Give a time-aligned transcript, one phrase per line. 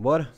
[0.00, 0.32] Bora?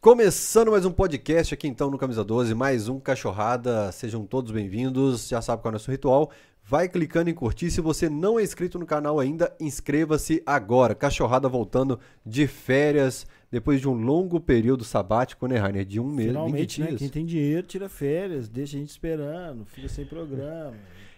[0.00, 3.92] Começando mais um podcast aqui então no Camisa 12, mais um Cachorrada.
[3.92, 5.28] Sejam todos bem-vindos.
[5.28, 6.32] Já sabe qual é o nosso ritual.
[6.64, 7.70] Vai clicando em curtir.
[7.70, 10.92] Se você não é inscrito no canal ainda, inscreva-se agora.
[10.92, 15.84] Cachorrada voltando de férias depois de um longo período sabático, né, Rainer?
[15.84, 16.86] De um mês, Finalmente, 20 né?
[16.88, 16.98] dias.
[16.98, 20.74] Quem tem dinheiro tira férias, deixa a gente esperando, fica sem programa.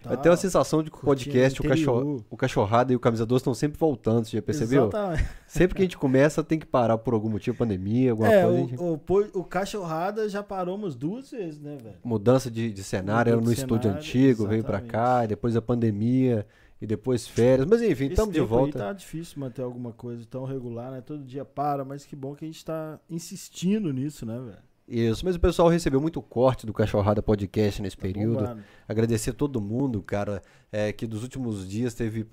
[0.09, 2.95] E Eu tenho a sensação de que o podcast, o, o cachorro, o Cachorrada e
[2.95, 4.83] o Camisa 12 estão sempre voltando, você já percebeu?
[4.87, 5.25] Exatamente.
[5.47, 8.57] Sempre que a gente começa, tem que parar por algum motivo, pandemia, alguma É, coisa.
[8.57, 8.93] a gente- o,
[9.35, 11.95] o, o Cachorrada já parou umas duas vezes, né, velho?
[12.03, 14.91] Mudança de, de cenário, era no de estúdio cenário, antigo, veio pra exatamente.
[14.91, 16.45] cá, e depois a pandemia,
[16.81, 17.65] e depois férias.
[17.65, 18.79] Mas enfim, estamos de tempo aí volta.
[18.79, 20.99] tá difícil manter alguma coisa tão regular, né?
[21.01, 24.57] Todo dia para, mas que bom que a gente tá insistindo nisso, né, velho?
[24.87, 28.39] Isso, mas o pessoal recebeu muito corte do Cachorrada Podcast nesse período.
[28.39, 28.63] Bombado.
[28.87, 30.41] Agradecer a todo mundo, cara,
[30.71, 32.27] é, que dos últimos dias teve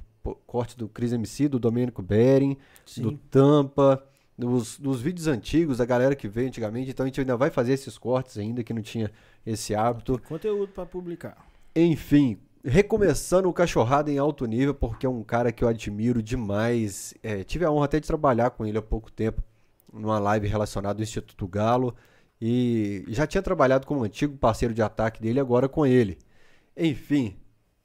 [0.46, 2.56] corte do Chris MC, do Domênico Bering,
[2.98, 3.12] do.
[3.30, 4.04] Tampa,
[4.36, 6.90] dos, dos vídeos antigos, da galera que veio antigamente.
[6.90, 9.10] Então a gente ainda vai fazer esses cortes ainda, que não tinha
[9.46, 10.18] esse hábito.
[10.18, 11.46] Tem conteúdo pra publicar.
[11.74, 17.14] Enfim, recomeçando o Cachorrada em alto nível, porque é um cara que eu admiro demais.
[17.22, 19.42] É, tive a honra até de trabalhar com ele há pouco tempo,
[19.92, 21.94] numa live relacionada ao Instituto Galo.
[22.40, 26.18] E já tinha trabalhado como antigo parceiro de ataque dele, agora com ele.
[26.76, 27.36] Enfim,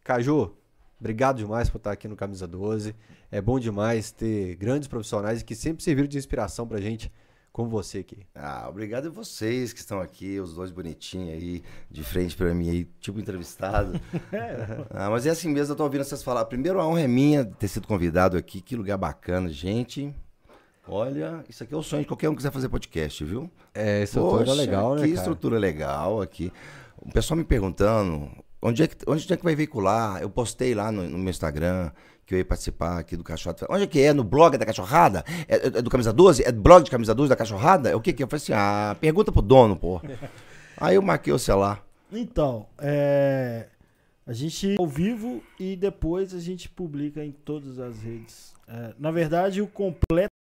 [0.04, 0.56] Caju,
[0.98, 2.96] obrigado demais por estar aqui no Camisa 12.
[3.30, 7.12] É bom demais ter grandes profissionais que sempre serviram de inspiração pra gente,
[7.52, 8.26] como você aqui.
[8.34, 12.70] Ah, obrigado a vocês que estão aqui, os dois bonitinhos aí, de frente pra mim
[12.70, 14.00] aí, tipo entrevistado.
[14.90, 16.46] ah, mas é assim mesmo, eu tô ouvindo vocês falar.
[16.46, 20.16] Primeiro, a honra é minha de ter sido convidado aqui, que lugar bacana, gente.
[20.88, 23.50] Olha, isso aqui é o sonho de qualquer um que quiser fazer podcast, viu?
[23.74, 25.20] É, estrutura Poxa, legal, né, Que cara?
[25.20, 26.52] estrutura legal aqui.
[26.98, 28.30] O pessoal me perguntando
[28.62, 30.22] onde é que, onde é que vai veicular.
[30.22, 31.92] Eu postei lá no, no meu Instagram
[32.26, 33.68] que eu ia participar aqui do Cachorrada.
[33.70, 34.14] Onde é que é?
[34.14, 35.24] No blog da Cachorrada?
[35.48, 36.44] É, é do Camisa 12?
[36.44, 37.90] É do blog de Camisa 12 da Cachorrada?
[37.90, 38.26] É o que que é?
[38.26, 40.02] Eu falei assim, ah, pergunta pro dono, pô.
[40.78, 41.86] Aí eu marquei o celular.
[42.12, 43.68] Então, é,
[44.26, 48.54] a gente ao vivo e depois a gente publica em todas as redes.
[48.68, 49.68] É, na verdade, o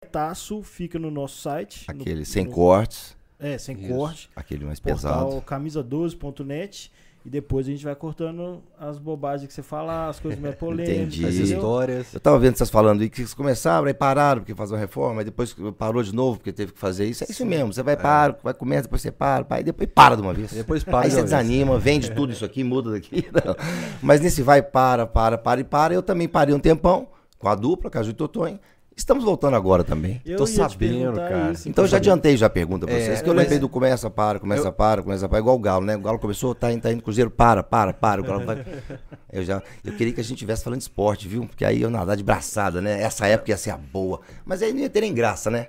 [0.09, 1.85] completaço fica no nosso site.
[1.93, 3.93] no- Aquele sem no- cortes, É, sem Isso.
[3.93, 4.29] corte.
[4.35, 5.25] aquele mais pesado.
[5.31, 6.91] Portal camisa12.net.
[7.25, 10.97] E depois a gente vai cortando as bobagens que você fala, as coisas mais polêmicas.
[11.17, 11.25] Entendi.
[11.25, 12.13] As histórias.
[12.13, 15.19] Eu tava vendo vocês falando aí que vocês começaram, aí pararam porque fazer uma reforma,
[15.21, 17.25] aí depois parou de novo porque teve que fazer isso.
[17.25, 20.15] É isso mesmo, você vai para, vai começa, depois você para, para, e depois para
[20.15, 20.51] de uma vez.
[20.53, 21.31] Depois para Aí de você uma vez.
[21.31, 23.25] desanima, vende tudo isso aqui, muda daqui.
[23.45, 23.53] não.
[24.01, 27.55] Mas nesse vai, para, para, para e para, eu também parei um tempão com a
[27.55, 28.59] dupla, Caju e Totonho.
[28.99, 30.21] Estamos voltando agora também.
[30.25, 31.53] Eu Tô sabendo, cara.
[31.53, 32.11] isso, Então eu já inclusive.
[32.11, 35.01] adiantei já a pergunta pra É, vocês, que eu lembrei do começa, para, começa, para,
[35.01, 35.95] começa, para, igual o Galo, né?
[35.95, 38.63] O Galo começou, tá indo, tá indo, Cruzeiro, para, para, para, o Galo vai.
[39.31, 41.45] Eu já, eu queria que a gente estivesse falando de esporte, viu?
[41.45, 43.01] Porque aí eu nadar de braçada, né?
[43.01, 44.19] Essa época ia ser a boa.
[44.43, 45.67] Mas aí não ia ter nem graça, né?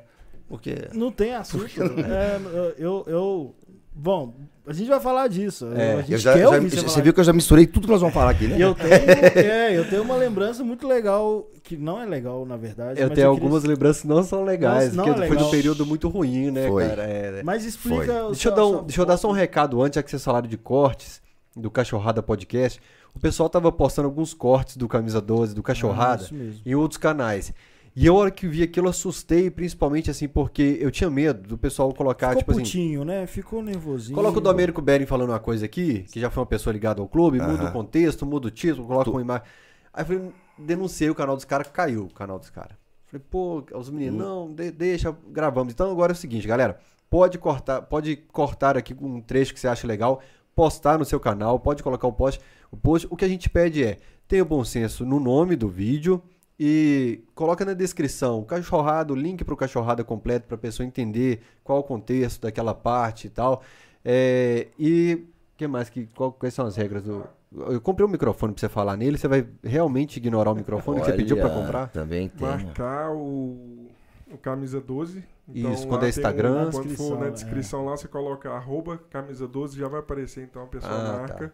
[0.48, 0.88] Porque...
[0.92, 1.70] Não tem assunto.
[2.04, 3.54] É, eu, eu, eu-
[3.94, 4.34] Bom,
[4.70, 5.66] a gente vai falar disso.
[5.74, 8.14] É, Eu já, já- você falar viu que eu já misturei tudo que nós vamos
[8.14, 8.56] falar aqui, né?
[8.58, 13.00] Eu tenho, é, eu tenho uma lembrança muito legal, que não é legal, na verdade.
[13.00, 15.36] Eu mas tenho queria- algumas lembranças que não são legais, Não- não porque é foi
[15.36, 16.86] num período muito ruim, né, Foi.
[16.88, 17.02] cara?
[17.02, 18.26] É, Mas explica.
[18.26, 20.10] o Deixa eu, dar um- sua- deixa eu dar só um recado antes, já que
[20.10, 21.20] vocês falaram de cortes
[21.56, 22.80] do Cachorrada Podcast.
[23.14, 27.52] O pessoal tava postando alguns cortes do Camisa 12, do Cachorrada, Ah, em outros canais.
[27.94, 31.58] E eu, a hora que vi aquilo, assustei, principalmente assim, porque eu tinha medo do
[31.58, 32.60] pessoal colocar, Ficou tipo assim.
[32.62, 33.26] putinho, né?
[33.26, 34.14] Ficou nervosinho.
[34.14, 37.08] Coloca o Domênico Bering falando uma coisa aqui, que já foi uma pessoa ligada ao
[37.08, 39.44] clube, muda o contexto, muda o título, coloca Tu- uma imagem.
[39.92, 42.76] Aí eu falei, denunciei o canal dos caras, caiu o canal dos caras.
[43.06, 45.72] Falei, pô, os meninos, não, de- deixa, gravamos.
[45.72, 46.78] Então agora é o seguinte, galera,
[47.10, 50.22] pode cortar, pode cortar aqui um trecho que você acha legal,
[50.54, 52.40] postar no seu canal, pode colocar o post.
[52.70, 53.98] O post, o que a gente pede é,
[54.28, 56.22] tenha bom senso no nome do vídeo
[56.62, 61.82] e coloca na descrição, cachorrada, o link pro cachorrada completo pra pessoa entender qual o
[61.82, 63.62] contexto daquela parte e tal.
[64.04, 65.24] É, e
[65.56, 68.68] que mais que qual- quais são as regras do eu comprei um microfone pra você
[68.68, 71.88] falar nele, você vai realmente ignorar o microfone que você pediu pra Olha, comprar?
[71.88, 72.46] Também tem.
[72.46, 73.88] marcar o,
[74.30, 75.24] o camisa 12.
[75.48, 76.50] Então, Isso, quando é Instagram.
[76.52, 77.30] um- Na quando for descrição, na é.
[77.30, 81.52] descrição lá, você coloca arroba camisa 12, já vai aparecer, então a pessoa Ah, marca.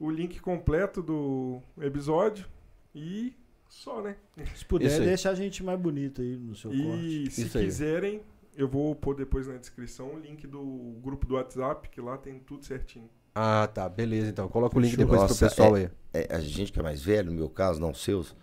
[0.00, 2.46] O link completo do episódio
[2.94, 3.34] e
[3.72, 4.16] só, né?
[4.54, 7.24] Se puder, deixa a gente mais bonito aí no seu corte.
[7.24, 7.64] E se Isso aí.
[7.64, 8.20] quiserem,
[8.56, 12.38] eu vou pôr depois na descrição o link do grupo do WhatsApp, que lá tem
[12.38, 13.08] tudo certinho.
[13.34, 14.46] Ah, tá, beleza então.
[14.46, 15.88] Coloca o link depois Nossa, pro pessoal aí.
[16.12, 18.36] É, a gente que é mais velho, no meu caso, não os seus.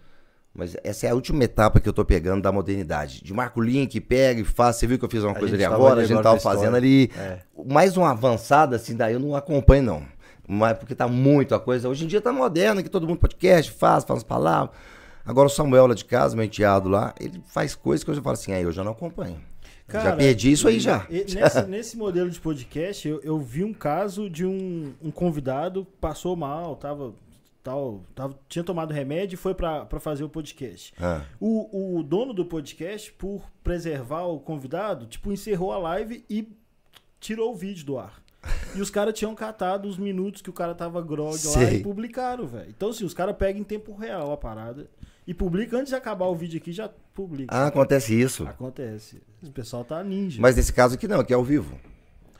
[0.51, 3.23] Mas essa é a última etapa que eu tô pegando da modernidade.
[3.23, 4.77] De marca o link, pega e faz.
[4.77, 5.93] Você viu que eu fiz uma A coisa ali agora?
[5.93, 7.11] ali A gente agora tava fazendo ali.
[7.15, 7.39] É.
[7.67, 10.05] Mais uma avançada, assim, daí eu não acompanho, não.
[10.47, 11.87] Mas porque tá muito a coisa.
[11.87, 14.75] Hoje em dia tá moderno, que todo mundo podcast, faz, faz as palavras.
[15.29, 18.21] Agora o Samuel lá de casa, meu enteado lá, ele faz coisas que eu já
[18.21, 19.39] falo assim, aí eu já não acompanho.
[19.87, 21.05] já Cara, perdi isso aí já.
[21.11, 25.91] Nesse, nesse modelo de podcast, eu, eu vi um caso de um, um convidado que
[26.01, 27.13] passou mal, tava,
[27.63, 30.95] tal, tava, tinha tomado remédio e foi pra pra fazer o podcast.
[30.99, 36.51] Ah, O, o dono do podcast, por preservar o convidado, tipo, encerrou a live e
[37.19, 38.19] tirou o vídeo do ar.
[38.75, 41.77] E os caras tinham catado os minutos que o cara tava grog lá Sei.
[41.77, 42.69] e publicaram, velho.
[42.69, 44.87] Então, assim, os caras pegam em tempo real a parada
[45.29, 47.53] e publicam antes de acabar o vídeo aqui, já publica.
[47.55, 48.45] Ah, acontece isso.
[48.47, 49.21] Acontece.
[49.43, 50.41] O pessoal tá ninja.
[50.41, 51.77] Mas nesse caso aqui não, aqui é ao vivo.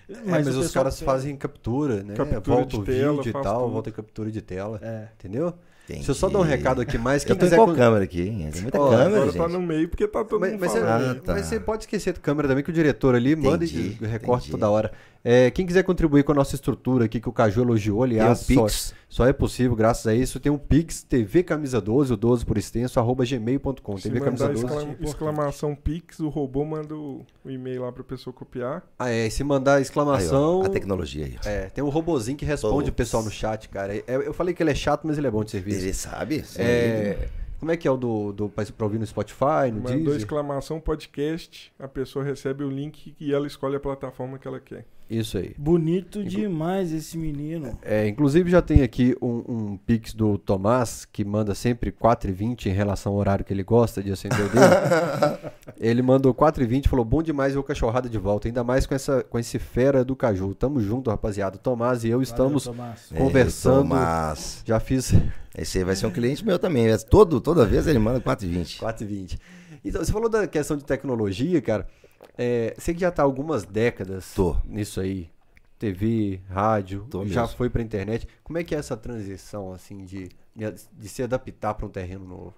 [0.09, 2.15] É, mas, os caras tem- fazem captura, né?
[2.15, 3.73] Captura volta de o tela, vídeo e tal, tudo.
[3.73, 4.79] volta a captura de tela.
[4.81, 5.07] É.
[5.19, 5.49] Entendeu?
[5.83, 5.99] Entendi.
[5.99, 7.23] Deixa eu só dar um recado aqui mais.
[7.23, 8.49] Quem Eu tô quiser con- câmera aqui, hein?
[8.51, 9.37] Tem muita Ó, câmera, Agora gente.
[9.37, 10.79] tá no meio porque tá todo Mas, mundo mas você.
[10.79, 11.33] Ah, tá.
[11.33, 14.45] mas você pode esquecer do câmera também, que o diretor ali manda Entendi, e recorta
[14.45, 14.51] entendi.
[14.51, 14.91] toda hora.
[15.23, 18.63] É, quem quiser contribuir com a nossa estrutura aqui, que o Caju elogiou, aliás, só,
[18.63, 18.93] Pix.
[19.09, 20.39] só é possível graças a isso.
[20.39, 23.95] Tem um Pix, TV Camisa 12, o 12 por extenso, arroba gmail.com.
[23.95, 24.65] TV Camisa mandar 12.
[24.65, 28.81] exclama- exclamação Pix, o robô manda o, o e-mail lá pra pessoa copiar.
[28.97, 30.61] Ah, é, e se mandar Aí, ó, exclamação.
[30.63, 31.35] a tecnologia aí.
[31.45, 33.95] é, tem um robozinho que responde o pessoal no chat, cara.
[33.95, 35.79] É, eu falei que ele é chato, mas ele é bom de serviço.
[35.81, 36.43] Ele sabe?
[36.45, 36.61] Sim.
[36.61, 37.27] É,
[37.59, 40.15] como é que é o do, do pra pra ouvir no Spotify, no Mandou Deezer?
[40.15, 44.85] exclamação podcast, a pessoa recebe o link e ela escolhe a plataforma que ela quer.
[45.09, 45.55] Isso aí.
[45.57, 47.77] Bonito demais esse menino.
[47.81, 52.73] É, inclusive já tem aqui um, um pix do Tomás, que manda sempre 4h20 em
[52.73, 55.51] relação ao horário que ele gosta de acender o dele.
[55.79, 58.93] ele mandou 4h20 e falou, bom demais ver o Cachorrada de volta, ainda mais com,
[58.93, 60.53] essa, com esse fera do Caju.
[60.53, 61.57] Tamo junto, rapaziada.
[61.57, 62.65] Tomás e eu estamos...
[62.65, 63.09] Valeu, Tomás.
[63.17, 63.89] Conversando.
[63.89, 64.63] Tomás.
[64.65, 65.13] Já fiz
[65.57, 66.87] Esse aí vai ser um cliente meu também.
[66.87, 66.97] né?
[66.97, 68.79] Todo, toda vez ele manda 4,20.
[68.79, 69.39] 4h20.
[69.83, 71.87] Então, você falou da questão de tecnologia, cara.
[72.37, 74.55] É, você que já tá algumas décadas Tô.
[74.65, 75.29] nisso aí.
[75.77, 77.55] TV, rádio, Tô já mesmo.
[77.55, 78.27] foi pra internet.
[78.43, 82.53] Como é que é essa transição, assim, de, de se adaptar para um terreno novo?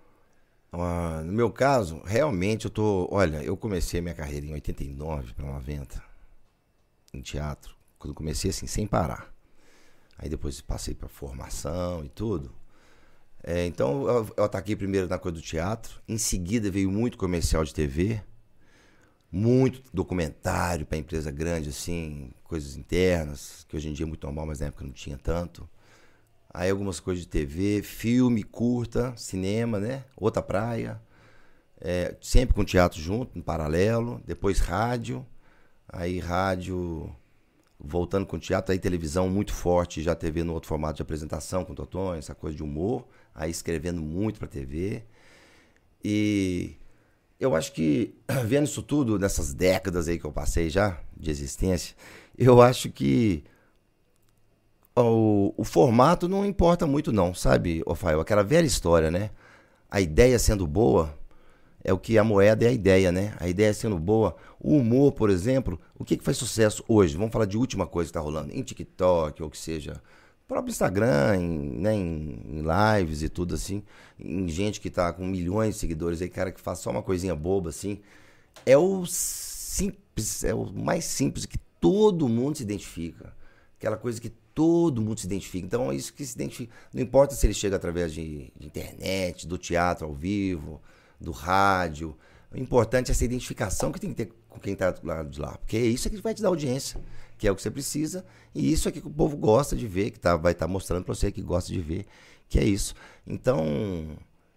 [0.71, 3.07] Ah, no meu caso, realmente eu tô.
[3.11, 6.01] Olha, eu comecei a minha carreira em 89 para 90,
[7.13, 7.75] em teatro.
[7.99, 9.31] Quando comecei assim, sem parar.
[10.17, 12.51] Aí depois passei para formação e tudo.
[13.43, 16.01] É, então eu, eu ataquei primeiro na coisa do teatro.
[16.07, 18.21] Em seguida veio muito comercial de TV.
[19.31, 24.45] Muito documentário para empresa grande, assim, coisas internas, que hoje em dia é muito normal,
[24.47, 25.69] mas na época não tinha tanto.
[26.53, 30.03] Aí algumas coisas de TV, filme, curta, cinema, né?
[30.17, 31.01] Outra praia.
[31.79, 34.21] É, sempre com teatro junto, em paralelo.
[34.25, 35.25] Depois rádio.
[35.87, 37.15] Aí rádio,
[37.79, 38.73] voltando com teatro.
[38.73, 42.35] Aí televisão muito forte, já TV no outro formato de apresentação com o Totonho, essa
[42.35, 43.07] coisa de humor.
[43.33, 45.03] Aí escrevendo muito pra TV.
[46.03, 46.75] E
[47.41, 48.13] eu acho que,
[48.45, 51.95] vendo isso tudo, nessas décadas aí que eu passei já, de existência,
[52.37, 53.43] eu acho que
[54.95, 58.21] o, o formato não importa muito não, sabe, Rafael?
[58.21, 59.31] Aquela velha história, né?
[59.89, 61.17] A ideia sendo boa
[61.83, 63.33] é o que a moeda é a ideia, né?
[63.39, 64.35] A ideia sendo boa.
[64.59, 67.17] O humor, por exemplo, o que, que faz sucesso hoje?
[67.17, 69.99] Vamos falar de última coisa que tá rolando, em TikTok ou que seja.
[70.51, 72.61] Próprio Instagram, em, né, em,
[72.99, 73.81] lives e tudo assim.
[74.19, 77.33] Em gente que tá com milhões de seguidores aí, cara que faz só uma coisinha
[77.33, 78.01] boba assim.
[78.65, 83.33] É o simples, é o mais simples que todo mundo se identifica.
[83.79, 85.65] Aquela coisa que todo mundo se identifica.
[85.65, 86.73] Então é isso que se identifica.
[86.93, 90.81] Não importa se ele chega através de, de internet, do teatro ao vivo,
[91.17, 92.13] do rádio.
[92.53, 95.39] O importante é essa identificação que tem que ter com quem está do lado de
[95.39, 95.57] lá.
[95.59, 96.99] Porque é isso que vai te dar audiência,
[97.41, 98.23] que é o que você precisa.
[98.53, 101.15] E isso é que o povo gosta de ver, que tá, vai estar mostrando para
[101.15, 102.05] você que gosta de ver,
[102.47, 102.93] que é isso.
[103.25, 103.65] Então,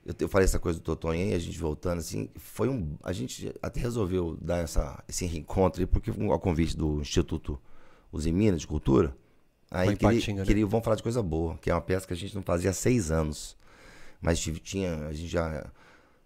[0.04, 2.94] eu, eu falei essa coisa do Totonho aí, a gente voltando assim, foi um.
[3.02, 7.58] A gente até resolveu dar essa, esse reencontro aí, porque ao convite do Instituto
[8.12, 9.16] Uzi Minas de Cultura.
[9.70, 10.46] Aí queria, né?
[10.46, 12.68] queria, vamos falar de coisa boa, que é uma peça que a gente não fazia
[12.68, 13.56] há seis anos.
[14.20, 15.72] Mas tive- tinha, a gente já.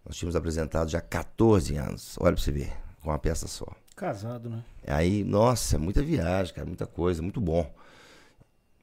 [0.04, 2.16] Nós tínhamos apresentado já há 14 anos.
[2.18, 3.64] Olha pra você ver, com uma peça só.
[3.98, 4.62] Casado, né?
[4.86, 7.68] Aí, nossa, muita viagem, cara, muita coisa, muito bom.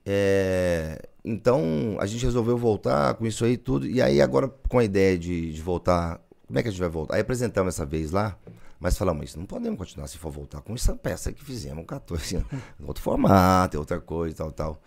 [0.05, 3.87] É, então, a gente resolveu voltar com isso aí tudo.
[3.87, 6.89] E aí, agora, com a ideia de, de voltar, como é que a gente vai
[6.89, 7.15] voltar?
[7.15, 8.37] Aí apresentamos essa vez lá,
[8.77, 12.35] mas falamos isso, não podemos continuar se for voltar com essa peça que fizemos, 14
[12.35, 12.47] anos.
[12.85, 14.81] Outro formato, é outra coisa tal, tal.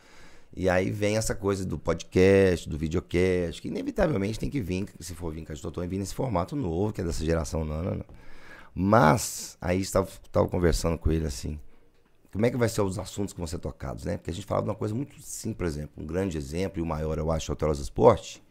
[0.54, 5.14] E aí vem essa coisa do podcast, do videocast, que inevitavelmente tem que vir, se
[5.14, 8.04] for vir com a Totó, vir nesse formato novo, que é dessa geração nana.
[8.74, 10.08] Mas, aí estava,
[10.50, 11.58] conversando com ele assim,
[12.32, 14.16] como é que vai ser os assuntos que vão ser tocados, né?
[14.16, 16.82] Porque a gente falava de uma coisa muito simples, por exemplo, um grande exemplo, e
[16.82, 18.42] o maior, eu acho, é o Telos Esporte.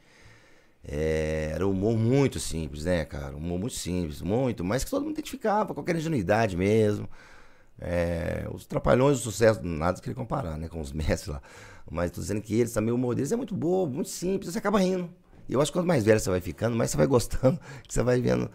[0.84, 3.36] É, era um humor muito simples, né, cara?
[3.36, 7.10] Um humor muito simples, muito, mas que todo mundo identificava, qualquer ingenuidade mesmo.
[7.80, 11.42] É, os trapalhões do sucesso, nada que ele comparar, né, com os mestres lá.
[11.90, 14.60] Mas tô dizendo que eles também, o humor deles é muito bobo, muito simples, você
[14.60, 15.10] acaba rindo.
[15.48, 17.94] E eu acho que quanto mais velho você vai ficando, mais você vai gostando, que
[17.94, 18.50] você vai vendo.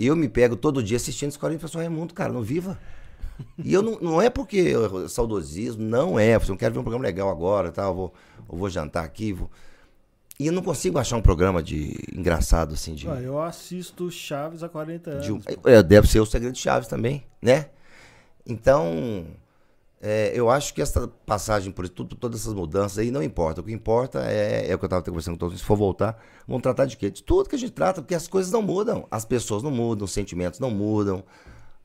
[0.00, 2.78] E eu me pego todo dia assistindo Escolinha do Professor Raimundo, cara, no Viva.
[3.62, 6.36] E eu não, não é porque eu- saudosismo, não é.
[6.36, 7.82] Eu não quero ver um programa legal agora, tá?
[7.82, 8.14] Eu vou,
[8.50, 9.34] eu vou jantar aqui.
[9.34, 9.50] Vou...
[10.38, 13.06] E eu não consigo achar um programa de engraçado, assim, de.
[13.10, 15.26] Ah, eu assisto Chaves há 40 anos.
[15.26, 17.66] de um- é, deve ser o segredo de Chaves também, né?
[18.46, 19.26] Então,
[20.02, 23.60] é, eu acho que essa passagem por tudo, todas essas mudanças aí não importa.
[23.60, 25.58] O que importa é, é o que eu estava conversando com todos.
[25.58, 27.10] Se for voltar, vamos tratar de quê?
[27.10, 29.06] De tudo que a gente trata, porque as coisas não mudam.
[29.10, 31.22] As pessoas não mudam, os sentimentos não mudam,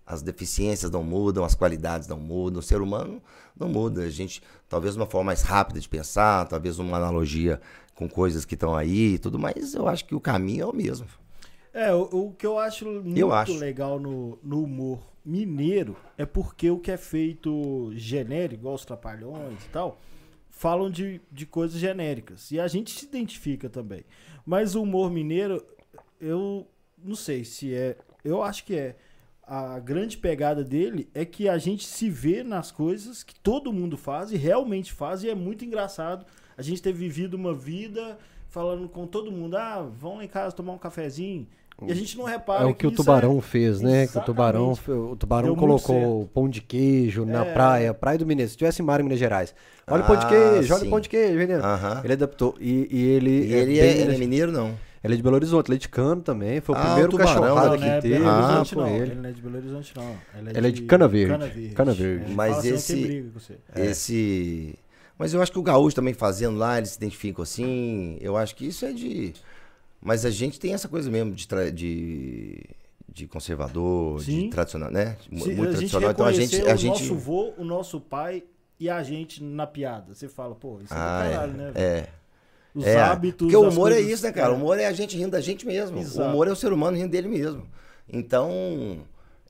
[0.05, 3.21] as deficiências não mudam, as qualidades não mudam, o ser humano
[3.53, 4.03] não muda.
[4.03, 7.59] A gente, talvez uma forma mais rápida de pensar, talvez uma analogia
[7.95, 10.73] com coisas que estão aí e tudo, mas eu acho que o caminho é o
[10.73, 11.07] mesmo.
[11.73, 13.57] É, o, o que eu acho muito Eu acho.
[13.57, 19.63] legal no, no humor mineiro é porque o que é feito genérico, igual os trapalhões
[19.65, 19.99] e tal,
[20.49, 22.51] falam de, de coisas genéricas.
[22.51, 24.05] E a gente se identifica também.
[24.45, 25.65] Mas o humor mineiro,
[26.19, 26.67] eu
[26.97, 27.97] não sei se é.
[28.23, 28.95] Eu acho que é.
[29.47, 33.95] A grande pegada dele é que a gente se vê nas coisas que todo mundo
[33.95, 36.25] faz e realmente faz, e é muito engraçado
[36.57, 38.17] a gente ter vivido uma vida
[38.49, 41.47] falando com todo mundo, ah, vão lá em casa tomar um cafezinho.
[41.85, 44.07] E a gente não repara É o que o isso Tubarão fez, né?
[44.07, 44.21] Que o.
[44.21, 47.53] Tubarão, o tubarão Deu colocou pão de queijo na É.
[47.53, 48.49] praia, praia do Mineiro.
[48.49, 49.53] Se tivesse em mar em Minas Gerais.
[49.85, 51.63] Olha o pão de Ah, queijo, olha o pão de queijo, vendendo.
[51.65, 52.01] Aham.
[52.03, 52.55] Ele adaptou.
[52.61, 53.29] E, e ele.
[53.29, 54.73] E ele bem é, ele é Minas- mineiro, não?
[55.03, 56.61] ele é de Belo Horizonte, leticano também.
[56.61, 58.15] Foi o Ah, primeiro o não, não é que Belo teve.
[58.25, 58.87] Ah, não.
[58.87, 59.01] ele.
[59.11, 60.15] Ele não é de Belo Horizonte, não.
[60.39, 61.31] Ele Ele é de Cana Verde.
[61.33, 61.75] Cana Verde.
[61.75, 62.33] Cana Verde.
[62.33, 64.75] Mas esse- "Eu tenho briga com você." Esse.
[65.19, 68.17] Mas eu acho que o gaúcho também fazendo lá, eles se identificam assim.
[68.21, 69.33] Eu acho que isso é de.
[70.05, 72.63] Mas a gente tem essa coisa mesmo de, de,
[73.11, 74.49] de conservador, de Sim.
[74.51, 75.17] tradicional, né?
[75.23, 76.11] Se Muito a tradicional.
[76.11, 76.61] Então a gente.
[76.61, 77.01] A o gente...
[77.01, 78.43] nosso vô, o nosso pai
[78.79, 80.13] e a gente na piada.
[80.13, 81.55] Você fala, pô, isso é Ah, do caralho, é.
[81.57, 81.71] né?
[81.71, 81.77] velho?
[81.85, 82.07] é.
[82.75, 83.47] Os É, hábitos.
[83.47, 84.51] Porque o humor é coisas- isso, né, cara?
[84.51, 85.97] O humor é a gente rindo da gente mesmo.
[85.97, 86.21] Exato.
[86.21, 87.65] O humor é o ser humano rindo dele mesmo.
[88.07, 88.99] Então,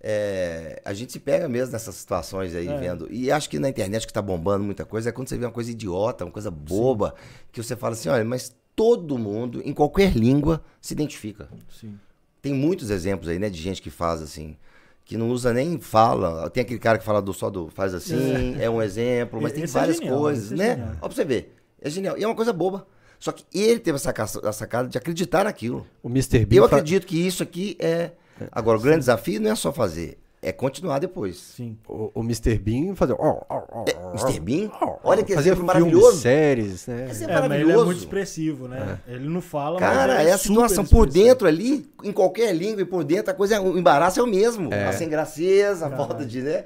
[0.02, 2.78] é, a gente se pega mesmo nessas situações aí, É.
[2.78, 3.08] vendo.
[3.12, 5.52] E acho que na internet que tá bombando muita coisa é quando você vê uma
[5.52, 7.16] coisa idiota, uma coisa boba,
[7.52, 11.50] que você fala assim, olha, mas todo mundo, em qualquer língua, se identifica.
[11.70, 11.98] Sim.
[12.42, 14.56] Tem muitos exemplos aí, né, de gente que faz assim,
[15.04, 16.50] que não usa nem fala.
[16.50, 19.64] Tem aquele cara que fala do só do faz assim, é, um exemplo, mas tem
[19.64, 20.70] Esse é várias genial, coisas, é né?
[20.76, 20.92] genial.
[21.02, 21.56] Ó, pra você ver.
[21.82, 22.18] É genial.
[22.18, 22.86] E é uma coisa boba.
[23.20, 25.88] Só que ele teve essa sacada, a sacada de acreditar naquilo.
[26.04, 26.46] O Mr.
[26.46, 26.58] Bean.
[26.60, 28.12] Eu acredito que isso aqui é.
[28.52, 30.18] Agora, o grande desafio não é só fazer,
[30.48, 31.38] é continuar depois.
[31.38, 31.78] Sim.
[31.88, 32.58] O, o Mr.
[32.60, 33.16] Bean fazia.
[33.18, 34.40] ó, ó, ó, É, Mr.
[34.40, 34.70] Bean?
[35.04, 36.22] Olha que fazia exemplo filmes, maravilhoso.
[36.22, 37.08] séries, né?
[37.10, 37.86] Esse é, É, mas ele é maravilhoso.
[37.86, 39.00] muito expressivo, né?
[39.08, 42.82] Ele não fala, Cara, mas é é a situação por dentro ali, em qualquer língua
[42.82, 44.70] e por dentro, a coisa, o embaraço é o mesmo.
[44.74, 46.66] A sem graceza, a falta de, né?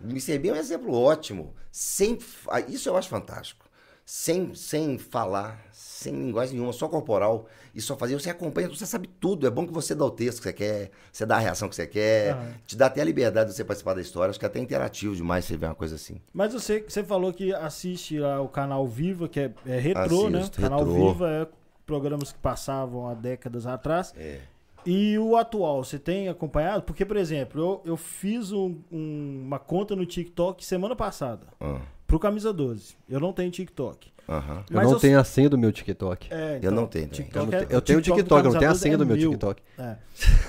[0.00, 0.38] O Mr.
[0.38, 1.54] Bean é um exemplo ótimo.
[1.70, 3.64] Sem, fa- isso eu acho fantástico.
[4.04, 5.60] Sem, sem falar,
[6.00, 7.46] sem linguagem nenhuma, só corporal.
[7.74, 9.46] E só fazer, você acompanha, você sabe tudo.
[9.46, 11.74] É bom que você dá o texto que você quer, você dá a reação que
[11.76, 12.54] você quer, Aham.
[12.66, 14.30] te dá até a liberdade de você participar da história.
[14.30, 16.20] Acho que é até interativo demais você ver uma coisa assim.
[16.32, 20.38] Mas você, você falou que assiste lá o canal Viva, que é, é retrô, né?
[20.38, 21.12] Assisto, Canal retrô.
[21.12, 21.46] Viva é
[21.84, 24.14] programas que passavam há décadas atrás.
[24.16, 24.38] É.
[24.86, 26.82] E o atual, você tem acompanhado?
[26.84, 31.80] Porque, por exemplo, eu, eu fiz um- um- uma conta no TikTok semana passada, Ah,
[32.06, 32.96] pro Camisa 12.
[33.08, 34.10] Eu não tenho TikTok.
[34.30, 34.64] Aham.
[34.70, 36.28] Eu não eu- tenho a senha do meu TikTok.
[36.32, 37.26] É, Eu então, não tenho também.
[37.26, 38.80] TikTok Eu, não é- tenho- eu tenho o do TikTok, eu não tenho a 12
[38.82, 39.30] senha é do meu meu.
[39.30, 39.62] TikTok.
[39.78, 39.96] É.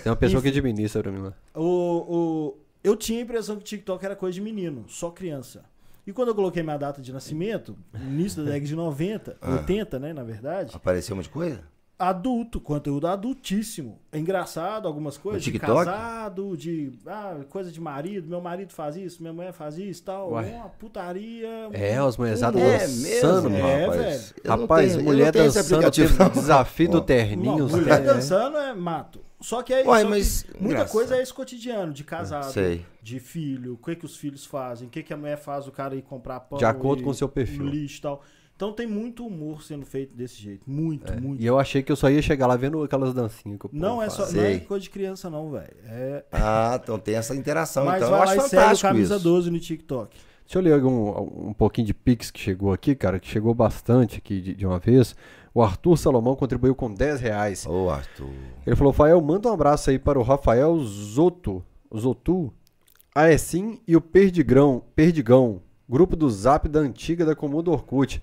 [0.03, 0.59] Tem uma pessoa que Enfim.
[0.59, 1.33] administra pra mim lá.
[1.55, 5.63] O, o, eu tinha a impressão que o TikTok era coisa de menino, só criança.
[6.05, 9.51] E quando eu coloquei minha data de nascimento, início da década de 90, Ah.
[9.51, 11.61] 80, né, na verdade, Apareceu um monte de coisa?
[12.01, 13.99] Adulto, conteúdo adultíssimo.
[14.11, 15.85] É engraçado algumas coisas, de TikTok?
[15.85, 20.31] casado, de ah, coisa de marido, meu marido faz isso, minha mulher faz isso, tal,
[20.31, 20.51] Ué.
[20.55, 21.69] uma putaria.
[21.71, 22.71] É, as mulherzadas humor.
[22.79, 23.99] dançando, É, rapaz.
[24.01, 24.59] velho.
[24.61, 26.29] Rapaz, tenho- eu mulher dançando, tipo, não.
[26.29, 27.57] desafio do terninho.
[27.59, 29.19] Não, mulher caras- dançando é mato.
[29.39, 30.91] Só que é Uai, só que mas muita engraçado.
[30.91, 32.85] coisa é esse cotidiano, de casado, Sei.
[33.01, 35.71] de filho, o que, que os filhos fazem, o que, que a mulher faz o
[35.71, 36.59] cara ir comprar pão.
[36.59, 37.65] De acordo e- com o seu perfil.
[37.65, 38.21] Lixo e tal.
[38.61, 40.69] Então tem muito humor sendo feito desse jeito.
[40.69, 41.41] Muito, muito.
[41.41, 44.03] E eu achei que eu só ia chegar lá vendo aquelas dancinhas que povo Não
[44.03, 45.73] é só não é coisa de criança, não, velho.
[45.85, 46.23] É...
[46.31, 47.85] Ah, então tem essa interação.
[47.85, 49.23] Mas então vai eu lá acho segue o fantástico Camisa isso.
[49.23, 50.15] 12 no TikTok.
[50.45, 54.19] Deixa eu ler algum- um, pouquinho de Pix que chegou aqui, cara, que chegou bastante
[54.19, 55.15] aqui de, de uma vez.
[55.55, 57.65] O Arthur Salomão contribuiu com 10 reais.
[57.65, 58.29] Ô, Arthur.
[58.67, 61.63] Ele falou, Fael, manda um abraço aí para o Rafael Zoto,
[61.97, 62.53] Zotu,
[63.15, 68.21] Aessim e o Perdigrão, Perdigão, grupo do Zap da antiga da Comum do Orkut.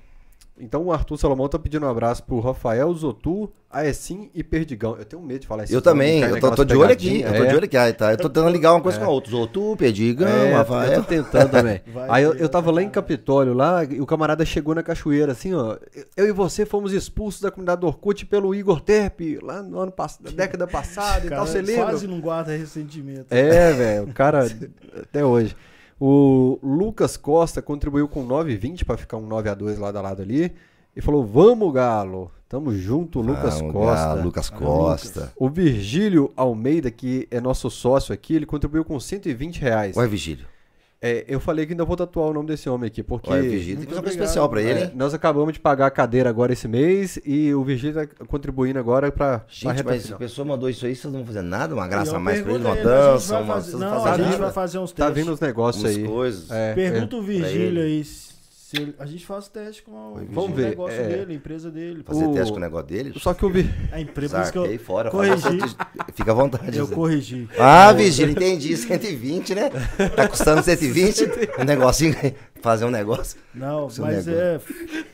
[0.61, 4.97] Então o Arthur Salomão tá pedindo um abraço pro Rafael Zotu, Aessim e Perdigão.
[4.99, 5.75] Eu tenho medo de falar isso.
[5.75, 8.13] Eu também, eu tô, tô de olho aqui, eu tô de olho aqui, aí, tá?
[8.13, 9.31] Eu tô tentando ligar uma coisa com a outra.
[9.31, 10.93] Zotu, Perdigão, É, Rafael.
[10.93, 11.81] eu tô tentando também.
[11.93, 15.33] Vai Aí eu, eu tava lá em Capitólio, lá, e o camarada chegou na cachoeira,
[15.33, 15.77] assim, ó.
[16.17, 19.93] Eu e você fomos expulsos da comunidade do Orkut pelo Igor Terpe, lá no ano
[19.93, 21.85] passado, na década passada e Cara, tal, você lembra?
[21.87, 23.27] quase não guarda ressentimento.
[23.31, 24.47] É, velho, o cara,
[25.03, 25.55] até hoje.
[26.01, 30.23] O Lucas Costa contribuiu com 9,20 pra ficar um 9 a 2 lado a lado
[30.23, 30.53] ali.
[30.95, 32.31] E falou: Vamos, Galo.
[32.49, 34.15] Tamo junto, Lucas Ah, Costa.
[34.15, 35.33] Lucas Costa.
[35.37, 39.97] O Virgílio Almeida, que é nosso sócio aqui, ele contribuiu com 120 reais.
[39.97, 40.47] Ué, Vigílio.
[41.01, 43.31] É, eu falei que ainda vou tatuar o nome desse homem aqui, porque.
[43.31, 44.91] Tem Muito que fazer uma coisa especial pra ele, é, hein?
[44.97, 49.13] nós acabamos de pagar a cadeira agora esse mês e o Virgílio tá contribuindo agora
[49.13, 50.19] pra, pra Gente, mas a final.
[50.19, 51.73] pessoa mandou isso aí, vocês não vão fazer nada?
[51.73, 53.55] Uma graça a mais pra ele, uma a a dança, uma...
[53.55, 54.39] fazer- não Não, fazem a gente nada?
[54.39, 55.25] vai fazer uns Tá testes.
[55.25, 56.05] vindo os negócios aí.
[56.05, 56.51] coisas.
[56.51, 58.28] É, Pergunta o pra Virgílio aí se
[58.77, 61.07] ele- a gente faz teste com o, Vamos com o ver, negócio é.
[61.09, 62.03] dele, a empresa dele.
[62.05, 63.13] Fazer O- teste com o negócio dele?
[63.19, 63.73] Só que o Vir...
[63.93, 65.11] A empresa que eu, fora.
[65.11, 65.41] corrigi.
[65.59, 66.77] fala- Fica à vontade.
[66.77, 67.49] eu corrigi.
[67.59, 68.77] Ah, Vigílio, entendi.
[68.77, 69.71] 120, né?
[70.15, 71.25] Tá custando 120?
[71.59, 72.15] Um negocinho,
[72.61, 73.39] fazer um negócio.
[73.55, 74.69] Não, Seu mas negócio.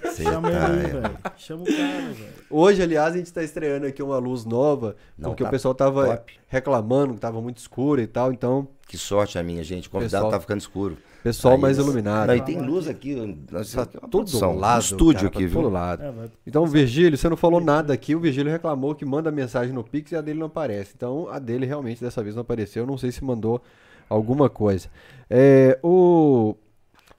[0.05, 0.11] é.
[0.11, 0.87] Cê Chama ele tá, aí, é.
[0.89, 1.19] velho.
[1.37, 2.29] Chama o cara, velho.
[2.51, 5.75] Hoje, aliás, a gente tá estreando aqui uma luz nova, Não, porque tá o pessoal
[5.75, 6.35] tava top.
[6.49, 9.89] reclamando que tava muito escuro e tal, então, Que sorte a minha, gente.
[9.89, 10.97] O convidado Pessoal- tá ficando escuro.
[11.25, 12.35] Pessoal Aí, mais iluminado.
[12.35, 13.17] E tem luz aqui.
[13.51, 15.71] Tá é todo produção, lado, um estúdio cara, aqui, tá todo viu?
[15.71, 16.03] lado.
[16.03, 16.13] É.
[16.47, 20.13] Então, Virgílio, você não falou nada aqui, o Virgílio reclamou que manda mensagem no Pix
[20.13, 20.93] e a dele não aparece.
[20.95, 23.63] Então, a dele realmente dessa vez não apareceu, não sei se mandou
[24.07, 24.91] alguma coisa.
[25.31, 26.55] É, o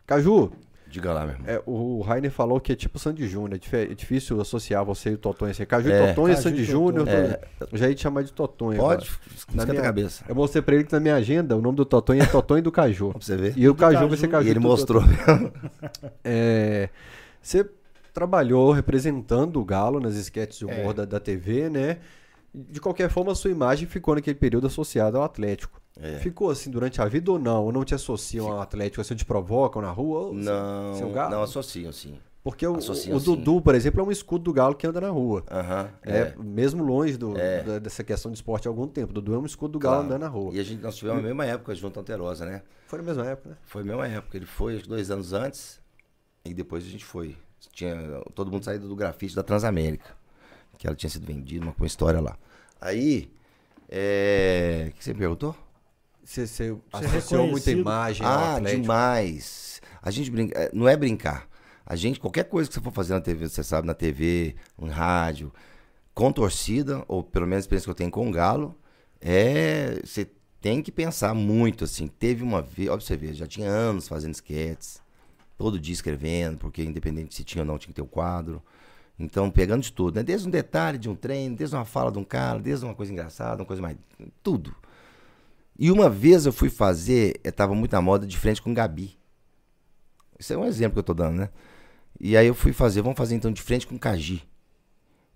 [0.05, 0.51] Caju,
[0.95, 1.47] Diga lá, meu irmão.
[1.49, 5.13] é, o Rainer falou que é tipo Sandy Júnior, é é difícil associar você e
[5.15, 5.51] o Totonho.
[5.51, 6.03] Assim, Caju É.
[6.03, 6.63] e Totonho é e Sandy.
[6.63, 7.39] Júnior, É.
[7.73, 9.19] já ia te chamar de Totonho Pode, agora.
[9.35, 10.23] esquenta a minha- cabeça.
[10.29, 12.71] Eu mostrei pra ele que na minha agenda o nome do Totonho é Totonho do
[12.71, 13.09] Caju.
[13.11, 13.53] Pra você ver.
[13.57, 14.07] E o Caju Caju.
[14.07, 15.03] vai ser Caju E ele mostrou.
[16.23, 16.89] É,
[17.41, 17.69] você
[18.13, 21.97] trabalhou representando o Galo nas esquetes de humor da, da TV, né?
[22.53, 25.81] De qualquer forma, a sua imagem ficou naquele período associada ao Atlético.
[25.99, 26.19] É.
[26.19, 27.63] Ficou assim durante a vida ou não?
[27.65, 28.99] Ou não te associam ao Atlético?
[29.01, 30.19] Assim, te provocam na rua?
[30.19, 31.31] Ou você- Não, é Galo?
[31.35, 32.19] não associam, sim.
[32.43, 33.25] Porque o, associam o sim.
[33.25, 35.43] Dudu, por exemplo, é um escudo do Galo que anda na rua.
[36.03, 36.35] É, é.
[36.37, 37.63] mesmo longe do- É.
[37.63, 39.09] da- dessa questão de esporte há algum tempo.
[39.11, 40.07] O Dudu é um escudo do Galo Claro.
[40.07, 40.53] andando na rua.
[40.53, 42.61] E a gente, nós tivemos a mesma época junto à Alterosa, né?
[42.87, 43.57] Foi na mesma época, né?
[43.63, 44.37] Foi a mesma época.
[44.37, 45.79] Ele foi dois anos antes
[46.43, 47.35] e depois a gente foi.
[47.71, 47.95] Tinha
[48.35, 50.15] todo mundo saído do grafite da Transamérica,
[50.77, 52.37] que ela tinha sido vendida, uma, uma história lá.
[52.79, 53.31] Aí,
[53.89, 54.89] é...
[54.89, 55.55] O que você me perguntou?
[56.25, 59.79] Você, você associou muita imagem Ah, demais.
[60.01, 61.47] A gente brinca, é, não é brincar.
[61.85, 64.87] A gente, qualquer coisa que você for fazer na TV, você sabe, na TV, no
[64.87, 65.53] rádio,
[66.15, 68.75] com torcida, ou pelo menos a experiência que eu tenho com o Galo,
[69.21, 69.99] é.
[70.03, 70.27] Você
[70.59, 72.07] tem que pensar muito, assim.
[72.07, 74.99] Teve uma vez, ó, pra você ver, já tinha anos fazendo esquetes,
[75.55, 78.63] todo dia escrevendo, porque independente se tinha ou não, tinha que ter o quadro.
[79.17, 80.23] Então, pegando de tudo, né?
[80.23, 83.13] Desde um detalhe de um treino, desde uma fala de um cara, desde uma coisa
[83.13, 83.95] engraçada, uma coisa mais.
[84.41, 84.75] Tudo.
[85.77, 89.17] E uma vez eu fui fazer, eu tava muito na moda de frente com Gabi.
[90.39, 91.49] Isso é um exemplo que eu tô dando, né?
[92.19, 94.43] E aí eu fui fazer, vamos fazer então de frente com Cagi.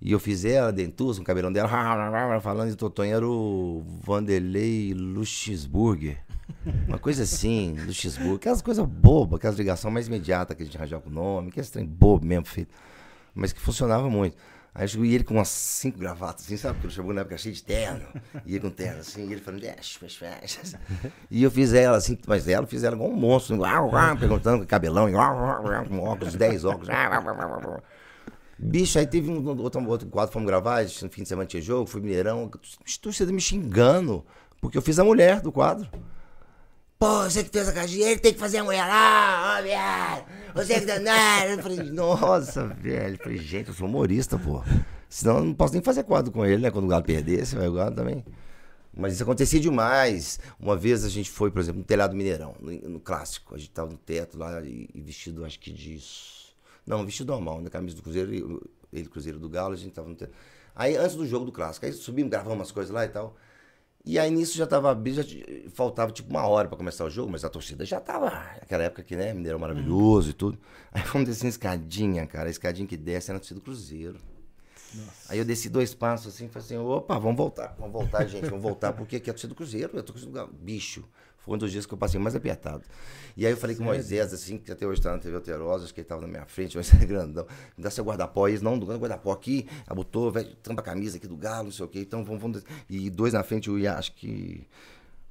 [0.02, 1.68] E eu fiz ela, dentuça, o cabelão dela,
[2.40, 6.24] falando de Totonho, era o Vanderlei Luxemburger.
[6.88, 8.36] Uma coisa assim, Luxemburger.
[8.36, 11.60] Aquelas coisas bobas, aquelas ligações mais imediatas que a gente arranjava com o nome, que
[11.60, 12.74] esse trem bobo mesmo feito.
[13.36, 14.38] Mas que funcionava muito.
[14.74, 16.76] Aí chegou e ele com umas cinco gravatas, assim, sabe?
[16.76, 18.06] Porque ele chegou na época cheio de terno.
[18.46, 20.80] E ele com terno, assim, e ele falando, deixa, deixa.
[21.30, 24.66] E eu fiz ela assim, mas ela, fiz ela igual um monstro, uau, perguntando com
[24.66, 25.10] cabelão,
[25.88, 26.88] com óculos, 10 óculos.
[28.58, 31.86] Bicho, aí teve um outro, outro quadro, fomos gravar, no fim de semana tinha jogo,
[31.86, 32.52] fui Mineirão,
[33.02, 34.26] torcida me xingando,
[34.60, 35.90] porque eu fiz a mulher do quadro.
[37.00, 40.26] Pô, você que fez a caixinha, ele tem que fazer a mulher lá, ó, viado.
[40.54, 41.52] Você que danado.
[41.52, 43.16] Eu falei, nossa, velho.
[43.16, 44.62] Eu falei, gente, eu sou humorista, pô.
[45.08, 46.70] Senão eu não posso nem fazer quadro com ele, né?
[46.70, 48.26] Quando o Galo perdesse, vai o Galo também.
[48.94, 50.42] Mas isso acontecia demais.
[50.60, 53.56] Uma vez a gente foi, por exemplo, no telhado Mineirão, no, no clássico.
[53.56, 56.04] A gente tava no teto lá e, e vestido, acho que de.
[56.86, 58.44] Não, vestido normal, na camisa do Cruzeiro, e
[58.92, 60.34] ele, Cruzeiro do Galo, a gente tava no teto.
[60.76, 63.38] Aí, antes do jogo do clássico, aí subimos, gravamos umas coisas lá e tal.
[64.06, 65.36] E aí nisso já tava abrindo, já
[65.74, 68.30] faltava tipo uma hora pra começar o jogo, mas a torcida já tava.
[68.60, 70.58] Naquela época que, né, Mineirão maravilhoso e tudo.
[70.92, 74.20] Aí fomos descendo a escadinha, cara, a escadinha que desce era na torcida do Cruzeiro.
[75.28, 78.64] Aí eu desci dois passos assim, falei assim, opa, vamos voltar, vamos voltar, gente, vamos
[78.64, 81.08] voltar, porque aqui é a torcida do Cruzeiro, eu tô com bicho.
[81.50, 82.84] Foi um dos dias que eu passei mais apertado.
[83.36, 85.86] E aí eu falei com o Moisés, assim, que até hoje tá na TV Alterosa,
[85.86, 87.48] acho que ele tava na minha frente, mas é grandão.
[87.76, 91.26] Me dá seu guarda-pó aí, não, do guarda-pó aqui, abotou, velho, tampa a camisa aqui
[91.28, 92.64] do Galo, não sei o quê, então vamos, vamos.
[92.88, 94.68] E dois na frente, eu ia, acho que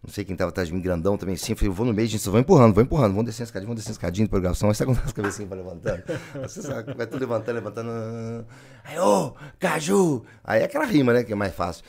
[0.02, 1.52] Não sei quem tava atrás de mim, grandão também, assim.
[1.52, 3.46] Eu falei, eu vou no meio, gente, vocês vão empurrando, vão empurrando, vão descendo a
[3.46, 4.68] escadinha, vão descendo a escadinha de programação.
[4.70, 6.02] Aí sabe quando as cabecinhas vão levantando?
[6.42, 8.46] Você sabe, vai tudo levantando, levantando.
[8.84, 10.24] Aí, ô, Caju!
[10.42, 11.84] Aí é aquela rima, né, que é mais fácil.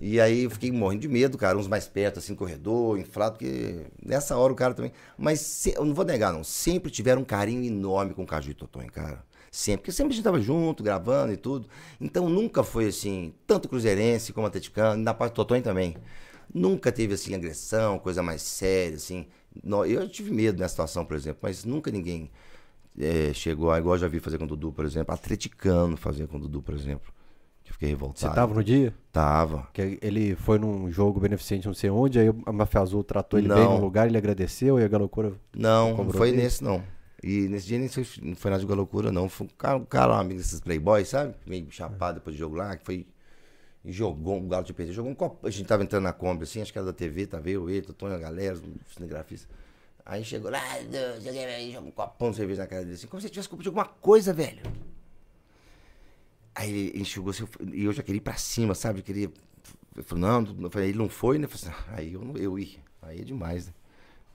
[0.00, 3.86] E aí eu fiquei morrendo de medo, cara, uns mais perto, assim, corredor, inflado, porque
[4.04, 4.92] nessa hora o cara também.
[5.16, 6.44] Mas se- eu não vou negar, não.
[6.44, 9.24] Sempre tiveram um carinho enorme com o Caju e Totonho, cara.
[9.50, 11.68] Sempre, porque sempre a gente tava junto, gravando e tudo.
[12.00, 15.96] Então nunca foi assim, tanto cruzeirense como atleticano, na parte do Totonho também.
[16.52, 19.26] Nunca teve assim agressão, coisa mais séria, assim.
[19.88, 22.30] Eu tive medo nessa situação, por exemplo, mas nunca ninguém
[22.98, 26.38] eh, chegou igual eu já vi fazer com o Dudu, por exemplo, atleticano fazer com
[26.38, 27.13] o Dudu, por exemplo.
[27.66, 28.34] Eu fiquei Você revoltado.
[28.34, 28.94] tava no dia?
[29.10, 29.68] Tava.
[29.72, 33.48] Que ele foi num jogo beneficente não sei onde, aí a Mafia Azul tratou ele
[33.48, 33.56] Não.
[33.56, 35.32] bem no lugar, ele agradeceu e a loucura.
[35.56, 36.42] Não, não foi dele?
[36.42, 36.82] nesse, não.
[37.22, 39.28] E nesse dia nem foi, não foi nada de loucura, não.
[39.30, 41.34] Foi um cara, um cara um amigo desses playboys, sabe?
[41.46, 43.06] Meio chapado depois do jogo lá, que foi.
[43.82, 44.92] E jogou um galo de PT.
[44.92, 45.46] Jogou um copo.
[45.46, 47.82] A gente tava entrando na Kombi, assim, acho que era da TV, tava eu, ele,
[47.94, 49.48] Tony, a galera, os cinegrafistas.
[50.04, 50.80] Aí chegou lá, "Ah,
[51.18, 53.68] joguei jogou um copão de cerveja na cara dele, assim, como se tivesse culpa de
[53.68, 54.60] alguma coisa, velho.
[56.54, 59.00] Aí ele enxugou assim, e eu já queria ir pra cima, sabe?
[59.00, 59.30] Eu queria.
[59.96, 61.46] Eu falei, não, eu falei, ele não foi, né?
[61.46, 62.78] Eu falei assim, "Ah, aí eu, não- eu ia.
[63.02, 63.72] Aí é demais, né?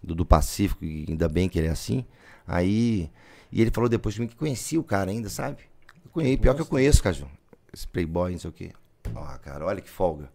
[0.01, 2.05] Do, do Pacífico, e ainda bem que ele é assim.
[2.47, 3.09] Aí.
[3.51, 5.63] E ele falou depois de mim que conhecia o cara ainda, sabe?
[6.05, 7.27] Eu conheço, pior que eu conheço, Caju.
[7.73, 8.71] Esse playboy, não sei o quê.
[9.15, 10.29] Ah, cara, olha que folga.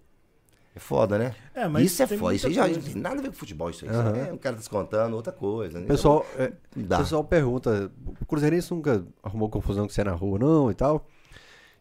[0.77, 1.35] É foda, né?
[1.55, 2.35] É, mas isso é foda.
[2.35, 3.91] Isso aí já não tem nada a ver com futebol, isso aí.
[3.91, 4.17] Aham.
[4.17, 5.79] Isso é um cara descontando outra coisa.
[5.79, 5.87] né?
[5.87, 6.99] Pessoal, é, Não o dá.
[6.99, 11.07] pessoal pergunta, o Cruzeirense nunca arrumou confusão com você na rua, não, e tal.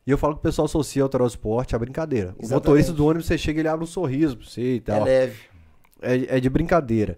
[0.05, 2.29] E eu falo que o pessoal associa o esporte à brincadeira.
[2.29, 2.53] O Exatamente.
[2.53, 5.03] motorista do ônibus, você chega e ele abre um sorriso pra você e É tal.
[5.03, 5.37] leve.
[6.01, 7.17] É, é de brincadeira.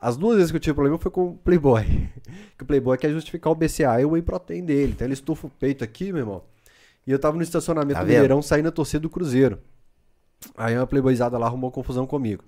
[0.00, 1.84] As duas vezes que eu tive problema foi com o Playboy.
[2.58, 4.92] que o Playboy quer justificar o BCA e o Whey Protein dele.
[4.92, 6.42] Então ele estufa o peito aqui, meu irmão.
[7.06, 8.08] E eu tava no estacionamento Tá do?
[8.08, 9.60] Mineirão saindo da torcida do Cruzeiro.
[10.56, 12.42] Aí uma Playboyzada lá arrumou confusão comigo.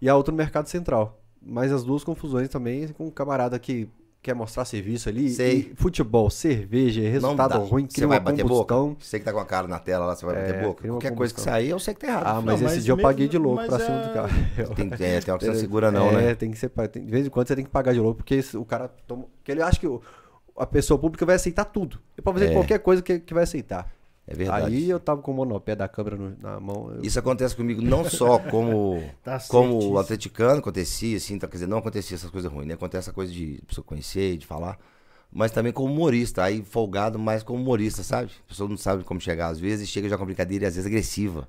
[0.00, 1.18] E a outra no Mercado Central.
[1.40, 3.88] Mas as duas confusões também com um camarada que
[4.22, 5.28] quer mostrar serviço ali.
[5.30, 5.72] Sei.
[5.72, 8.88] E futebol, cerveja, resultado ruim, Você cria vai bater combustão.
[8.90, 9.04] boca?
[9.04, 10.86] Você que tá com a cara na tela lá, você vai É, bater boca?
[10.88, 12.26] Qualquer coisa que sair, eu sei que tá errado.
[12.26, 14.12] Ah, mas Não, esse mas dia eu mesmo- paguei de louco pra é- cima do
[14.14, 14.28] carro.
[14.76, 16.34] Tem, é, tem hora que você não segura não, é, né?
[16.36, 16.68] tem que ser.
[16.68, 18.88] tem- De vez em quando você tem que pagar de louco, porque esse- o cara
[19.06, 19.24] toma.
[19.38, 20.00] Porque ele acha que o-
[20.56, 21.98] a pessoa pública vai aceitar tudo.
[22.16, 22.52] E pra fazer É.
[22.52, 23.90] qualquer coisa que, que vai aceitar.
[24.26, 24.66] É verdade.
[24.76, 26.92] Aí eu tava com o monopé da câmera no- na mão.
[26.94, 31.66] eu- Isso acontece comigo não só como, Tá como atleticano, acontecia, assim, tá, quer dizer,
[31.66, 32.74] não acontecia essas coisas ruins, né?
[32.74, 34.78] Acontece essa coisa de pessoa conhecer, de falar,
[35.32, 38.30] mas também como humorista, aí folgado mais como humorista, sabe?
[38.46, 40.86] A pessoa não sabe como chegar às vezes, chega já com brincadeira e às vezes
[40.86, 41.48] agressiva.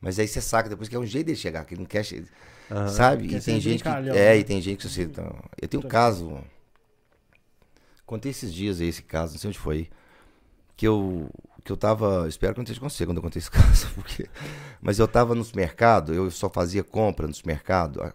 [0.00, 2.04] Mas aí você saca depois que é um jeito dele chegar, que ele não quer,
[2.04, 2.24] che-
[2.86, 3.28] sabe?
[3.28, 4.38] Quer E tem gente que é, né?
[4.38, 6.38] e tem gente que você, então, eu tenho um caso
[8.06, 9.88] Contei esses dias aí esse caso, não sei onde foi.
[10.76, 11.30] Que eu,
[11.68, 12.26] que eu tava.
[12.26, 13.88] Espero que não esteja com você quando eu contei esse caso.
[13.94, 14.28] Porque,
[14.80, 18.12] mas eu tava no supermercado, eu só fazia compra no supermercado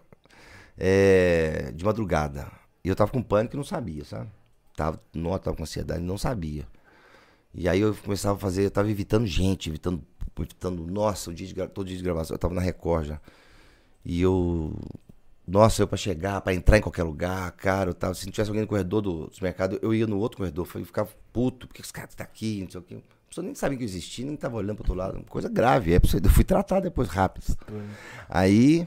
[0.76, 2.50] é, de madrugada.
[2.84, 4.28] E eu tava com pânico e não sabia, sabe?
[4.76, 6.66] Tava, não, tava com ansiedade não sabia.
[7.54, 10.02] E aí eu começava a fazer, eu tava evitando gente, evitando,
[10.38, 13.20] evitando nossa, o dia de, todo dia de gravação, eu tava na Record já.
[14.04, 14.76] E eu.
[15.46, 18.14] Nossa, eu pra chegar, pra entrar em qualquer lugar, cara, eu tava.
[18.14, 20.84] Se não tivesse alguém no corredor do, do mercado, eu ia no outro corredor, eu
[20.84, 22.98] ficava puto, porque os caras estão aqui, não sei o quê.
[23.34, 25.24] Pessoa nem sabia que eu existia, nem tava olhando pro outro lado.
[25.28, 25.92] Coisa grave.
[25.92, 27.44] É, eu fui tratar depois rápido.
[28.28, 28.86] Aí.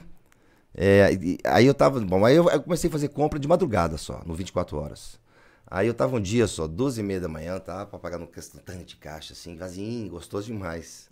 [0.74, 1.10] é,
[1.44, 2.00] aí eu tava.
[2.00, 5.20] Bom, aí eu, eu comecei a fazer compra de madrugada só, no 24 horas.
[5.66, 7.84] Aí eu tava um dia só, 12 e meia da manhã, tá?
[7.84, 11.10] Pra pagar no tanque de caixa, assim, vazio, gostoso demais.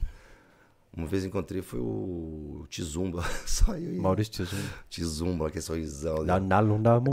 [0.96, 4.56] Uma vez encontrei foi o Tizumba, só eu e Maurício Tizum.
[4.88, 6.20] Tizumba, que é sorrisão.
[6.20, 6.24] Né?
[6.40, 7.12] dá, não dá mão.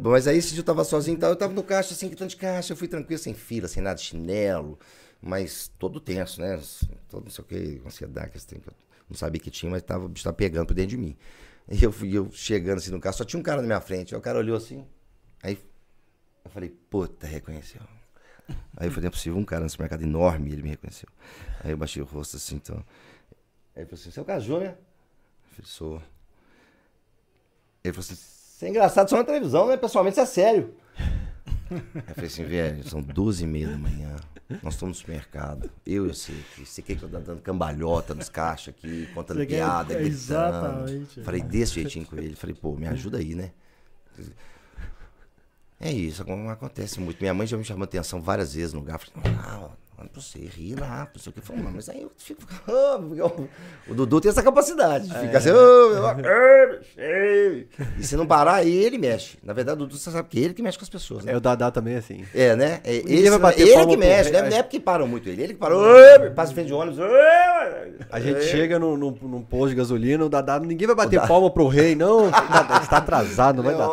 [0.00, 2.16] Bom, mas aí esse dia eu tava sozinho tal, eu tava no caixa, assim, que
[2.16, 4.78] tanto de caixa, eu fui tranquilo, sem fila, sem nada, chinelo,
[5.20, 6.58] mas todo tenso, né?
[7.10, 8.62] Todo não sei o que, ansiedade, que esse eu
[9.10, 11.14] não sabia que tinha, mas tava, tava pegando por dentro de mim.
[11.70, 14.14] E eu fui eu chegando assim no carro, só tinha um cara na minha frente,
[14.14, 14.86] aí o cara olhou assim,
[15.42, 15.58] aí
[16.44, 17.82] eu falei, puta, reconheceu.
[18.76, 21.08] Aí foi, não é possível, um cara nesse mercado enorme, ele me reconheceu.
[21.66, 22.76] Aí eu baixei o rosto assim, então.
[23.74, 24.66] Aí ele falou assim, você é o Caju, né?
[24.68, 26.02] Eu falei, sou.
[27.82, 29.76] Ele falou assim, você é engraçado só na televisão, né?
[29.76, 30.74] Pessoalmente você é sério.
[31.68, 31.76] Aí
[32.08, 34.14] eu falei assim, velho, são 12 e meia da manhã.
[34.62, 35.68] Nós estamos no supermercado.
[35.84, 36.64] Eu e você aqui.
[36.64, 39.96] Você quer que eu tô dando cambalhota nos caixas aqui, contando Você quer- piada, é,
[39.96, 40.14] gritando.
[40.14, 41.20] exatamente.
[41.22, 42.36] Falei desse jeitinho com ele.
[42.36, 43.50] Falei, pô, me ajuda aí, né?
[45.80, 47.18] É isso, acon- acontece muito.
[47.20, 48.98] Minha mãe já me chamou atenção várias vezes no lugar.
[49.00, 51.40] Falei, ah, Mano, pra você rir lá, não sei o que.
[51.40, 52.42] Falei, mas aí eu fico.
[53.88, 55.50] o Dudu tem essa capacidade de ficar assim.
[55.50, 57.66] "Ô, meu, ei".
[57.98, 59.38] E se não parar, aí ele mexe.
[59.42, 61.24] Na verdade, o Dudu você sabe que é ele que mexe com as pessoas.
[61.24, 61.32] Né?
[61.32, 62.26] É o Dadá também é assim.
[62.34, 62.80] É, né?
[62.84, 64.42] É, esse- vai bater ele que mexe, né?
[64.42, 65.42] Não é porque param muito ele.
[65.42, 65.82] Ele que parou,
[66.34, 66.98] passa em frente de ônibus.
[68.12, 68.42] A gente é.
[68.42, 71.94] chega num, num, num posto de gasolina, o Dadá, ninguém vai bater palma pro rei,
[71.94, 72.28] não.
[72.30, 73.88] Dadá, Você tá atrasado, não vai dar.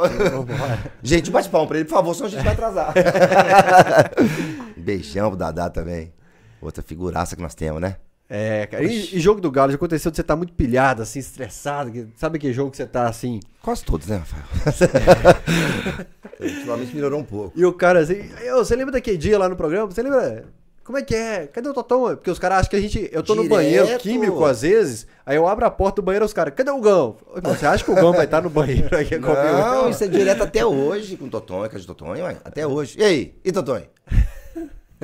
[1.01, 2.93] Gente, bate palma pra ele, por favor, senão a gente vai atrasar.
[4.83, 6.13] Beijão pro Dadá também.
[6.61, 7.97] Outra figuraça que nós temos, né?
[8.29, 8.83] É, cara.
[8.83, 11.91] E, e jogo do Galo, já aconteceu de você estar muito pilhado, assim, estressado.
[11.91, 13.39] que- sabe que jogo que você tá assim?
[13.61, 14.43] Quase todos, né, Rafael?
[16.39, 17.51] Ultimamente melhorou um pouco.
[17.59, 18.21] E o cara assim,
[18.55, 19.85] "Ô, você lembra daquele dia lá no programa?
[19.87, 20.45] Você lembra?
[20.83, 21.47] Como é que é?
[21.47, 22.01] Cadê o Totão?
[22.15, 23.09] Porque os caras acham que a gente.
[23.11, 23.55] Eu tô no Direto.
[23.57, 26.81] banheiro químico às vezes, aí eu abro a porta do banheiro os caras, cadê o
[26.81, 27.15] Gão?
[27.35, 29.27] Irmão, Você acha que o Gão vai estar no banheiro comigo?
[29.27, 32.67] Não, isso é direto até hoje com o Totonho, que é de Totonho, ué, até
[32.67, 32.97] hoje.
[32.99, 33.35] E aí?
[33.45, 33.85] E Totonho?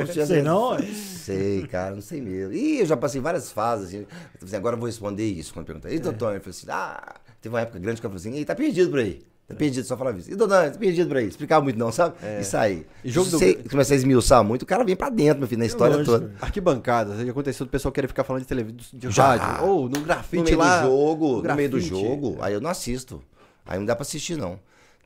[0.05, 0.81] Não Sei não, é?
[0.81, 2.53] Sei, cara, não sei mesmo.
[2.53, 4.55] Ih, eu já passei várias fases, assim.
[4.55, 5.91] Agora eu vou responder isso quando perguntar.
[5.91, 6.35] E Totonho?
[6.38, 8.89] Eu falei assim, ah, teve uma época grande que eu falei assim, ei, tá perdido
[8.89, 9.21] por aí.
[9.47, 10.31] Tá perdido, só falava isso.
[10.31, 11.27] E Totonho, tá perdido por aí.
[11.27, 12.15] Explicava muito não, sabe?
[12.39, 12.85] Isso aí.
[13.03, 15.47] E jogo Se do- você começar a esmiuçar muito, o cara vem pra dentro, meu
[15.47, 16.19] filho, na história lógico.
[16.19, 16.33] toda.
[16.39, 19.35] Arquibancada, já aconteceu do pessoal querer ficar falando de televisão, de Já.
[19.35, 20.81] rádio, ou no No grafite meio lá.
[20.83, 23.21] do jogo, no meio do jogo, aí eu não assisto.
[23.65, 24.59] Aí não dá pra assistir, não.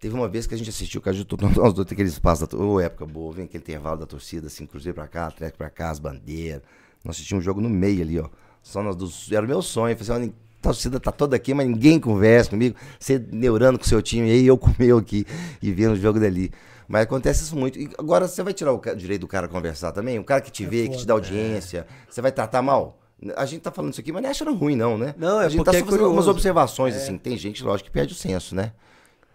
[0.04, 2.58] Teve uma vez que a gente assistiu, que a gente nós dois aquele espaço da
[2.58, 5.92] ô, época boa, vem aquele intervalo da torcida, assim, Cruzeiro pra cá, Atlético pra cá,
[5.92, 6.62] as bandeiras.
[7.06, 8.28] Nós assistimos um jogo no meio ali, ó.
[8.62, 9.32] Só nós dos.
[9.32, 9.94] Era o meu sonho.
[9.94, 12.76] Eu falei assim, a torcida tá toda aqui, mas ninguém conversa comigo.
[13.00, 15.26] Você neurando com o seu time, e aí eu com o meu aqui
[15.62, 16.52] e vendo o jogo dali.
[16.86, 17.80] Mas acontece isso muito.
[17.80, 20.20] E agora você vai tirar o direito do cara conversar também?
[20.20, 23.00] O cara que te vê, que te dá audiência, você vai tratar mal?
[23.38, 25.16] A gente tá falando isso aqui, mas não é achando ruim, não, né?
[25.18, 27.18] Não, é a gente tá é só fazendo algumas observações, assim.
[27.18, 28.74] Tem gente, lógico, que perde o senso, né?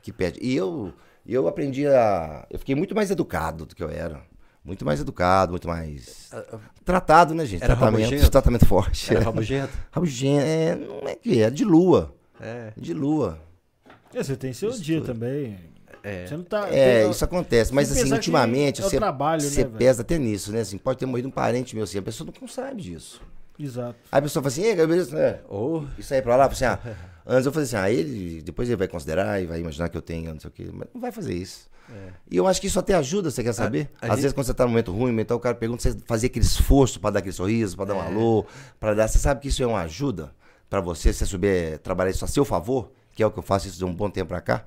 [0.08, 0.40] Que perde.
[0.42, 0.90] E eu,
[1.26, 2.46] eu aprendi a.
[2.50, 4.22] Eu fiquei muito mais educado do que eu era.
[4.64, 6.30] Muito mais educado, muito mais.
[6.82, 7.62] Tratado, né, gente?
[7.62, 8.30] Era tratamento, rabugento?
[8.30, 9.10] tratamento forte.
[9.14, 9.72] Era rabugento?
[9.92, 12.14] Rabugento, é, não é que é, de lua.
[12.40, 12.72] É.
[12.74, 13.38] De lua.
[14.14, 15.58] É, Você tem seu dia também.
[16.02, 16.26] É.
[16.26, 16.66] Você não tá.
[16.70, 17.74] É, tem- isso acontece.
[17.74, 19.76] Mas assim, ultimamente, é você, trabalho, né, você velho?
[19.76, 20.60] pesa até nisso, né?
[20.60, 23.20] Assim, pode ter morrido um parente meu assim, a pessoa não sabe disso.
[23.58, 23.96] Exato.
[24.12, 25.40] Aí a pessoa fala assim, ei, né?
[25.48, 25.86] Ou.
[25.98, 26.78] Isso aí pra lá, assim, ah,
[27.26, 30.02] antes eu falei assim, ah, ele, depois ele vai considerar e vai imaginar que eu
[30.02, 31.68] tenho, não sei o quê, mas não vai fazer isso.
[32.30, 33.90] E eu acho que isso até ajuda, você quer saber?
[34.00, 35.96] a Às gente- vezes quando você tá num momento ruim, mental, o cara pergunta, você
[36.06, 38.44] fazer aquele esforço pra dar aquele sorriso, pra dar um alô,
[38.78, 40.30] pra dar, você sabe que isso é uma ajuda
[40.68, 43.42] pra você, se você souber trabalhar isso a seu favor, que é o que eu
[43.42, 44.66] faço isso de um bom tempo pra cá,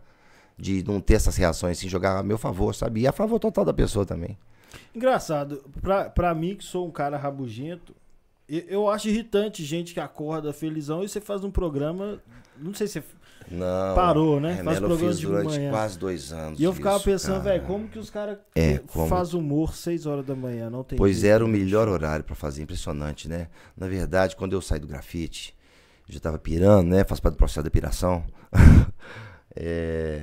[0.57, 3.01] de não ter essas reações, assim, jogar a meu favor, sabe?
[3.01, 4.35] E a favor total da pessoa também.
[4.95, 7.95] Engraçado, pra, pra mim que sou um cara rabugento,
[8.67, 12.21] eu acho irritante gente que acorda felizão e você faz um programa.
[12.57, 13.07] Não sei se você.
[13.49, 13.95] Não.
[13.95, 14.57] Parou, né?
[14.59, 15.71] É, Faz eu programa fiz de durante manhã.
[15.71, 16.59] quase dois anos.
[16.59, 20.05] E eu ficava isso, pensando, velho, como que os caras É, como- fazem humor 6
[20.05, 20.69] horas da manhã?
[20.69, 21.33] Não tem Pois jeito.
[21.33, 23.47] era o melhor horário pra fazer, impressionante, né?
[23.75, 25.55] Na verdade, quando eu saí do grafite,
[26.07, 27.03] eu já tava pirando, né?
[27.03, 28.23] Faz parte do processo de piração.
[29.55, 30.21] é,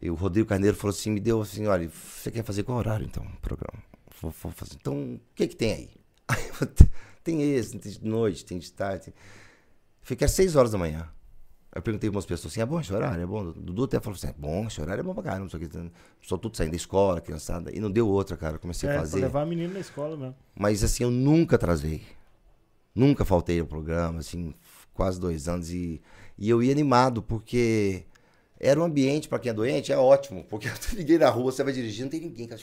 [0.00, 3.06] e o Rodrigo Carneiro falou assim, me deu assim, olha, você quer fazer qual horário
[3.06, 3.82] então, o programa?
[4.20, 4.74] Vou, vou fazer.
[4.80, 5.90] Então, o que que tem aí?
[6.28, 6.66] Aí eu
[7.24, 9.06] tem esse, tem de noite, tem de tarde.
[9.06, 9.14] Tem...
[10.02, 11.08] Fiquei às 6 horas da manhã.
[11.74, 13.20] Eu perguntei para umas pessoas assim, é bom esse horário?
[13.20, 13.50] É bom?
[13.50, 15.68] Dudu até falou assim, é bom, esse horário é bom pra caramba, o que.
[16.22, 17.74] Só tudo saindo da escola, criançada.
[17.74, 18.54] E não deu outra, cara.
[18.54, 19.20] Eu Comecei É, a pra fazer.
[19.20, 20.36] levar a menina na escola mesmo.
[20.54, 22.02] Mas assim, eu nunca atrasei.
[22.94, 24.54] Nunca faltei ao programa, assim,
[24.92, 25.70] quase dois anos.
[25.72, 26.00] E,
[26.38, 28.04] e eu ia animado, porque
[28.60, 30.44] era um ambiente, pra quem é doente, é ótimo.
[30.44, 32.46] Porque eu liguei na rua, você vai dirigindo, não tem ninguém.
[32.46, 32.60] Cara.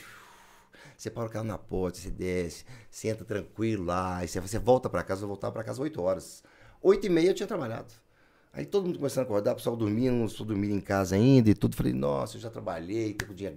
[1.02, 4.88] Você para o carro na porta, você desce, senta tranquilo lá, e você, você volta
[4.88, 6.44] pra casa, eu voltava pra casa 8 horas.
[6.80, 7.92] 8 e meia eu tinha trabalhado.
[8.52, 11.50] Aí todo mundo começando a acordar, o pessoal dormindo, o pessoal dormindo em casa ainda
[11.50, 11.74] e tudo.
[11.74, 13.52] Falei, nossa, eu já trabalhei, tempo dia.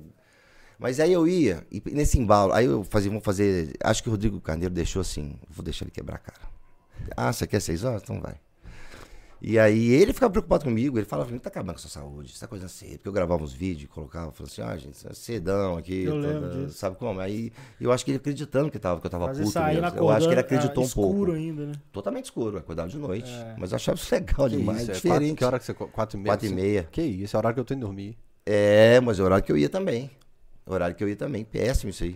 [0.80, 3.74] Mas aí eu ia, e nesse embalo, aí eu fazia, vamos fazer.
[3.84, 6.50] Acho que o Rodrigo Carneiro deixou assim, vou deixar ele quebrar a cara.
[7.16, 8.02] Ah, você quer seis horas?
[8.02, 8.40] Então vai.
[9.48, 12.40] E aí ele ficava preocupado comigo, ele falava, tá acabando com a sua saúde, você
[12.40, 12.94] tá coisa cedo.
[12.94, 16.28] Porque eu gravava uns vídeos, colocava, falava assim, ah, gente, é cedão aqui, Eu toda-
[16.28, 16.78] lembro disso.
[16.80, 17.20] sabe como?
[17.20, 19.86] Aí eu acho que ele acreditando que, tava, que eu tava Fazer puto mesmo.
[19.98, 21.12] Eu acho que ele acordando, acreditou ah, um pouco.
[21.12, 21.74] escuro ainda, né?
[21.92, 23.30] Totalmente escuro, acordava de noite.
[23.30, 23.56] É.
[23.60, 25.20] Mas eu achava isso legal Que demais, isso, é diferente.
[25.20, 25.74] quatro, que hora que você.
[25.76, 26.32] Quatro e meia?
[26.34, 26.84] Quatro e meia.
[26.92, 28.18] Que isso, é o horário que eu tô indo dormir.
[28.44, 30.10] É, mas é o horário que eu ia também.
[30.66, 31.46] O horário que eu ia também.
[31.46, 32.16] Péssimo isso aí.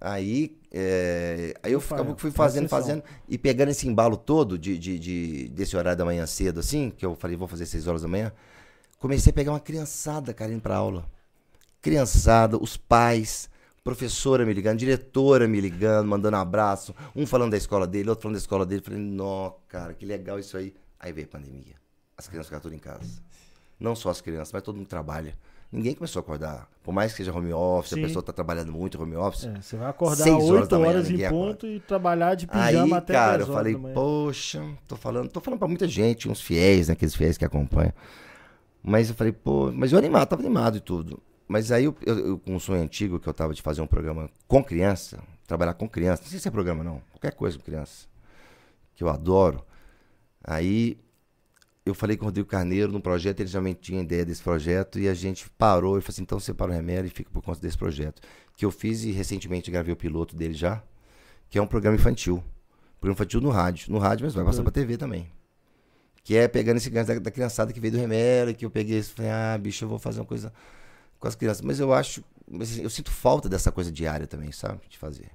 [0.00, 3.02] Aí, é, aí eu ficava, fui fazendo, fazendo.
[3.28, 7.04] E pegando esse embalo todo de, de, de- desse horário da manhã cedo, assim, que
[7.04, 8.32] eu falei, vou fazer 6 horas da manhã.
[8.98, 11.04] Comecei a pegar uma criançada, cara, indo pra aula.
[11.80, 13.48] Criançada, os pais,
[13.84, 16.94] professora me ligando, diretora me ligando, mandando um abraço.
[17.14, 18.82] Um falando da escola dele, outro falando da escola dele.
[18.82, 20.74] Falei, nó, cara, que legal isso aí.
[20.98, 21.76] Aí veio a pandemia.
[22.16, 23.22] As crianças ficaram tudo em casa.
[23.78, 25.36] Não só as crianças, mas todo mundo trabalha.
[25.70, 26.68] Ninguém começou a acordar.
[26.82, 28.00] Por mais que seja home office, Sim.
[28.00, 29.44] a pessoa tá trabalhando muito home office.
[29.44, 32.34] É, você vai acordar Seis 8 horas horas, da manhã, em ninguém ponto e trabalhar
[32.34, 35.68] de Aí, pijama até cara, 10 eu horas falei, poxa, tô falando, tô falando pra
[35.68, 36.94] muita gente, uns fiéis, né?
[36.94, 37.92] Aqueles fiéis que acompanham.
[38.82, 41.20] Mas eu falei, pô, mas eu animado, tava animado e tudo.
[41.46, 44.30] Mas aí, eu, eu, com um sonho antigo que eu tava de fazer um programa
[44.46, 48.06] com criança, trabalhar com criança, não sei se é programa não, qualquer coisa com criança,
[48.94, 49.62] que eu adoro.
[50.42, 50.98] Aí
[51.88, 55.08] eu falei com o Rodrigo Carneiro no projeto, ele também tinha ideia desse projeto e
[55.08, 57.78] a gente parou e falou assim, então separa o remédio e fica por conta desse
[57.78, 58.20] projeto.
[58.56, 60.82] Que eu fiz e recentemente gravei o piloto dele já,
[61.48, 62.42] que é um programa infantil.
[63.00, 63.92] Programa infantil no rádio.
[63.92, 65.30] No rádio, mas vai passar pra TV também.
[66.22, 68.98] Que é pegando esse gancho da, da criançada que veio do remédio, que eu peguei
[68.98, 70.52] e falei, ah, bicho, eu vou fazer uma coisa
[71.18, 71.62] com as crianças.
[71.62, 72.22] Mas eu acho,
[72.60, 74.80] assim, eu sinto falta dessa coisa diária também, sabe?
[74.88, 75.30] De fazer.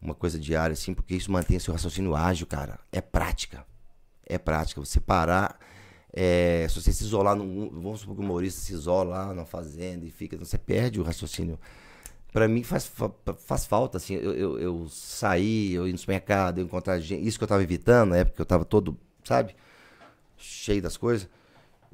[0.00, 2.78] Uma coisa diária, assim, porque isso mantém seu raciocínio ágil, cara.
[2.92, 3.64] É prática.
[4.30, 4.80] É prática.
[4.80, 5.58] Você parar.
[6.12, 9.44] é, se você se isolar, num, vamos supor que o humorista se isola lá na
[9.44, 10.36] fazenda e fica.
[10.38, 11.58] Você perde o raciocínio.
[12.32, 16.58] Pra mim faz, fa- faz falta, assim, eu, eu, eu sair, eu ir no supermercado,
[16.58, 17.26] eu encontrar gente.
[17.26, 19.56] Isso que eu tava evitando, na época que eu tava todo, sabe?
[20.38, 21.28] Cheio das coisas.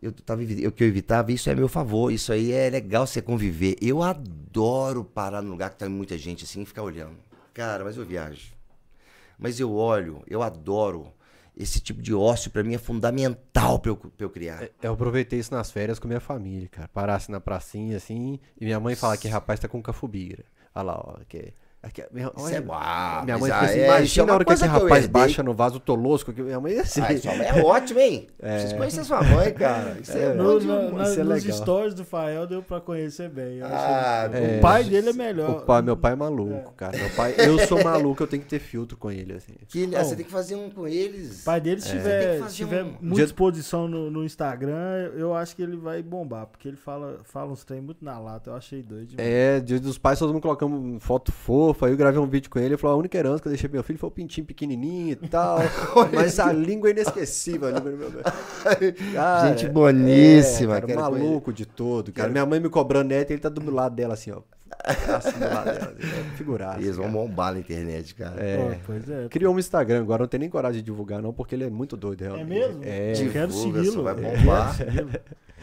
[0.02, 2.12] Eu tava, eu que eu evitava, isso é meu favor.
[2.12, 3.76] Isso aí é legal você conviver.
[3.80, 7.16] Eu adoro parar num lugar que tá muita gente assim e ficar olhando.
[7.54, 8.52] Cara, mas eu viajo.
[9.38, 11.12] Mas eu olho, eu adoro.
[11.56, 14.68] Esse tipo de ócio pra mim é fundamental pra eu, eu criar.
[14.82, 16.88] Eu aproveitei isso nas férias com minha família, cara.
[16.88, 20.44] Parasse na pracinha, assim, e minha mãe fala que rapaz tá com cafubira.
[20.74, 21.18] Olha lá, ó.
[21.26, 21.54] Que,
[22.12, 24.52] minha, Isso olha, é uau, minha mãe assim, é, é imagina uma a hora que
[24.52, 25.22] esse coisa que eu rapaz herdei.
[25.22, 27.00] baixa no vaso Tolosco, que minha mãe é assim.
[27.18, 28.26] Sua mãe é ótima, hein?
[28.38, 29.96] Preciso conhecer sua mãe, cara.
[30.02, 30.92] Isso é, É, bom No, demais.
[30.92, 31.58] na- isso é nos legal.
[31.58, 33.60] stories do Fael deu pra conhecer bem.
[33.62, 34.58] Ah, é.
[34.58, 35.50] o pai dele é melhor.
[35.50, 36.96] O pai, meu pai é maluco, cara.
[36.96, 39.52] Meu pai, eu sou maluco, eu tenho que ter filtro com ele, assim.
[39.68, 41.42] Que ah, você tem que fazer um com eles.
[41.42, 45.62] O pai dele, se tiver, tiver um- muita exposição no, no Instagram, eu acho que
[45.62, 46.46] ele vai bombar.
[46.46, 48.50] Porque ele fala, fala uns trem muito na lata.
[48.50, 49.28] Eu achei doido demais.
[49.28, 51.75] É, dia dos pais, todo mundo colocando foto fofa.
[51.84, 52.68] Aí eu gravei um vídeo com ele.
[52.68, 55.28] Ele falou: a única herança que eu deixei meu filho foi o pintinho pequenininho e
[55.28, 55.58] tal.
[56.14, 57.68] mas a língua é inesquecível.
[57.68, 58.10] Língua do meu...
[59.12, 62.12] Cara, Gente boníssima, é, cara, maluco de todo.
[62.12, 64.40] Cara, minha mãe me cobrando neto e ele tá do lado dela, assim, ó.
[64.84, 65.94] Assim, do lado dela.
[65.98, 66.82] Assim, é.
[66.84, 68.42] Eles vão bombar na internet, cara.
[68.42, 68.56] É.
[68.56, 69.28] Pô, pois é.
[69.28, 71.96] Criou um Instagram agora, não tem nem coragem de divulgar, não, porque ele é muito
[71.96, 72.48] doido, realmente.
[72.48, 72.82] mesmo?
[72.84, 73.12] É.
[73.12, 73.92] Eu quero Divulga, segui-lo.
[73.92, 74.76] só vai bombar.
[74.76, 75.10] quero segui-lo.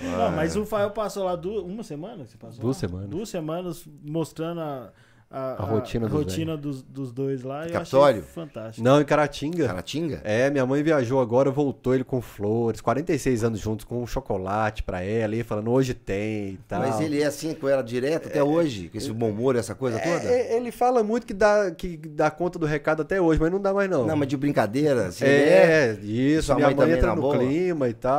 [0.01, 2.25] Não, mas o Fael passou lá du- uma semana?
[2.25, 2.87] Você passou Duas lá?
[2.87, 3.09] semanas.
[3.09, 4.91] Duas semanas mostrando a,
[5.33, 7.67] a, A rotina dos rotina dos, dos dois lá.
[7.67, 8.83] Eu achei fantástico.
[8.85, 9.65] Não, em Caratinga.
[9.67, 10.21] Caratinga?
[10.23, 14.83] É, minha mãe viajou agora, voltou ele com flores, 46 anos juntos, com um chocolate
[14.83, 16.81] pra ela, e falando, hoje tem e tal.
[16.81, 18.89] Mas ele é assim com ela direto até hoje?
[18.89, 20.23] Com esse bom humor, essa coisa toda?
[20.25, 23.59] É, ele fala muito que dá, que dá conta do recado até hoje, mas não
[23.59, 24.05] dá mais não.
[24.05, 25.97] Não, mas de brincadeira, assim, é.
[25.97, 27.37] é, isso, Sua minha mãe mãe, entra no boa?
[27.37, 28.13] clima e tal.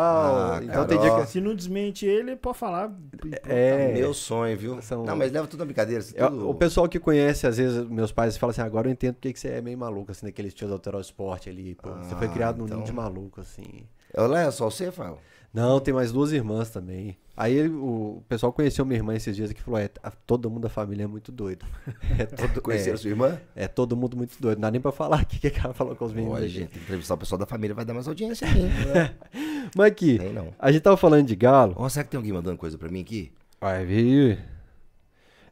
[0.55, 1.27] Ah, então tem dia que...
[1.29, 2.91] Se não desmente ele, pode falar.
[3.17, 3.37] pronto.
[3.47, 3.93] É.
[3.93, 4.83] Meu sonho, viu?
[4.83, 6.03] São- Não, mas leva tudo na brincadeira.
[6.15, 9.15] Eu- tudo- o pessoal que conhece, às vezes, meus pais falam assim, agora eu entendo
[9.15, 11.91] porque que você é meio maluco, assim, daqueles tios alterar o esporte ali, pô.
[11.91, 12.79] você foi Ah, criado num então.
[12.79, 13.87] ninho de maluco, assim.
[14.13, 15.19] Eu levo só você, Fael?
[15.53, 17.17] Não, tem mais duas irmãs também.
[17.37, 19.89] Aí o pessoal conheceu minha irmã esses dias e falou: é,
[20.27, 21.65] todo mundo da família é muito doido.
[22.19, 23.41] É todo, Conheceram é, sua irmã?
[23.55, 24.57] é todo mundo muito doido.
[24.59, 26.37] Não dá nem pra falar o que, que ela falou com os meninos.
[26.37, 29.11] Olha, gente, entrevistar o pessoal da família, vai dar mais audiência aí.
[29.77, 30.19] Mas aqui,
[30.59, 31.75] a gente tava falando de galo.
[31.77, 33.31] Ó, será que tem alguém mandando coisa pra mim aqui?
[33.61, 34.39] Vai vir.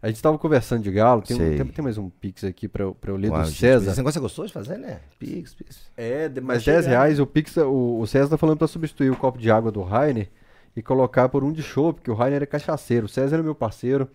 [0.03, 1.23] A gente tava conversando de galo.
[1.23, 3.47] Tem, um- tem, tem mais um pix aqui pra, eu- pra eu ler Uau, do
[3.47, 3.91] gente, César.
[3.93, 4.99] Esse negócio é gostoso de fazer, né?
[5.19, 5.81] Pix, pix.
[5.97, 6.97] É, de- mas Vai 10 chegar.
[6.99, 7.21] reais.
[7.21, 10.29] O, pix, o, o César tá falando pra substituir o copo de água do Rainer
[10.77, 13.07] e colocar por um de chopp, porque o Rainer é cachaceiro.
[13.07, 14.09] O César é meu parceiro.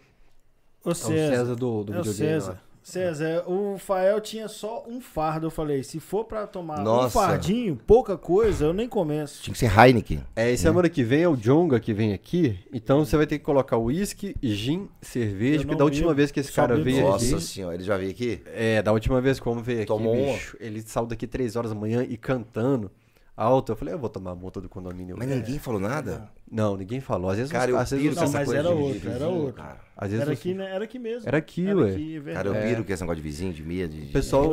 [0.86, 1.36] É o César.
[1.36, 2.14] César do, do é o videogame.
[2.42, 2.62] César.
[2.92, 5.48] César, o Fael tinha só um fardo.
[5.48, 7.20] Eu falei, se for pra tomar um Nossa.
[7.20, 9.44] fardinho, pouca coisa, eu nem começo.
[9.44, 10.24] Tinha que ser Heineken.
[10.34, 12.58] É, e semana que vem é o Jonga que vem aqui.
[12.72, 15.64] Então você vai ter que colocar uísque, gin, cerveja.
[15.66, 17.44] Porque da última vez que esse cara bebo veio Nossa aqui.
[17.44, 18.42] senhora, ele já veio aqui?
[18.46, 20.34] É, da última vez que o homem veio aqui, Tomou uma?
[20.34, 22.90] bicho, ele saiu daqui 3 horas da manhã e cantando
[23.36, 23.74] alto.
[23.74, 25.16] Eu falei, eu vou tomar a multa do condomínio.
[25.20, 25.36] Mas É.
[25.36, 26.20] ninguém falou nada?
[26.20, 27.30] Não, ninguém falou.
[27.30, 28.82] Às vezes, Cara, eu às vezes piro os- com Não, essa mas coisa era de
[28.82, 29.54] outro, era vizinho, outro.
[29.54, 29.80] cara.
[29.98, 30.72] às vezes Era aqui, né?
[30.76, 31.28] Era aqui mesmo.
[31.28, 31.92] Era aqui, Era ué.
[31.92, 32.74] aqui, é Cara, eu verdade.
[32.74, 34.10] piro com esse negócio de vizinho, de medo, de...
[34.10, 34.46] O pessoal,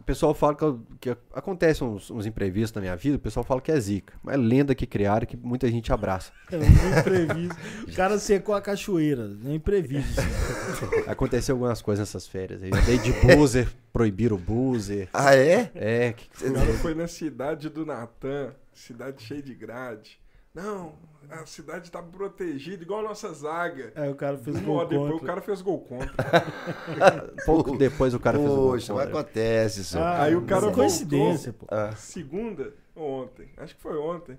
[0.00, 0.64] o pessoal fala que,
[1.00, 4.12] que acontece uns, uns imprevistos na minha vida, o pessoal fala que é zica.
[4.22, 6.30] Mas é lenda que criaram que muita gente abraça.
[6.52, 7.56] É um imprevisto.
[7.88, 9.30] O cara secou a cachoeira.
[9.46, 10.20] É imprevisto.
[10.20, 10.28] assim.
[11.08, 12.70] Aconteceu algumas coisas nessas férias aí.
[12.70, 15.08] Eu dei de buzzer, proibiram o buzzer.
[15.12, 15.70] Ah, é?
[15.74, 20.18] É, que, que O cara foi na cidade do Natan, cidade cheia de grade.
[20.54, 20.94] Não,
[21.30, 23.92] a cidade tá protegida, igual a nossa zaga.
[23.96, 25.26] Aí o cara fez Uma gol depois o contra.
[25.26, 26.14] cara fez gol contra.
[27.44, 29.08] pouco depois o cara fez o gol Poxa, contra.
[29.08, 29.98] acontece isso.
[29.98, 31.66] Ah, Aí o cara é coincidência, pô.
[31.70, 31.92] Ah.
[31.96, 34.38] Segunda, ontem, acho que foi ontem.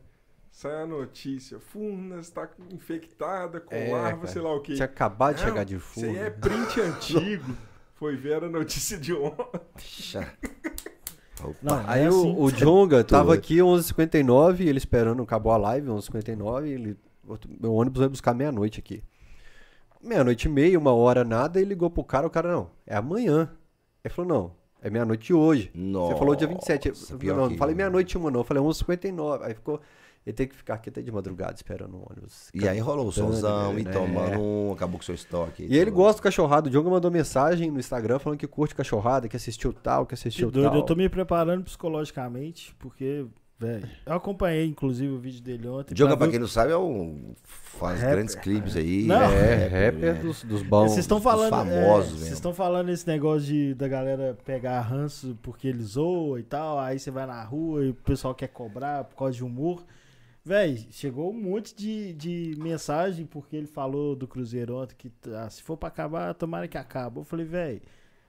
[0.52, 1.60] sai a notícia.
[1.60, 4.28] Furnas está infectada com É, larva, cara.
[4.28, 4.74] sei lá o quê.
[4.76, 6.08] Tinha acabado de Não, chegar de Isso fundo.
[6.08, 7.56] aí é print antigo.
[7.96, 9.60] Foi ver a notícia de ontem.
[9.74, 10.34] Puxa.
[11.50, 11.58] Opa.
[11.62, 12.36] Não, Aí é o, assim.
[12.38, 16.98] o Jonga tava aqui 11h59, ele esperando, acabou a live, 11h59, ele,
[17.62, 19.04] meu ônibus vai buscar meia-noite aqui.
[20.02, 23.50] Meia-noite e meia, uma hora nada, e ligou pro cara, o cara, não, é amanhã.
[24.04, 25.72] Ele falou, não, é meia-noite hoje.
[25.74, 26.88] Você falou dia 27.
[26.88, 29.42] Eu Nossa, falei, pior não, não falei meia-noite e uma não, eu falei 11h59.
[29.42, 29.82] Aí ficou,
[30.26, 32.50] ele tem que ficar aqui até de madrugada esperando o ônibus.
[32.54, 33.92] E aí rolou o somzão, e né?
[33.92, 35.68] tomando um, acabou com o seu estoque.
[35.70, 36.68] E ele gosta do cachorrado.
[36.68, 40.14] O Diogo mandou mensagem no Instagram falando que curte cachorrada, que assistiu tal, que Que
[40.16, 40.80] assistiu doido, tal.
[40.80, 43.26] eu tô me preparando psicologicamente, porque,
[43.60, 45.96] velho, eu acompanhei inclusive o vídeo dele ontem.
[45.96, 47.34] Joga, pra ver- quem não sabe, é um.
[47.44, 48.16] Faz Rapper.
[48.16, 49.04] grandes clipes aí.
[49.04, 49.16] Não.
[49.22, 50.22] É, rapper, rapper né?
[50.22, 50.92] dos, dos bons.
[50.92, 54.80] Vocês estão dos falando, famosos é, vocês estão falando esse negócio de da galera pegar
[54.82, 58.48] ranço porque ele zoa e tal, aí você vai na rua e o pessoal quer
[58.48, 59.84] cobrar por causa de humor.
[60.46, 65.50] Véi, chegou um monte de, de mensagem porque ele falou do Cruzeiro ontem que ah,
[65.50, 67.18] se for pra acabar, tomara que acabe.
[67.18, 67.78] Eu falei, véi,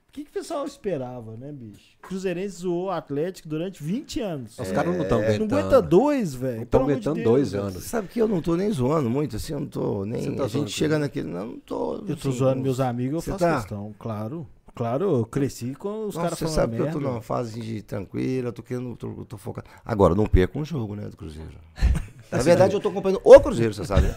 [0.09, 1.95] o que, que o pessoal esperava, né, bicho?
[2.01, 4.59] Cruzeirense zoou o Atlético durante 20 anos.
[4.59, 5.57] Os caras não estão Não aguentando.
[5.59, 6.57] aguenta dois, velho.
[6.57, 7.65] Não estão de aguentando Deus, dois velho.
[7.65, 7.75] anos.
[7.83, 10.35] Você sabe que eu não tô nem zoando muito, assim, eu não tô nem.
[10.35, 11.29] Tá a gente chega naquele.
[11.29, 11.97] Não, não tô.
[11.97, 13.57] Eu tô assim, zoando não- meus amigos, eu Você faço tá?
[13.57, 13.95] questão.
[13.99, 14.49] Claro.
[14.77, 17.01] Claro, eu cresci com os caras você falando sabe que eu merda.
[17.01, 19.67] tô numa fase de tranquila, eu tô querendo, tô, tô focado.
[19.83, 21.59] Agora, eu não perco um jogo, né, do Cruzeiro.
[22.31, 24.09] Na verdade, eu tô acompanhando o Cruzeiro, você sabe.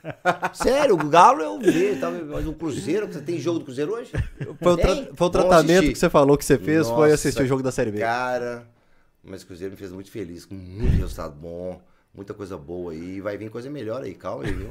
[0.54, 4.12] Sério, o Galo eu vi, tá, mas o Cruzeiro, você tem jogo do Cruzeiro hoje?
[4.62, 5.92] Foi o, tra- foi o tratamento assistir.
[5.92, 7.98] que você falou que você fez, foi Nossa, assistir o jogo da Série B.
[7.98, 8.66] Cara,
[9.22, 11.82] mas o Cruzeiro me fez muito feliz, com muito resultado bom,
[12.14, 13.20] muita coisa boa aí.
[13.20, 14.70] Vai vir coisa melhor aí, calma aí, viu?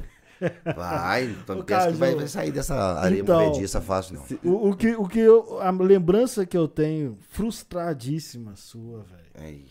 [0.76, 4.52] Vai, então pensa que vai, sair dessa areia então, movediça fácil, não.
[4.52, 9.66] O, o que, o que eu, a lembrança que eu tenho, frustradíssima sua, velho.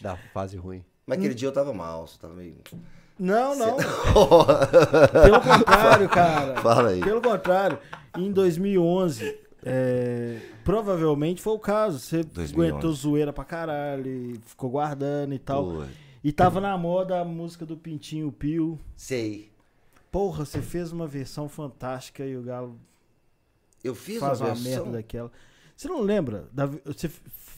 [0.00, 0.84] Da fase ruim.
[1.06, 2.56] Mas aquele dia eu tava mal, você tava meio.
[3.18, 3.76] Não, não.
[5.22, 6.60] Pelo contrário, cara.
[6.60, 7.00] Fala aí.
[7.00, 7.78] Pelo contrário.
[8.16, 11.98] Em 2011, é, provavelmente foi o caso.
[11.98, 12.54] Você 2011.
[12.54, 15.64] aguentou zoeira pra caralho, ficou guardando e tal.
[15.64, 15.84] Pô,
[16.22, 18.78] E tava na moda a música do Pintinho Pio.
[18.96, 19.51] sei.
[20.12, 22.78] Porra, você fez uma versão fantástica e o Galo
[23.82, 24.84] Eu fiz faz uma uma versão.
[24.84, 25.32] merda daquela.
[25.74, 26.48] Você não lembra?
[26.52, 27.10] Da- você,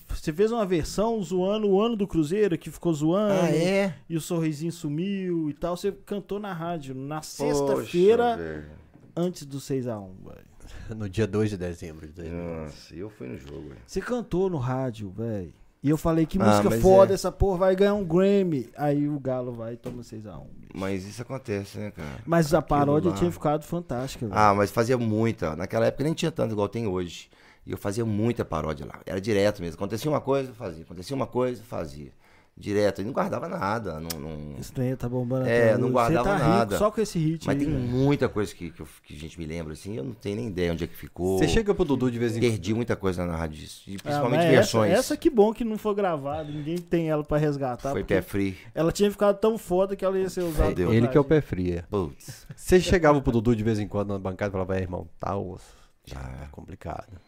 [0.08, 3.94] você fez uma versão zoando o ano do Cruzeiro, que ficou zoando, Ah, é?
[4.08, 5.76] e o sorrisinho sumiu e tal.
[5.76, 8.68] Você cantou na rádio na sexta-feira
[9.16, 10.54] antes do 6x1, velho.
[10.96, 12.64] No dia 2 de dezembro de 2009.
[12.64, 13.80] Nossa, eu fui no jogo, velho.
[13.86, 15.52] Você cantou no rádio, velho.
[15.84, 17.14] E eu falei, que Ah, música mas foda, é.
[17.14, 18.70] essa porra vai ganhar um Grammy.
[18.74, 20.46] Aí o Galo vai e toma 6x1.
[20.74, 22.08] Mas isso acontece, né, cara?
[22.24, 23.16] Mas a Aquilo paródia lá.
[23.16, 24.26] tinha ficado fantástica.
[24.32, 25.54] Ah, mas fazia muita.
[25.54, 27.28] Naquela época nem tinha tanto igual tem hoje.
[27.66, 28.98] E eu fazia muita paródia lá.
[29.04, 29.74] Era direto mesmo.
[29.76, 30.82] Acontecia uma coisa, fazia.
[30.84, 32.12] Acontecia uma coisa, fazia.
[32.56, 33.00] Direto.
[33.00, 33.98] E não guardava nada.
[33.98, 36.64] Não, não- trem tá bombando É, não guardava Você tá nada.
[36.76, 37.84] rico só com esse hit Mas aí, tem velho.
[37.88, 39.96] muita coisa que, que, eu- que a gente me lembra, assim.
[39.96, 41.36] Eu não tenho nem ideia onde é que ficou.
[41.38, 42.50] Você chega pro Dudu de vez em quando.
[42.52, 43.82] Perdi muita coisa na rádio disso.
[43.88, 44.90] Ah, Principalmente mas versões.
[44.92, 47.90] Essa, essa que bom que não foi gravada, ninguém tem ela pra resgatar.
[47.90, 48.56] Foi pé free.
[48.72, 50.80] Ela tinha ficado tão foda que ela ia ser usada.
[50.80, 51.78] Ele que é o pé frio.
[51.78, 51.82] é.
[51.82, 52.46] Putz.
[52.54, 55.36] Você chegava pro Dudu de vez em quando na bancada e falava, é, irmão, tá
[55.36, 55.74] osso.
[56.04, 56.38] Já Ah.
[56.42, 57.20] tá complicado.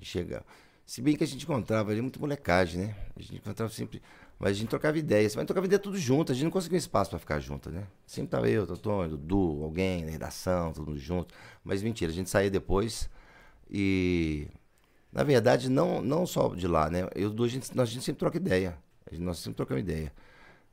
[0.00, 0.42] Chega.
[0.84, 2.94] Se bem que a gente encontrava ali muito molecagem, né?
[3.16, 4.02] A gente encontrava sempre.
[4.42, 5.36] Mas a gente trocava ideias.
[5.36, 6.32] Mas trocava ideia tudo junto.
[6.32, 7.86] A gente não conseguia espaço pra ficar junto, né?
[8.04, 11.32] Sempre tava eu, Totônio, Dudu, alguém na redação, todo mundo junto.
[11.62, 13.08] Mas mentira, a gente saía depois
[13.70, 14.48] e.
[15.12, 17.06] Na verdade, não, não só de lá, né?
[17.14, 18.76] Eu a gente, nós, a gente sempre troca ideia.
[19.12, 20.12] Gente- nós sempre trocamos ideia.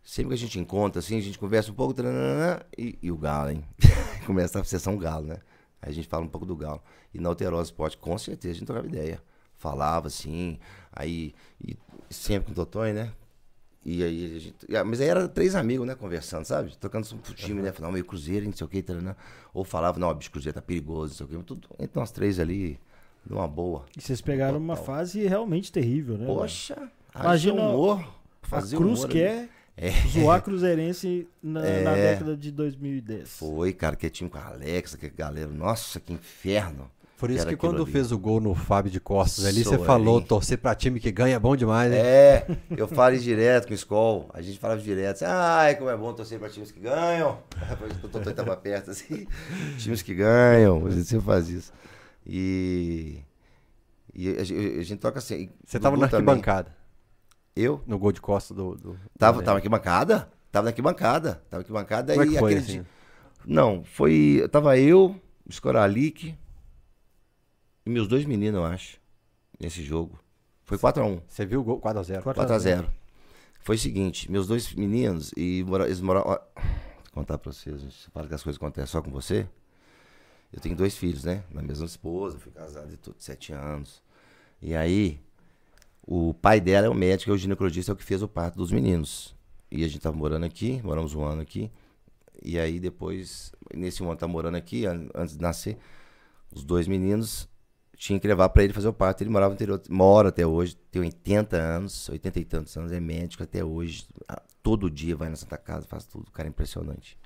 [0.03, 1.93] Sempre que a gente encontra, assim, a gente conversa um pouco,
[2.77, 3.63] e, e o galo, hein?
[4.25, 5.37] Começa a sessão galo, né?
[5.81, 6.81] Aí a gente fala um pouco do galo.
[7.13, 9.21] E na Alterosa Esporte, com certeza, a gente trocava ideia.
[9.57, 10.57] Falava, assim,
[10.91, 11.77] aí, e
[12.09, 13.11] sempre com o Totonho, né?
[13.91, 14.55] E aí a gente.
[14.85, 16.75] Mas aí era três amigos, né, conversando, sabe?
[16.77, 17.71] Tocando pro time, né?
[17.71, 19.15] Falando, meio Cruzeiro, não sei o que, taranã.
[19.53, 21.45] Ou falava, não, bicho, Cruzeiro tá perigoso, não sei o que.
[21.45, 22.79] Tudo entre nós três ali,
[23.27, 23.85] numa boa.
[23.97, 24.95] E vocês pegaram uma Total.
[24.95, 26.25] fase realmente terrível, né?
[26.27, 26.77] Poxa,
[27.15, 27.99] Imagina humor.
[28.43, 29.89] a fazer Cruz humor quer É.
[30.09, 31.67] zoar Cruzeirense na, na
[31.97, 32.11] É.
[32.13, 33.29] década de 2010.
[33.39, 36.91] Foi, cara, que tinha com a Alexa, que galera, nossa, que inferno.
[37.19, 37.91] Por isso que aquilo quando ali.
[37.91, 41.35] fez o gol no Fábio de Costas ali, você falou, torcer pra time que ganha
[41.35, 41.99] é bom demais, hein?
[41.99, 42.47] É,
[42.77, 46.13] eu falei direto com o Skol, a gente falava direto, assim, ai, como é bom
[46.13, 47.37] torcer pra times que ganham.
[47.69, 49.27] Depois que o Totô tava perto, assim,
[49.77, 51.73] times que ganham, a gente sempre faz isso.
[52.25, 53.19] E,
[54.13, 55.49] e a, gente, a gente toca assim.
[55.65, 56.29] Você tava na também.
[56.29, 56.75] arquibancada,
[57.55, 57.81] Eu?
[57.85, 58.75] no gol de Costa do...
[58.75, 60.29] do Tava, do- tava na arquibancada?
[60.51, 61.33] Tava na arquibancada.
[61.49, 62.71] Tava na arquibancada Como é e que foi, aquele assim?
[62.81, 62.85] dia-
[63.45, 64.47] Não, foi.
[64.51, 65.15] Tava eu,
[65.47, 66.35] o Scoralic
[67.89, 68.99] e meus dois meninos, eu acho,
[69.59, 70.19] nesse jogo.
[70.63, 71.21] Foi 4x1.
[71.27, 71.81] Você viu o gol?
[71.81, 72.21] 4x0.
[72.21, 72.87] 4 a 0.
[72.87, 72.89] 4x0.
[73.61, 76.29] Foi o seguinte, meus dois meninos, e mora- eles moravam.
[76.55, 77.93] Vou contar pra vocês, gente.
[77.95, 79.47] Você fala que as coisas acontecem só com você.
[80.53, 81.43] Eu tenho dois filhos, né?
[81.51, 84.01] Na mesma esposa, fui casado de tudo, sete anos.
[84.61, 85.19] E aí,
[86.01, 88.55] o pai dela é o médico, é o ginecologista, é o que fez o parto
[88.57, 89.35] dos meninos.
[89.71, 91.69] E a gente tava morando aqui, moramos um ano aqui.
[92.41, 95.77] E aí depois, nesse um ano tá morando aqui, an- antes de nascer,
[96.51, 97.47] os dois meninos
[97.99, 99.21] tinha que levar pra ele fazer o parto.
[99.21, 102.99] Ele morava no interior, mora até hoje, tem 80 anos, 80 e tantos anos, é
[102.99, 104.07] médico até hoje.
[104.63, 107.17] Todo dia vai na Santa Casa, faz tudo, o cara é impressionante.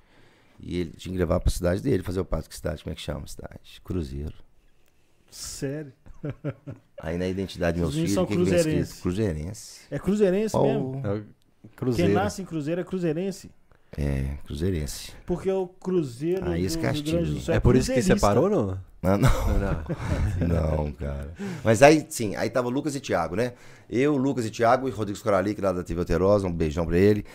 [0.60, 2.50] E ele tinha que levar pra cidade dele fazer o parto.
[2.50, 2.84] Que cidade?
[2.84, 3.82] Como é que chama a cidade?
[3.84, 4.34] Cruzeiro.
[5.30, 5.94] Sério.
[7.00, 8.64] Aí na identidade meus filhos, são o que que vem escrito?
[8.66, 9.02] cruzeirenses.
[9.02, 9.82] Cruzeirense.
[9.92, 11.02] É cruzeirense mesmo?
[11.06, 12.14] É o Quem Cruzeiro.
[12.14, 13.52] nasce em Cruzeiro é cruzeirense.
[13.98, 15.12] É, cruzeirense.
[15.26, 17.40] Porque o Cruzeiro Ah, do esse Rio Grande do.
[17.40, 18.78] Sul É por isso que separou, não?
[19.02, 19.30] Não, não.
[20.40, 20.48] Não,
[20.88, 20.92] não.
[20.94, 21.34] Cara.
[21.64, 23.54] Mas aí, sim, aí tava o Lucas e Thiago, né?
[23.90, 27.26] Eu, Lucas e Thiago e Rodrigo Scoralic, lá da TV Alterosa, um beijão pra ele.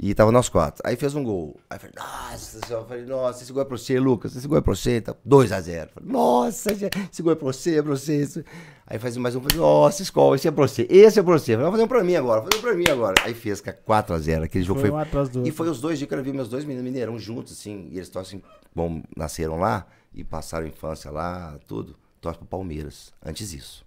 [0.00, 0.80] E tava nós quatro.
[0.86, 1.58] Aí fez um gol.
[1.68, 4.60] Aí falei, nossa eu falei, nossa, esse gol é pra você, Lucas, esse gol é
[4.60, 5.00] pra você.
[5.00, 5.88] Tá 2x0.
[6.00, 8.44] Nossa, esse gol é pra você, é pra você.
[8.86, 11.56] Aí faz mais um, falei, nossa, Skol, esse é pra você, esse é pra você.
[11.56, 13.14] Vai fazer um pra mim agora, fazer um pra mim agora.
[13.24, 14.44] Aí fez, cara, 4x0.
[14.44, 14.98] Aquele jogo Foi foi.
[14.98, 17.18] um atrás do E foi os dois dias que eu vi meus dois meninos mineirão
[17.18, 18.40] juntos, assim, e eles torcem,
[18.72, 19.84] bom, nasceram lá
[20.14, 21.96] e passaram a infância lá, tudo.
[22.20, 23.12] Torcem pro Palmeiras.
[23.24, 23.84] Antes disso.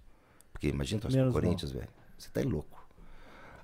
[0.52, 1.32] Porque imagina torcer pro.
[1.32, 1.88] Corinthians, velho.
[2.18, 2.86] Você tá louco.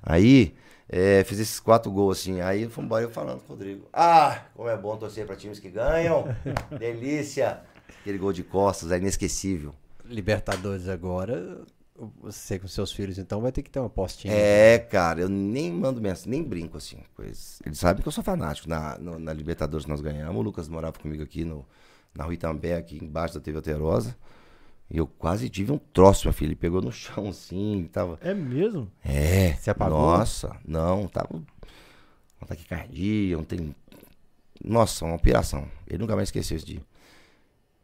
[0.02, 0.54] Aí,
[0.88, 2.40] é, fiz esses quatro gols assim.
[2.40, 3.86] Aí fui embora eu falando com o Rodrigo.
[3.92, 6.24] Ah, como é bom torcer pra times que ganham.
[6.78, 7.60] Delícia.
[8.00, 9.74] Aquele gol de costas, é inesquecível.
[10.04, 11.60] Libertadores agora,
[12.22, 14.32] você com seus filhos, então, vai ter que ter uma postinha.
[14.32, 16.98] É, cara, eu nem mando mensagem, nem brinco assim.
[17.14, 18.68] Pois eles sabem que eu sou fanático.
[18.68, 20.36] Na, no- na Libertadores nós ganhamos.
[20.36, 21.66] O Lucas morava comigo aqui no,
[22.14, 24.16] na Rua Itambé, aqui embaixo da TV Alterosa.
[24.90, 26.48] Eu quase tive um troço, meu filho.
[26.48, 28.18] Ele pegou no chão assim, tava.
[28.22, 28.90] É mesmo?
[29.04, 29.52] É.
[29.54, 29.98] Se apagou?
[29.98, 31.36] Nossa, não, tava.
[31.36, 31.44] Um
[32.40, 33.74] ataque cardíaco, não tem.
[34.64, 35.68] Nossa, uma operação.
[35.86, 36.82] Ele nunca mais esqueceu esse dia.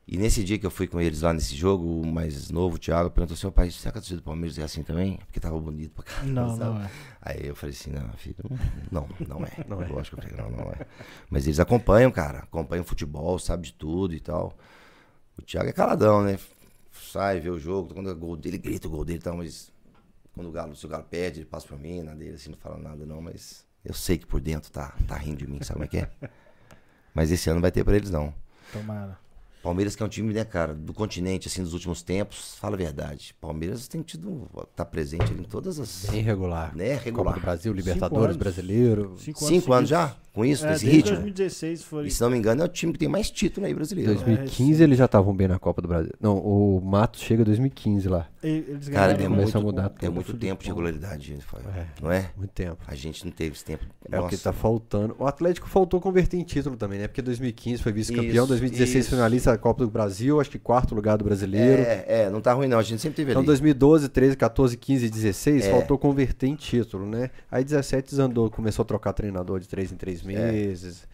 [0.07, 2.79] E nesse dia que eu fui com eles lá nesse jogo, o mais novo, o
[2.79, 5.17] Thiago, perguntou: seu pai, será que a torcida do Palmeiras é assim também?
[5.27, 6.33] Porque tava bonito pra caramba.
[6.33, 6.65] Não, sabe?
[6.65, 6.91] não é.
[7.23, 8.37] Aí eu falei assim, não, filho,
[8.93, 9.51] não, não é.
[9.67, 9.89] Não é.
[9.89, 10.87] Lógico que eu falei, não, não é.
[11.31, 14.55] Mas eles acompanham, cara, acompanham futebol, sabe de tudo e tal.
[15.39, 16.39] O Thiago é caladão, né?
[17.15, 19.71] Sai, vê o jogo, quando é gol dele, grita o gol dele e tal, mas
[20.35, 22.59] quando o Galo, se o Galo perde, ele passa pra mim, na dele, assim, não
[22.59, 25.75] fala nada não, mas eu sei que por dentro tá, tá rindo de mim, sabe
[25.75, 26.11] como é que é?
[27.15, 28.35] Mas esse ano não vai ter pra eles não.
[28.73, 29.17] Tomara.
[29.63, 32.79] Palmeiras que é um time, né, cara, do continente, assim, dos últimos tempos, fala a
[32.79, 33.33] verdade.
[33.41, 36.07] Palmeiras tem tido, tá presente ali em todas as...
[36.11, 36.75] Bem regular.
[36.75, 37.35] Né, Copa regular.
[37.35, 38.37] do Brasil, Cinco Libertadores, anos.
[38.39, 39.17] brasileiro.
[39.21, 40.17] Cinco, Cinco anos já?
[40.35, 41.15] Com isso, É, desse desde ritmo?
[41.23, 42.07] 2016 foi.
[42.09, 44.13] E se não me engano, é o time que tem mais título aí brasileiro.
[44.15, 46.11] 2015 eles já estavam bem na Copa do Brasil.
[46.21, 48.27] Não, o Matos chega em 2015 lá.
[48.43, 50.13] Eles Cara, ganharam é começa muito, a mudar é tudo.
[50.13, 51.39] muito tempo de regularidade.
[51.77, 51.87] É.
[52.03, 52.31] não é?
[52.37, 52.79] Muito tempo.
[52.87, 53.85] A gente não teve esse tempo.
[54.11, 55.15] É o que tá faltando.
[55.21, 57.07] O Atlético faltou converter em título também, né?
[57.07, 59.11] Porque 2015 foi vice-campeão, Isso, 2016 isso.
[59.15, 61.81] finalista da Copa do Brasil, acho que quarto lugar do brasileiro.
[61.83, 63.47] É, é, não tá ruim não, a gente sempre teve Então ali.
[63.47, 65.71] 2012, 13, 14, 15 e 16 É.
[65.71, 67.31] faltou converter em título, né?
[67.51, 71.07] Aí 17 desandou, começou a trocar treinador de 3 em 3 meses.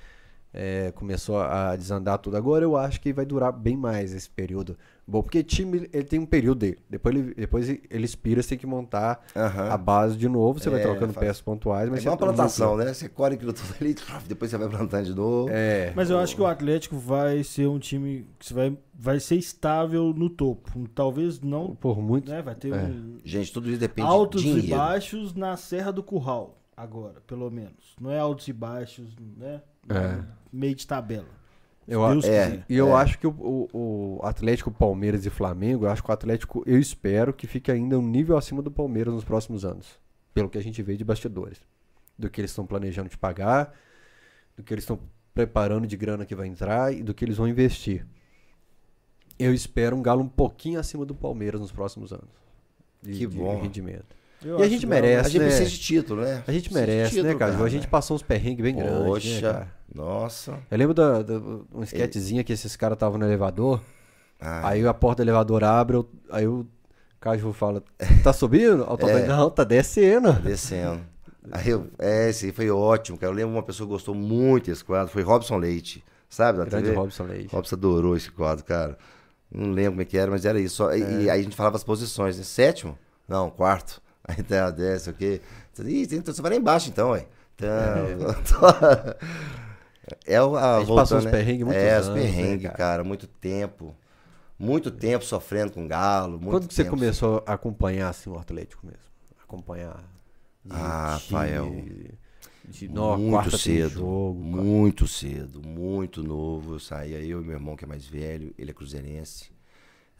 [0.53, 2.37] é, começou a desandar tudo.
[2.37, 4.77] Agora eu acho que vai durar bem mais esse período.
[5.07, 6.79] Bom, porque time ele tem um período dele.
[6.91, 9.69] Depois ele, depois ele expira, você tem que montar Aham.
[9.71, 10.59] a base de novo.
[10.59, 12.93] Você vai É, trocando faz- peças pontuais, É mas igual uma um plantação, né?
[12.93, 13.95] Você colhe aquilo tudo ali,
[14.27, 15.49] depois você vai plantando de novo.
[15.53, 15.93] É.
[15.95, 19.37] Mas eu acho que o Atlético vai ser um time que você vai, vai ser
[19.37, 20.89] estável no topo.
[20.95, 22.29] Talvez não, Por muito.
[22.29, 22.43] né?
[22.43, 22.77] Vai ter É.
[22.77, 24.77] um Gente, tudo isso depende altos de e dinheiro.
[24.77, 27.95] baixos na Serra do Curral, agora, pelo menos.
[28.01, 29.63] Não é altos e baixos, né?
[29.89, 30.23] É.
[30.53, 31.29] Meio de tabela.
[31.89, 32.65] Eu, Deus é.
[32.69, 33.03] E eu É.
[33.03, 36.79] acho que o, o- o Atlético, Palmeiras e Flamengo, eu acho que o Atlético, eu
[36.79, 39.99] espero que fique ainda um nível acima do Palmeiras nos próximos anos.
[40.33, 41.61] Pelo que a gente vê de bastidores.
[42.17, 43.75] Do que eles estão planejando de pagar,
[44.57, 45.01] do que eles estão
[45.35, 48.07] preparando de grana que vai entrar e do que eles vão investir.
[49.39, 52.29] Eu espero um galo um pouquinho acima do Palmeiras nos próximos anos.
[53.03, 53.61] De, Que de bom.
[53.63, 54.15] rendimento.
[54.45, 55.27] Eu E a gente merece.
[55.27, 55.47] A gente né?
[55.47, 56.43] precisa de título, né?
[56.47, 57.65] A gente Precisa merece, né, título, cara?
[57.65, 59.69] A gente passou uns perrengues bem grandes, né, Poxa, cara?
[59.95, 60.59] nossa.
[60.71, 61.35] Eu lembro da, da
[61.75, 63.81] um esquetezinha que esses caras estavam no elevador.
[64.41, 66.67] Ah, Aí a porta do elevador abre, eu- aí o
[67.21, 67.83] Caju fala,
[68.25, 68.85] tá subindo?
[68.87, 69.27] Totonho, É.
[69.27, 70.33] não, tá descendo.
[70.33, 71.03] Descendo.
[71.53, 73.31] Aí eu, é, esse foi ótimo, cara.
[73.33, 76.59] Eu lembro uma pessoa que gostou muito desse quadro, foi Robson Leite, sabe?
[76.59, 76.97] Da Grande TV?
[76.97, 77.55] Robson Leite.
[77.55, 78.97] Robson adorou esse quadro, cara.
[79.53, 80.83] Não lembro como é que era, mas era isso.
[80.93, 82.45] E, e aí a gente falava as posições, né?
[82.45, 82.97] Sétimo?
[83.29, 84.01] Não, quarto.
[84.37, 85.41] Aí tem desce, o quê?
[85.81, 87.27] Ih, então você vai lá embaixo então, ué.
[87.55, 87.69] Então,
[90.27, 91.31] é o, a, A gente voltando, passou uns né?
[91.31, 92.77] perrengues muitos É, os anos, né, perrengues, cara?
[92.77, 93.05] cara?
[93.05, 93.97] muito tempo.
[94.59, 96.41] Muito tempo sofrendo com galo.
[96.41, 99.03] Muito Quando que você começou a acompanhar assim o Atlético mesmo?
[99.43, 100.03] Acompanhar.
[100.65, 101.81] de Ah, Rafael.
[102.65, 103.91] De, nó, muito quarta tem cedo.
[103.91, 106.75] jogo, muito cedo, muito novo.
[106.75, 109.50] Eu saía, eu e meu irmão, que é mais velho, ele é cruzeirense.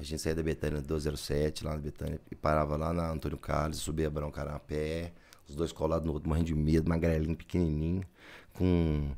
[0.01, 3.81] A gente saía da Betânia 207, lá na Betânia, e parava lá na Antônio Carlos,
[3.81, 5.13] subia Barão Carapé,
[5.47, 8.03] os dois colados no outro, morrendo de medo, magrelinho, pequenininho.
[8.55, 9.11] Com,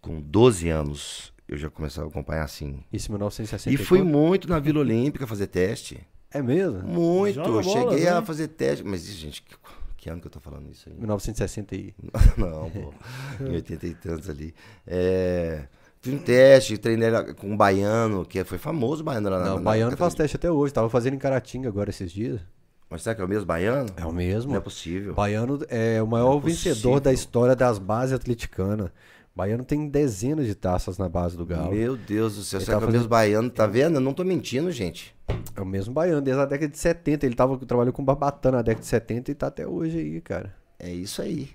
[0.00, 2.84] com 12 anos, eu já começava a acompanhar assim.
[2.92, 3.74] Isso em 1960.
[3.74, 6.00] E fui muito na Vila Olímpica fazer teste.
[6.30, 6.80] É mesmo?
[6.84, 7.34] Muito.
[7.34, 8.26] Joga bola, Cheguei a né?
[8.26, 8.84] fazer teste.
[8.84, 9.56] Mas, gente, que,
[9.96, 10.94] que ano que eu tô falando isso aí?
[10.94, 11.92] 1960 e...
[12.38, 12.94] Não, pô.
[13.42, 14.54] Em 80 e tantos ali.
[14.86, 15.66] É,
[16.04, 19.56] fiz um teste, treinei com um baiano, que foi famoso o baiano lá na Não,
[19.56, 20.72] o Baiano faz teste até hoje.
[20.72, 22.40] Tava fazendo em Caratinga agora esses dias.
[22.90, 23.88] Mas será que é o mesmo baiano?
[23.96, 24.50] É o mesmo.
[24.50, 25.14] Não é possível.
[25.14, 28.90] Baiano é o maior Não é vencedor da história das bases atleticanas.
[29.34, 31.72] Baiano tem dezenas de taças na base do Galo.
[31.72, 33.50] Meu Deus do céu, será que é o mesmo baiano?
[33.50, 33.96] Tá vendo?
[33.96, 35.12] Eu não tô mentindo, gente.
[35.56, 37.26] É o mesmo Baiano, desde a década de 70.
[37.26, 40.54] Ele tava, trabalhou com Barbatana na década de 70 e tá até hoje aí, cara.
[40.78, 41.50] É isso aí.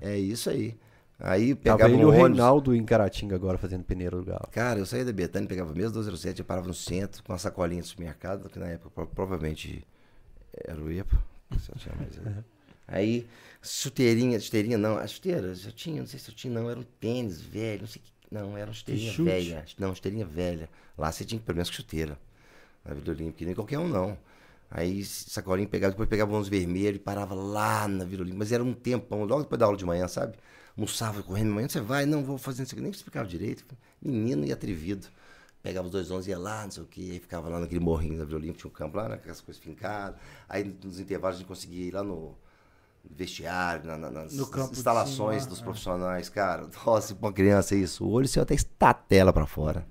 [0.00, 0.76] É, isso aí.
[1.18, 2.38] Aí Tava pegava ele e um o ônibus.
[2.38, 4.48] Reinaldo em Caratinga agora fazendo peneira do Galo.
[4.50, 7.80] Cara, eu saía da Betânia, pegava mesmo 207, eu parava no centro com uma sacolinha
[7.82, 9.82] de supermercado, que na época pro- provavelmente
[10.52, 11.18] era o EPA.
[11.58, 12.18] se eu tinha mais
[12.86, 13.26] aí.
[13.62, 16.84] Chuteirinha, chuteirinha não, a chuteira, já tinha, não sei se eu tinha, não, era um
[17.00, 18.10] tênis velho, não sei que.
[18.30, 19.24] Não, era uma chuteirinha chute?
[19.24, 19.64] velha.
[19.78, 20.68] Não, chuteirinha velha.
[20.98, 22.18] Lá você tinha pelo menos chuteira.
[22.84, 24.16] Na Vila Olímpica, nem qualquer um não.
[24.70, 28.38] Aí sacolinha pegava, depois pegava uns vermelhos e parava lá na Vila Olímpica.
[28.38, 30.36] Mas era um tempão, logo depois da aula de manhã, sabe?
[30.76, 32.82] Almoçava correndo, manhã você vai, não, vou fazendo isso aqui.
[32.82, 33.64] Nem explicava direito.
[34.02, 35.06] Menino e atrevido.
[35.62, 38.24] Pegava os dois onze, ia lá, não sei o quê, aí ficava lá naquele morrinho
[38.24, 40.20] da Olímpica, tinha um campo lá, né, com aquelas coisas fincadas.
[40.48, 42.36] Aí nos intervalos a gente conseguia ir lá no
[43.10, 45.64] vestiário, na- na- nas No campo de instalações cima, dos é.
[45.64, 46.68] profissionais, cara.
[46.86, 49.86] Nossa, pra uma criança é isso, o olho seu até estatela pra fora.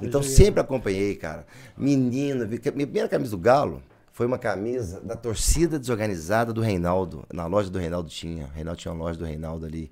[0.00, 1.46] Então sempre acompanhei, cara.
[1.76, 7.24] Menino, vi- minha primeira camisa do Galo foi uma camisa da torcida desorganizada do Reinaldo.
[7.32, 8.44] Na loja do Reinaldo tinha.
[8.44, 9.90] O Reinaldo tinha uma loja do Reinaldo ali.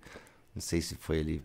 [0.55, 1.43] Não sei se foi ali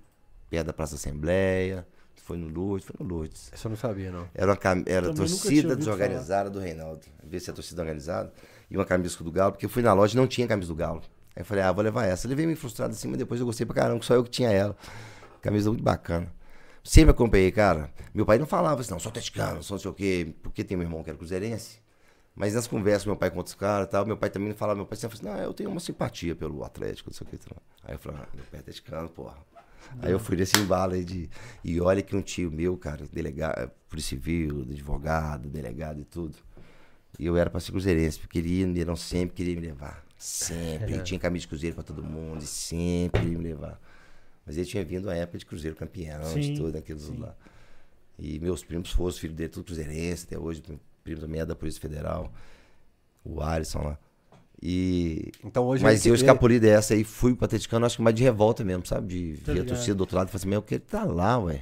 [0.49, 3.49] perto da Praça Assembleia, se foi no Lourdes, foi no Lourdes.
[3.53, 4.27] Isso eu não sabia, não.
[4.33, 4.83] Era, uma cam...
[4.85, 7.01] era Também torcida desorganizada do Reinaldo.
[7.23, 8.33] Ver se é a torcida organizada.
[8.69, 10.75] E uma camisa do Galo, porque eu fui na loja e não tinha camisa do
[10.75, 11.01] Galo.
[11.35, 12.27] Aí eu falei, ah, vou levar essa.
[12.27, 14.29] Eu levei meio frustrado assim, mas depois eu gostei pra caramba, que só eu que
[14.29, 14.75] tinha ela.
[15.41, 16.27] Camisa muito bacana.
[16.83, 17.89] Sempre acompanhei, cara.
[18.13, 20.75] Meu pai não falava assim, não, sou atleticano, sou não sei o quê, porque tem
[20.75, 21.84] meu irmão que era cruzeirense.
[22.35, 24.55] Mas nas conversas com meu pai com outros caras e tal, meu pai também não
[24.55, 27.25] falava, meu pai sempre falou assim, não, eu tenho uma simpatia pelo Atlético, não sei
[27.25, 27.37] o que.
[27.83, 29.37] Aí eu falei, ah, meu pai é atleticano, porra.
[30.01, 31.29] Aí eu fui nesse embalo aí de.
[31.63, 36.35] E olha que um tio meu, cara, delegado, polícia civil, advogado, delegado e tudo.
[37.17, 40.03] E eu era pra ser cruzeirense, porque ele ia, ele não sempre queria me levar.
[40.17, 40.93] Sempre.
[40.93, 43.79] Ele tinha camisa de cruzeiro pra todo mundo, e sempre queria me levar.
[44.45, 47.17] Mas ele tinha vindo a época de cruzeiro campeão, de Sim, tudo aquilo sim.
[47.17, 47.35] lá.
[48.17, 50.61] E meus primos foram, os filhos dele, tudo cruzeirense, até hoje,
[51.05, 52.33] primo também é da Polícia Federal,
[53.23, 53.97] o Alisson lá.
[54.61, 55.31] E.
[55.43, 58.63] Então hoje Mas eu escapuli dessa aí, fui pro Atleticano, acho que mais de revolta
[58.63, 59.07] mesmo, sabe?
[59.07, 61.03] De Tá ver a torcida do outro lado e falar assim, meu, eu queria estar
[61.03, 61.61] lá, ué.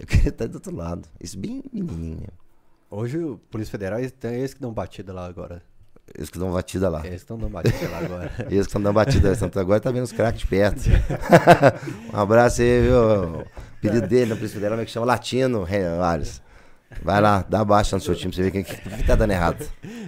[0.00, 1.08] Eu queria estar do outro lado.
[1.20, 2.26] Isso bem menininho.
[2.90, 5.62] Hoje o Polícia Federal tem eles que dão batida lá agora.
[6.12, 6.98] Eles que dão batida lá.
[7.00, 8.32] Eles que estão dando batida lá agora.
[8.50, 9.34] Eles que estão dando batida.
[9.36, 10.82] Santo agora tá vendo os craques de perto.
[12.12, 13.40] um abraço aí, viu?
[13.40, 13.46] O
[13.80, 15.64] pedido dele na Polícia Federal é que chama Latino,
[15.96, 16.42] Vários.
[17.02, 19.30] Vai lá, dá baixa no seu time pra você ver quem que, que tá dando
[19.32, 19.64] errado.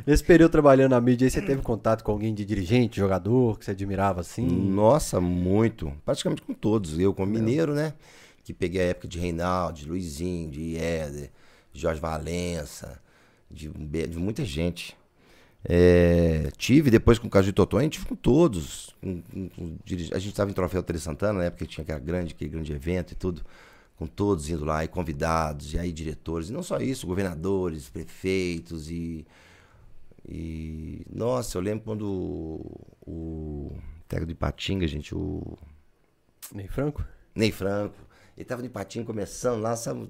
[0.06, 3.64] Nesse período trabalhando na mídia aí, você teve contato com alguém de dirigente, jogador, que
[3.64, 4.46] você admirava assim?
[4.46, 5.92] Nossa, muito.
[6.04, 6.98] Praticamente com todos.
[6.98, 7.94] Eu, como mineiro, né?
[8.44, 11.30] Que peguei a época de Reinaldo, de Luizinho, de Éder,
[11.72, 13.00] de Jorge Valença,
[13.50, 14.96] de, de muita gente.
[15.66, 18.94] É, tive depois com o Caju e Totó, a gente tive com todos.
[19.00, 21.98] Com- com- com a gente estava em Troféu Tere Santana, na época que tinha aquela
[21.98, 23.42] grande, aquele grande evento e tudo.
[23.96, 26.48] Com todos indo lá, e convidados, e aí diretores.
[26.48, 29.24] E não só isso, governadores, prefeitos e.
[30.28, 31.02] E.
[31.12, 33.72] Nossa, eu lembro quando o, o
[34.26, 35.56] de Patinga, gente, o
[36.52, 37.04] Ney Franco?
[37.34, 37.94] Ney Franco.
[38.36, 40.08] Ele tava de patinho começando lá, sabe?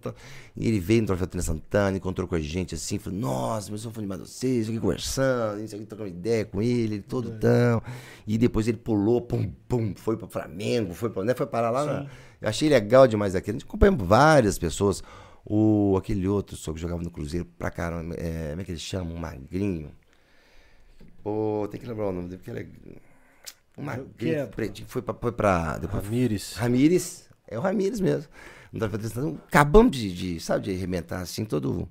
[0.57, 3.81] E ele veio no Troféu Tênis Santana, encontrou com a gente assim, falou, nossa, mas
[3.81, 7.03] eu sou fã demais de vocês, aqui conversando, isso aqui, trocando ideia com ele, ele
[7.03, 7.83] todo tão.
[8.27, 11.35] E depois ele pulou, pum, pum, foi pro Flamengo, foi pra onde?
[11.35, 11.85] Foi parar lá.
[11.85, 12.11] na-
[12.45, 13.57] Eu achei legal demais aquilo.
[13.57, 15.03] A gente acompanhou várias pessoas.
[15.47, 18.79] O, aquele outro só que jogava no Cruzeiro pra caramba, é, como é que ele
[18.79, 19.11] chama?
[19.11, 19.91] Um magrinho.
[21.23, 23.81] Pô, tem que lembrar o nome dele, porque ele é.
[23.81, 25.15] Um magrinho, pretinho, foi pra.
[25.15, 26.53] Foi pra depois Ramires.
[26.53, 28.29] Ramires, é o Ramires mesmo.
[28.71, 28.99] Não tava.
[29.49, 31.89] Acabamos de, de, sabe, de arrebentar assim, todo.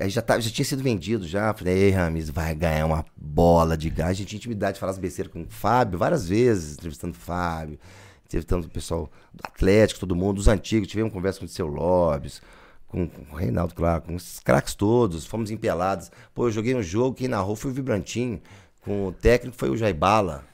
[0.00, 1.52] Aí já, tava, já tinha sido vendido já.
[1.52, 4.12] Falei, ei, Ramires, vai ganhar uma bola de gás.
[4.12, 7.20] A gente tinha intimidade de falar as besteiras com o Fábio várias vezes, entrevistando o
[7.20, 7.78] Fábio,
[8.26, 10.88] entrevistando o pessoal do Atlético, todo mundo, dos antigos.
[10.88, 12.42] Tivemos conversa com o seu Lopes,
[12.88, 15.24] com, com o Reinaldo, claro, com os craques todos.
[15.26, 16.10] Fomos empelados.
[16.34, 18.40] Pô, eu joguei um jogo, quem narrou foi o Vibrantinho.
[18.82, 20.44] Com o técnico foi o Jaibala.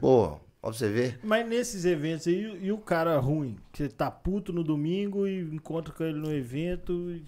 [0.00, 1.18] Pô, ó pra você ver.
[1.22, 3.56] Mas nesses eventos aí, e o cara ruim?
[3.72, 7.22] Que você tá puto no domingo e encontra com ele no evento e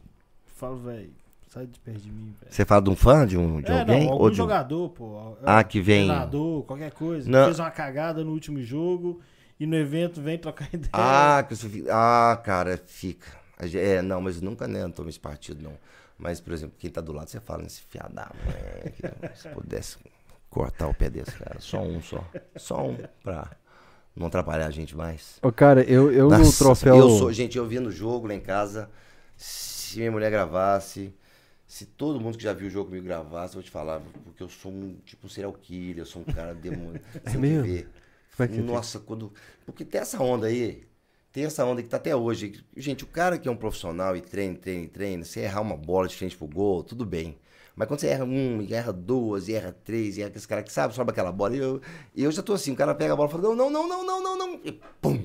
[0.57, 1.11] fala, velho,
[1.49, 2.51] sai de perto de mim, velho.
[2.53, 4.05] Você fala de um fã, de, um, de É, alguém?
[4.05, 4.37] não, algum ou de um...
[4.37, 5.37] jogador, pô.
[5.45, 6.07] Ah, que vem.
[6.07, 7.31] Treinador, qualquer coisa.
[7.31, 7.45] Não.
[7.45, 9.21] Fez uma cagada no último jogo
[9.59, 10.91] e no evento vem trocar ideia.
[10.93, 11.91] Ah, que você fica.
[11.93, 13.29] Ah, cara, fica.
[13.75, 15.77] É, não, mas nunca né, não tomo esse partido, não.
[16.17, 19.33] Mas, por exemplo, quem tá do lado, você fala nesse fiado da mãe.
[19.35, 19.97] Se pudesse
[20.51, 21.61] cortar o pé desse cara.
[21.61, 22.25] Só um só.
[22.57, 23.51] Só um pra
[24.17, 25.39] não atrapalhar a gente mais.
[25.43, 26.97] Ô, cara, eu, eu no Nossa, troféu.
[26.97, 28.91] Eu sou, gente, eu vi no jogo lá em casa.
[29.37, 31.15] Se minha mulher gravasse,
[31.67, 34.43] se todo mundo que já viu o jogo comigo gravasse, eu vou te falar, porque
[34.43, 37.01] eu sou um tipo um serial killer, eu sou um cara demônio.
[37.31, 37.63] Que mesmo?
[37.65, 37.89] ver.
[38.39, 39.33] É que Nossa, quando.
[39.67, 40.87] Porque tem essa onda aí.
[41.33, 42.65] Tem essa onda que tá até hoje.
[42.77, 46.09] Gente, o cara que é um profissional e treina, treina, treina, você errar uma bola
[46.09, 47.39] de frente pro gol, tudo bem.
[47.77, 50.95] Mas quando você erra um, erra duas, erra três, e erra aquele cara que sabe,
[50.95, 51.81] sobe aquela bola, e eu,
[52.17, 54.23] eu já tô assim, o cara pega a bola e fala, não, não, não, não,
[54.23, 55.25] não, não, e pum!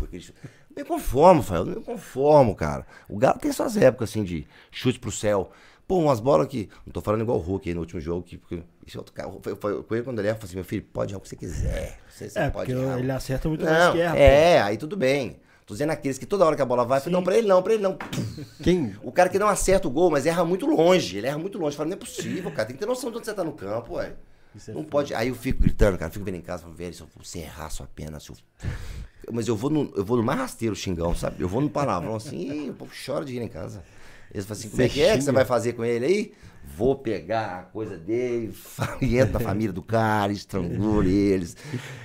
[0.00, 2.86] Não me conformo, Fael, não me conformo, cara.
[3.08, 5.50] O Galo tem suas épocas, assim, de chute pro céu.
[5.90, 6.68] Pô, umas bolas que.
[6.86, 8.38] Não tô falando igual o Hulk aí no último jogo, que.
[8.38, 10.84] Porque, esse outro cara, foi, foi, foi quando ele erra, eu falei assim, meu filho,
[10.92, 11.98] pode errar o que você quiser.
[12.08, 12.98] Você, você É, pode porque errar.
[13.00, 14.12] ele acerta muito mais Não, que erra.
[14.14, 14.20] pô.
[14.20, 15.40] é, aí tudo bem.
[15.66, 17.74] Tô dizendo aqueles que toda hora que a bola vai, não, pra ele não, pra
[17.74, 17.98] ele não.
[18.62, 18.94] Quem?
[19.02, 21.18] O cara que não acerta o gol, mas erra muito longe.
[21.18, 21.76] Ele erra muito longe.
[21.76, 22.66] Fala, não é possível, cara.
[22.66, 24.12] Tem que ter noção de onde você tá no campo, ué.
[24.68, 25.12] É não pode.
[25.12, 26.08] Aí eu fico gritando, cara.
[26.08, 28.36] Fico vendo em casa, falo, velho, se você errar sua pena, se eu...
[29.32, 31.42] Mas eu vou, no, eu vou no mais rasteiro xingão, sabe?
[31.42, 33.82] Eu vou no palavrão assim, e o povo chora de rir em casa.
[34.32, 36.32] Eles falam assim, como é que é que você vai fazer com ele aí?
[36.76, 38.54] Vou pegar a coisa dele,
[39.02, 41.56] e entro na família do cara, estrangulo eles.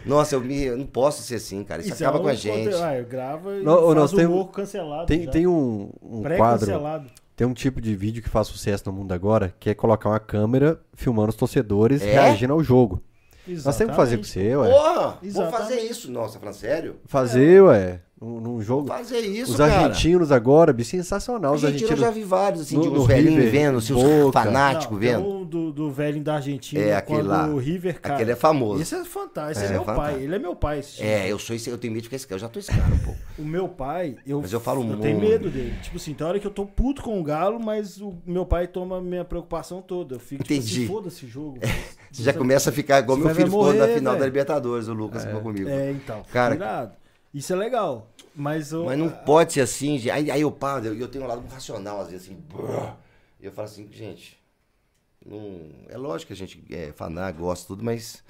[0.05, 1.82] Nossa, eu, me, eu não posso ser assim, cara.
[1.82, 2.73] Isso, Isso acaba é com a gente.
[2.76, 5.05] Ah, eu gravo e Não, faz nós o temos- humor cancelado.
[5.05, 5.32] Tem, já.
[5.32, 6.67] tem um, um quadro.
[7.36, 10.19] Tem um tipo de vídeo que faz sucesso no mundo agora, que é colocar uma
[10.19, 12.13] câmera filmando os torcedores É?
[12.13, 13.01] reagindo ao jogo.
[13.63, 14.28] Nós temos que fazer com Exatamente.
[14.28, 14.69] você, ué.
[14.71, 15.57] Porra, vou Exatamente.
[15.57, 16.11] fazer isso.
[16.11, 16.95] Nossa, falando sério?
[17.05, 18.01] Fazer, ué.
[18.22, 18.88] Num, num jogo.
[18.88, 19.74] Fazer isso, Os cara.
[19.88, 21.53] argentinos agora, bi, sensacional.
[21.53, 22.16] Os Argentina eu argentinos.
[22.16, 24.32] já vi vários, assim, No- de uns velhinhos vendo, assim, Boca.
[24.41, 25.28] fanáticos vendo.
[25.28, 27.47] um do, do velho da Argentina, É, aquele quando lá.
[27.47, 28.13] o River cai.
[28.16, 28.82] Aquele é famoso.
[28.82, 29.51] Esse é fantástico.
[29.59, 30.16] Esse É, é, meu fantástico.
[30.16, 30.24] pai.
[30.24, 30.80] Ele é meu pai.
[30.80, 32.38] esse É, eu sou esse, eu tenho medo de ficar esse cara.
[32.38, 33.20] Eu já tô esse cara um pouco.
[33.38, 35.01] O meu pai, eu, Mas eu falo eu muito.
[35.01, 35.74] tenho medo dele.
[35.84, 38.66] Tipo assim, tem hora que eu tô puto com o Galo, mas o meu pai
[38.66, 40.16] toma minha preocupação toda.
[40.16, 40.66] Eu fico Entendi.
[40.66, 41.59] tipo assim, foda-se jogo.
[42.09, 44.24] Você já começa a ficar igual Você meu filho ficou na final da.
[44.24, 45.68] Libertadores, o Lucas ficou comigo.
[45.68, 46.22] É, então.
[46.32, 46.95] Cara-.
[47.36, 48.09] Isso é legal.
[48.33, 50.09] Mas, eu, Mas não pode ser assim, gente.
[50.09, 52.36] Aí, aí eu paro, eu, eu tenho um lado racional, às vezes, assim.
[52.36, 52.93] brrr.
[53.41, 54.39] E eu falo assim, gente.
[55.25, 58.23] Não, é lógico que a gente é fanático, gosta tudo, mas.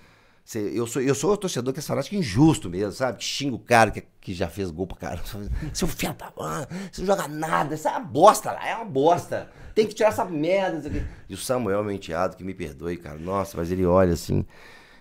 [0.44, 3.20] cê- eu, sou, eu sou o torcedor que é fanático injusto mesmo, sabe?
[3.20, 5.24] Que xinga o cara que, que já fez gol pra caramba.
[5.72, 8.86] Seu filho da mãe, você não joga nada, isso é uma bosta lá, é uma
[8.86, 9.52] bosta.
[9.76, 10.90] Tem que tirar essa merda.
[11.30, 13.20] E o Samuel, meu enteado, que me perdoe, cara.
[13.20, 14.44] Nossa, mas ele olha assim.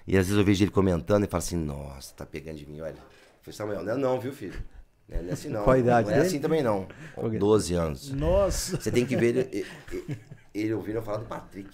[0.06, 2.80] E às vezes eu vejo ele comentando e falo assim, nossa, tá pegando de mim,
[2.82, 3.13] olha.
[3.44, 4.58] Falei, Samuel, não é não, viu, filho?
[5.06, 5.64] Não é não é assim não.
[5.64, 6.28] Qual a idade não é dele?
[6.28, 6.88] assim também não.
[7.16, 7.38] É?
[7.38, 8.10] 12 anos.
[8.10, 8.80] Nossa.
[8.80, 10.18] Você tem que ver ele, ele,
[10.54, 11.68] ele ouvindo eu falar do Patrick.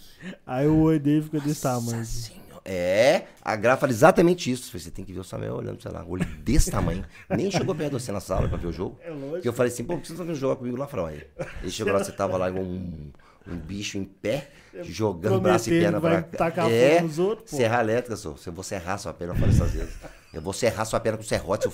[0.45, 2.05] Aí o olho dele fica desse tamanho.
[2.05, 2.41] Senhora.
[2.65, 4.77] É, a Gra fala exatamente isso.
[4.77, 7.05] Você tem que ver o Samuel olhando, sei lá, olho desse tamanho.
[7.31, 8.99] Nem chegou perto de você na sala pra ver o jogo.
[9.01, 9.31] É lógico.
[9.31, 11.07] Porque eu falei assim, pô, por que você tá vendo jogar comigo lá fora?
[11.07, 11.25] Aí
[11.63, 13.13] Ele chegou lá, você tava lá igual um,
[13.47, 14.51] um bicho em pé,
[14.83, 17.03] jogando braço e Prometendo perna pra tacar É,
[17.47, 18.35] serrar elétrica, só.
[18.45, 19.95] Eu vou serrar sua perna, eu falo essas vezes.
[20.33, 21.67] Eu vou serrar sua perna com serrote.
[21.67, 21.73] Eu...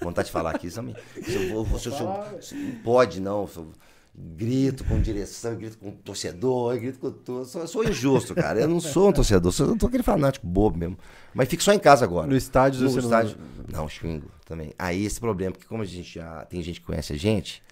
[0.00, 0.94] Vontade de falar aqui, sabe?
[1.24, 3.46] Se eu vou, se eu- se eu- se- não pode, não.
[3.46, 3.70] se eu
[4.14, 7.38] grito com direção, grito com torcedor, grito com tudo.
[7.40, 8.60] Eu sou, sou injusto, cara.
[8.60, 10.98] Eu não sou um torcedor, sou, eu tô aquele fanático bobo mesmo.
[11.34, 12.26] Mas fico só em casa agora.
[12.26, 13.36] No estádio no você não- estádio,
[13.72, 13.88] não...
[13.88, 14.72] xingo também.
[14.78, 17.62] Aí esse problema, porque como a gente já tem gente que conhece a gente,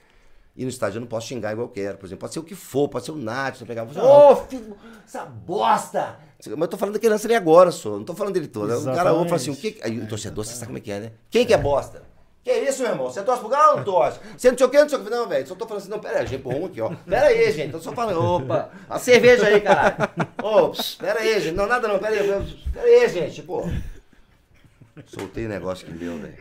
[0.60, 1.96] e no estádio eu não posso xingar igual eu quero.
[1.96, 4.76] Por exemplo, pode ser o que for, pode ser o Nath, você pegar, ô, filho,
[5.02, 6.18] essa bosta!
[6.36, 7.96] Mas eu tô falando daquele lance ali agora, só.
[7.96, 8.70] Não tô falando dele todo.
[8.70, 9.80] O cara ouve e fala assim, o que.
[9.82, 11.12] Aí o torcedor, você sabe como é que é, né?
[11.30, 12.02] Quem que é bosta?
[12.44, 13.06] Que isso, meu irmão?
[13.06, 14.20] Você torce pro galo ou não torce?
[14.36, 15.10] Você não sei o que, não sei o que.
[15.10, 15.46] Não, velho.
[15.46, 16.90] Só tô falando assim, não, pera aí, gente, um aqui, ó.
[17.08, 17.72] Pera aí, gente.
[17.72, 20.10] Tô só falando, opa, a cerveja aí, caralho.
[20.42, 21.54] Ô, pera aí, gente.
[21.54, 22.62] Não, nada não, pera aí.
[22.70, 23.66] Pera aí, gente, pô.
[25.06, 26.36] Soltei o negócio que deu, velho.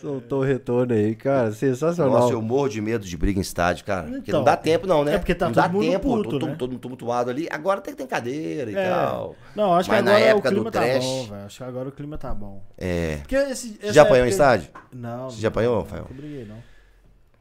[0.00, 1.50] Soltou o retorno aí, cara.
[1.52, 2.12] Sensacional.
[2.12, 4.02] Nossa, eu morro de medo de briga em estádio, cara.
[4.02, 5.14] porque Então, não dá tempo, não, né?
[5.14, 6.56] é porque tá não todo dá mundo tempo, puto, todo, né?
[6.58, 7.48] todo mundo tumultuado ali.
[7.50, 8.90] Agora tem que ter cadeira e É.
[8.90, 9.34] tal.
[9.56, 11.44] Não, acho Mas que na agora época o do clima tá trash- bom, velho.
[11.46, 12.62] Acho que agora o clima tá bom.
[12.76, 13.16] É.
[13.22, 14.68] Porque esse, Você já apanhou em época- estádio?
[14.92, 15.30] Não.
[15.30, 16.06] Você já apanhou, não, Rafael?
[16.10, 16.56] Briguei, não.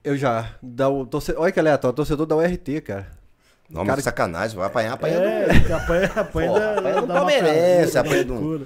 [0.04, 0.52] Eu já.
[0.62, 1.34] Da, o torce...
[1.38, 3.08] Olha que aleatório, torcedor da URT, cara.
[3.70, 4.56] Não, Cara mas sacanagem.
[4.58, 5.74] Vai apanhar, apanha É, do...
[5.74, 8.66] apanha, apanha, Porra, da, apanha do da palmeirense, apanha da do- loucura.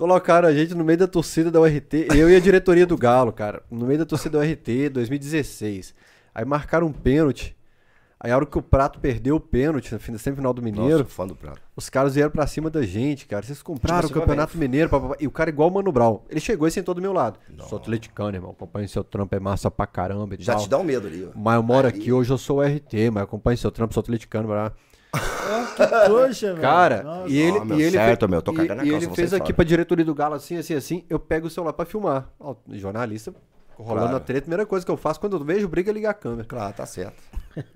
[0.00, 3.30] Colocaram a gente no meio da torcida da URT, eu e a diretoria do Galo,
[3.34, 3.62] cara.
[3.70, 5.94] No meio da torcida da URT, 2016.
[6.34, 7.54] Aí marcaram um pênalti.
[8.18, 11.26] Aí a hora que o Prato perdeu o pênalti, no semifinal do Mineiro, Nossa, fã
[11.26, 11.60] do prato.
[11.76, 13.44] os caras vieram pra cima da gente, cara.
[13.44, 14.90] Vocês compraram o Campeonato Mineiro,
[15.20, 16.20] e o cara igual o Mano Brown.
[16.30, 17.38] Ele chegou e sentou do meu lado.
[17.68, 18.52] Sou atleticano, irmão.
[18.52, 20.62] Acompanho seu trampo, é massa pra caramba e Já tal.
[20.62, 21.38] te dá um medo ali, ó.
[21.38, 21.98] Mas eu moro Ali.
[21.98, 24.48] aqui, hoje eu sou o RT, mas acompanho seu trampo, sou atleticano.
[24.48, 24.72] Blá.
[24.74, 24.89] Ó,
[25.76, 26.60] que trouxa, velho.
[26.60, 27.28] Cara, Nossa.
[27.28, 29.14] e ele, meu, e ele certo, fez, meu, tô e- cagando na e calça, ele
[29.14, 31.04] fez aqui pra diretoria do Galo, assim, assim, assim.
[31.08, 32.28] Eu pego o celular pra filmar.
[32.38, 33.34] Ó, jornalista,
[33.76, 34.16] rolando Claro.
[34.16, 36.44] a treta, primeira coisa que eu faço quando eu vejo briga é ligar a câmera.
[36.44, 37.22] Claro, tá certo.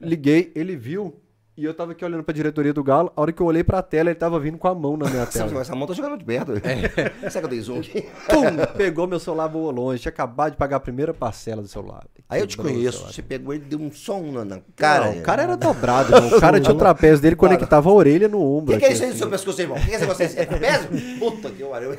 [0.01, 1.21] Liguei, ele viu,
[1.57, 3.13] e eu tava aqui olhando pra diretoria do Galo.
[3.17, 5.25] A hora que eu olhei pra tela, ele tava vindo com a mão na minha
[5.31, 5.61] tela.
[5.61, 6.53] essa mão tá jogando de perto.
[6.57, 7.11] É.
[7.31, 8.03] Será que eu dei zoom aqui?
[8.29, 10.03] Pum, pegou meu celular, voou longe.
[10.03, 12.05] Tinha acabado de pagar a primeira parcela do celular.
[12.29, 13.07] Aí eu te o conheço.
[13.07, 15.13] Você pegou ele, deu um som na, na cara.
[15.13, 16.37] Não, o cara era dobrado, irmão.
[16.37, 18.75] O cara tinha o trapézio dele, conectava a orelha no O ombro.
[18.75, 19.19] que, que é isso aí do assim.
[19.19, 19.77] seu pescoço, irmão?
[19.77, 20.25] O que, é esse negócio?
[20.25, 20.89] É trapézio?
[21.21, 21.97] Puta que pariu.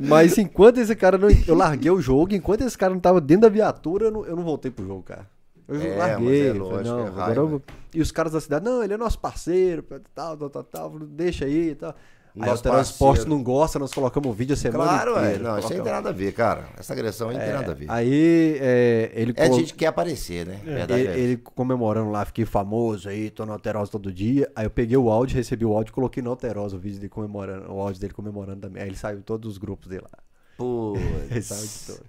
[0.00, 1.28] Mas enquanto esse cara não.
[1.46, 4.36] Eu larguei o jogo, enquanto esse cara não tava dentro da viatura, eu não, eu
[4.36, 5.26] não voltei pro jogo, cara.
[5.66, 6.26] Eu É, larguei.
[6.26, 7.40] mas é falei, lógico, não, é agora raiva.
[7.42, 7.62] eu
[7.94, 9.82] E os caras da cidade, não, ele é nosso parceiro,
[10.14, 10.98] tal, tal, tal, tal.
[11.00, 11.94] Deixa aí e tal.
[12.40, 15.22] Aí o transporte não gosta, nós colocamos o vídeo a semana Claro, é.
[15.26, 15.44] inteira.
[15.44, 16.64] Não, isso aí não tem nada a ver, cara.
[16.76, 17.86] Essa agressão aí não tem nada a ver.
[17.88, 20.60] Aí é, ele, É, a gente quer aparecer, né?
[20.64, 21.16] Verdade ele, é.
[21.18, 24.50] ele comemorando lá, fiquei famoso aí, tô na Alterosa todo dia.
[24.56, 27.08] Aí eu peguei o áudio, recebi o áudio e coloquei na Alterosa o vídeo dele
[27.08, 28.82] comemorando, o áudio dele comemorando também.
[28.82, 30.18] Aí ele saiu todos os grupos dele lá.
[31.30, 32.00] Ele saiu de Putz.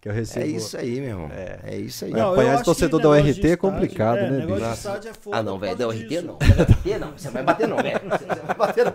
[0.00, 0.46] Que eu recebo.
[0.46, 1.30] É isso aí, meu irmão.
[1.30, 2.10] É, isso aí.
[2.10, 4.72] Não, apanhar de torcedor da URT de é complicado, é, né, negócio de bicho?
[4.74, 5.76] estádio é foda Ah, não, velho.
[5.76, 6.22] Da causa RT disso.
[6.26, 6.38] não.
[6.38, 7.12] Da RT não.
[7.12, 8.00] Você vai bater não, velho.
[8.08, 8.94] Você vai bater não.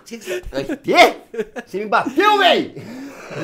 [0.00, 1.16] Que-?
[1.66, 2.72] Você me bateu, velho!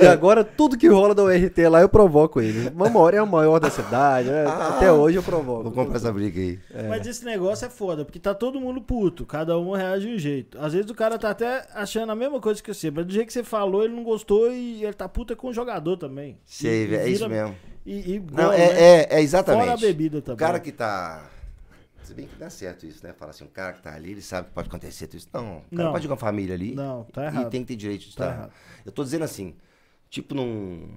[0.02, 2.68] E agora tudo que rola da URT lá eu provoco ele.
[2.70, 4.44] Mamora é a maior da cidade, né?
[4.46, 5.62] Até hoje eu provoco.
[5.64, 6.58] Vou comprar essa briga aí.
[6.88, 10.18] Mas esse negócio é foda, porque tá todo mundo puto, cada um reage de um
[10.18, 10.58] jeito.
[10.60, 13.28] Às vezes o cara tá até achando a mesma coisa que você, mas do jeito
[13.28, 16.38] que você falou, ele não gostou e ele tá puto é com o jogador também.
[16.44, 17.56] Sei, E- e é isso vira- mesmo.
[17.86, 18.64] E, e Não, é, né?
[18.78, 19.62] é, é exatamente.
[19.64, 20.34] Fora a bebida também.
[20.34, 21.22] O cara que tá.
[22.08, 23.12] Se bem que dá certo isso, né?
[23.12, 25.28] Fala assim, um cara que tá ali, ele sabe que pode acontecer tudo isso.
[25.30, 25.92] Não, o cara Não.
[25.92, 26.74] pode ir com a família ali.
[26.74, 27.50] Não, tá E errado.
[27.50, 28.34] tem que ter direito de Tá estar.
[28.34, 28.52] errado.
[28.86, 29.54] Eu tô dizendo assim,
[30.08, 30.88] tipo num.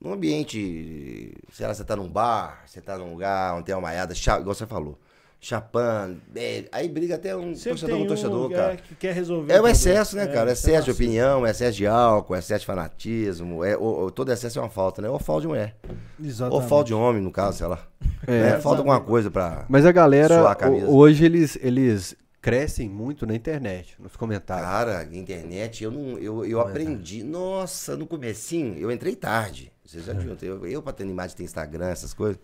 [0.00, 1.34] Num ambiente.
[1.52, 4.54] Sei lá, você tá num bar, você tá num lugar onde tem uma maiada, igual
[4.54, 4.98] você falou.
[5.42, 8.76] Chapando, é, aí briga até um Sempre torcedor com um torcedor, é, cara.
[8.76, 9.54] que quer resolver.
[9.54, 10.50] É o excesso, né, cara?
[10.50, 13.64] É, excesso de opinião, excesso de álcool, excesso de fanatismo.
[13.64, 15.08] É, o- o- todo excesso é uma falta, né?
[15.08, 15.74] Ou falta de mulher.
[16.22, 16.62] Exatamente.
[16.62, 17.78] Ou falta de homem, no caso, sei lá.
[18.26, 18.30] É.
[18.50, 18.60] Né?
[18.60, 19.64] Falta alguma coisa pra.
[19.66, 24.66] Mas a galera, Suar a hoje eles, eles crescem muito na internet, nos comentários.
[24.68, 26.18] Cara, internet, eu não.
[26.18, 27.22] Eu, eu aprendi.
[27.24, 29.72] Nossa, no comecinho, eu entrei tarde.
[29.86, 30.36] Vocês já viram.
[30.42, 32.38] Eu, eu pra ter imagem tem Instagram, essas coisas.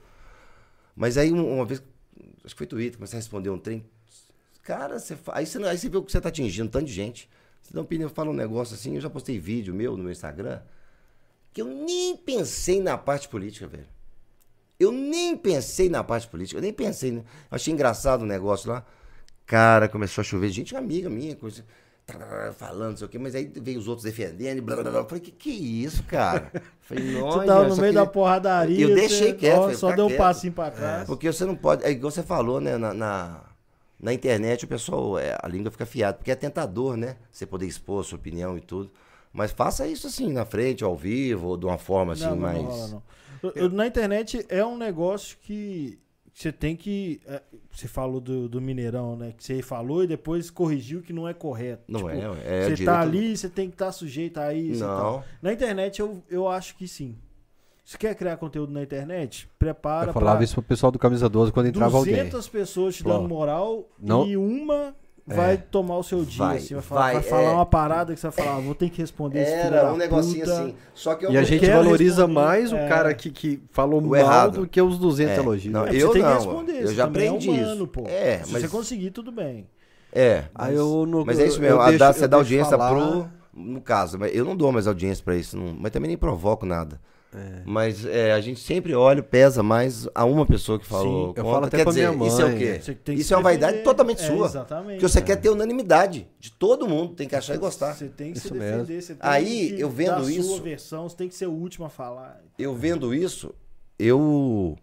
[0.97, 1.83] Mas aí um- uma vez.
[2.47, 3.85] Acho que foi Twitter, comecei a responder um trem.
[4.63, 7.29] Cara, você aí, você, aí você vê o que você tá atingindo, tanto de gente.
[7.61, 10.61] Você dá opinião, fala um negócio assim, eu já postei vídeo meu no meu Instagram,
[11.53, 13.89] que eu nem pensei na parte política, velho.
[14.79, 17.11] Eu nem pensei na parte política, eu nem pensei.
[17.11, 17.25] né?
[17.51, 18.87] Achei engraçado o negócio lá.
[19.45, 21.65] Cara, começou a chover, gente amiga minha, coisa,
[22.57, 25.01] falando, não sei o quê, mas aí veio os outros defendendo, blá, blá, blá.
[25.01, 26.51] Eu falei, que que é isso, cara?
[26.55, 27.39] Eu Falei, nossa.
[27.41, 28.87] Você tava no meio da porradaria.
[28.87, 31.07] Eu deixei quieto, ó, falei, Só deu um passinho pra trás.
[31.07, 32.77] Porque você não pode, é igual você falou, né?
[32.79, 33.41] Na, na,
[33.99, 37.17] na internet o pessoal, é, a língua fica fiada, porque é tentador, né?
[37.31, 38.91] Você poder expor a sua opinião e tudo.
[39.33, 42.57] Mas faça isso assim, na frente, ao vivo, ou de uma forma assim, não, mais.
[42.63, 43.03] não rola, não.
[43.55, 45.99] Eu- Na internet é um negócio que
[46.39, 47.19] você tem que.
[47.27, 47.41] é,
[47.73, 49.33] Você falou do, do Mineirão, né?
[49.35, 51.85] Que você falou e depois corrigiu que não é correto.
[51.89, 54.81] Não Tipo, é, é Você direito- tá ali, você tem que estar sujeito a isso.
[54.85, 54.97] e Não.
[54.99, 55.25] tal.
[55.41, 57.17] Na internet eu, eu acho que sim.
[57.83, 61.27] Se quer criar conteúdo na internet, prepara Eu falava pra isso pro pessoal do Camisa
[61.29, 62.51] 12 quando entrava 200 alguém.
[62.51, 64.95] pessoas te dando moral não- e uma
[65.27, 66.39] vai tomar o seu dia.
[66.39, 67.53] Vai, assim, vai, falar, vai, vai falar é.
[67.53, 70.45] uma parada que você vai falar, ah, vou ter que responder esse Era um negocinho
[70.45, 70.53] puta.
[70.63, 70.75] assim.
[70.95, 72.89] Só que eu E a gente valoriza responder, mais o é.
[72.89, 74.61] cara que, que falou O mal errado.
[74.61, 75.73] do que os 200 É, elogios.
[75.75, 75.87] não?
[75.87, 76.83] É, eu você tem não, que responder.
[76.83, 77.87] eu já também aprendi é humano, isso.
[77.89, 78.05] pô.
[78.07, 79.67] É, Se mas- você conseguir, tudo bem.
[80.13, 80.45] É.
[80.55, 82.79] Aí eu não- Mas é isso mesmo, eu a deixo- dar- eu você dá audiência
[82.79, 82.91] falar.
[82.91, 83.29] pro.
[83.53, 86.65] No caso, mas eu não dou mais audiência pra isso, não- mas também nem provoco
[86.67, 87.01] nada.
[87.65, 91.29] Mas é, a gente sempre olha, pesa mais a uma pessoa que falou.
[91.29, 92.59] Sim, eu falo até Quer dizer, minha Isso é o mãe.
[92.59, 93.13] quê?
[93.13, 94.47] Isso é uma vaidade totalmente É, sua.
[94.47, 94.93] exatamente.
[95.01, 97.95] Porque você quer ter unanimidade de todo mundo, tem que achar e gostar.
[97.95, 98.79] Você tem que Isso se mesmo.
[98.85, 99.03] defender.
[99.03, 101.47] Você tem Aí, que eu vendo dar a isso- sua versão, você tem que ser
[101.47, 102.41] o último a falar.
[102.59, 103.53] Eu vendo isso,
[103.99, 104.77] eu.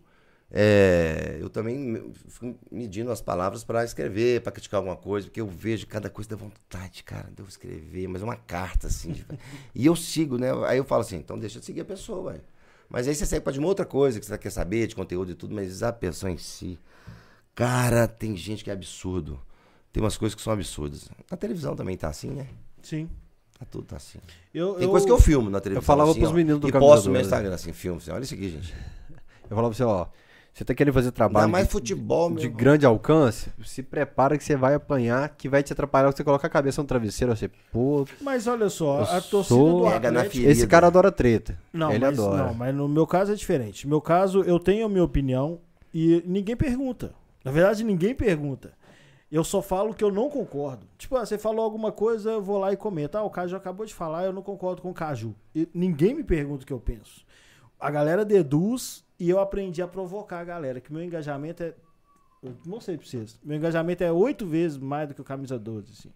[0.56, 5.48] É, eu também fico medindo as palavras pra escrever, pra criticar alguma coisa, porque eu
[5.48, 9.14] vejo cada coisa da vontade, cara, de eu escrever, mas é uma carta, assim.
[9.14, 9.26] de-
[9.74, 10.50] e eu sigo, né?
[10.68, 12.44] Aí eu falo assim, então deixa de seguir a pessoa, velho.
[12.88, 15.32] Mas aí você segue pra de uma outra coisa que você quer saber, de conteúdo
[15.32, 16.78] e tudo, mas a pessoa em si.
[17.56, 19.40] Cara, tem gente que é absurdo.
[19.92, 21.10] Tem umas coisas que são absurdas.
[21.32, 22.48] Na televisão também tá assim, né?
[22.84, 23.10] Sim.
[23.58, 24.20] Tá tudo tá assim.
[24.54, 25.84] Eu, Tem coisa que eu filmo na televisão.
[25.86, 27.28] falava assim, pros ó, meninos do E posto no meu 12.
[27.28, 27.98] Instagram, assim, filme.
[28.00, 28.74] Assim, olha isso aqui, gente.
[29.50, 30.08] Eu falava assim, ó,
[30.54, 32.58] Você tá querendo fazer trabalho mais de, futebol, de irmão.
[32.58, 36.46] grande alcance, se prepara que você vai apanhar, que vai te atrapalhar, que você coloca
[36.46, 40.48] a cabeça no travesseiro, você, pô, Mas olha só, a torcida sou- do Atlético...
[40.48, 41.58] esse cara adora treta.
[41.74, 42.44] Não, Ele mas, adora.
[42.46, 43.86] não, mas no meu caso é diferente.
[43.88, 45.60] No meu caso, eu tenho a minha opinião
[45.92, 47.16] e ninguém pergunta.
[47.44, 48.74] Na verdade, ninguém pergunta.
[49.32, 50.86] Eu só falo que eu não concordo.
[51.00, 53.18] Tipo, ah, você falou alguma coisa, eu vou lá e comento.
[53.18, 55.34] Ah, o Caju acabou de falar, eu não concordo com o Caju.
[55.56, 57.26] E ninguém me pergunta o que eu penso.
[57.80, 61.74] A galera deduz e eu aprendi a provocar a galera, que meu engajamento é.
[62.42, 63.40] Eu não sei pra vocês.
[63.44, 65.92] Meu engajamento é oito vezes mais do que o Camisa 12.
[65.98, 66.10] Assim.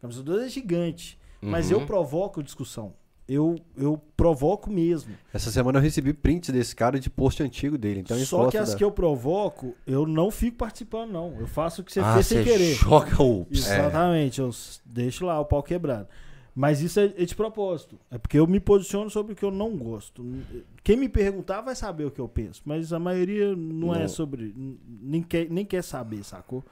[0.00, 1.18] Camisa 12 é gigante.
[1.40, 1.80] Mas Uhum.
[1.80, 2.94] eu provoco discussão.
[3.28, 5.12] Eu, eu provoco mesmo.
[5.32, 8.70] Essa semana eu recebi prints desse cara de post antigo dele, então Só que as
[8.72, 11.34] da- que eu provoco, eu não fico participando, não.
[11.40, 12.74] Eu faço o que você ah, fez sem você querer.
[12.74, 13.46] joga o...
[13.50, 16.06] Exatamente, eu s- deixo lá o pau quebrado.
[16.54, 17.98] Mas isso é, é de propósito.
[18.10, 20.24] É porque eu me posiciono sobre o que eu não gosto.
[20.84, 22.60] Quem me perguntar vai saber o que eu penso.
[22.64, 24.08] Mas a maioria não, é Não.
[24.08, 24.52] sobre.
[24.56, 26.62] n- Nem quer, nem quer saber, sacou?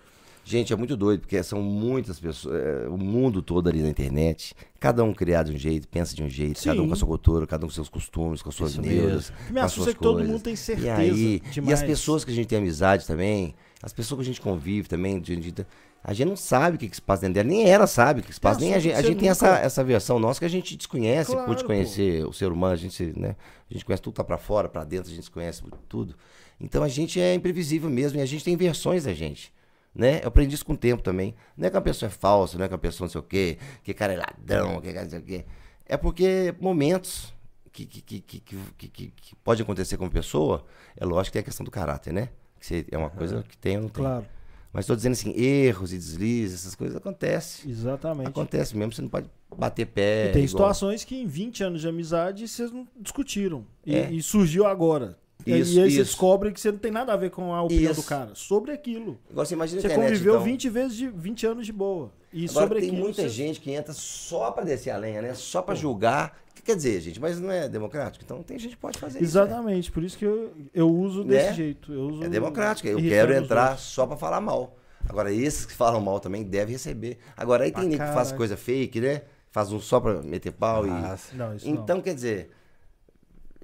[0.44, 4.54] Gente, é muito doido, porque são muitas pessoas, é, o mundo todo ali na internet,
[4.80, 6.88] cada um criado de um jeito, pensa de um jeito, cada um Sim.
[6.88, 9.52] com a sua cultura, cada um com seus costumes, com as suas neuras, O que
[9.52, 10.86] me assusta é que todo mundo tem certeza.
[10.88, 14.26] E aí, e as pessoas que a gente tem amizade também, as pessoas que a
[14.26, 15.66] gente convive também, de- de-
[16.02, 18.22] a gente não sabe o que, que se passa dentro dela, nem ela sabe o
[18.24, 20.38] que se passa, É nem a gente, a gente tem nunca- essa, essa versão nossa
[20.40, 21.64] que a gente desconhece, Claro, pô.
[21.64, 23.36] conhecer o ser humano, a gente, né,
[23.70, 26.16] a gente conhece tudo tá pra fora, pra dentro, a gente conhece tudo.
[26.60, 29.52] Então a gente é imprevisível mesmo e a gente tem versões da gente.
[29.94, 30.20] Né?
[30.22, 31.34] Eu aprendi isso com o tempo também.
[31.56, 33.24] Não é que a pessoa é falsa, não é que a pessoa não sei o
[33.24, 35.44] quê, que cara é ladrão, que cara não sei o quê.
[35.84, 37.34] É porque momentos
[37.72, 38.40] que, que, que, que,
[38.78, 40.64] que, que, que pode acontecer com a pessoa,
[40.96, 42.28] é lógico que tem a questão do caráter, né?
[42.60, 44.04] Que é uma coisa que tem ou não tem.
[44.04, 44.26] Claro,
[44.72, 47.68] Mas estou dizendo assim, erros e deslizes, essas coisas acontecem.
[47.70, 48.28] exatamente.
[48.28, 50.28] Acontece mesmo, você não pode bater pé.
[50.28, 53.66] E tem igual- situações que em 20 anos de amizade vocês não discutiram.
[53.84, 54.10] E, É.
[54.12, 55.18] e surgiu agora.
[55.46, 57.62] E- Isso, e aí você descobre que você não tem nada a ver com a
[57.62, 58.02] opinião Isso.
[58.02, 58.30] do cara.
[58.34, 59.18] Sobre aquilo.
[59.30, 60.44] Igual você imagina Você internet, conviveu então.
[60.44, 62.12] 20 vezes de 20 anos de boa.
[62.32, 63.02] E Agora sobre tem aquilo.
[63.04, 65.34] muita você- gente que entra só pra descer a lenha, né?
[65.34, 66.38] Só pra julgar.
[66.70, 67.20] O que quer dizer, gente?
[67.20, 68.24] Mas não é democrático?
[68.24, 69.36] Então tem gente que pode fazer isso.
[69.38, 69.44] né?
[69.44, 71.52] Exatamente, por isso que eu, eu uso desse Né?
[71.54, 71.92] jeito.
[71.92, 72.88] Eu uso É democrático.
[72.88, 73.86] Eu quero entrar outros.
[73.88, 74.76] só pra falar mal.
[75.08, 77.18] Agora, esses que falam mal também devem receber.
[77.36, 79.22] Agora, aí tem nego que faz coisa fake, né?
[79.50, 81.36] Faz um só pra meter pau Ah, e.
[81.36, 82.50] Não, isso Então, quer dizer.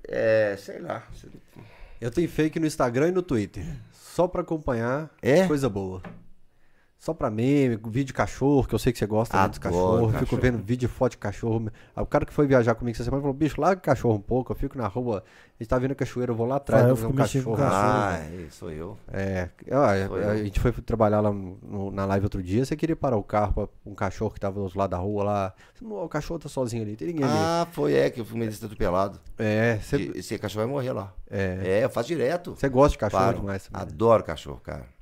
[0.08, 1.06] É, sei lá.
[2.00, 3.64] Eu tenho fake no Instagram e no Twitter.
[3.92, 5.46] Só pra acompanhar É?
[5.46, 6.02] coisa boa.
[7.06, 10.10] Só pra meme, vídeo de cachorro, que eu sei que você gosta né, dos cachorros.
[10.14, 10.42] Fico cachorro.
[10.42, 11.70] vendo vídeo foto de cachorro.
[11.94, 14.20] Aí O cara que foi viajar comigo essa semana falou: bicho, larga o cachorro um
[14.20, 14.50] pouco.
[14.50, 16.88] Eu fico na rua, a gente tá vendo a cachoeira, eu vou lá atrás Ah,
[16.88, 17.56] eu ver um fico cachorro.
[17.56, 17.72] cachorro.
[17.72, 18.98] Ah, é, sou eu.
[19.12, 20.44] É, ah, Sou a, a eu.
[20.46, 22.64] gente foi trabalhar lá no- na live outro dia.
[22.64, 25.22] Você queria parar o carro pra um cachorro que tava do outro lado da rua
[25.22, 25.54] lá.
[25.80, 27.32] O cachorro tá sozinho ali, tem ninguém ali.
[27.36, 29.20] Ah, foi, é, que eu fui meio atropelado.
[29.38, 31.12] É, você E- Esse cachorro vai morrer lá.
[31.30, 32.56] é, É, eu faço direto.
[32.56, 33.38] você gosta de cachorro Paro.
[33.38, 33.68] demais.
[33.68, 33.92] também, né?
[33.92, 34.95] Adoro cachorro, cara.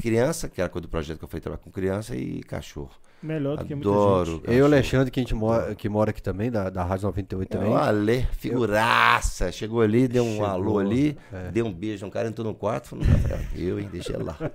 [0.00, 2.90] Criança, que era coisa do projeto que eu fui trabalhar com criança, e cachorro.
[3.22, 4.30] Melhor do que muita Adoro.
[4.32, 4.46] gente.
[4.46, 7.04] Eu e o Alexandre, que a gente mora, que mora aqui também, da, da Rádio
[7.06, 7.68] 98 também.
[7.68, 9.52] É o Ale, figuraça.
[9.52, 11.50] Chegou ali, deu um Chegou, alô ali, é.
[11.50, 14.14] deu um beijo, um cara entrou no quarto, falou, não dá pra eu, hein, deixa
[14.14, 14.36] ele lá.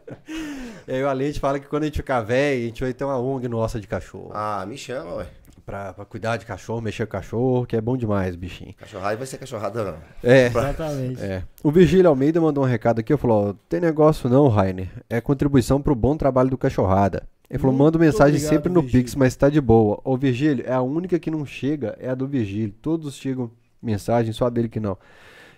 [0.87, 2.83] E aí o Ale, a gente fala que quando a gente ficar velho, a gente
[2.83, 4.29] vai ter uma ONG nossa de cachorro.
[4.35, 5.27] Ah, me chama, ué.
[5.65, 8.71] Pra, pra cuidar de cachorro, mexer com cachorro, que é bom demais, bichinho.
[8.77, 9.97] Cachorrada vai ser cachorrada, não.
[10.23, 10.45] É.
[10.45, 11.19] Exatamente.
[11.23, 11.41] É.
[11.63, 14.87] O Virgílio Almeida mandou um recado aqui, eu falou, tem negócio não, Rainer.
[15.09, 17.23] É contribuição pro bom trabalho do Cachorrada.
[17.49, 19.03] Ele falou, manda mensagem obrigado, sempre no Virgílio.
[19.05, 19.99] Pix, mas tá de boa.
[20.03, 22.73] Ô Virgílio, é a única que não chega, é a do Virgílio.
[22.79, 23.49] Todos chegam
[23.81, 24.95] mensagem, só a dele que não.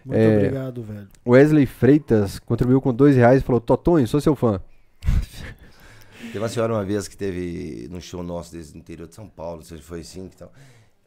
[0.05, 0.37] Muito É.
[0.37, 1.07] obrigado, velho.
[1.27, 4.61] Wesley Freitas contribuiu com dois reais e falou, Totonho, sou seu fã.
[6.27, 9.27] Teve uma senhora uma vez que teve num show nosso desde o interior de São
[9.27, 10.51] Paulo, se foi assim, que, tal,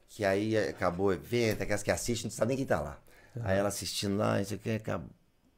[0.09, 3.01] que aí acabou o evento, aquelas que assistem, não sabe nem quem tá lá.
[3.43, 5.09] Aí ela assistindo lá, isso aqui, acabou.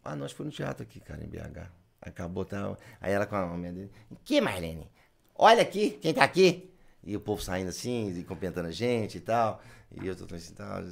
[0.05, 1.71] Ah, nós foi no teatro aqui, cara, em BH.
[2.01, 2.77] Acabou, tá.
[3.01, 3.91] Aí ela com a mulher dele,
[4.25, 4.91] que, Marlene?
[5.35, 6.71] Olha aqui, quem tá aqui?
[7.05, 9.63] E o povo saindo assim, e cumprimentando a gente e tal.
[10.03, 10.83] E eu tô assim, tal.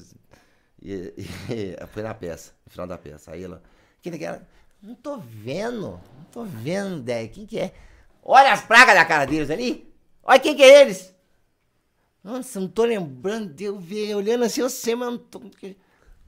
[0.81, 1.13] E,
[1.51, 3.33] e- foi na peça, no final da peça.
[3.33, 3.63] Aí ela,
[4.01, 4.47] quem que era?
[4.83, 7.75] Não tô vendo, não tô vendo, Dé, quem que é?
[8.23, 9.93] Olha as pragas da cara deles ali.
[10.23, 11.15] Olha quem que é eles.
[12.23, 15.41] Nossa, não tô lembrando eu ver, olhando assim, eu sei, mas não tô...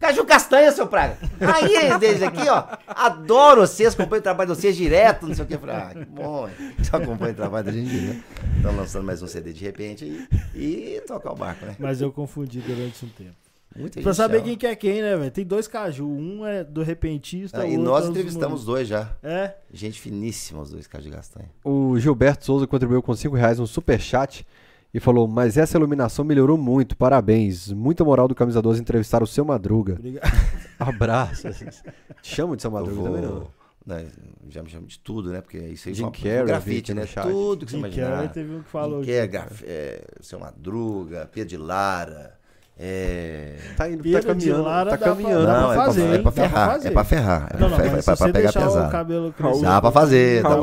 [0.03, 1.17] Caju Castanha, seu praga.
[1.41, 5.47] Aí, deles aqui, ó, adoro vocês, acompanho o trabalho de vocês direto, não sei o
[5.47, 5.57] que.
[5.57, 6.49] Falei, ah, que bom,
[6.83, 8.25] só acompanho o trabalho da gente direto.
[8.57, 10.27] Estão lançando mais um CD de repente aí
[10.57, 11.77] e tocar o barco, né?
[11.79, 13.37] Mas eu confundi durante um tempo.
[13.77, 14.45] Muita Pra saber chama.
[14.49, 15.31] quem que é quem, né, velho?
[15.31, 16.07] Tem dois caju.
[16.09, 17.61] Um é do repentista.
[17.63, 19.11] Ah, e outro nós é os entrevistamos os dois já.
[19.23, 19.55] É?
[19.73, 21.51] Gente finíssima, os dois Caju Castanha.
[21.65, 24.47] O Gilberto Souza contribuiu com 5 reais no superchat
[24.93, 27.73] e falou: Mas essa iluminação melhorou muito, parabéns.
[27.73, 29.95] Muita moral do Camisa 12 entrevistar o seu Madruga.
[29.95, 30.31] Obrigado.
[30.79, 31.49] Abraço.
[31.51, 33.47] Te chamo de seu Eu Madruga vou, também não.
[33.87, 34.07] né,
[34.51, 35.41] já me chamo de tudo, né?
[35.41, 37.07] Porque isso aí Jim foi Carrey, vi grafite, né?
[37.07, 37.27] chat.
[37.29, 38.11] Tudo que você Jim imaginar.
[38.11, 39.29] Carrey teve um que falou Jim aqui.
[39.33, 42.39] Carrey, graf- é, Seu Madruga, Pedro de Lara.
[42.85, 43.55] É...
[43.77, 45.47] Tá indo, tá Pedro de caminhando, Lara tá pra- caminhando.
[45.47, 46.71] dá Não, pra é, fazer, pra, é pra pra ferrar.
[46.73, 46.89] fazer.
[46.89, 47.49] É pra ferrar.
[47.55, 48.89] É Não, não, pra, mas é pra, você pra pegar pesado.
[48.89, 49.63] o cabelo Raul- crescer...
[49.67, 50.59] Dá pra fazer, dá pra,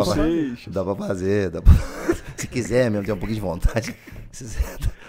[0.68, 1.50] dá pra fazer.
[1.50, 1.74] Dá pra...
[2.36, 3.96] Se quiser mesmo, tem um pouquinho de vontade.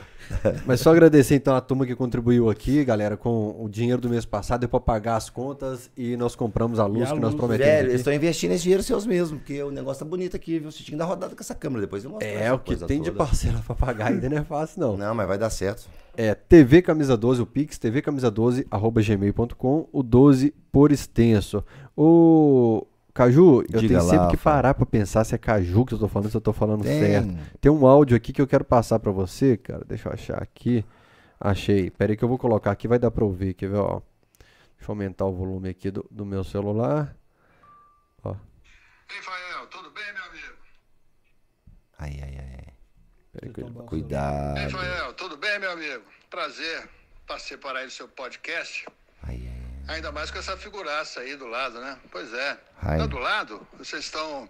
[0.64, 4.24] Mas só agradecer então a turma que contribuiu aqui, galera, com o dinheiro do mês
[4.24, 7.34] passado, deu pra pagar as contas e nós compramos a luz a que nós luz,
[7.34, 7.66] prometemos.
[7.68, 7.90] Velho, aqui.
[7.90, 10.70] eles estão investindo esse dinheiro seus mesmo, porque o negócio tá bonito aqui, viu?
[10.70, 12.04] Você tinha que dar rodada com essa câmera depois.
[12.04, 13.24] eu mostro É, o que tem de toda.
[13.24, 14.96] parcela pra pagar ainda não é fácil, não.
[14.96, 15.88] Não, mas vai dar certo.
[16.16, 21.64] É TV Camisa 12, o Pix, tvcamisa12, arroba gmail.com, o 12 por extenso.
[21.96, 24.56] Ô, Caju, eu Diga tenho sempre lá, que Fábio.
[24.56, 27.00] parar pra pensar se é Caju que eu tô falando, se eu tô falando Tem.
[27.00, 27.34] certo.
[27.60, 29.84] Tem um áudio aqui que eu quero passar pra você, cara.
[29.86, 30.84] Deixa eu achar aqui.
[31.40, 31.90] Achei.
[31.90, 34.00] Pera aí que eu vou colocar aqui, vai dar pra ouvir, quer ver, ó.
[34.76, 37.14] Deixa eu aumentar o volume aqui do, do meu celular.
[38.22, 40.54] Ó, Ei, Fael, tudo bem, meu amigo?
[41.98, 42.39] Ai, ai, ai.
[43.32, 44.58] Pera aí que eu- Então, Cuidado.
[44.58, 46.04] Ei, Fael, tudo bem, meu amigo?
[46.28, 46.88] Prazer
[47.26, 48.86] participar aí do seu podcast.
[49.22, 49.52] Ai, ai,
[49.88, 49.94] ai.
[49.96, 51.98] Ainda mais com essa figuraça aí do lado, né?
[52.10, 52.58] Pois é.
[52.82, 52.98] Ai.
[52.98, 54.48] Tá do lado, vocês estão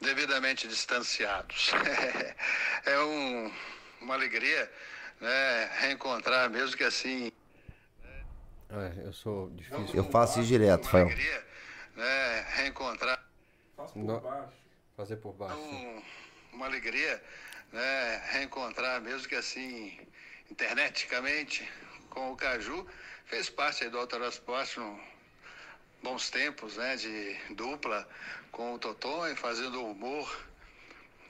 [0.00, 1.70] devidamente distanciados.
[2.86, 3.52] é um,
[4.00, 4.70] uma alegria,
[5.20, 5.70] né?
[5.80, 7.30] Reencontrar, mesmo que assim.
[8.70, 9.94] É, eu sou difícil.
[9.94, 11.06] Eu faço isso direto, Uma Fael.
[11.06, 11.46] alegria,
[11.96, 12.46] né?
[12.54, 13.22] Reencontrar.
[13.76, 14.20] Faço por Não.
[14.20, 14.52] baixo.
[14.96, 15.56] Fazer por baixo.
[15.58, 16.02] um-
[16.52, 17.22] uma alegria
[17.72, 19.98] né, reencontrar, mesmo que assim,
[20.50, 21.68] interneticamente,
[22.08, 22.86] com o Caju.
[23.26, 24.76] Fez parte do Autorosport
[26.02, 28.08] bons tempos, né, de dupla
[28.50, 30.28] com o Toton, fazendo humor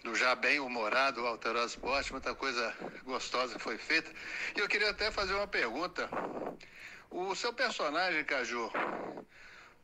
[0.03, 2.75] do já bem humorado Autorosport, muita coisa
[3.05, 4.11] gostosa foi feita.
[4.57, 6.09] E eu queria até fazer uma pergunta.
[7.11, 8.71] O seu personagem, Caju,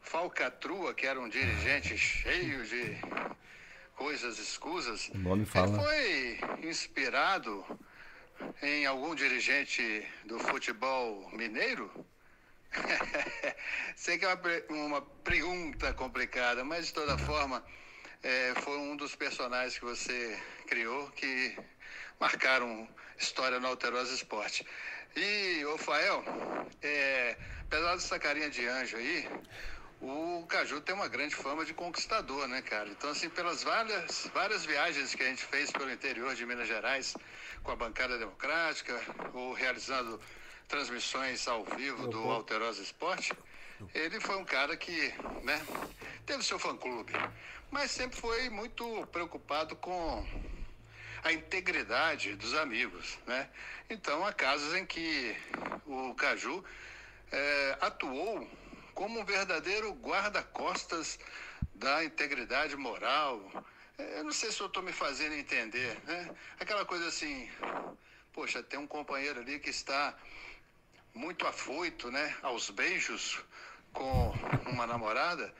[0.00, 2.96] Falcatrua, que era um dirigente cheio de
[3.96, 5.82] coisas escusas, O nome ele fala.
[5.82, 7.64] foi inspirado
[8.62, 11.90] em algum dirigente do futebol mineiro?
[13.96, 17.64] Sei que é uma, uma pergunta complicada, mas de toda forma,
[18.22, 21.56] é, foi um dos personagens que você criou que
[22.20, 22.86] marcaram
[23.18, 24.66] história no Alterosa Esporte.
[25.16, 26.22] E, ô Fael,
[26.82, 29.26] é, apesar dessa carinha de anjo aí,
[30.00, 32.88] o Caju tem uma grande fama de conquistador, né, cara?
[32.88, 37.16] Então, assim, pelas várias, várias viagens que a gente fez pelo interior de Minas Gerais
[37.62, 39.00] com a bancada democrática,
[39.32, 40.20] ou realizando
[40.68, 43.32] transmissões ao vivo do Alterosa Esporte,
[43.94, 45.64] ele foi um cara que, né,
[46.24, 47.12] teve seu fã-clube,
[47.70, 50.26] mas sempre foi muito preocupado com
[51.24, 53.48] a integridade dos amigos, né?
[53.90, 55.36] Então, há casos em que
[55.86, 56.64] o Caju
[57.32, 58.48] eh, atuou
[58.96, 61.18] como um verdadeiro guarda-costas
[61.74, 63.38] da integridade moral.
[63.98, 66.34] Eh, Eu não sei se eu estou me fazendo entender, né?
[66.58, 67.48] Aquela coisa assim,
[68.32, 70.16] poxa, tem um companheiro ali que está
[71.14, 73.38] muito afoito, né, aos beijos
[73.92, 74.32] com
[74.66, 75.54] uma namorada.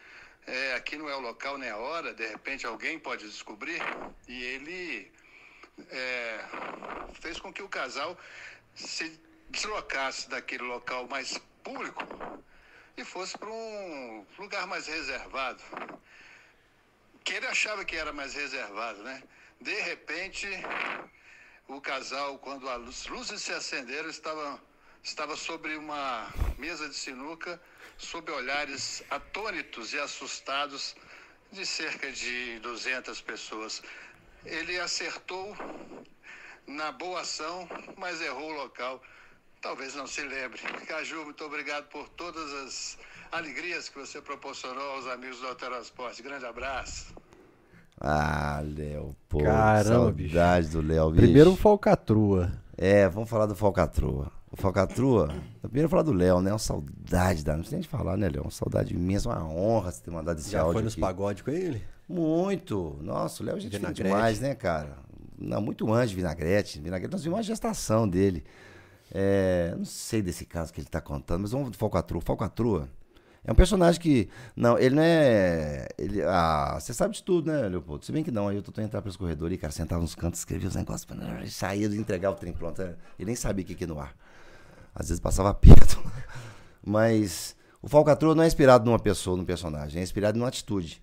[0.47, 3.83] É, aqui não é o local nem a hora, de repente alguém pode descobrir.
[4.27, 5.13] E ele
[5.91, 6.41] é,
[7.21, 8.19] fez com que o casal
[8.75, 9.21] se
[9.51, 12.03] deslocasse daquele local mais público
[12.97, 15.63] e fosse para um lugar mais reservado.
[17.23, 19.23] Que ele achava que era mais reservado, né?
[19.61, 20.49] De repente,
[21.69, 24.61] o casal, quando as luzes se acenderam, estava,
[25.03, 27.61] estava sobre uma mesa de sinuca,
[27.99, 30.95] sob olhares atônitos e assustados
[31.53, 33.83] de cerca de 200 pessoas.
[34.45, 35.57] Ele acertou
[36.67, 39.03] na boa ação, mas errou o local.
[39.67, 40.61] Talvez não se lembre.
[40.87, 42.97] Caju, muito obrigado por todas as
[43.33, 46.23] alegrias que você proporcionou aos amigos do Alterosport.
[46.23, 47.13] Grande abraço.
[48.01, 49.43] Ah, Léo, pô.
[49.43, 50.35] Caramba, bicho.
[50.35, 51.23] saudade do Léo, bicho.
[51.23, 52.53] Primeiro o Falcatrua.
[52.79, 54.31] É, vamos falar do Falcatrua.
[54.53, 56.53] O Falcatrua, primeiro falar do Léo, né?
[56.53, 57.55] Uma saudade, da...
[57.55, 58.43] não precisa nem de falar, né, Léo?
[58.43, 61.01] Uma saudade imensa, uma honra você ter mandado esse Já áudio foi nos aqui.
[61.01, 61.83] pagodes com ele?
[62.09, 62.97] Muito.
[63.03, 64.97] Nossa, o Léo é gente demais, né, cara?
[65.37, 66.81] Não, muito antes de Vinagrete.
[66.81, 68.45] Vinagrete, nós vimos uma gestação dele.
[69.11, 72.21] É, não sei desse caso que ele tá contando, mas vamos do Falcatrua.
[72.21, 72.89] Falcatrua
[73.45, 74.29] é um personagem que.
[74.57, 75.87] Não, ele não é.
[75.97, 78.05] Ele, ah, você sabe de tudo, né, Leopoldo?
[78.05, 80.15] Se bem que não, aí eu tô tentando entrar pelos corredores e, cara, sentava nos
[80.17, 81.07] cantos, escrevia os negócios,
[81.55, 82.83] saía de entregar o trem pronto.
[82.83, 84.17] Ele nem sabia o que que no ar.
[84.95, 86.03] Às vezes passava perto.
[86.85, 91.01] Mas o Falcatrua não é inspirado numa pessoa, num personagem, é inspirado numa atitude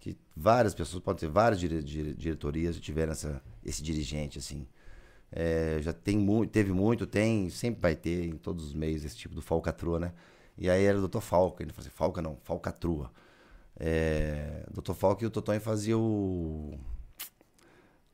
[0.00, 4.66] que várias pessoas, podem ter várias dire- dire- diretorias tiveram essa, esse dirigente, assim.
[5.30, 9.16] É, já tem muito, teve muito, tem, sempre vai ter em todos os meios esse
[9.16, 10.12] tipo do falcatrua, né?
[10.56, 11.20] E aí era o Dr.
[11.20, 13.10] Falca, ele assim, Falca não, falcatrua.
[13.78, 14.94] É, Dr.
[14.94, 16.78] Falk e o Totonho faziam o.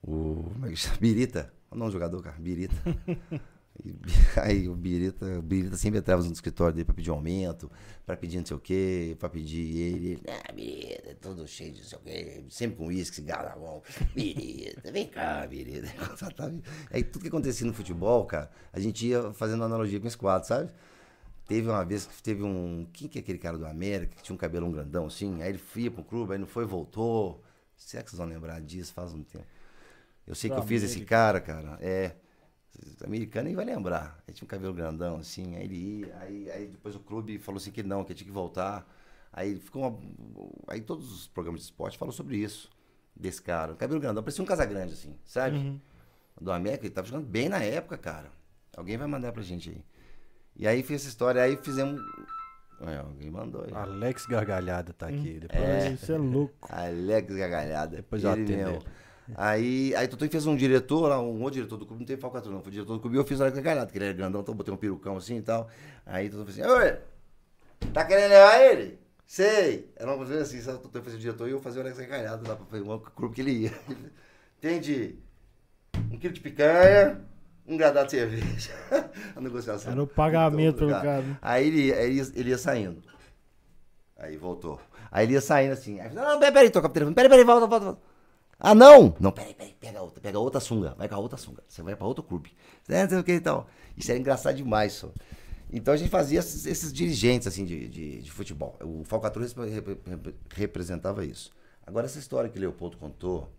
[0.02, 0.50] O.
[0.52, 0.96] Como é que chama?
[0.98, 1.52] Birita.
[1.70, 2.36] O nome do jogador, cara.
[2.38, 2.74] Birita.
[3.84, 3.94] E,
[4.40, 7.70] aí o Birita, o Birita sempre entrava no escritório dele pra pedir um aumento,
[8.04, 10.10] pra pedir não sei o quê, pra pedir ele.
[10.12, 13.56] ele ah, Birita, todo cheio de não sei o quê, sempre com uísque, cigarro na
[13.56, 13.82] mão.
[14.14, 15.88] Birita, vem cá, Birita.
[16.90, 20.46] Aí tudo que acontecia no futebol, cara, a gente ia fazendo analogia com esse quadro,
[20.46, 20.70] sabe?
[21.46, 22.86] Teve uma vez que teve um.
[22.92, 25.42] Quem que é aquele cara do América que tinha um cabelão grandão assim?
[25.42, 27.42] Aí ele ia pro clube, aí não foi, voltou.
[27.76, 28.92] Será que vocês vão lembrar disso?
[28.92, 29.44] Faz um tempo.
[30.26, 31.78] Eu sei que eu fiz esse cara, cara.
[31.80, 32.12] É.
[33.04, 34.22] Americano nem vai lembrar.
[34.26, 35.56] Ele tinha um cabelo grandão, assim.
[35.56, 36.16] Aí ele ia.
[36.20, 38.86] Aí, aí depois o clube falou assim que não, que tinha que voltar.
[39.32, 39.98] Aí ficou uma,
[40.68, 42.70] Aí todos os programas de esporte falam sobre isso.
[43.14, 43.74] Desse cara.
[43.74, 45.56] Cabelo grandão, parecia um Casagrande, assim, sabe?
[45.58, 45.80] Uhum.
[46.40, 48.30] Do América, ele tava jogando bem na época, cara.
[48.76, 49.84] Alguém vai mandar pra gente aí.
[50.56, 52.00] E aí fiz essa história, aí fizemos.
[52.80, 53.72] Ué, alguém mandou aí.
[53.72, 55.38] Alex Gargalhada tá aqui.
[55.40, 56.68] Depois, É, Isso é louco.
[56.72, 57.96] Alex Gagalhada.
[57.96, 58.82] Depois eu atendo.
[59.36, 62.54] Aí, aí Tutu fez um diretor, lá, um outro diretor do clube, não teve falcatrua,
[62.54, 62.62] não.
[62.62, 64.54] Foi diretor do clube e eu fiz o Alex Gagalhada, que ele era grandão, então
[64.54, 65.68] botei um perucão assim e tal.
[66.04, 66.98] Aí Tutu fez assim, oi,
[67.92, 68.98] tá querendo levar ele?
[69.26, 69.90] Sei.
[69.96, 70.78] Era uma coisa assim, sabe?
[70.78, 72.98] O Tutu fazia o diretor e eu fazia o Alex Gagalhada lá pra fazer um
[72.98, 73.72] clube que ele ia.
[74.58, 75.16] Entendi.
[76.10, 77.20] Um quilo de picanha,
[77.66, 78.72] um gradado de cerveja.
[79.34, 79.92] A negociação.
[79.92, 81.22] Era o pagamento Então, pelo cara.
[81.22, 81.38] né?
[81.40, 83.02] Aí ele, ele, ia, ele ia saindo.
[84.18, 84.80] Aí voltou.
[85.10, 86.00] Aí ele ia saindo assim.
[86.00, 87.14] Aí, não, não, peraí, peraí, toca pro telefone.
[87.14, 88.11] Peraí, peraí, volta, volta, volta.
[88.64, 89.14] Ah, não!
[89.18, 90.94] Não, peraí, peraí, pega outra, pega outra sunga.
[90.96, 91.64] Vai com a outra sunga.
[91.66, 92.52] Você vai pra outro clube.
[92.88, 93.68] É, não sei o que e tal.
[93.96, 95.10] Isso era engraçado demais, só.
[95.72, 98.76] Então a gente fazia esses, esses dirigentes, assim, de, de, de futebol.
[98.80, 99.02] O
[99.68, 99.98] repre-
[100.54, 101.50] representava isso.
[101.84, 103.50] Agora, essa história que o Leopoldo contou,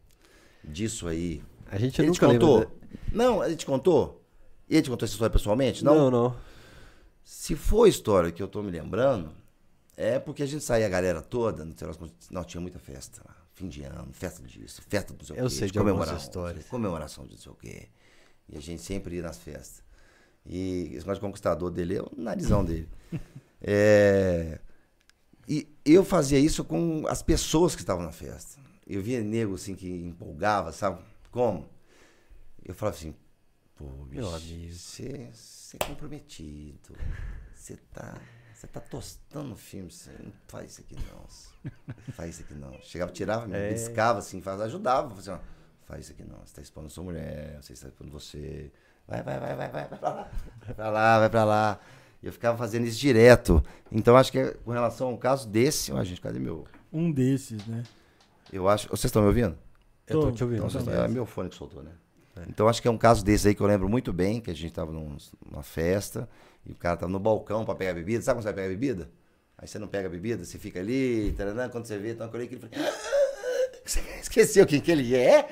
[0.63, 1.43] disso aí.
[1.69, 2.47] A gente ele te nunca lembra.
[2.47, 2.59] contou?
[2.61, 2.71] da-
[3.11, 4.23] Não, ele te contou?
[4.69, 5.83] Ele te contou essa história pessoalmente?
[5.83, 6.35] Não, não.
[7.25, 9.31] Se for a história que eu tô me lembrando,
[9.97, 11.73] é porque a gente saía a galera toda, não,
[12.45, 13.35] tinha muita festa lá.
[13.53, 16.65] Fim de ano, festa disso, festa do sei Eu quê, sei de comemoração, histórias.
[16.65, 17.87] Comemoração de não sei o quê.
[18.49, 19.83] E a gente sempre ia nas festas.
[20.45, 22.89] E esse negócio de conquistador dele é o narizão dele.
[23.65, 24.59] É,
[25.47, 28.59] E eu fazia isso com as pessoas que estavam na festa.
[28.85, 31.01] Eu via nego assim que empolgava, sabe?
[31.31, 31.69] Como?
[32.65, 33.15] Eu falava assim,
[33.75, 35.31] pô, Meu bicho, você
[35.79, 36.93] é comprometido.
[37.55, 38.19] Você tá,
[38.63, 39.91] você tá tostando o filme.
[39.91, 41.71] Você não faz isso aqui não.
[42.07, 42.73] Não faz isso aqui não.
[42.81, 43.67] Chegava, tirava, me É.
[43.67, 45.09] beliscava assim, faz, ajudava.
[45.15, 46.37] Fazia, assim, ó, faz isso aqui não.
[46.45, 48.71] Você tá expondo sua mulher, você está expondo você.
[49.07, 50.31] Vai, vai, vai, vai, vai, vai pra lá.
[50.65, 51.79] Vai pra lá, vai pra lá.
[52.21, 53.61] E eu ficava fazendo isso direto.
[53.91, 56.65] Então acho que é, com relação ao caso desse, ó, gente, cadê meu?
[56.91, 57.83] Um desses, né?
[58.51, 58.87] Eu acho.
[58.87, 59.57] Vocês estão me ouvindo?
[60.07, 60.31] Eu tô Tô.
[60.31, 60.65] te ouvindo.
[60.65, 61.91] Então, estão- é meu fone que soltou, né?
[62.47, 64.55] Então acho que é um caso desse aí que eu lembro muito bem, que a
[64.55, 65.17] gente tava num-
[65.49, 66.27] numa festa
[66.65, 68.21] e o cara tava no balcão pra pegar bebida.
[68.21, 69.09] Sabe quando você vai pegar bebida?
[69.57, 72.29] Aí você não pega a bebida, você fica ali, taranã, quando você vê, tá uma
[72.31, 75.47] coisa que ele fala, "Ah, Você esqueceu quem que ele é?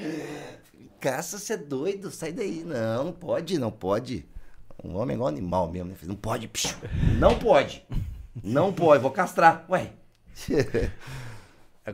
[1.00, 2.64] Caça, você é doido, sai daí.
[2.64, 4.26] Não, não pode, não pode.
[4.84, 5.96] Um homem é igual animal mesmo, né?
[6.04, 6.50] Não pode,
[7.20, 7.86] não pode.
[8.44, 9.66] Não pode, vou castrar.
[9.70, 9.92] Ué.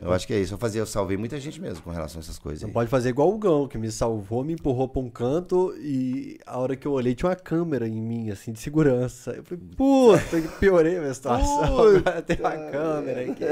[0.02, 0.54] Eu acho que é isso.
[0.54, 2.62] Eu fazia, eu salvei muita gente mesmo com relação a essas coisas.
[2.62, 2.74] Não aí.
[2.74, 6.58] pode fazer igual o Gão, que me salvou, me empurrou pra um canto e a
[6.58, 9.32] hora que eu olhei tinha uma câmera em mim, assim, de segurança.
[9.32, 11.64] Eu falei, puta, piorei a minha situação.
[11.64, 13.44] Agora tem uma câmera aqui.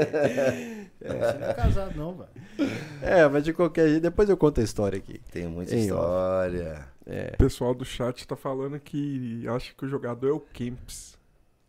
[0.99, 2.71] Você não é casado, não, velho.
[3.01, 5.19] É, mas de qualquer jeito, depois eu conto a história aqui.
[5.31, 6.87] Tem muita história.
[7.05, 7.31] É.
[7.35, 11.16] O pessoal do chat tá falando que acha que o jogador é o Kemps.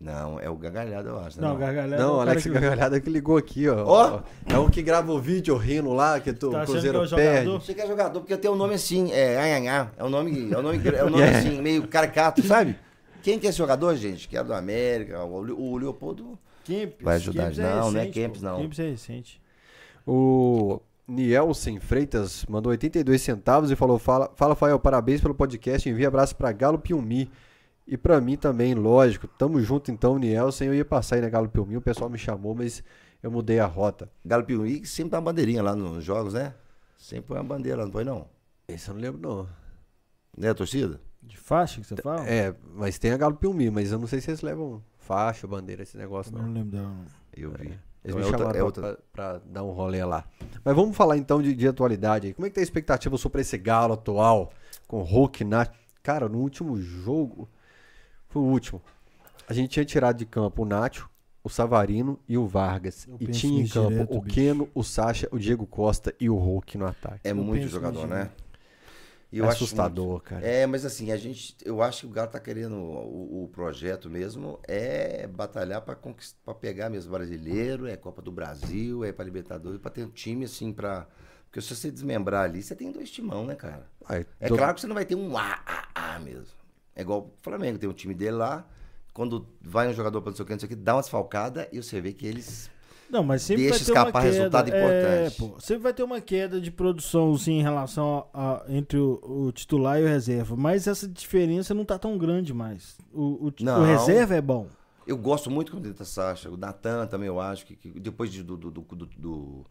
[0.01, 1.41] Não, é o gargalhado, eu acho.
[1.41, 1.49] né?
[1.49, 2.01] Não, gargalhada.
[2.01, 3.85] Não, é o o Alex que- Gargalhada que ligou aqui, ó.
[3.85, 4.21] Ó.
[4.47, 7.05] É o que grava o vídeo rindo lá, que tu, Tá o achando Cruzeiro que
[7.05, 7.45] é o perde.
[7.47, 7.61] jogador?
[7.65, 9.91] Você que é jogador, porque tem um nome assim, é Anhanhá.
[9.97, 12.77] É um nome, é um nome, é um nome assim, meio caricato, sabe?
[13.23, 14.29] Quem que é esse jogador, gente?
[14.29, 16.39] Que é do América, o, Le- o Leopoldo.
[16.63, 17.03] Kempis.
[17.05, 17.43] Vai ajudar.
[17.45, 18.47] Kempis Não, não é recente, Kempis, pô.
[18.47, 18.61] não.
[18.61, 19.41] Kempis é recente.
[20.07, 25.89] O Nielsen Freitas mandou 82 centavos e falou: Fala, fala Fael, parabéns pelo podcast.
[25.89, 27.29] Envia abraço pra Galo Piumi.
[27.91, 29.27] E pra mim também, lógico.
[29.27, 30.69] Tamo junto então, Nielsen.
[30.69, 32.83] Eu ia passar aí na Galo Piumi, o pessoal me chamou, mas
[33.23, 34.11] eu mudei a rota.
[34.25, 36.55] Galo que sempre dá uma bandeirinha lá nos jogos, né?
[36.99, 38.27] Sempre põe uma bandeira lá, não põe não?
[38.69, 39.49] Esse eu não lembro, não.
[40.37, 41.01] Né, torcida?
[41.23, 42.29] De faixa que você fala?
[42.29, 45.83] É, mas tem a Galo Piumi, mas eu não sei se eles levam faixa, bandeira,
[45.83, 46.47] esse negócio, Eu não.
[46.47, 46.97] não lembro não.
[47.35, 47.79] Eu vi.
[48.05, 50.25] Eles Então me é outra- chamaram é pra, outra- pra- pra dar um rolê lá.
[50.65, 52.35] Mas vamos falar então de, de atualidade aí.
[52.35, 54.53] Como é que tá a expectativa sobre esse Galo atual?
[54.87, 55.73] Com Hulk, Nath.
[56.03, 57.49] Cara, no último jogo.
[58.29, 58.83] Foi o último.
[59.49, 61.09] A gente tinha tirado de campo o Nacho,
[61.43, 63.07] o Savarino e o Vargas.
[63.09, 64.35] Eu e tinha em campo direto, o bicho.
[64.35, 67.21] Keno, o Sacha, o Diego Costa e o Hulk no ataque.
[67.25, 68.31] É Eu muito jogador, né?
[69.31, 70.47] E eu é acho assustador, muito- cara.
[70.47, 74.09] É, mas assim, a gente, eu acho que o Galo tá querendo, o, o projeto
[74.09, 79.25] mesmo é batalhar pra conquistar, para pegar mesmo brasileiro, é Copa do Brasil, é pra
[79.25, 81.07] Libertadores, pra ter um time assim pra.
[81.45, 83.87] Porque se você desmembrar ali, você tem dois timão, né, cara?
[84.41, 85.61] É do- claro que você não vai ter um A,
[85.95, 86.58] A, A mesmo.
[86.99, 88.67] É igual o Flamengo, tem um time dele lá,
[89.15, 91.01] quando vai um jogador pra não sei o que, não sei o que, dá uma
[91.01, 92.69] desfalcada e você vê que eles.
[93.09, 94.35] Não, mas sempre Deixa vai ter uma escapar queda.
[94.37, 95.39] resultado É, importante.
[95.39, 99.19] pô, sempre vai ter uma queda de produção assim, em relação a, a- entre o,
[99.47, 100.55] o titular e o reserva.
[100.57, 102.99] Mas essa diferença não tá tão grande mais.
[103.13, 103.83] O, o, ti- o Não.
[103.87, 104.67] reserva é bom.
[105.07, 106.51] Eu gosto muito quando entra Sacha.
[106.51, 108.83] O Natan também, eu acho que, que depois de- do, do, do,
[109.17, 109.67] do,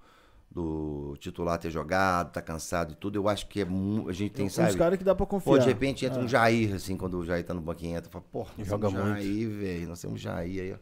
[0.50, 3.64] do- titular ter jogado, tá cansado e tudo, eu acho que é
[4.08, 4.76] a gente tem, Uns sabe?
[4.78, 5.54] caras que dá pra confiar.
[5.54, 6.24] Pô, de repente entra Ah.
[6.24, 9.04] um Jair, assim, quando o Jair tá no banquinho, entra, fala, pô, nós Joga temos
[9.06, 9.18] muito.
[9.22, 10.78] Jair, velho, nós temos Jair aí, ó.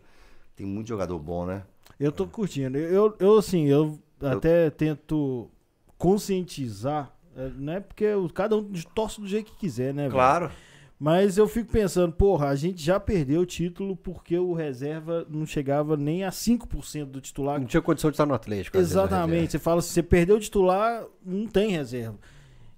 [0.56, 1.64] Tem muito jogador bom, né?
[2.00, 2.78] Eu tô curtindo.
[2.78, 5.50] Eu, eu assim, eu até tento
[5.98, 7.12] conscientizar.
[7.36, 10.10] é, Não é porque o- cada um torce do jeito que quiser, né?
[10.10, 10.50] Claro.
[10.98, 15.46] Mas eu fico pensando, porra, a gente já perdeu o título porque o reserva não
[15.46, 17.60] chegava nem a 5% do titular.
[17.60, 18.78] Não tinha condição de estar no Atlético.
[18.78, 19.52] Exatamente.
[19.52, 22.18] Você fala, se você perdeu o titular, não tem reserva.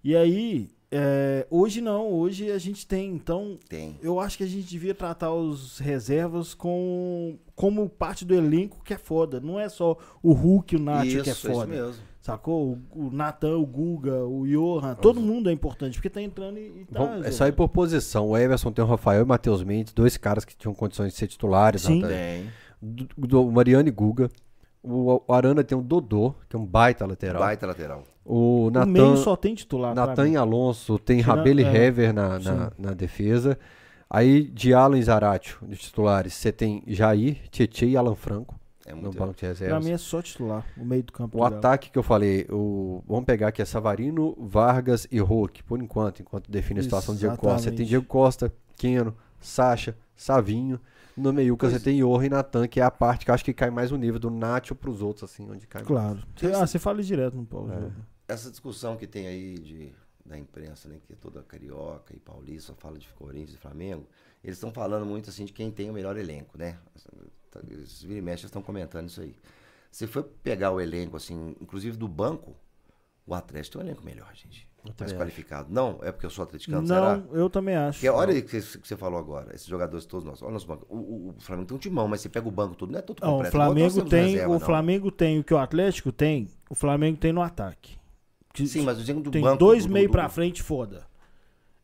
[0.04, 3.12] E aí, é, hoje não, hoje a gente tem.
[3.12, 3.98] Então, Tem.
[4.02, 8.94] eu acho que a gente devia tratar os reservas com, como parte do elenco que
[8.94, 9.40] é foda.
[9.40, 11.68] Não é só o Hulk e o Nath isso, que é isso foda.
[11.68, 12.02] mesmo.
[12.28, 12.78] Sacou?
[12.94, 16.82] O, o Natan, o Guga, o Johan, todo mundo é importante, porque tá entrando e,
[16.82, 17.00] e tá.
[17.00, 17.32] Vamos- é reserva.
[17.32, 18.28] só ir por posição.
[18.28, 21.18] O Everson tem o Rafael e o Matheus Mendes, dois caras que tinham condições de
[21.18, 21.84] ser titulares.
[21.84, 22.02] Sim.
[22.02, 22.50] Tem.
[22.82, 24.30] Do, do- o Mariano e Guga.
[24.84, 27.42] O, o Arana tem o Dodô, que é um baita lateral.
[27.42, 28.04] Baita lateral.
[28.26, 29.96] O O meio Natan, só tem titular.
[29.96, 33.58] Natan e Alonso, tem Rabelo e é, Hever na, na, na defesa.
[34.10, 38.57] Aí, Diallo e Zaratio, de titulares, você tem Jair, Tietchan e Alan Franco
[38.88, 39.18] É no muito.
[39.18, 39.86] banco de Pra reservas.
[39.86, 41.38] mim é só titular, o meio do campo.
[41.38, 41.58] O do Galo.
[41.58, 46.22] ataque que eu falei, o, vamos pegar aqui é Savarino, Vargas e Hulk, por enquanto,
[46.22, 47.70] enquanto define a situação do Diego Costa.
[47.70, 47.86] Você tem.
[47.86, 50.80] Diego Costa, Keno, Sacha, Savinho.
[51.18, 53.52] No meiuca você tem Johan e Natan, que é a parte que eu acho que
[53.54, 56.20] cai mais o nível do Nacho pros outros, assim, onde cai Claro.
[56.40, 57.72] Cê- ah, você fala direto no Paulo.
[57.74, 58.34] É.
[58.34, 59.92] Essa discussão que tem aí de,
[60.26, 64.06] da imprensa, né, que é toda carioca e paulista, fala de Corinthians e Flamengo,
[64.44, 66.78] eles estão falando muito assim de quem tem o melhor elenco, né?
[67.84, 69.36] Esses vira e mexe estão comentando isso aí.
[69.92, 72.56] Se for pegar o elenco, assim, inclusive do banco,
[73.26, 74.68] o Atlético tem um elenco melhor, gente.
[75.00, 75.68] Mais qualificado.
[75.74, 77.24] Não, é porque eu sou atleticano, Não, será?
[77.34, 78.00] eu também acho.
[78.00, 80.42] Porque olha o que você você falou agora, esses jogadores todos nossos.
[80.44, 80.86] Olha o nosso banco.
[80.88, 83.02] O, o- o Flamengo tem um timão, mas você pega o banco todo, não é
[83.02, 83.56] todo Não, o completo.
[83.56, 84.60] igual nós Flamengo tem, reserva, o não.
[84.62, 87.98] Flamengo tem o que o Atlético tem, o Flamengo tem no ataque.
[88.54, 89.58] Que- Sim, mas eu digo do tem banco.
[89.58, 91.06] dois do- do- meio do- pra frente foda.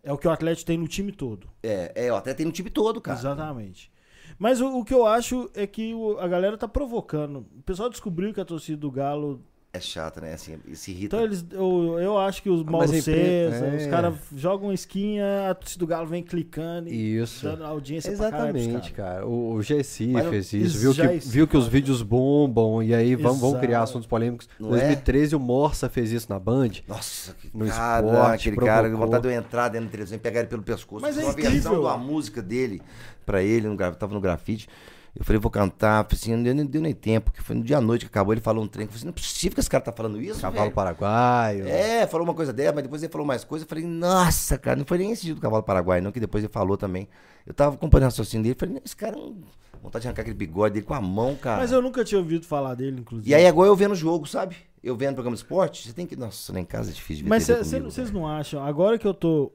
[0.01, 1.49] É o que o Atlético tem no time todo.
[1.61, 3.17] É, é, até tem no time todo, cara.
[3.19, 3.91] Exatamente.
[4.37, 7.45] Mas o, o que eu acho é que o- a galera tá provocando.
[7.57, 9.41] O pessoal descobriu que a torcida do Galo.
[9.75, 10.33] É chato, né?
[10.33, 11.15] Assim, se irrita.
[11.15, 11.43] Então eles.
[11.49, 13.75] Eu, eu acho que os Mauro mas a imprensa- César, é.
[13.77, 17.43] os caras jogam esquinha, a torcida do Galo vem clicando e Isso.
[17.43, 19.13] dando audiência pra caralho Exatamente, caras.
[19.15, 19.27] cara.
[19.27, 21.71] O, o GSI fez isso, isso viu que, isso, viu que os cara.
[21.71, 24.47] vídeos bombam e aí vamos, vamos criar assuntos polêmicos.
[24.59, 26.69] Em Não 2013 o Morsa fez isso na Band.
[26.87, 29.05] Nossa, que No cara, esporte, aquele cara, provocou.
[29.07, 31.01] vontade de eu entrar dentro da televisão e pegar ele pelo pescoço.
[31.01, 31.71] Mas é uma versão incrível.
[31.71, 32.79] de uma música dele
[33.25, 34.69] pra ele, no, tava no grafite.
[35.15, 36.03] Eu falei, vou cantar.
[36.05, 38.41] Falei assim, não deu, nem- tempo, que foi no dia à noite que acabou, ele
[38.41, 38.85] falou um trem.
[38.85, 40.73] Eu falei assim, não é possível que esse cara tá falando isso, Cavalo velho.
[40.73, 41.67] Paraguaio.
[41.67, 43.63] É, falou uma coisa dela, mas depois ele falou mais coisa.
[43.63, 46.43] Eu falei, nossa, cara, não foi nem esse dia do cavalo paraguai, não, que depois
[46.43, 47.07] ele falou também.
[47.45, 49.35] Eu tava acompanhando o raciocínio dele, falei, esse cara, não...
[49.81, 51.61] vontade de arrancar aquele bigode dele com a mão, cara.
[51.61, 53.29] Mas eu nunca tinha ouvido falar dele, inclusive.
[53.29, 54.55] E aí agora eu vendo o jogo, sabe?
[54.83, 56.15] Eu vendo programa de esporte, você tem que.
[56.15, 58.63] Nossa, lá em casa é difícil de ver Mas vocês não acham?
[58.63, 59.51] Agora que eu tô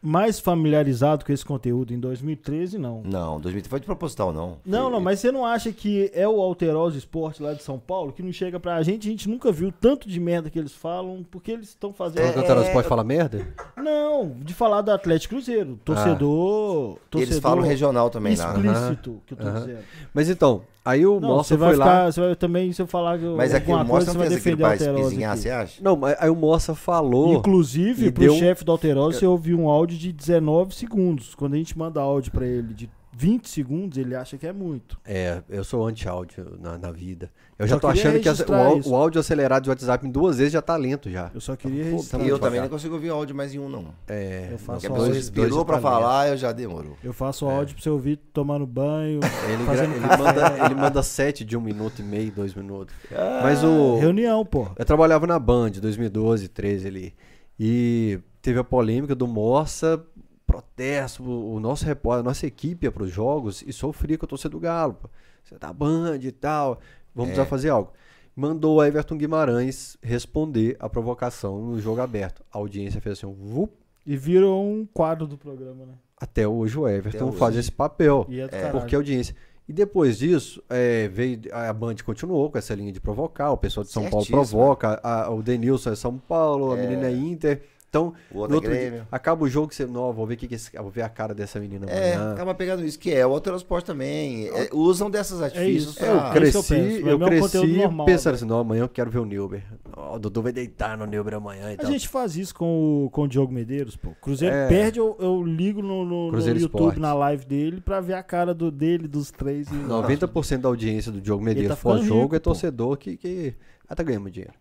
[0.00, 3.02] mais familiarizado com esse conteúdo em 2013, não.
[3.04, 4.56] Não, 2000 foi de proposital, não.
[4.64, 7.78] Não, Foi- não, mas você não acha que é o Alterosa Esporte lá de São
[7.78, 9.08] Paulo que não chega pra gente?
[9.08, 12.18] A gente nunca viu tanto de merda que eles falam, porque eles estão fazendo.
[12.20, 13.46] Fala que o Alterosa pode falar merda?
[13.76, 15.78] Não, de falar do Atlético Cruzeiro.
[15.84, 16.98] Torcedor.
[17.10, 18.52] torcedor Eles falam regional também lá.
[18.54, 19.60] explícito que eu tô Aham.
[19.60, 19.78] dizendo.
[20.14, 21.84] Mas então, aí o Não, vai foi lá.
[21.86, 22.12] ficar.
[22.12, 24.18] Você vai também, se eu falar que eu- Mas aqui o coisa, Mostra você não
[24.20, 25.40] vai fez aquele aqui.
[25.42, 25.82] você acha?
[25.82, 27.34] Não, mas aí o Mossa falou.
[27.34, 31.34] Inclusive, pro deu- chefe do Alterosa, você ouviu um áudio de 19 segundos.
[31.34, 34.96] Quando a gente manda áudio pra ele de 20 segundos, ele acha que é muito.
[35.04, 37.30] É, eu sou anti-áudio na, na vida.
[37.58, 40.38] Eu já Só tô queria achando que o, o áudio acelerado de WhatsApp em duas
[40.38, 41.28] vezes já tá lento já.
[41.34, 42.22] Eu só queria Pô, registrar.
[42.22, 43.86] E eu também não consigo ouvir áudio mais em um, não.
[44.06, 45.14] É, Eu faço áudio.
[45.14, 46.96] respirou pra já falar, eu já demorou.
[47.02, 51.44] Eu faço áudio pra você ouvir tomando banho, Ele, fazendo ele, manda, ele manda sete
[51.44, 52.94] de um minuto e meio, dois minutos.
[53.42, 53.96] Mas o.
[53.98, 54.68] Reunião, pô.
[54.76, 57.14] Eu trabalhava na Band, 2012, 13 ali.
[57.58, 60.04] E teve a polêmica do Moça,
[60.46, 64.50] protesto, o nosso repórter, a nossa equipe ia pros jogos e sofria com a torcida
[64.50, 64.94] do Galo.
[64.94, 65.08] pô.
[65.44, 66.80] Você tá Band e tal,
[67.14, 67.34] vamos É.
[67.34, 67.92] precisar fazer algo.
[68.36, 72.40] mandou o Everton Guimarães responder a provocação no jogo aberto.
[72.52, 73.72] A audiência fez assim, um vup.
[74.06, 75.94] E virou um quadro do programa, né?
[76.16, 77.60] Até hoje o Everton Até faz hoje.
[77.60, 78.24] esse papel.
[78.28, 78.70] E é do É.
[78.70, 79.34] Porque a audiência.
[79.68, 83.82] E depois disso, é, veio, a Band continuou com essa linha de provocar, o pessoal
[83.82, 84.38] de São Paulo Certíssimo.
[84.56, 87.62] provoca, a- o Denilson é São Paulo, a menina é Inter.
[87.90, 90.46] Então, O outro no outro é dia, acaba o jogo, você, não, vou ver, que
[90.46, 92.32] que esse- vou ver a cara dessa menina É, amanhã.
[92.34, 94.46] acaba pegando isso, que é o Autorosport também.
[94.48, 95.96] é, usam dessas artifícios.
[95.98, 96.32] É, eu pra- É que eu
[96.62, 98.36] cresci, é eu conteúdo cresci normal, pensando né?
[98.36, 99.62] assim, não, amanhã eu quero ver o Nilber.
[99.96, 101.90] O Dudu vai deitar no Nilber amanhã e A tal.
[101.90, 104.10] gente faz isso com o, com o Diogo Medeiros, pô.
[104.20, 104.68] Cruzeiro É.
[104.68, 108.52] perde, eu, eu ligo no, no- no YouTube, na live dele, pra ver a cara
[108.52, 109.66] do, dele, dos três.
[109.68, 109.74] E...
[109.74, 112.44] 90% da audiência do Diogo Medeiros tá ficando pós-jogo rico, é pô.
[112.44, 113.54] torcedor que, que
[113.88, 114.52] até ganhamos dinheiro.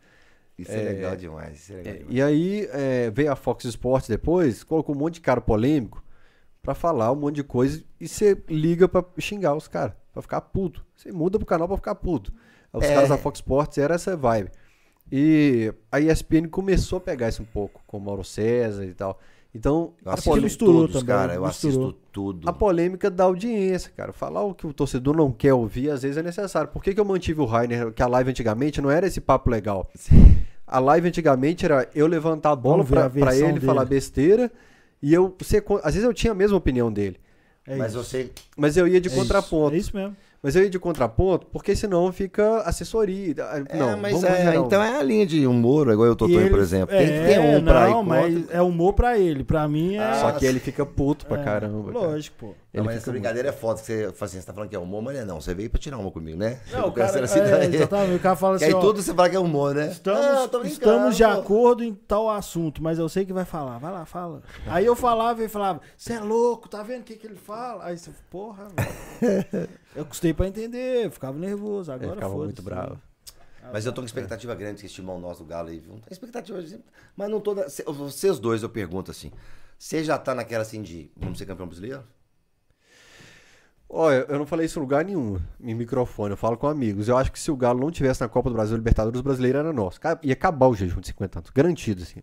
[0.57, 1.59] Isso é, legal demais.
[1.59, 2.15] Isso é legal É, demais.
[2.15, 6.03] e aí é, veio a Fox Sports depois, colocou um monte de cara polêmico
[6.61, 10.41] pra falar um monte de coisa e você liga pra xingar os caras, pra ficar
[10.41, 10.85] puto.
[10.95, 12.34] Você muda pro canal pra ficar puto.
[12.73, 12.93] Os É.
[12.93, 14.51] caras da Fox Sports era essa vibe.
[15.11, 19.17] E a ESPN começou a pegar isso um pouco, com o Mauro César e tal.
[19.57, 21.34] Então, Eu a, assisto polê- misturou todos, também, cara.
[21.35, 21.88] Eu misturou.
[21.88, 22.49] assisto tudo.
[22.49, 24.13] a polêmica da audiência, cara.
[24.13, 26.69] Falar o que o torcedor não quer ouvir, às vezes é necessário.
[26.69, 29.49] Por que, que eu mantive o Rainer, que a live antigamente não era esse papo
[29.49, 29.89] legal?
[30.65, 33.95] A live antigamente era eu levantar a bola pra, pra ele falar dele.
[33.95, 34.51] besteira
[35.01, 37.17] e eu ser, con- às vezes eu tinha a mesma opinião dele,
[37.65, 38.03] É Mas isso.
[38.03, 38.31] você.
[38.57, 39.75] mas eu ia de É isso, contraponto.
[39.75, 40.15] É isso mesmo.
[40.47, 43.35] Mas eu ia de contraponto porque senão fica assessoria.
[43.39, 46.07] Ah, É, não, mas vamos é, gerar um- então é a linha de humor, igual
[46.07, 46.95] eu tô ele- por exemplo.
[46.95, 49.43] Tem que é, ter um pra ir Não, mas é humor pra ele.
[49.43, 50.13] Pra mim é.
[50.13, 51.91] Só que ele fica puto pra é, caramba.
[51.91, 52.05] cara.
[52.07, 52.53] Lógico, pô.
[52.73, 53.77] Não, mas essa brincadeira é foda.
[53.81, 55.41] que Você, fala assim, você tá falando que é humor, mas não é não.
[55.41, 56.59] Você veio pra tirar uma comigo, né?
[56.71, 59.13] Não, o cara, assim, é, exatamente, o cara fala Que assim, aí ó, tudo você
[59.13, 59.87] fala que é humor, né?
[59.87, 63.79] Estamos, Ah, estamos de acordo em tal assunto, mas eu sei que vai falar.
[63.79, 64.41] Vai lá, fala.
[64.67, 67.83] Aí eu falava e falava, você é louco, tá vendo o que, que ele fala?
[67.83, 68.67] Aí você, porra,
[69.21, 69.67] velho.
[69.97, 71.91] Eu custei pra entender, eu ficava nervoso.
[71.91, 72.45] Agora ficava foda-se.
[72.45, 73.01] muito bravo.
[73.73, 75.99] Mas eu tô com expectativa grande com esse timão nosso do Galo aí, viu?
[76.09, 76.61] Expectativa,
[77.15, 77.69] mas não toda.
[77.69, 79.31] cê- Vocês dois, eu pergunto assim.
[79.77, 82.03] Você já tá naquela assim de vamos ser campeão brasileiro?
[83.89, 87.07] Olha, eu não falei isso em lugar nenhum, em microfone, eu falo com amigos.
[87.07, 89.57] Eu acho que se o Galo não tivesse na Copa do Brasil Libertadores, o brasileiro
[89.59, 89.99] era nosso.
[90.23, 92.21] Ia acabar o jejum de 50 anos, garantido, assim.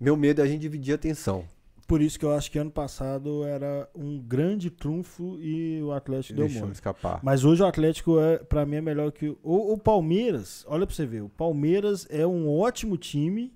[0.00, 1.44] Meu medo é a gente dividir a atenção.
[1.86, 6.34] Por isso que eu acho que ano passado era um grande trunfo e o Atlético
[6.36, 6.72] deu mole.
[6.72, 7.20] escapar.
[7.22, 10.64] Mas hoje o Atlético, é, pra mim, é melhor que o, o, Palmeiras.
[10.68, 13.54] Olha pra você ver, o Palmeiras é um ótimo time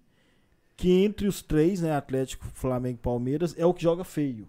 [0.76, 4.48] que entre os três, né, Atlético, Flamengo e Palmeiras, é o que joga feio.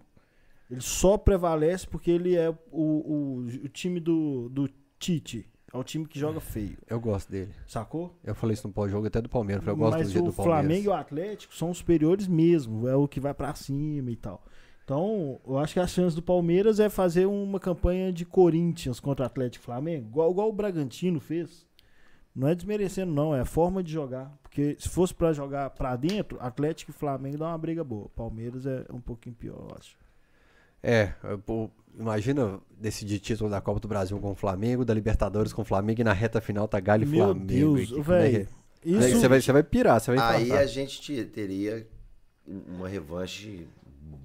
[0.70, 5.46] Ele só prevalece porque ele é o, o, o time do, do Tite.
[5.72, 6.76] É o time que joga feio.
[6.86, 7.52] Eu gosto dele.
[7.66, 8.14] Sacou?
[8.22, 9.66] Eu falei isso no pós-jogo até do Palmeiras.
[9.66, 10.60] Eu gosto Mas do jeito o do Palmeiras.
[10.60, 12.86] Flamengo e o Atlético são superiores mesmo.
[12.86, 14.44] É o que vai pra cima e tal.
[14.84, 19.24] Então, eu acho que a chance do Palmeiras é fazer uma campanha de Corinthians contra
[19.24, 21.66] Atlético e Flamengo, igual, igual o Bragantino fez.
[22.34, 24.36] Não é desmerecendo, não, é a forma de jogar.
[24.42, 28.08] Porque se fosse pra jogar pra dentro, Atlético e Flamengo dá uma briga boa.
[28.10, 29.96] Palmeiras é um pouquinho pior, eu acho.
[30.82, 31.12] É,
[31.46, 35.64] pô, imagina decidir título da Copa do Brasil com o Flamengo, da Libertadores com o
[35.64, 37.46] Flamengo e na reta final tá Galo e Meu Flamengo.
[37.46, 38.48] Deus, é velho.
[38.84, 40.64] Aí Isso, Você vai, você vai pirar, você vai Aí infartar.
[40.64, 41.86] a gente te- teria
[42.46, 43.66] uma revanche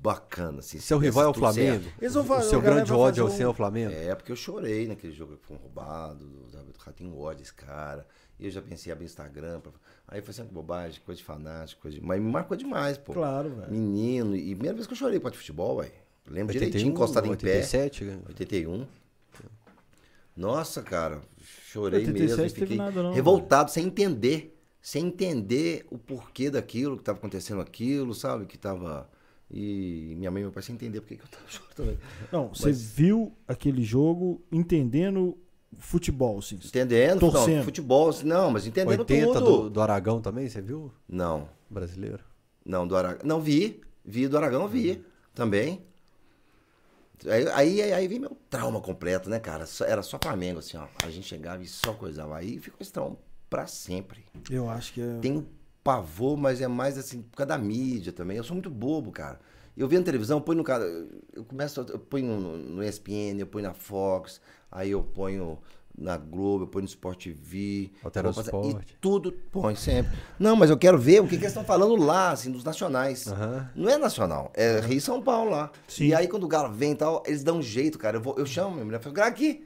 [0.02, 0.60] bacana.
[0.60, 1.86] Assim, Seu se rival é o Flamengo?
[2.02, 3.94] Eles vão o seu grande ódio é o seu um- Flamengo?
[3.94, 7.44] É, porque eu chorei naquele jogo que foi um roubado, o cara tem um ódio
[7.44, 8.06] esse cara.
[8.40, 9.60] E eu já pensei em abrir Instagram.
[9.60, 9.72] Pra...
[10.08, 12.04] Aí foi sempre bobagem, coisa de fanático, coisa de...
[12.06, 13.14] mas me marcou demais, pô.
[13.14, 13.72] Claro, velho.
[13.72, 15.92] Menino, e primeira vez que eu chorei de futebol, ué.
[16.30, 17.58] Lembro 81, direitinho, encostado em pé.
[17.58, 18.20] 87, né?
[18.28, 18.86] 81.
[20.36, 22.54] Nossa, cara, chorei 87 mesmo.
[22.54, 24.54] teve Fiquei nada não, revoltado, sem entender.
[24.82, 28.46] Sem entender o porquê daquilo, que estava acontecendo aquilo, sabe?
[28.46, 29.10] Que tava.
[29.50, 31.98] E minha mãe e meu pai sem entender por que que eu tava chorando também.
[32.32, 35.38] Não, você viu aquele jogo entendendo
[35.78, 36.56] futebol, assim.
[36.56, 37.20] Entendendo?
[37.20, 37.58] Torcendo.
[37.58, 39.46] Não, futebol, não, mas entendendo 80 tudo.
[39.64, 40.92] do, do Aragão também, você viu?
[41.08, 42.20] Não, Brasileiro.
[42.66, 43.22] não, do Aragão.
[43.26, 43.82] Não, vi.
[44.06, 45.04] Vi do Aragão, vi.
[45.34, 45.82] Também.
[47.26, 49.66] Aí, aí, aí vem meu trauma completo, né, cara?
[49.66, 50.88] Só- Era só Flamengo, assim, ó.
[51.04, 52.38] A gente chegava e só coisava.
[52.38, 53.18] Aí ficou esse trauma
[53.50, 54.24] pra sempre.
[54.50, 55.18] Eu acho que é.
[55.20, 55.48] Tem
[55.84, 58.38] pavor, mas é mais assim, por causa da mídia também.
[58.38, 59.40] Eu sou muito bobo, cara.
[59.76, 60.84] Eu na televisão, eu ponho no cara.
[61.34, 64.42] Eu começo, eu ponho no, no ESPN, eu ponho na Fox,
[64.72, 65.60] aí eu ponho
[65.98, 67.90] na Globo, eu ponho no Sport TV.
[68.04, 68.90] Altera fazer- Sport.
[68.92, 70.18] E tudo põe sempre.
[70.38, 73.28] Não, mas eu quero ver o que, que eles estão falando lá, assim, dos nacionais.
[73.28, 73.70] Aham.
[73.76, 75.72] Não é nacional, é Rio e São Paulo lá.
[75.88, 76.06] Sim.
[76.08, 78.18] E aí quando o Galo vem e tal, eles dão um jeito, cara.
[78.18, 79.66] Eu, vou, eu chamo minha mulher, falo, "Gra, aqui.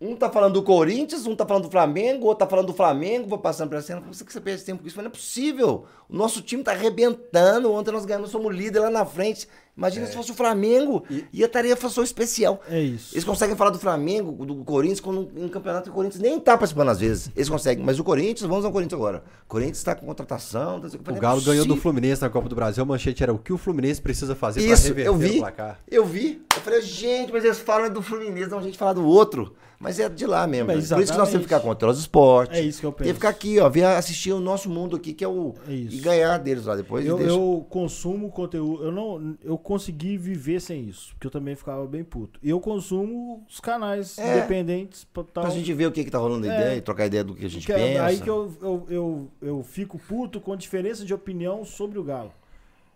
[0.00, 3.28] Um tá falando do Corinthians, um tá falando do Flamengo, outro tá falando do Flamengo,
[3.28, 4.00] vou passando pra cena.
[4.00, 4.96] Como você que você perde tempo com isso?
[4.96, 5.86] Mas não é possível.
[6.08, 7.72] O nosso time tá arrebentando.
[7.72, 9.48] Ontem nós ganhamos, somos líder lá na frente.
[9.76, 11.02] Imagina se fosse o Flamengo,
[11.32, 12.60] ia estaria fação especial.
[12.70, 13.12] É isso.
[13.14, 16.90] Eles conseguem falar do Flamengo, do Corinthians, quando em campeonato o Corinthians nem tá participando
[16.90, 17.28] às vezes.
[17.34, 17.84] Eles conseguem.
[17.84, 19.24] Mas o Corinthians, vamos ao Corinthians agora.
[19.44, 20.80] O Corinthians está com contratação.
[20.80, 22.82] tá- O Galo ganhou do Fluminense na Copa do Brasil.
[22.82, 25.38] A manchete era o que o Fluminense precisa fazer pra Isso, reverter eu o vi.
[25.38, 25.78] placar.
[25.90, 26.40] Eu vi.
[26.54, 29.54] Eu falei, gente, mas eles falam do Fluminense, não a gente fala do outro.
[29.76, 30.68] Mas é de lá mesmo.
[30.68, 32.56] Mas Por isso que nós temos que ficar contra os esportes.
[32.56, 33.04] É isso que eu penso.
[33.04, 35.52] Tem que ficar aqui, ó, ver, assistir o nosso mundo aqui, que é o.
[35.68, 35.96] É isso.
[35.96, 37.04] E ganhar deles lá depois.
[37.04, 38.84] e Eu, eu consumo conteúdo.
[38.84, 42.38] Eu não, eu consegui viver sem isso, porque eu também ficava bem puto.
[42.42, 44.36] E eu consumo os canais É.
[44.38, 45.44] independentes pra tal.
[45.44, 46.54] Pra gente ver o que, que tá rolando É.
[46.54, 48.04] ideia, trocar ideia do que a gente que é pensa.
[48.04, 52.30] aí que eu, eu, eu, eu fico puto com diferença de opinião sobre o Galo.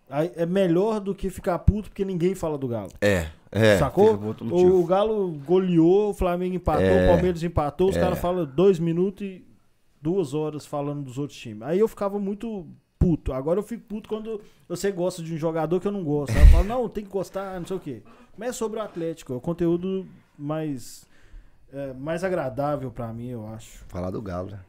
[0.09, 2.91] Aí é melhor do que ficar puto porque ninguém fala do Galo.
[3.01, 3.77] É, é.
[3.77, 4.15] Sacou?
[4.51, 7.05] O, o Galo goleou, o Flamengo empatou, É.
[7.05, 7.99] o Palmeiras empatou, os É.
[7.99, 9.43] caras falam dois minutos e
[10.01, 11.61] duas horas falando dos outros times.
[11.63, 12.65] Aí eu ficava muito
[12.99, 13.31] puto.
[13.31, 16.35] Agora eu fico puto quando você gosta de um jogador que eu não gosto.
[16.35, 18.03] Aí eu falo, não, tem que gostar, não sei o quê.
[18.37, 20.05] Mas é sobre o Atlético, é o conteúdo
[20.37, 21.05] mais,
[21.71, 23.85] é, mais agradável pra mim, eu acho.
[23.87, 24.59] Falar do Galo, né?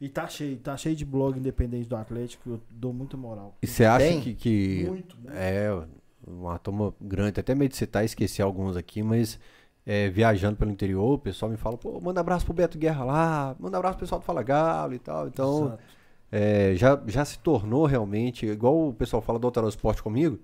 [0.00, 3.56] E tá cheio, tá cheio de blog independente do Atlético, eu dou muita moral.
[3.62, 4.20] E você acha Tem?
[4.20, 5.32] que, que Muito, muito.
[5.34, 5.86] é
[6.26, 9.38] uma turma grande, até meio de citar, esqueci alguns aqui, mas
[9.86, 13.56] é, viajando pelo interior, o pessoal me fala, pô, manda abraço pro Beto Guerra lá,
[13.58, 15.28] manda abraço pro pessoal do Fala Galo e tal.
[15.28, 15.82] Então, Exato.
[16.30, 20.38] É, já, já se tornou realmente, igual o pessoal fala do Altarão Esporte comigo,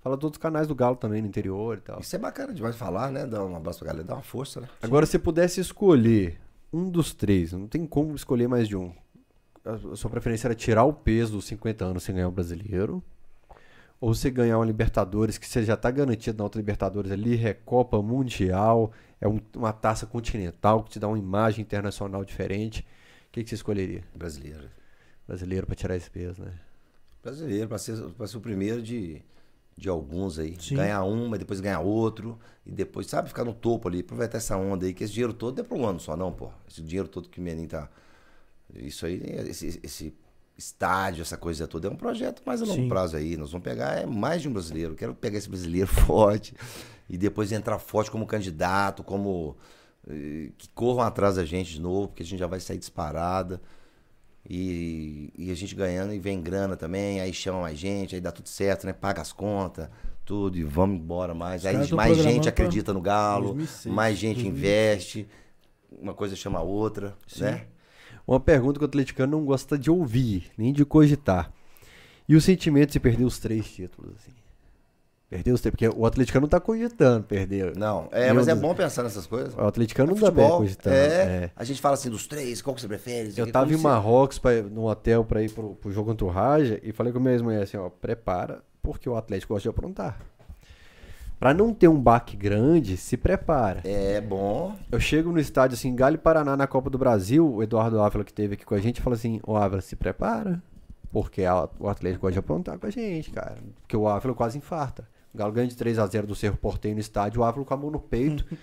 [0.00, 2.00] fala de outros canais do Galo também no interior e tal.
[2.00, 3.26] Isso é bacana demais falar, né?
[3.26, 4.68] Dar um abraço pra galera, dar uma força, né?
[4.82, 6.38] Agora, se pudesse escolher
[6.72, 8.92] um dos três, não tem como escolher mais de um.
[9.64, 13.02] A sua preferência era tirar o peso dos 50 anos sem ganhar o brasileiro?
[14.00, 18.00] Ou você ganhar uma Libertadores, que você já está garantido na outra Libertadores ali, Recopa
[18.00, 22.80] Mundial, é um- uma taça continental que te dá uma imagem internacional diferente.
[23.28, 24.04] O que, que você escolheria?
[24.14, 24.68] Brasileiro.
[25.28, 26.52] Brasileiro para tirar esse peso, né?
[27.22, 29.22] Brasileiro, pra ser, pra ser o primeiro de,
[29.76, 30.56] de alguns aí.
[30.58, 30.74] Sim.
[30.76, 32.38] Ganhar um, mas depois ganhar outro.
[32.66, 34.00] E depois, sabe, ficar no topo ali.
[34.00, 36.50] Aproveitar essa onda aí, que esse dinheiro todo é pra um ano só, não, pô.
[36.68, 37.88] Esse dinheiro todo que o Menin tá.
[38.74, 40.14] Isso aí, esse, esse
[40.56, 42.88] estádio, essa coisa toda, é um projeto mais a longo Sim.
[42.88, 43.36] prazo aí.
[43.36, 44.94] Nós vamos pegar é mais de um brasileiro.
[44.94, 46.54] Quero pegar esse brasileiro forte
[47.08, 49.56] e depois entrar forte como candidato, como.
[50.08, 53.60] eh, que corram atrás da gente de novo, porque a gente já vai sair disparada.
[54.48, 58.32] E, e a gente ganhando e vem grana também, aí chama mais gente, aí dá
[58.32, 58.94] tudo certo, né?
[58.94, 59.90] Paga as contas,
[60.24, 61.66] tudo, e vamos embora mais.
[61.66, 64.52] Aí mais gente acredita no Galo, 2006, mais gente 2000.
[64.52, 65.28] investe,
[66.00, 67.66] uma coisa chama a outra, né?
[68.26, 71.52] Uma pergunta que o atleticano não gosta de ouvir, nem de cogitar.
[72.28, 74.32] E o sentimento de se perder os três títulos, assim?
[75.30, 77.76] Perder os três, porque o atleticano não tá cogitando perder.
[77.76, 79.54] Não, é, mas é bom pensar nessas coisas.
[79.54, 80.96] O atleticano É não dá bem futebol, cogitando.
[80.96, 81.06] é,
[81.44, 81.50] é.
[81.54, 83.34] A gente fala assim dos três, qual que você prefere?
[83.36, 86.80] Eu tava em Marrocos, pra, num hotel pra ir pro, pro jogo contra o Raja,
[86.82, 90.18] e falei com a minha ex-mulher assim, ó, prepara, porque o Atlético gosta de aprontar.
[91.38, 93.82] Pra não ter um baque grande, se prepara.
[93.84, 94.74] É bom.
[94.90, 98.24] Eu chego no estádio, assim, Galo e Paraná, na Copa do Brasil, o Eduardo Ávila,
[98.24, 100.60] que teve aqui com a gente, fala assim, ô Ávila, se prepara,
[101.12, 103.56] porque a- o Atlético gosta de aprontar com a gente, cara.
[103.82, 105.06] Porque o Ávila quase infarta.
[105.32, 107.74] O Galo ganha de 3 a 0 do Cerro Porteiro no estádio, o Ávila com
[107.74, 108.44] a mão no peito.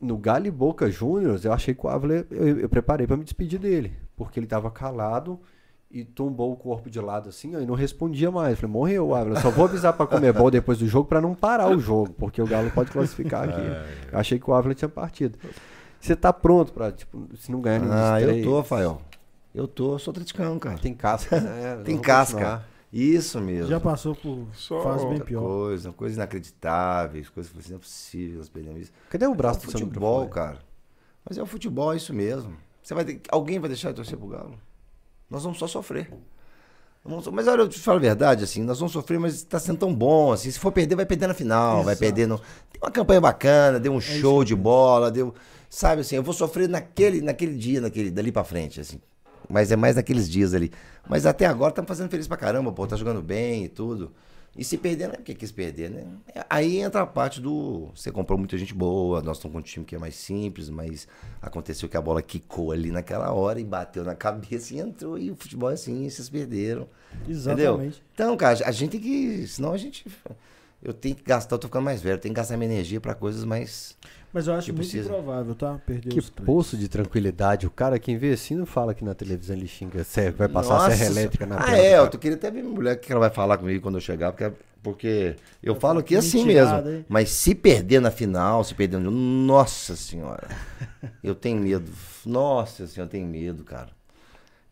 [0.00, 3.24] No Galo e Boca Juniors, eu achei que o Ávila, eu, eu preparei pra me
[3.24, 5.40] despedir dele, porque ele tava calado
[5.90, 8.58] e tombou o corpo de lado assim, ó, e não respondia mais.
[8.58, 11.70] Falei, morreu o Ávila, só vou avisar pra Comebol depois do jogo pra não parar
[11.70, 13.60] o jogo, porque o Galo pode classificar aqui.
[14.12, 15.38] Eu achei que o Ávila tinha partido.
[15.98, 19.00] Você tá pronto pra, tipo, se não ganhar nenhum Ah, eu tô, Rafael.
[19.54, 20.76] Eu tô, eu sou atleticano, cara.
[20.76, 21.80] Tem casca, né?
[21.82, 22.34] Tem casca.
[22.34, 22.73] continuar.
[22.96, 23.68] Isso mesmo.
[23.68, 25.40] Já passou por Só fase bem pior.
[25.40, 28.92] coisa, coisas inacreditáveis, coisas que não é possível, nós perdemos isso.
[29.10, 30.46] Cadê o É braço o do seu futebol, microfone?
[30.52, 30.64] cara.
[31.28, 32.56] Mas é o futebol, é isso mesmo.
[32.82, 34.56] Você vai ter- alguém vai deixar de torcer pro Galo?
[35.28, 36.08] Nós vamos só sofrer.
[37.04, 39.78] Vamos Mas olha, eu te falo a verdade, assim, nós vamos sofrer, mas tá sendo
[39.78, 41.98] tão bom, assim, se for perder, vai perder na final, vai Exato.
[41.98, 42.38] perder no...
[42.38, 45.34] Tem uma campanha bacana, deu um isso show de bola, deu...
[45.68, 49.00] Sabe, assim, eu vou sofrer naquele, naquele dia, naquele, dali pra frente, assim.
[49.48, 50.72] Mas é mais naqueles dias ali.
[51.08, 54.12] Mas até agora estamos fazendo feliz pra caramba, pô, tá jogando bem e tudo.
[54.56, 56.06] E se perder, não é porque quis perder, né?
[56.48, 57.90] Aí entra a parte do.
[57.94, 61.08] Você comprou muita gente boa, nós estamos com um time que é mais simples, mas
[61.42, 65.18] aconteceu que a bola quicou ali naquela hora e bateu na cabeça e entrou.
[65.18, 66.86] E o futebol é assim, vocês perderam.
[67.22, 67.34] Entendeu?
[67.34, 68.02] Exatamente.
[68.14, 69.46] Então, cara, a gente tem que.
[69.48, 70.06] Senão a gente.
[70.80, 73.14] Eu tenho que gastar, eu tô ficando mais velho, tenho que gastar minha energia pra
[73.14, 73.96] coisas mais.
[74.34, 75.08] Mas eu acho Que muito precisa.
[75.08, 75.80] improvável, tá?
[75.86, 77.68] Perder Que poço de tranquilidade.
[77.68, 80.04] O cara, quem vê assim, não fala que na televisão ele xinga.
[80.36, 81.76] Vai passar a serra Nossa, elétrica na Ah, tela.
[81.78, 84.00] é, eu tô querendo até ver minha mulher que ela vai falar comigo quando eu
[84.00, 84.52] chegar, porque,
[84.82, 86.96] porque eu falo aqui assim Mentirada, mesmo.
[86.98, 87.06] hein?
[87.08, 90.48] Mas se perder na final, se perder no jogo, nossa senhora.
[91.22, 91.90] Eu tenho medo.
[92.26, 93.88] Nossa senhora, eu tenho medo, cara.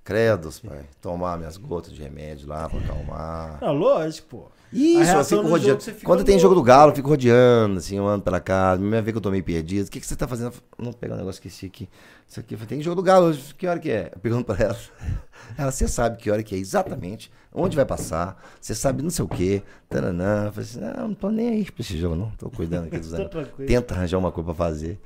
[0.04, 0.84] Credos, pai.
[1.00, 3.58] Tomar minhas gotas de remédio lá pra acalmar.
[3.60, 4.50] Não, lógico, pô.
[4.72, 5.58] Isso, eu fico rodeando.
[5.68, 8.40] jogo, você fica Quando tem jogo do Galo, eu fico rodeando, assim, eu ando pela
[8.40, 8.80] casa.
[8.80, 9.86] Minha vez que eu tô meio perdido.
[9.86, 10.52] O que, que você tá fazendo?
[10.78, 11.88] Não, pegar um negócio, esqueci aqui.
[12.26, 13.54] Isso aqui, eu falei, tem jogo do Galo hoje.
[13.54, 14.10] Que hora que é?
[14.14, 14.76] Eu pergunto pra ela.
[15.58, 19.24] Ela, você sabe que hora que é exatamente, onde vai passar, você sabe não sei
[19.24, 19.62] o quê.
[19.88, 20.46] Taranã.
[20.46, 22.30] Eu falei assim, não, não tô nem aí pra esse jogo, não.
[22.38, 23.28] Tô cuidando aqui dos anos.
[23.66, 24.98] Tenta arranjar uma coisa pra fazer.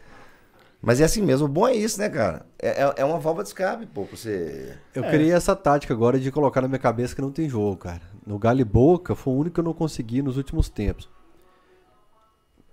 [0.80, 2.46] Mas é assim mesmo, o bom é isso, né, cara?
[2.62, 4.74] É, é- é uma válvula de escape, pô, você.
[4.94, 5.10] Eu É.
[5.10, 8.00] criei essa tática agora de colocar na minha cabeça que não tem jogo, cara.
[8.26, 11.08] No Galo e Boca foi o único que eu não consegui nos últimos tempos.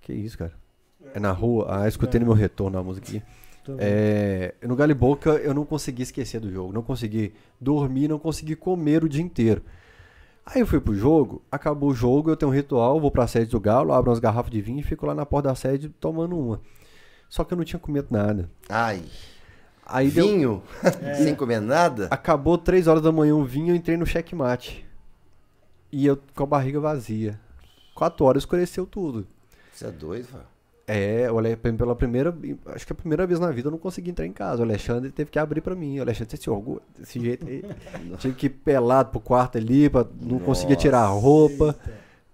[0.00, 0.52] Que isso, cara?
[1.14, 1.66] É na rua?
[1.68, 3.06] Ah, escutei no meu retorno a música.
[3.78, 6.72] É, no Galo e Boca eu não consegui esquecer do jogo.
[6.72, 9.62] Não consegui dormir, não consegui comer o dia inteiro.
[10.44, 13.50] Aí eu fui pro jogo, acabou o jogo, eu tenho um ritual, vou pra sede
[13.50, 16.38] do Galo, abro umas garrafas de vinho e fico lá na porta da sede tomando
[16.38, 16.60] uma.
[17.30, 18.50] Só que eu não tinha comido nada.
[18.68, 19.02] Ai,
[19.86, 20.62] Aí deu- vinho,
[21.22, 22.08] sem comer nada.
[22.10, 24.86] Acabou 3 horas da manhã o vinho, eu entrei no checkmate.
[25.96, 27.38] E eu com a barriga vazia.
[27.94, 29.24] 4 horas escureceu tudo.
[29.72, 30.46] Você é doido, Fábio.
[30.88, 32.34] É, o Ale- pela primeira,
[32.66, 34.60] acho que a primeira vez na vida eu não consegui entrar em casa.
[34.60, 35.98] O Alexandre teve que abrir pra mim.
[36.00, 37.62] O Alexandre disse, orgulho desse jeito aí.
[38.18, 41.76] Tive que ir pelado pro quarto ali, pra, não conseguia tirar a roupa.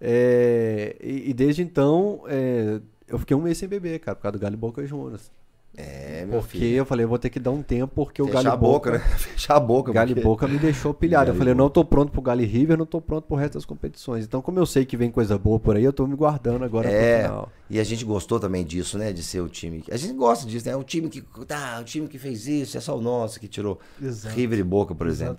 [0.00, 4.38] É, e, e desde então, é, eu fiquei um mês sem beber, cara, por causa
[4.38, 5.30] do Galo Boca Jonas.
[5.76, 6.76] É, meu Porque filho.
[6.78, 8.56] eu falei, eu vou ter que dar um tempo, porque o Fechar Galo e a
[8.56, 9.04] boca, Boca né?
[9.16, 9.90] Fechar a boca.
[9.90, 11.30] o Galo porque- Boca me deixou pilhado.
[11.30, 13.54] Eu falei, eu não tô pronto pro Galo e River, não tô pronto pro resto
[13.54, 14.24] das competições.
[14.24, 16.90] Então, como eu sei que vem coisa boa por aí, eu tô me guardando agora
[16.90, 17.52] É, pro final.
[17.70, 19.12] e a gente gostou também disso, né?
[19.12, 19.82] De ser o time.
[19.90, 20.74] A gente gosta disso, né?
[20.76, 21.22] O time que.
[21.46, 24.34] Tá, o time que fez isso, é só o nosso que tirou Exato.
[24.34, 25.36] River e Boca, por exemplo.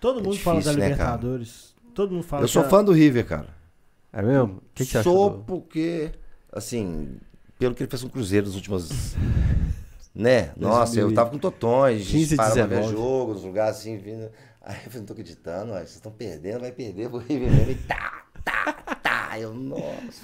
[0.00, 1.10] Todo mundo É fala da difícil, né, cara?
[1.16, 1.74] Libertadores.
[1.92, 3.48] Todo mundo fala Eu sou fã do River, cara.
[4.12, 4.58] É mesmo?
[4.58, 5.30] O que, que você sou achou?
[5.38, 6.12] do- porque,
[6.52, 7.16] assim,
[7.58, 9.14] pelo que ele fez com o Cruzeiro nos últimos.
[10.14, 10.52] Né?
[10.56, 12.96] Nossa, eu tava com totões, a gente 15, parava pra ver 19.
[12.96, 14.30] jogo, nos lugares assim, vindo.
[14.62, 17.70] Aí eu falei, não tô acreditando, ó, vocês estão perdendo, vai perder River mesmo.
[17.70, 18.72] E tá, tá,
[19.02, 19.40] tá.
[19.40, 20.22] Eu, nossa.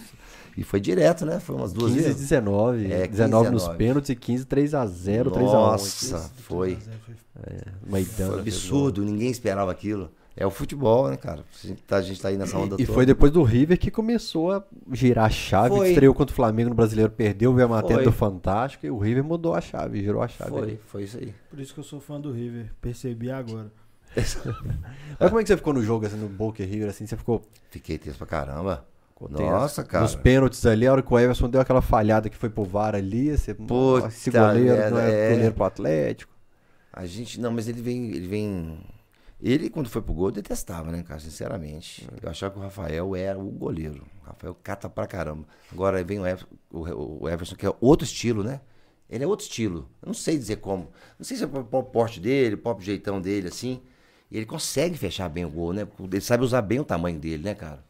[0.57, 1.41] E foi direto, né?
[1.41, 2.21] Foi umas duas 15 e vezes.
[2.21, 2.93] 19.
[2.93, 3.79] É, 19 15 nos 19.
[3.79, 5.41] pênaltis e 15, 3x0, 3x1.
[5.41, 6.79] Nossa, foi.
[7.87, 10.11] Maidana Foi fez absurdo, ninguém esperava aquilo.
[10.37, 11.43] É o futebol, né, cara?
[11.43, 12.93] A gente tá, a gente tá aí nessa onda E toda.
[12.93, 15.77] foi depois do River que começou a girar a chave.
[15.77, 15.91] Foi.
[15.91, 18.05] Estreou contra o Flamengo no Brasileiro, perdeu, veio a matéria Foi.
[18.05, 20.51] do Fantástico e o River mudou a chave, girou a chave.
[20.51, 20.81] Foi, ali.
[20.87, 21.33] foi isso aí.
[21.49, 22.73] Por isso que eu sou fã do River.
[22.81, 23.71] Percebi agora.
[24.15, 27.07] Mas como é que você ficou no jogo, assim, no Boca e River, assim?
[27.07, 28.85] Você ficou Fiquei tenso pra caramba.
[29.31, 30.03] Nossa, cara.
[30.03, 32.95] Nos pênaltis ali, a hora que o Everson deu aquela falhada que foi pro VAR
[32.95, 35.31] ali, você, Puta esse goleiro não é, é.
[35.31, 36.33] goleiro pro Atlético.
[36.93, 37.41] A gente.
[37.41, 38.11] Não, mas ele vem.
[38.11, 38.79] Ele vem.
[39.45, 41.21] Ele, quando foi pro gol, eu detestava, né, cara?
[41.21, 42.09] Sinceramente.
[42.23, 44.03] Eu achava que o Rafael era o goleiro.
[44.23, 45.45] O Rafael cata pra caramba.
[45.71, 48.63] Agora vem o Everson, o, o Everson, que é outro estilo, né?
[49.07, 49.87] Ele é outro estilo.
[50.01, 50.91] Eu não sei dizer como.
[51.19, 53.83] Não sei se é o próprio porte dele, o próprio jeitão dele, assim.
[54.31, 55.87] E ele consegue fechar bem o gol, né?
[56.01, 57.85] Ele sabe usar bem o tamanho dele, né, cara?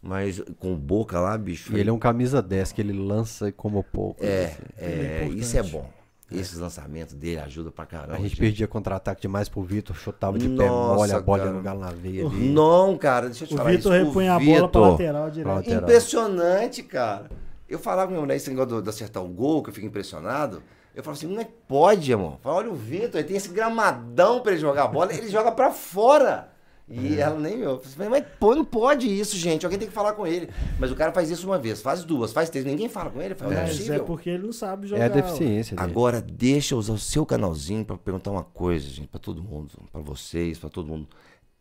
[0.00, 1.76] Mas com boca lá, bicho.
[1.76, 4.24] E ele é um camisa 10, que ele lança como pouco.
[4.24, 4.62] É, assim.
[4.78, 4.86] é,
[5.24, 5.90] é isso é bom.
[6.32, 8.14] Esses lançamentos dele ajudam pra caramba.
[8.14, 8.38] A gente gente.
[8.40, 11.80] perdia contra-ataque demais pro Vitor, chutava de pé Nossa, mole, a bola ia no galo
[11.80, 12.48] na veia ali.
[12.50, 14.04] Não, cara, deixa eu te O falar Vitor isso.
[14.06, 15.54] repunha a bola pra lateral direto.
[15.56, 15.82] lateral.
[15.82, 17.30] Impressionante, cara.
[17.68, 20.62] Eu falava com minha mulher esse negócio de acertar o gol, que eu fico impressionado.
[20.94, 22.38] Eu falo assim, não é que pode, amor.
[22.42, 25.50] Fala, olha o Vitor, ele tem esse gramadão pra ele jogar a bola, ele joga
[25.52, 26.49] pra fora.
[26.90, 27.20] E É.
[27.20, 27.84] ela nem me ouve.
[27.86, 29.64] Eu falei, Mas pô, não pode isso, gente.
[29.64, 30.50] Alguém tem que falar com ele.
[30.78, 32.64] Mas o cara faz isso uma vez, faz duas, faz três.
[32.66, 33.36] Ninguém fala com ele.
[33.36, 35.02] Fala, não é Mas é porque ele não sabe jogar.
[35.02, 35.88] É a deficiência dele.
[35.88, 39.70] Agora, deixa eu usar o seu canalzinho pra perguntar uma coisa, gente, pra todo mundo,
[39.92, 41.06] pra vocês, pra todo mundo.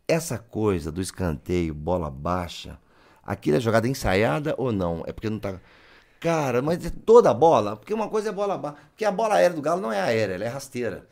[0.07, 2.79] Essa coisa do escanteio, bola baixa,
[3.23, 5.03] aquilo é jogada ensaiada ou não?
[5.05, 5.59] É porque não tá.
[6.19, 8.77] Cara, mas é toda a bola, porque uma coisa é bola baixa.
[8.89, 11.07] Porque a bola aérea do Galo não é aérea, ela é rasteira.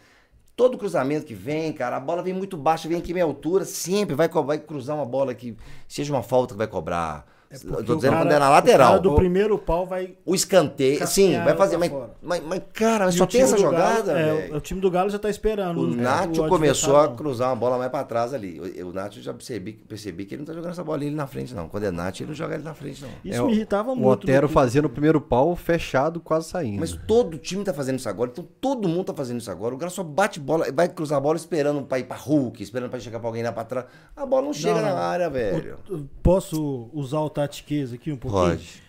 [0.57, 4.15] Todo cruzamento que vem, cara, a bola vem muito baixa, vem aqui minha altura, sempre
[4.15, 5.55] vai, vai cruzar uma bola que
[5.88, 7.27] seja uma falta que vai cobrar.
[7.49, 8.88] É Eu tô o dizendo cara- quando é na O lateral.
[8.90, 10.15] cara do primeiro pau vai.
[10.26, 11.78] O escanteio, sim, vai fazer.
[11.78, 11.91] Mas,
[12.22, 14.91] mas, mas, cara, mas só o tem essa jogada, Galo, é, o, o time do
[14.91, 15.80] Galo já tá esperando.
[15.80, 18.60] O é, Nacho o começou a cruzar uma bola mais pra trás ali.
[18.84, 21.26] O, o Nacho já percebi, percebi que ele não tá jogando essa bolinha ali na
[21.26, 21.69] frente, não.
[21.69, 23.10] Quando é Nacho, ele não joga ele na frente, não.
[23.24, 24.24] Isso É, me irritava O muito.
[24.26, 26.82] Otero do- fazia no primeiro pau, fechado, quase saindo.
[26.82, 29.74] Mas todo time tá fazendo isso agora, então todo mundo tá fazendo isso agora.
[29.74, 32.90] O cara só bate bola, vai cruzar a bola esperando pra ir pra Hulk, esperando
[32.90, 33.86] pra chegar pra alguém lá pra trás.
[34.18, 34.90] A bola não chega não.
[34.90, 35.78] na área, velho.
[35.90, 38.41] O- Posso usar o tatiquez aqui um pouquinho?
[38.43, 38.81] Pode.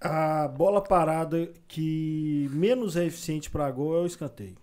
[0.00, 4.56] A bola parada que menos é eficiente para gol é o escanteio.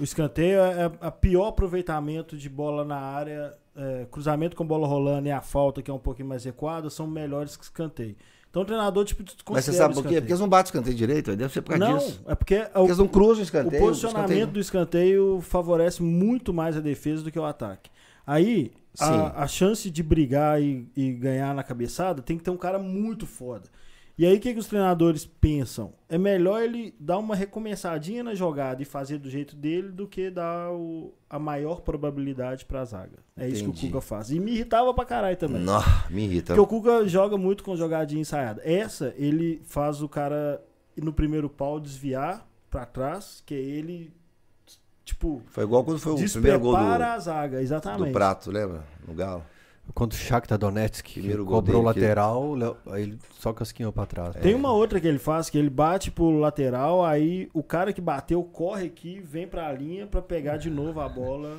[0.00, 3.54] O escanteio é a pior aproveitamento de bola na área.
[3.76, 7.06] é, cruzamento com bola rolando e a falta, que é um pouquinho mais recuada, são
[7.06, 8.16] melhores que escanteio.
[8.50, 10.16] Então o treinador, tipo, Mas você sabe o por quê?
[10.20, 12.20] Porque eles não batem o escanteio direito, deve ser por causa Não, disso.
[12.26, 13.80] é porque é Porque o, eles não cruzam o o escanteio.
[13.82, 17.88] posicionamento escanteio- do escanteio favorece muito mais a defesa do que o ataque.
[18.30, 22.56] Aí, a, a chance de brigar e, e ganhar na cabeçada tem que ter um
[22.58, 23.68] cara muito foda.
[24.18, 25.92] E aí, o que, que os treinadores pensam?
[26.08, 30.28] É melhor ele dar uma recomeçadinha na jogada e fazer do jeito dele do que
[30.28, 33.18] dar o- a maior probabilidade pra zaga.
[33.36, 33.86] É isso que Entendi.
[33.86, 34.30] o Cuca faz.
[34.32, 35.62] E me irritava pra caralho também.
[35.62, 35.80] Não,
[36.10, 36.54] me irrita.
[36.56, 38.60] Porque o Cuca joga muito com jogadinha ensaiada.
[38.64, 40.60] Essa, ele faz o cara
[41.00, 44.12] no primeiro pau desviar pra trás, que é ele,
[45.08, 48.08] tipo, Foi igual quando foi o primeiro gol do, a zaga, exatamente.
[48.08, 48.84] do Prato, lembra?
[49.06, 49.42] No Galo.
[49.94, 54.04] Quando o Shakhtar Donetsk Primeiro cobrou o dele, lateral, Léo- aí ele só casquinhou pra
[54.04, 54.36] trás.
[54.36, 58.00] Tem uma outra que ele faz, que ele bate pro lateral, aí o cara que
[58.00, 61.56] bateu corre aqui, vem pra linha pra pegar de novo a bola.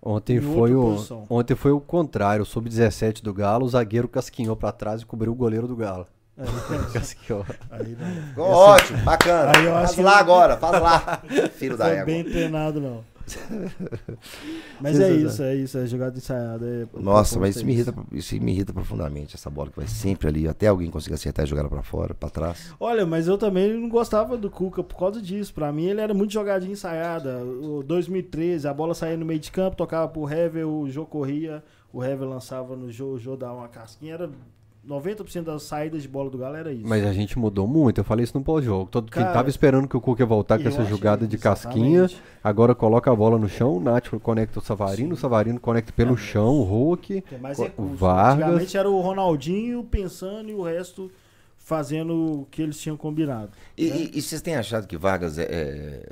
[0.00, 1.26] Ontem em foi, o, posição.
[1.28, 2.44] ontem foi o contrário.
[2.44, 6.06] O sub-17 do Galo, o zagueiro casquinhou pra trás e cobriu o goleiro do Galo.
[6.92, 7.44] casquinhou.
[7.70, 8.28] Aí não.
[8.28, 9.52] Ficou ótimo, bacana.
[9.56, 11.22] Aí eu faz que lá agora, faz lá.
[11.56, 12.04] Filho da égua.
[12.06, 13.04] bem treinado, não.
[14.80, 16.66] Mas é isso, é isso, é jogada ensaiada.
[16.66, 19.36] é- Nossa, é mas isso me, irrita, isso me irrita profundamente.
[19.36, 22.14] Essa bola que vai sempre ali, até alguém conseguir acertar e jogar ela pra fora,
[22.14, 22.74] pra trás.
[22.80, 25.54] Olha, mas eu também não gostava do Cuca por causa disso.
[25.54, 27.38] Pra mim, ele era muito jogadinha ensaiada.
[27.44, 31.62] O 2013, a bola saía no meio de campo, tocava pro Hever, o Jô corria,
[31.92, 34.14] o Hever lançava no Jô, o Jô dava uma casquinha.
[34.14, 34.30] Era
[34.86, 36.86] 90% das saídas de bola do Galo era isso.
[36.88, 38.88] Mas a gente mudou muito, eu falei isso no pós-jogo.
[38.90, 42.00] Todo quem Cara, tava esperando que o Cuca ia voltar com essa jogada de casquinha,
[42.00, 42.22] exatamente.
[42.42, 46.16] agora coloca a bola no chão, o Nath conecta o Savarino, o Savarino conecta pelo
[46.16, 47.98] chão, o Hulk, o recursos.
[47.98, 48.44] Vargas.
[48.46, 51.10] Antigamente era o Ronaldinho pensando e o resto
[51.58, 53.52] fazendo o que eles tinham combinado.
[53.78, 53.96] E, né?
[53.96, 56.06] e- e vocês têm achado que Vargas é, é,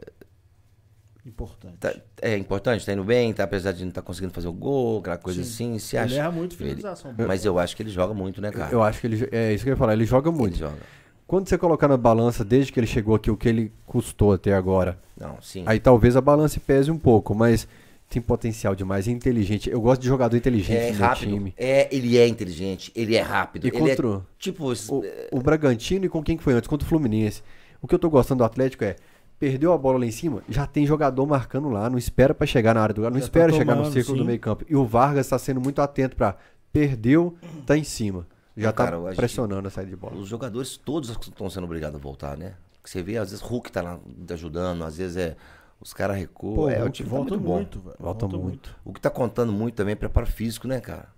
[1.26, 1.76] Importante.
[1.78, 5.00] tá- é importante, tá indo bem, tá, apesar de não estar conseguindo fazer o gol,
[5.00, 5.74] aquela coisa Sim.
[5.74, 6.14] assim, se Ele acha.
[6.16, 7.14] erra muito Ele- finalização.
[7.26, 8.72] Mas eu acho que ele joga muito, né, cara?
[8.72, 9.28] Eu acho que ele.
[9.30, 10.56] É isso que eu ia falar, ele joga Ele muito.
[10.58, 10.78] joga.
[11.26, 14.52] Quando você colocar na balança, desde que ele chegou aqui, o que ele custou até
[14.52, 15.62] agora, Não, sim.
[15.66, 17.68] aí talvez a balança pese um pouco, mas
[18.08, 19.70] tem potencial demais, é inteligente.
[19.70, 21.28] Eu gosto de jogador inteligente é rápido.
[21.30, 21.54] time.
[21.56, 23.66] É, ele é inteligente, ele é rápido.
[23.66, 24.72] E ele contra é o- tipo.
[24.72, 26.66] o, o Bragantino e com quem que foi antes?
[26.66, 27.42] Contra o Fluminense.
[27.80, 28.96] O que eu tô gostando do Atlético é,
[29.40, 32.74] perdeu a bola lá em cima, já tem jogador marcando lá, não espera pra chegar
[32.74, 34.26] na área do galo, não Já tá espera chegar no círculo do sim.
[34.26, 34.66] meio campo.
[34.68, 36.36] E o Vargas tá sendo muito atento pra,
[36.70, 37.34] perdeu,
[37.66, 38.26] tá em cima.
[38.54, 40.14] Já tá pressionando a saída de bola.
[40.16, 42.52] Os jogadores todos estão sendo obrigados a voltar, né?
[42.84, 43.98] Você vê, às vezes Hulk tá lá
[44.30, 45.36] ajudando, às vezes é.
[45.80, 46.54] Os caras recuam.
[46.56, 47.54] Pô, é, o time tá volta muito bom.
[47.54, 47.96] muito, velho.
[47.98, 48.76] Volta muito.
[48.84, 51.08] O que tá contando muito também é preparo físico, né, cara?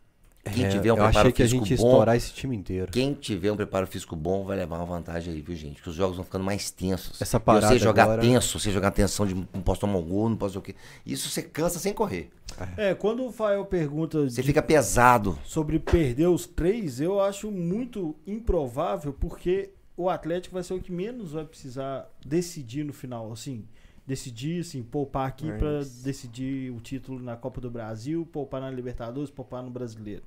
[0.53, 2.33] Quem É, tiver um eu preparo achei que a físico gente ia bom, estourar esse
[2.33, 2.91] time inteiro.
[2.91, 5.77] quem tiver um preparo físico bom vai levar uma vantagem aí, viu, gente?
[5.77, 7.23] Porque os jogos vão ficando mais tensos.
[7.23, 10.29] Essa parada sei jogar agora- tenso, sei jogar tensão de não posso tomar um gol,
[10.29, 10.75] não posso o quê.
[11.07, 12.29] Isso você cansa sem correr.
[12.77, 15.39] É, quando o Fael pergunta Você de- fica pesado.
[15.45, 20.91] sobre perder os três, eu acho muito improvável, porque o Atlético vai ser o que
[20.91, 23.65] menos vai precisar decidir no final, assim.
[24.05, 26.03] Decidir, assim, poupar aqui pra isso.
[26.03, 30.23] decidir o título na Copa do Brasil, poupar na Libertadores, poupar no Brasileiro.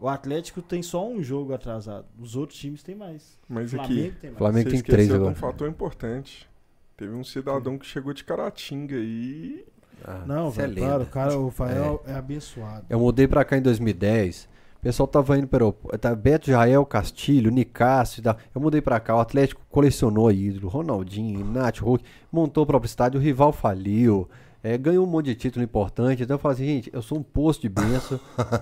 [0.00, 2.06] O Atlético tem só um jogo atrasado.
[2.18, 3.38] Os outros times têm mais.
[3.48, 4.38] Mas O aqui, Flamengo tem mais.
[4.38, 5.34] Flamengo você tem três de um agora.
[5.34, 6.48] fator importante.
[6.96, 9.64] Teve um cidadão que chegou de Caratinga aí.
[10.04, 10.86] Ah, Não, é velho, lenda.
[10.86, 12.86] claro, o cara, o Fael é, abençoado.
[12.88, 14.48] Eu mudei pra cá em 2010.
[14.76, 18.36] O pessoal tava indo para o tá Beto Jael, Castilho, Nicásio e tal.
[18.54, 19.16] Eu mudei pra cá.
[19.16, 20.68] O Atlético colecionou ídolo.
[20.68, 22.04] Ronaldinho, Nath, Hulk.
[22.30, 23.18] Montou o próprio estádio.
[23.18, 24.28] O rival faliu.
[24.62, 26.22] É, ganhou um monte de título importante.
[26.22, 28.18] Então eu falei assim, gente, eu sou um posto de benção.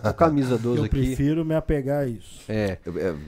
[0.08, 0.96] o camisa 12 Eu aqui.
[0.96, 2.40] prefiro me apegar a isso.
[2.48, 2.78] É.
[2.84, 3.18] Eu- eu-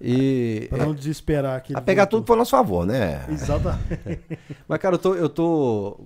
[0.00, 0.66] E.
[0.68, 2.20] Pra não desesperar aquele a pegar voltou.
[2.20, 3.24] tudo pro nosso favor, né?
[3.28, 4.20] Exatamente.
[4.66, 5.14] Mas, cara, eu tô.
[5.14, 6.00] Eu tô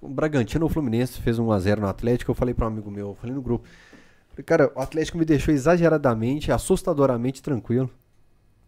[0.00, 2.30] o Bragantino ou o Fluminense fez 1x0 no Atlético.
[2.30, 3.64] Eu falei pra um amigo meu, eu falei no grupo.
[4.30, 7.90] falei, Cara, o Atlético me deixou exageradamente, assustadoramente tranquilo.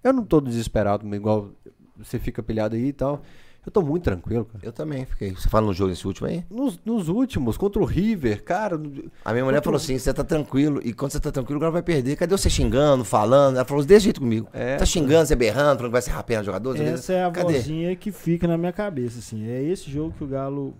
[0.02, 1.50] Eu não tô desesperado, igual
[1.96, 3.22] você fica pilhado aí e tal.
[3.66, 4.64] Eu tô muito tranquilo, cara.
[4.64, 5.30] Eu também fiquei.
[5.34, 6.44] Você fala no jogo esse último aí?
[6.50, 8.80] Nos, nos últimos, contra o River, cara.
[9.24, 10.80] A minha mulher falou assim: você tá tranquilo.
[10.84, 12.16] E quando você tá tranquilo, o cara vai perder.
[12.16, 13.56] Cadê você xingando, falando?
[13.56, 14.46] Ela falou desse jeito comigo.
[14.52, 16.78] É, tá xingando, você berrando, falando que vai ser rapendo jogador.
[16.78, 17.54] Essa é a Cadê?
[17.54, 19.46] vozinha que fica na minha cabeça, assim.
[19.48, 20.74] É esse jogo que o Galo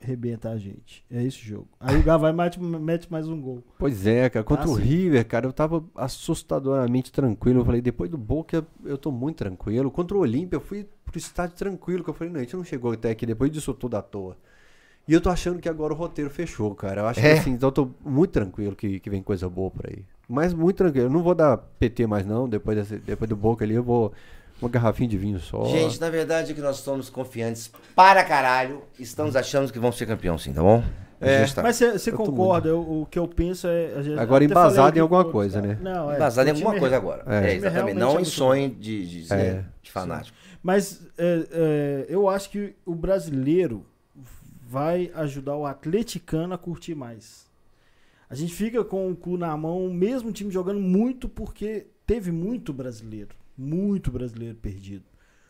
[0.00, 1.04] rebenta a gente.
[1.10, 1.68] É esse jogo.
[1.80, 3.62] Aí o Galo vai e mete, mete mais um gol.
[3.78, 4.44] Pois é, cara.
[4.44, 4.82] Contra Ah, o sim.
[4.82, 7.60] River, cara, eu tava assustadoramente tranquilo.
[7.60, 9.90] Eu falei, depois do Boca, eu tô muito tranquilo.
[9.90, 12.02] Contra o Olímpia, eu fui pro estádio tranquilo.
[12.04, 14.36] Que eu falei, não, a gente não chegou até aqui depois disso tudo à toa.
[15.06, 17.00] E eu tô achando que agora o roteiro fechou, cara.
[17.02, 17.34] Eu acho É?
[17.34, 20.04] que assim, então eu tô muito tranquilo que, que vem coisa boa por aí.
[20.28, 21.06] Mas muito tranquilo.
[21.06, 22.46] Eu não vou dar PT mais, não.
[22.48, 24.12] Depois, desse, depois do Boca ali, eu vou.
[24.60, 25.64] Uma garrafinha de vinho só.
[25.66, 28.82] Gente, na verdade é que nós estamos confiantes para caralho.
[28.98, 30.82] Estamos achando que vamos ser campeão, sim, tá bom?
[31.22, 32.68] Gente tá- Mas você concorda?
[32.68, 33.94] eu- o que eu penso é.
[33.96, 35.78] a gente- Agora embasado em alguma coisa, né?
[35.80, 36.16] Não, é.
[36.16, 37.22] Embasado em alguma é- coisa agora.
[37.26, 37.50] É.
[37.52, 37.96] É, exatamente.
[37.98, 39.64] Não é em sonho de, de ser É.
[39.80, 40.36] de fanático.
[40.62, 43.84] Mas é, é, eu acho que o brasileiro
[44.66, 47.46] vai ajudar o atleticano a curtir mais.
[48.28, 52.30] A gente fica com o cu na mão, mesmo o time jogando muito, porque teve
[52.30, 53.34] muito brasileiro.
[53.56, 55.04] Muito brasileiro perdido.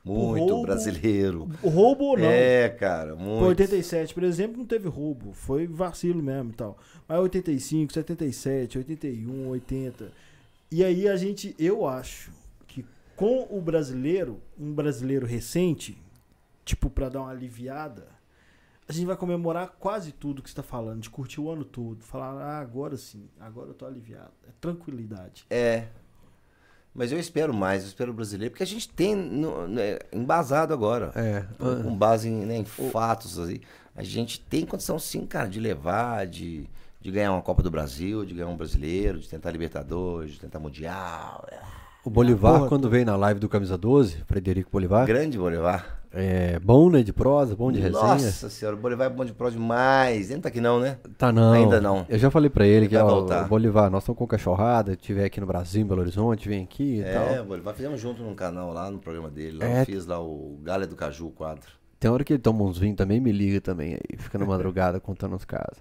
[0.05, 1.49] Muito roubo- brasileiro.
[1.63, 2.25] Roubo ou não.
[2.31, 3.45] É, cara, muito.
[3.47, 5.33] 87, por exemplo, não teve roubo.
[5.33, 6.79] Foi vacilo mesmo e tal.
[7.07, 10.13] Mas 85, 77, 81, 80.
[10.71, 12.31] E aí a gente, eu acho
[13.19, 16.01] com o brasileiro, um brasileiro recente,
[16.65, 18.07] tipo, pra dar uma aliviada,
[18.89, 22.05] a gente vai comemorar quase tudo que você tá falando, de curtir o ano todo.
[22.05, 24.31] Falar, ah, agora sim, agora eu tô aliviado.
[24.49, 25.45] É tranquilidade.
[25.51, 25.89] É.
[26.95, 30.73] Mas eu espero mais, eu espero o brasileiro, porque a gente tem no- né, embasado
[30.73, 31.11] agora.
[31.17, 31.45] É.
[31.83, 33.61] Com base em, né, em fatos aí.
[33.97, 36.71] A gente tem condição sim, cara, de levar, de,
[37.01, 40.61] de ganhar uma Copa do Brasil, de ganhar um brasileiro, de tentar Libertadores, de tentar
[40.61, 41.45] Mundial.
[42.09, 46.01] O Bolivar, Porra, quando veio na live do Camisa 12, Frederico Bolivar, Grande Bolivar.
[46.11, 47.03] é bom, né?
[47.03, 48.03] De prosa, bom de resenha.
[48.03, 50.29] Nossa senhora, o Bolivar é bom de pró demais.
[50.29, 50.97] Ele não tá aqui não, né?
[51.19, 51.53] Tá não.
[51.53, 52.07] Ainda não.
[52.09, 53.45] Eu já falei pra ele Ele que, ó, voltar.
[53.45, 56.97] o Bolivar, nós estamos com cachorrada, tiver aqui no Brasil, em Belo Horizonte, vem aqui
[56.97, 57.43] e É, tal.
[57.43, 59.59] o Bolivar fizemos junto num canal lá, no programa dele.
[59.59, 59.81] Lá É.
[59.83, 61.71] eu fiz lá o Galha do Caju, o quadro.
[62.01, 64.99] Tem hora que ele toma uns vinhos também, me liga também aí, fica na madrugada
[65.01, 65.77] contando os casos.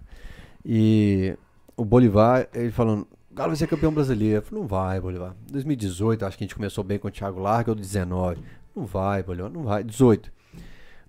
[0.65, 1.37] E
[1.77, 3.07] o Bolivar, ele falando,
[3.37, 4.37] Galo vai ser campeão brasileiro.
[4.37, 5.35] Eu falei, não vai, Bolivar.
[5.51, 8.41] 2018, acho que a gente começou bem com o Thiago Larga, ou 19.
[8.75, 9.83] Não vai, Bolivar, não vai.
[9.83, 10.31] 18.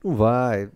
[0.05, 0.69] Não vai,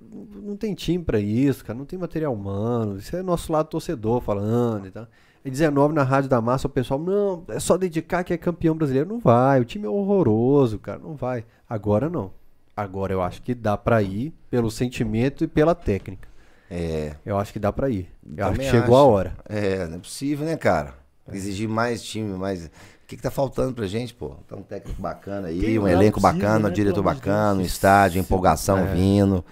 [0.43, 2.97] não tem time pra isso, cara, não tem material humano.
[2.97, 5.07] Isso é nosso lado torcedor falando e tal.
[5.45, 8.75] E 19 na Rádio da Massa, o pessoal, não, é só dedicar que é campeão
[8.75, 9.09] brasileiro.
[9.09, 11.45] Não vai, o time é horroroso, cara, não vai.
[11.69, 12.33] Agora não.
[12.77, 16.29] Agora eu acho que dá pra ir pelo sentimento e pela técnica.
[16.71, 17.15] É.
[17.25, 18.09] Eu acho que dá pra ir.
[18.37, 19.09] Eu acho que chegou a acho.
[19.09, 19.37] hora.
[19.45, 21.02] É, não é possível, né, cara?
[21.31, 22.67] Exigir mais time, mais.
[22.67, 22.71] O
[23.07, 24.31] que, que tá faltando pra gente, pô?
[24.49, 26.69] Tá um técnico bacana aí, Quem um é elenco bacana, né?
[26.69, 27.69] um diretor Pelo bacana, um Deus.
[27.73, 28.95] estádio, empolgação É.
[28.95, 29.45] vindo.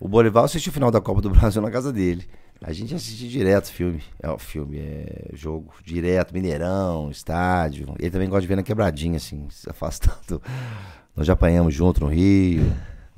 [0.00, 2.26] O Bolivar assistiu o final da Copa do Brasil na casa dele.
[2.62, 4.02] A gente assiste direto filme.
[4.22, 7.94] É o filme, é jogo direto, Mineirão, estádio.
[7.98, 10.42] Ele também gosta de ver na quebradinha, assim, se afastando.
[11.16, 12.64] Nós já apanhamos junto no Rio,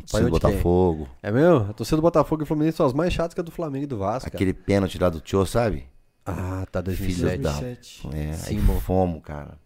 [0.05, 0.29] de quem?
[0.29, 1.09] Botafogo.
[1.23, 1.71] É mesmo?
[1.71, 3.87] A torcida do Botafogo e Fluminense são as mais chatas que a do Flamengo e
[3.87, 4.29] do Vasco.
[4.31, 4.37] cara.
[4.37, 5.87] Aquele pênalti lá do Tio, sabe?
[6.25, 7.43] Ah, tá Filho 2007.
[7.43, 8.09] da 2007.
[8.15, 8.81] É, aí Sim, mo.
[8.81, 9.59] fomos, cara.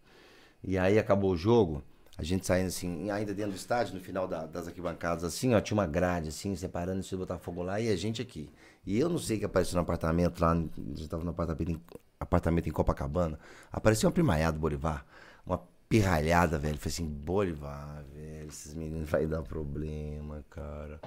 [0.62, 1.82] E aí acabou o jogo,
[2.18, 5.60] a gente saindo assim, ainda dentro do estádio, no final da- das arquibancadas, assim, ó,
[5.60, 8.50] tinha uma grade, assim, separando esse Botafogo lá e a gente aqui.
[8.84, 11.70] E eu não sei o que apareceu no apartamento lá, a gente tava no apartamento
[11.70, 11.80] em,
[12.18, 13.38] apartamento em Copacabana,
[13.70, 15.04] apareceu uma primaiada do Bolivar,
[15.44, 16.78] uma pirralhada, velho.
[16.78, 21.00] Falei assim, Bolivar, velho, esses meninos vai dar problema, cara.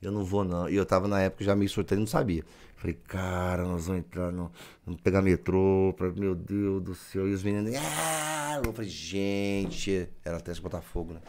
[0.00, 0.68] Eu não vou, não.
[0.68, 2.44] E eu tava na época já meio sorteio, não sabia.
[2.76, 4.52] Falei, cara, nós vamos entrar no.
[4.84, 7.26] Vamos pegar metrô, pra, meu Deus do céu.
[7.28, 7.74] E os meninos.
[7.76, 8.60] Ah!
[8.64, 10.08] Eu falei, gente.
[10.24, 11.20] Era até esse Botafogo, né?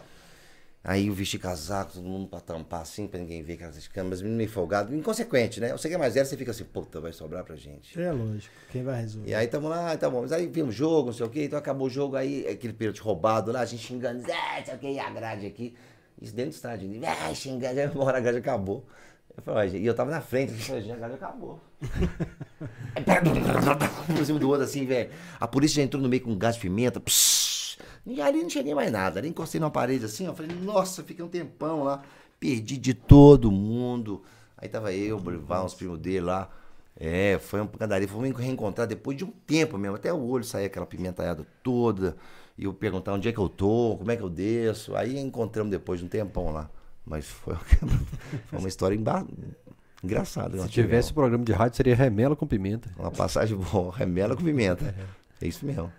[0.88, 4.38] Aí eu vesti casaco, todo mundo pra tampar assim, pra ninguém ver de câmeras, menino
[4.38, 5.76] meio folgado, inconsequente, né?
[5.78, 8.00] Sei que é mais zero, você fica assim, puta, vai sobrar pra gente.
[8.00, 8.56] É lógico.
[8.72, 9.30] Quem vai resolver?
[9.30, 10.22] E aí tamo lá, tá bom.
[10.22, 13.02] Mas aí vimos jogo, não sei o quê, então acabou o jogo, aí aquele pênalti
[13.02, 15.76] roubado lá, a gente xingando, ah, sei o que, e a grade aqui.
[16.22, 18.86] Isso dentro do estádio, ah, xingando, aí uma hora a grade acabou.
[19.36, 21.60] Eu falei, e eu tava na frente, eu falei, a grade acabou.
[24.16, 25.12] Por cima do outro assim, velho.
[25.40, 28.74] A polícia já entrou no meio com gás de pimenta, psh, e ali não cheguei
[28.74, 29.20] mais nada.
[29.20, 32.02] Ali encostei numa parede assim, ó, falei, nossa, fiquei um tempão lá,
[32.40, 34.24] perdi de todo mundo.
[34.58, 36.50] Aí tava eu, o Bolivar, uns primos dele lá.
[37.00, 38.08] É, foi uma pancadaria.
[38.08, 39.98] Fomos reencontrar depois de um tempo mesmo.
[39.98, 42.18] Até o olho saía aquela pimentalhada toda.
[42.58, 44.96] E eu perguntar onde é que eu tô, como é que eu desço.
[44.96, 46.70] Aí encontramos depois de um tempão lá.
[47.06, 47.56] Mas foi,
[48.48, 49.26] foi uma história emba...
[50.04, 50.58] engraçada.
[50.58, 51.12] Se tivesse tivemos.
[51.12, 52.90] programa de rádio, seria remela com pimenta.
[52.98, 54.94] Uma passagem boa, remela com pimenta.
[55.42, 55.92] É isso mesmo.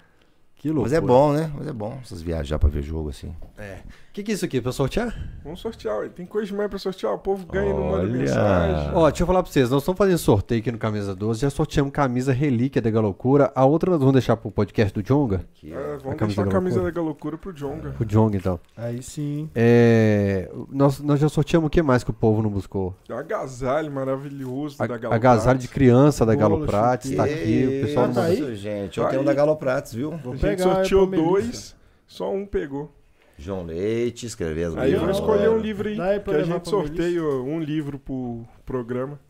[0.59, 0.83] Que louco.
[0.83, 1.51] Mas é bom, né?
[1.57, 3.29] Mas é bom essas viajar pra ver jogo assim.
[3.29, 4.61] O que, que é isso aqui?
[4.61, 5.15] Pra sortear?
[5.45, 6.09] Vamos sortear, ué.
[6.09, 7.13] tem coisa demais pra sortear.
[7.15, 8.13] O povo ganha e não manda Olha.
[8.13, 8.91] mensagem.
[8.93, 9.71] Ó, deixa eu falar pra vocês.
[9.71, 11.41] Nós estamos fazendo sorteio aqui no Camisa 12.
[11.43, 13.53] Já sorteamos camisa relíquia da Galocura.
[13.55, 15.45] A outra nós vamos deixar pro podcast do Jonga.
[15.57, 15.99] Aqui, É, ó.
[16.03, 16.93] vamos camisa deixar a da camisa loucura.
[16.93, 17.95] da loucura pro Jonga.
[18.01, 18.59] O Jonga, então.
[18.77, 19.49] Aí sim.
[19.55, 22.97] É, nós, nós já sorteamos o que mais que o povo não buscou?
[23.09, 27.15] É um agasalho maravilhoso A, da Galo agasalho de criança da Galo Prates.
[27.15, 27.81] Tá aqui.
[27.83, 28.35] O pessoal não tá aí?
[28.41, 28.99] Isso, gente.
[28.99, 29.27] Eu Tá tenho um aí.
[29.27, 30.11] da Galo Prates, viu?
[30.19, 30.75] Vou A gente pegar.
[30.75, 31.29] sorteou é Melissa.
[31.31, 31.77] dois,
[32.07, 32.93] só um pegou.
[33.39, 35.17] João Leite, escrever as Aí vamos melhores.
[35.19, 39.21] escolher um livro aí, que a gente sorteia um livro pro programa.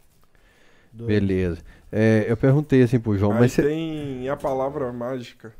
[0.93, 1.09] Dois.
[1.09, 1.59] Beleza.
[1.93, 5.53] É, eu perguntei assim pro João, aí mas cê- tem a palavra mágica.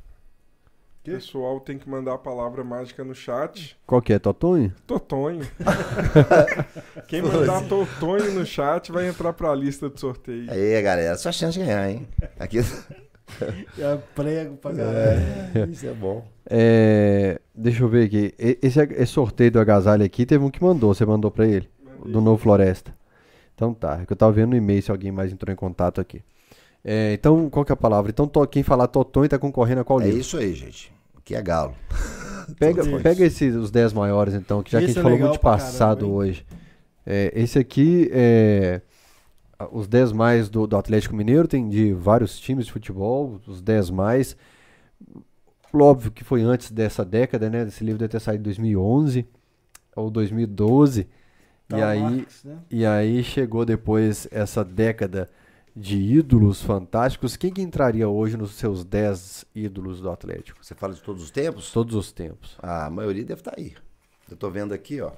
[1.01, 3.79] O pessoal tem que mandar a palavra mágica no chat.
[3.87, 4.75] Qual que é, Totonho?
[4.87, 5.41] Totonho.
[7.09, 10.51] Quem mandar Totonho no chat vai entrar pra lista do sorteio.
[10.51, 12.07] Aí, galera, só chance de ganhar, hein?
[12.39, 12.59] Aqui.
[13.79, 15.21] É prego pra galera.
[15.71, 16.27] Isso é bom.
[16.49, 18.35] É, deixa eu ver aqui.
[18.39, 20.93] E- Esse, esse sorteio do agasalho aqui, teve um que mandou.
[20.95, 21.69] Você mandou pra ele?
[22.05, 22.95] Do Novo Floresta.
[23.55, 24.01] Então tá.
[24.03, 26.23] É que eu tava vendo no e-mail se alguém mais entrou em contato aqui.
[26.85, 28.11] É, então, qual que é a palavra?
[28.11, 30.21] Então, to- quem falar Totonho tá concorrendo a qual É livro?
[30.21, 30.93] isso aí, gente.
[31.17, 31.75] Aqui é galo.
[32.59, 35.19] Pega, pega esses, os 10 maiores, então, que já que a Esse gente é falou
[35.19, 36.47] muito de passado caramba, hoje.
[37.05, 38.81] É, esse aqui é.
[39.73, 43.91] Os 10 mais do, do Atlético Mineiro, tem de vários times de futebol, os 10
[43.91, 44.37] mais.
[45.73, 47.67] Óbvio que foi antes dessa década, né?
[47.67, 49.27] Esse livro deve ter saído em 2011
[49.97, 51.09] ou 2012.
[51.67, 52.59] Tá e, aí, Marx, né?
[52.71, 55.29] e aí chegou depois essa década
[55.75, 57.37] de ídolos fantásticos.
[57.37, 60.65] Quem que entraria hoje nos seus 10 ídolos do Atlético?
[60.65, 61.73] Você fala de todos os tempos?
[61.73, 62.57] Todos os tempos.
[62.63, 63.75] Ah, a maioria deve estar aí.
[64.31, 65.13] Eu tô vendo aqui, ó.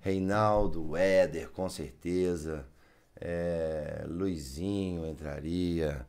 [0.00, 2.66] Reinaldo, Éder, com certeza.
[3.20, 6.04] É, Luizinho entraria.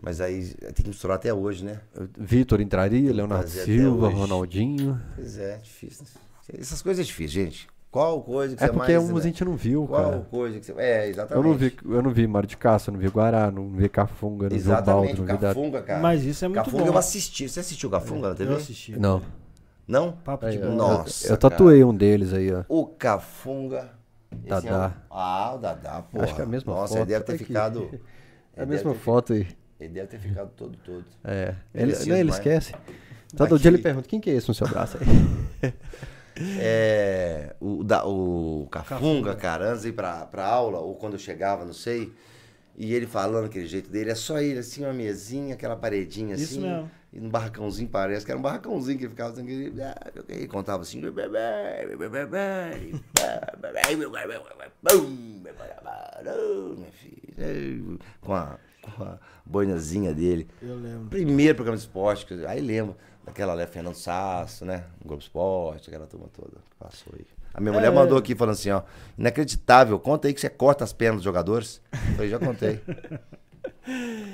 [0.00, 1.80] Mas aí tem que misturar até hoje, né?
[2.18, 4.08] Vitor entraria, Leonardo Silva.
[4.08, 5.00] Ronaldinho.
[5.14, 6.04] Pois é, difícil.
[6.52, 7.68] Essas coisas é difícil, gente.
[7.90, 9.08] Qual coisa que É você porque mais...
[9.10, 10.20] uns a gente não viu, Qual cara.
[10.28, 10.72] coisa que você...
[10.76, 11.46] É, Eu exatamente.
[11.46, 14.58] não vi, eu não vi Mário de Castro, não vi Guará, não vi Cafunga, não
[14.58, 15.48] vi o Baldo, Exatamente, não vi da...
[15.48, 16.00] Cafunga, cara.
[16.02, 16.90] Mas isso é muito Cafunga bom.
[16.90, 17.48] eu assisti.
[17.48, 18.52] Você assistiu o Cafunga na TV?
[18.52, 18.98] Eu assisti.
[18.98, 19.22] Não.
[19.86, 20.10] Não?
[20.12, 20.74] Papo de eu- bom.
[20.74, 22.64] Nossa, eu, eu tatuei um deles aí, ó.
[22.68, 23.90] O Cafunga.
[24.34, 24.68] Dadá.
[24.68, 26.20] é o- Ah, o Dadá, pô.
[26.22, 26.98] Acho que é a mesma Nossa, foto.
[27.02, 27.44] ele deve ter aqui.
[27.44, 27.90] ficado.
[28.56, 29.48] É ele a mesma foto aí.
[29.80, 31.04] Ele deve ter ficado todo, todo.
[31.24, 31.56] É.
[31.74, 32.38] Ele, Merecido não, ele demais.
[32.38, 32.74] esquece.
[33.36, 35.72] Todo dia ele pergunta, quem que é esse no seu braço aí?
[36.58, 41.18] É, o, da, o Cafunga, cara, antes de ir pra, pra aula, ou quando eu
[41.18, 42.12] chegava, não sei,
[42.76, 46.58] e ele falando aquele jeito dele, é só ele, assim, uma mesinha, aquela paredinha Isso
[46.58, 46.90] assim, mesmo.
[47.14, 50.48] E num barracãozinho, parece que era um barracãozinho que ele ficava assim, ele, ah, ele
[50.48, 51.00] contava assim,
[58.20, 60.48] com a, com a boinazinha dele.
[60.60, 61.08] Eu lembro.
[61.08, 64.84] Primeiro programa de esporte, eu- aí lembro daquela né, Fernando Sasso, né?
[65.00, 67.26] No Globo Esporte, aquela turma toda que passou aí.
[67.52, 67.94] A minha mulher É.
[67.94, 68.82] mandou aqui falando assim, ó,
[69.16, 71.80] inacreditável, conta aí que você corta as pernas dos jogadores.
[71.92, 72.80] Eu falei, já contei.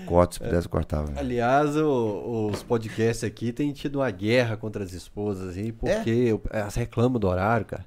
[0.07, 1.13] Corta, se pudesse, cortava.
[1.17, 6.41] Aliás, o- os podcasts aqui têm tido uma guerra contra as esposas aí, porque o-
[6.51, 7.85] elas reclamam do horário, cara.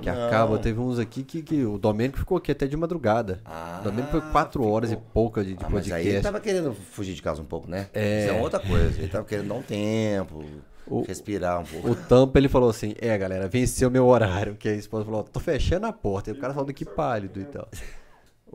[0.00, 0.26] Que Não.
[0.26, 3.40] acaba, teve uns aqui que, que o Domênico ficou aqui até de madrugada.
[3.44, 6.22] Ah, o Domênico foi quatro horas e pouca de, de Ah, mas aí ele podcast.
[6.22, 7.86] tava querendo fugir de casa um pouco, né?
[7.92, 8.24] É.
[8.24, 8.98] Isso é outra coisa.
[8.98, 10.44] Ele tava querendo dar um tempo,
[10.88, 11.90] O- respirar um pouco.
[11.90, 14.56] O Tampa, ele falou assim, é galera, venceu meu horário.
[14.56, 16.30] Que a esposa falou, tô fechando a porta.
[16.30, 17.68] E o cara falando que pálido e tal.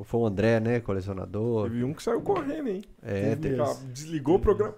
[0.04, 1.70] Foi o André, né, colecionador.
[1.70, 2.84] Teve um que saiu correndo, hein?
[3.02, 4.76] É, Teve te- Desligou o programa.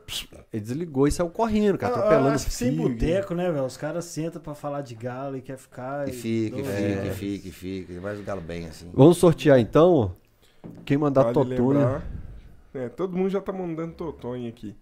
[0.54, 3.66] ele desligou e saiu correndo, cara, Ah, atropelando os sem boteco, né, velho?
[3.66, 6.08] Os caras sentam pra falar de galo e quer ficar.
[6.08, 8.02] E fica, e fica, e fica, e fica.
[8.02, 8.90] Mas o galo bem, assim.
[8.94, 10.16] Vamos sortear então.
[10.86, 11.70] Quem mandar Vale Totonho.
[11.70, 12.04] lembrar-
[12.74, 14.76] É, todo mundo já tá mandando Totonho aqui.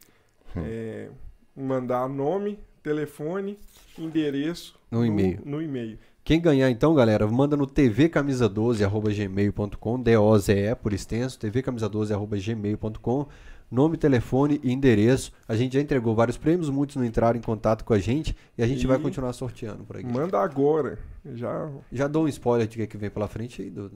[0.56, 0.62] Hum.
[0.66, 1.10] É,
[1.56, 3.58] mandar nome, telefone,
[3.98, 5.40] endereço No e-mail.
[5.46, 5.98] No e-mail.
[6.28, 13.28] Quem ganhar então, galera, manda no tvcamisa12@gmail.com, D-O-Z-E por extenso, tvcamisa12@gmail.com,
[13.72, 15.32] nome, telefone e endereço.
[15.48, 18.62] A gente já entregou vários prêmios, muitos não entraram em contato com a gente e
[18.62, 20.06] a gente E- vai continuar sorteando por aqui.
[20.06, 21.00] Manda agora.
[21.34, 21.72] Já.
[21.90, 23.90] Já dou um spoiler de que, que vem pela frente aí, do,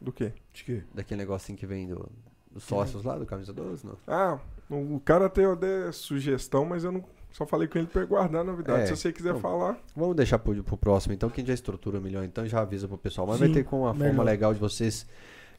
[0.00, 0.32] Do quê?
[0.54, 0.82] De quê?
[0.94, 2.08] daquele negocinho que vem do,
[2.50, 3.98] dos sócios lá do Camisa 12, não?
[4.06, 4.38] Ah,
[4.70, 7.04] o cara tem até sugestão, mas eu não.
[7.32, 8.82] Só falei com ele pra ele guardar a novidade.
[8.82, 11.48] É, Se você quiser então- falar, Vamos deixar pro, pro próximo então, que a gente
[11.48, 13.26] já estrutura melhor então já avisa pro pessoal.
[13.26, 14.24] Mas vai Sim, ter com uma forma melhor.
[14.24, 15.06] legal de vocês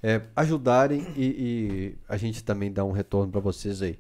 [0.03, 3.97] é, ajudarem e, e a gente também dá um retorno pra vocês aí.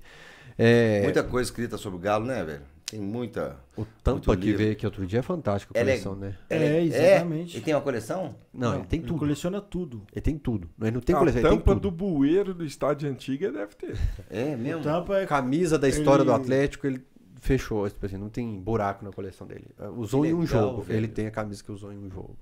[0.57, 2.61] É, Muita coisa escrita sobre o galo, né, velho?
[2.85, 3.55] Tem muita.
[3.77, 6.35] o Tampa que veio aqui outro dia é fantástico a é- coleção, né?
[6.49, 7.55] É, exatamente.
[7.57, 8.35] Ele tem uma coleção?
[8.51, 9.19] Não, ele tem Ele tudo.
[9.19, 10.01] coleciona tudo.
[10.11, 10.67] Ele tem tudo.
[10.81, 11.81] Ele não tem a coleção, ele tem tampa tudo.
[11.83, 13.95] do bueiro do estádio antiga deve ter.
[14.27, 14.81] É O mesmo?
[14.81, 15.25] tampa é.
[15.27, 17.05] Camisa da história do Ele- Atlético, ele
[17.39, 17.89] fechou.
[17.89, 19.65] Tipo assim, não tem buraco na coleção dele.
[19.97, 20.81] Usou em um legal, jogo.
[20.81, 20.97] velho.
[20.99, 22.35] Ele tem a camisa que usou em um jogo.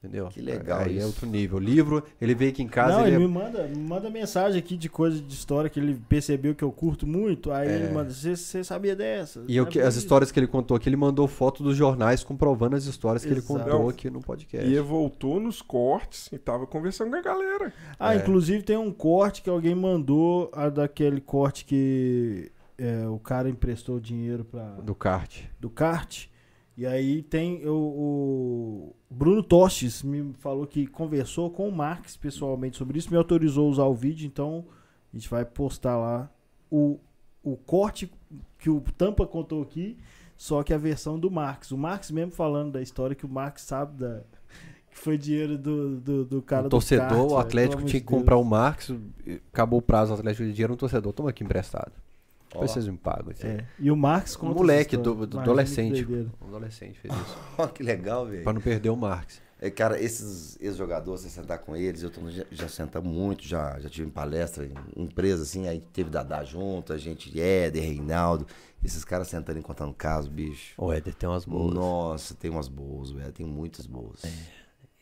[0.00, 0.28] Entendeu?
[0.28, 1.06] Que legal Aí é isso.
[1.08, 1.58] outro nível.
[1.58, 2.98] Livro, ele veio aqui em casa.
[2.98, 5.80] não, ele ele é- me manda, me manda mensagem aqui de coisa de história que
[5.80, 7.50] ele percebeu que eu curto muito.
[7.50, 9.40] Aí ele manda, você sabia dessa?
[9.40, 9.42] É.
[9.48, 12.76] E eu que- as histórias que ele contou aqui, ele mandou foto dos jornais comprovando
[12.76, 13.58] as histórias que ele Exato.
[13.64, 14.64] contou aqui no podcast.
[14.68, 17.72] E ele voltou nos cortes e tava conversando com a galera.
[17.98, 18.18] Ah, É.
[18.18, 23.98] inclusive tem um corte que alguém mandou, a daquele corte que é, o cara emprestou
[23.98, 25.42] dinheiro pra, Do kart.
[25.58, 26.26] do kart.
[26.76, 32.76] E aí tem o, o Bruno Tostes me falou que conversou com o Marx pessoalmente
[32.76, 34.64] sobre isso, me autorizou a usar o vídeo, então
[35.12, 36.30] a gente vai postar lá
[36.70, 37.00] o,
[37.42, 38.08] o corte
[38.60, 39.98] que o Tampa contou aqui,
[40.36, 41.72] só que a versão do Marx.
[41.72, 44.22] O Marx mesmo falando da história que o Marx sabe da
[44.88, 48.00] que foi dinheiro do, do, do cara O do torcedor, kart, o velho, Atlético tinha
[48.00, 48.92] que comprar o Marx,
[49.52, 51.92] acabou o prazo, o Atlético de dinheiro, um torcedor, toma aqui emprestado.
[52.50, 53.32] Depois vocês me pagam.
[53.42, 53.50] aí.
[53.50, 53.64] É.
[53.78, 56.06] E o Marx Um conta moleque, do, do Imagina adolescente.
[56.40, 57.38] Um adolescente fez isso.
[57.58, 58.42] Ó, que legal, velho.
[58.42, 59.40] pra não perder o Marx.
[59.60, 63.78] É, cara, esses ex-jogadores, você sentar com eles, eu tô, já, já senta muito, já,
[63.80, 68.46] já tive em palestra, em empresa, assim, aí teve Dadá junto, a gente, Éder, Reinaldo,
[68.84, 70.74] esses caras sentando e contando caso, bicho.
[70.78, 71.74] O Éder tem umas boas.
[71.74, 74.22] Nossa, tem umas boas, velho, tem muitas boas.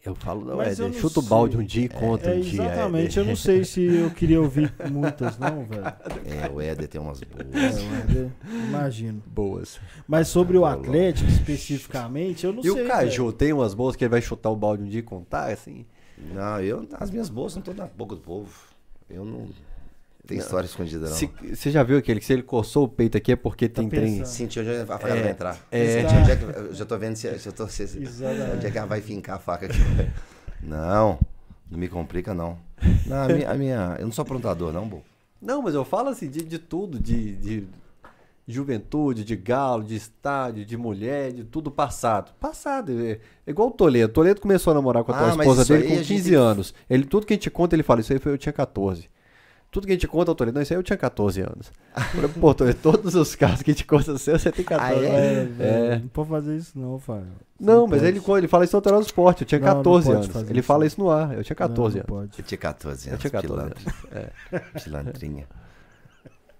[0.06, 2.40] Eu falo, não, Mas eu Éder, chuta o balde um dia e conta É, um
[2.40, 2.62] dia.
[2.62, 3.18] exatamente, Éder.
[3.18, 5.82] eu não sei se eu queria ouvir muitas, não, velho.
[6.24, 7.44] É, o Éder tem umas boas.
[7.54, 8.30] É, eu
[8.68, 9.22] imagino.
[9.26, 9.80] Boas.
[10.06, 12.84] Mas sobre o Atlético especificamente, eu não E sei.
[12.84, 13.32] o Caju velho.
[13.36, 15.84] tem umas boas que ele vai chutar o balde um dia e contar, assim?
[16.32, 18.50] Não, eu, as minhas bolsas não estão na boca do povo.
[19.10, 19.48] Eu não
[20.26, 21.14] tenho história escondida, não.
[21.16, 23.88] Se- Você já viu aquele que se ele coçou o peito aqui é porque tem
[23.88, 24.18] trem.
[24.18, 24.26] pensando.
[24.26, 25.58] Senti onde a faca vai entrar.
[25.70, 26.00] é.
[26.02, 27.82] Senti onde é que, eu já tô vendo se, se eu tô, se,
[28.54, 29.78] onde é que ela vai fincar a faca aqui.
[30.62, 31.18] Não,
[31.70, 32.58] não me complica, não.
[33.06, 35.02] Não, a minha, a minha- eu não sou aprontador, não, Bo.
[35.40, 37.66] Não, mas eu falo assim de, de tudo, de, de
[38.48, 42.32] juventude, de galo, de estádio, de mulher, de tudo passado.
[42.40, 44.12] Passado, é, é igual o Toledo.
[44.12, 46.32] Toledo começou a namorar com a tua Ah, esposa dele com a gente 15 tem
[46.32, 46.74] que- anos.
[46.88, 49.08] Ele, tudo que a gente conta, ele fala, isso aí foi eu tinha 14.
[49.76, 51.70] Tudo que a gente conta, o Toledo, não, isso aí eu tinha 14 anos.
[52.14, 54.94] Eu Pô, Toledo, todos os casos que a gente conta seu, você tem 14.
[54.94, 55.06] Ah, é?
[55.06, 55.44] É, É.
[55.44, 57.26] velho, Não pode fazer isso, não, Fábio.
[57.58, 59.74] Você Não, mas ele, ele fala isso no Alterado do Esporte, eu tinha Não, não
[59.76, 60.50] 14 pode anos.
[60.50, 60.86] Ele isso, fala não.
[60.86, 62.30] isso no ar, eu tinha 14 não, não anos.
[62.30, 62.40] pode.
[62.42, 63.20] Eu tinha 14 Eu anos.
[63.20, 63.80] tinha 14 pilantra.
[64.10, 64.32] anos.
[64.54, 64.80] É.
[64.80, 65.46] Pilantrinha.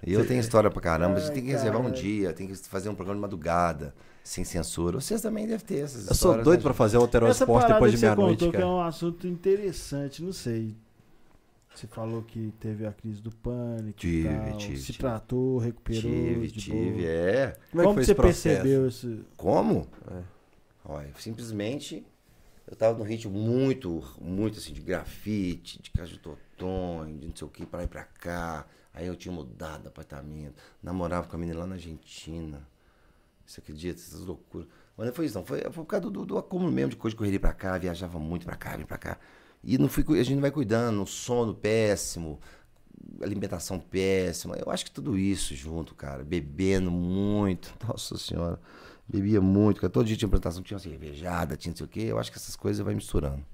[0.07, 1.17] E eu tenho história pra caramba.
[1.17, 4.45] A gente tem que reservar um dia, tem que fazer um programa de madrugada, sem
[4.45, 5.01] censura.
[5.01, 6.77] Vocês também devem ter essas Eu sou doido né, pra gente?
[6.77, 10.77] fazer o parada depois de você meia-noite, contou que é um assunto interessante, não sei.
[11.77, 16.51] Você falou que teve a crise do pânico Tive, tal, tive, se tratou, recuperou Tive,
[16.51, 17.07] tive, boa.
[17.07, 17.47] é.
[17.71, 19.21] Como é que Como você percebeu esse...
[19.37, 19.87] Como?
[20.11, 20.23] É.
[20.87, 22.07] Olha, simplesmente
[22.67, 27.51] eu tava num ritmo muito, muito assim, de grafite, de cajutotonho, de não sei o
[27.51, 28.67] que, pra e pra cá.
[28.95, 32.67] Aí eu tinha mudado de apartamento, namorava com a menina lá na Argentina.
[33.45, 34.01] Você acredita?
[34.01, 34.67] Essas loucuras.
[34.97, 35.45] Mas não foi isso, não.
[35.45, 37.77] Foi, foi por causa do, do, do acúmulo mesmo de coisa de correria pra cá,
[37.77, 39.19] viajava muito pra cá, vim pra cá.
[39.67, 42.41] E não fui, a gente não vai cuidando, sono péssimo,
[43.21, 44.57] alimentação péssima.
[44.57, 46.23] Eu acho que tudo isso junto, cara.
[46.25, 47.75] Bebendo muito.
[47.87, 48.61] Nossa senhora.
[49.09, 49.93] Bebia muito, cara.
[49.93, 52.01] Todo dia tinha apresentação, tinha cervejada, tinha não sei o quê.
[52.03, 53.45] Eu acho que essas coisas vai misturando.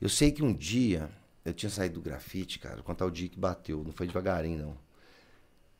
[0.00, 1.08] Eu sei que um dia
[1.44, 2.82] eu tinha saído do grafite, cara.
[2.82, 3.84] Contar o dia que bateu.
[3.84, 4.78] Não foi devagarinho, não.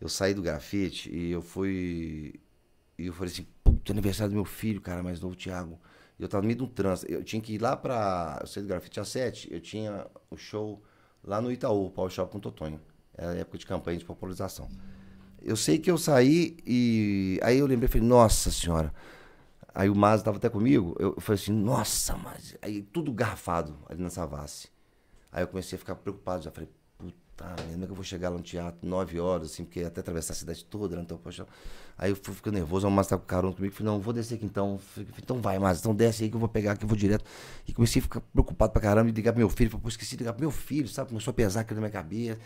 [0.00, 2.40] Eu saí do grafite e eu fui.
[2.96, 5.78] E eu falei assim, puta, aniversário do meu filho, cara, mais novo, Thiago.
[6.20, 7.10] Eu tava no meio de um trânsito.
[7.10, 8.38] Eu tinha que ir lá pra.
[8.40, 10.82] Eu saí do grafite às sete, eu tinha o show
[11.24, 12.80] lá no Itaú, o Power Shop com o Totonho.
[13.16, 14.68] Era época de campanha de popularização.
[15.42, 17.40] Eu sei que eu saí e.
[17.42, 18.92] Aí eu lembrei, falei, nossa senhora.
[19.74, 22.56] Aí o Mazo tava até comigo, eu, eu falei assim, nossa, mas.
[22.60, 24.68] Aí tudo garrafado ali na Savassi.
[25.32, 26.68] Aí eu comecei a ficar preocupado, já falei,
[27.40, 30.34] como é que eu vou chegar lá no teatro nove horas, assim, porque até atravessar
[30.34, 31.02] a cidade toda, né?
[31.02, 31.46] Então, poxa.
[31.96, 34.36] Aí eu fui ficando nervoso, o Márcio tava com carona comigo, falei, não, vou descer
[34.36, 34.78] aqui então.
[34.78, 37.24] Falei, então vai, Márcio, então desce aí que eu vou pegar aqui, eu vou direto.
[37.68, 40.16] E comecei a ficar preocupado pra caramba, e ligar pro meu filho, falei, pô, esqueci
[40.16, 41.10] de ligar pro meu filho, sabe?
[41.10, 42.38] Começou a pesar aqui na minha cabeça.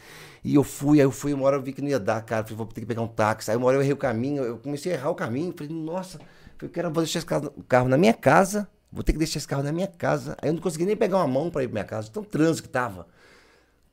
[0.42, 2.42] E eu fui, aí eu fui, uma hora eu vi que não ia dar, cara,
[2.42, 3.50] falei, vou ter que pegar um táxi.
[3.50, 6.20] Aí uma hora eu errei o caminho, eu comecei a errar o caminho, falei, nossa,
[6.60, 9.38] eu quero, vou deixar esse carro, o carro na minha casa, vou ter que deixar
[9.38, 10.36] esse carro na minha casa.
[10.42, 12.66] Aí eu não consegui nem pegar uma mão pra ir pra minha casa, tão trânsito
[12.66, 13.06] que tava.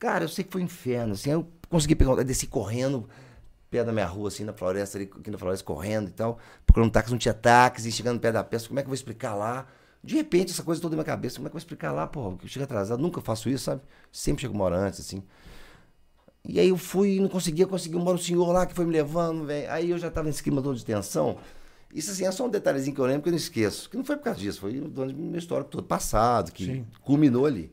[0.01, 3.07] Cara, eu sei que foi um inferno, assim, eu consegui pegar, desci correndo,
[3.69, 6.91] perto da minha rua, assim, na floresta, ali, aqui na floresta, correndo e tal, procurando
[6.91, 9.35] táxi, não tinha táxi, e chegando perto da peça, como é que eu vou explicar
[9.35, 9.67] lá?
[10.03, 12.07] De repente, essa coisa toda na minha cabeça, como é que eu vou explicar lá,
[12.07, 13.83] porra, que eu chego atrasado, nunca faço isso, sabe?
[14.11, 15.21] Sempre chego uma hora antes, assim.
[16.43, 19.45] E aí eu fui, não conseguia, consegui, mora o senhor lá que foi me levando,
[19.45, 19.71] velho.
[19.71, 21.37] Aí eu já tava em esquema todo de tensão.
[21.93, 23.87] Isso assim, é só um detalhezinho que eu lembro que eu não esqueço.
[23.87, 27.71] Que não foi por causa disso, foi durante meu histórico todo passado, que culminou ali.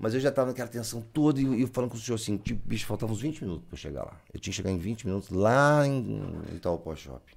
[0.00, 2.38] Mas eu já tava naquela tensão toda e eu, e falando com o senhor assim,
[2.38, 4.18] tipo, bicho, faltavam uns 20 minutos pra eu chegar lá.
[4.32, 6.22] Eu tinha que chegar em 20 minutos lá em
[6.56, 7.34] Itaú Shopping.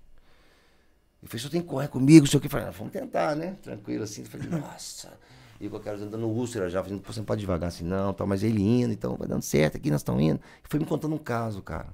[1.21, 3.57] Eu falei, o senhor tem que correr comigo, o senhor que falei, vamos tentar, né?
[3.61, 4.21] Tranquilo assim.
[4.21, 5.11] Eu falei, nossa.
[5.59, 8.43] E com aquela dando úlcera já, falando, você não pode devagar assim, não, tal, mas
[8.43, 10.39] ele indo, então vai dando certo, aqui nós estamos indo.
[10.63, 11.93] E foi me contando um caso, cara.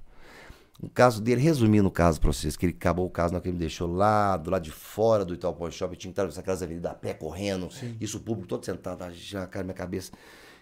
[0.82, 3.48] Um caso dele, resumindo o caso pra vocês, que ele acabou o caso na que
[3.48, 6.62] ele me deixou lá, do lado de fora do Itaú Shopping, tinha que estar aquelas
[6.62, 7.70] avenidas a pé correndo,
[8.00, 10.12] isso o público todo sentado, já cara na minha cabeça.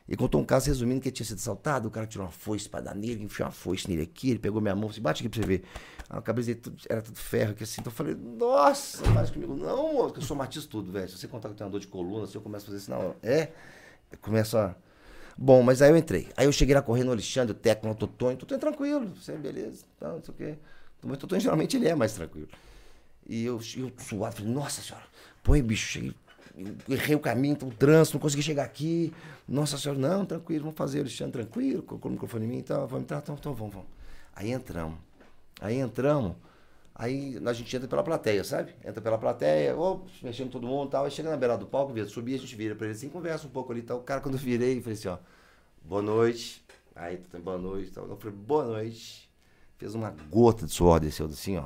[0.07, 2.69] Ele contou um caso resumindo que ele tinha sido assaltado, o cara tirou uma foice
[2.69, 5.27] pra dar nele, enfiou uma foice nele aqui, ele pegou minha mão, assim, bate aqui
[5.29, 5.63] pra você ver.
[6.09, 9.29] A cabeça dele tudo- era tudo ferro aqui assim, então eu falei, nossa, não faz
[9.29, 11.09] comigo, não, eu sou matiz tudo, velho.
[11.09, 12.77] Se você contar que eu tenho uma dor de coluna, assim, eu começo a fazer
[12.77, 13.17] isso na hora.
[13.21, 13.49] É,
[14.11, 14.73] eu começo a.
[15.37, 16.29] Bom, mas aí eu entrei.
[16.37, 19.83] Aí eu cheguei lá correndo o Alexandre, o técnico, o Totonho, Totonho tranquilo, você beleza,
[19.99, 20.57] tá, não sei o quê.
[21.03, 22.47] Mas o Totonho geralmente ele é mais tranquilo.
[23.27, 25.05] E eu, eu suado, falei, nossa senhora,
[25.43, 26.13] põe bicho, cheguei,
[26.89, 29.13] errei o caminho, o trânsito, não consegui chegar aqui.
[29.47, 32.87] Nossa senhora, não, tranquilo, vamos fazer, Alexandre, tranquilo, colocou o microfone em mim e tal,
[32.87, 33.89] vamos entrar, então, então vamos, vamos.
[34.35, 34.97] Aí entramos.
[35.59, 36.35] Aí entramos,
[36.93, 38.75] aí a gente entra pela plateia, sabe?
[38.85, 41.93] Entra pela plateia, ou mexendo todo mundo e tal, aí chega na beirada do palco,
[41.93, 43.97] vê, subir, a gente vira pra ele assim, conversa um pouco ali e tal.
[43.97, 45.17] O cara, quando eu virei, falei assim, ó,
[45.81, 46.63] boa noite.
[46.95, 48.07] Aí, boa noite tal.
[48.07, 49.29] Eu falei, boa noite.
[49.77, 51.65] Fez uma gota de suor, desceu assim, ó,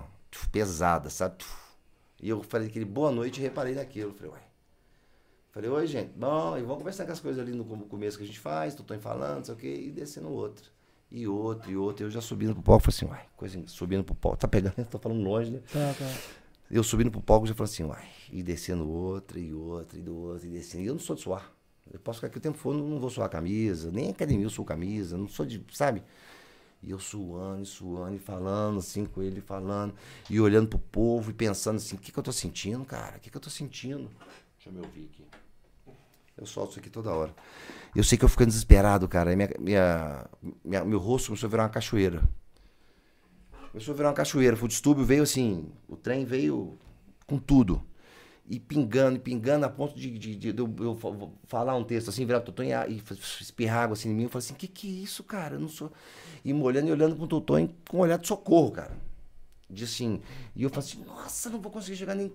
[0.52, 1.44] pesada, sabe?
[2.22, 4.14] E eu falei aquele boa noite e reparei naquilo.
[4.14, 4.51] Falei, uai.
[5.52, 8.28] Falei, oi, gente, bom, e vamos conversar com as coisas ali no começo que a
[8.28, 10.72] gente faz, tô, tô falando, não sei o quê, e descendo outro.
[11.12, 12.06] E outro, e outro.
[12.06, 14.38] Eu já subindo pro palco, falei assim, uai, coisa, subindo pro palco.
[14.38, 15.60] Tá pegando, tô falando longe, né?
[15.72, 16.10] Tá, tá.
[16.70, 20.16] Eu subindo pro palco, já falei assim, uai, e descendo outra, e outra, e do
[20.16, 20.84] outro, e descendo.
[20.86, 21.52] E eu não sou de suar.
[21.92, 24.50] Eu posso ficar aqui o tempo for, não, não vou suar camisa, nem academia eu
[24.50, 26.02] suo camisa, não sou de, sabe?
[26.82, 29.94] E eu suando, e suando, e falando assim com ele, falando,
[30.30, 33.18] e olhando pro povo e pensando assim, o que, que eu tô sentindo, cara?
[33.18, 34.10] O que, que eu tô sentindo?
[34.56, 35.41] Deixa eu me ouvir aqui.
[36.42, 37.34] Eu solto isso aqui toda hora.
[37.96, 39.36] Eu sei que eu ficando desesperado, cara.
[39.36, 40.26] Minha, minha,
[40.66, 42.22] minha- meu rosto começou a virar uma cachoeira.
[43.72, 44.58] Começou a virar uma cachoeira.
[44.60, 46.78] O distúrbio veio assim, o trem veio
[47.28, 47.82] com tudo.
[48.50, 51.10] E pingando, e pingando, a ponto de, de- de- de eu, eu fa-
[51.48, 53.02] falar um texto assim, virar pro Totonho e,
[53.40, 54.24] espirrar água assim em mim.
[54.24, 55.56] Eu falei assim, que que é isso, cara?
[55.56, 55.92] Eu não sou...
[56.44, 58.98] E me olhando e olhando pro Totonho com um olhar de socorro, cara.
[59.72, 60.22] De assim,
[60.56, 62.32] e eu falei assim, nossa, não vou conseguir chegar nem.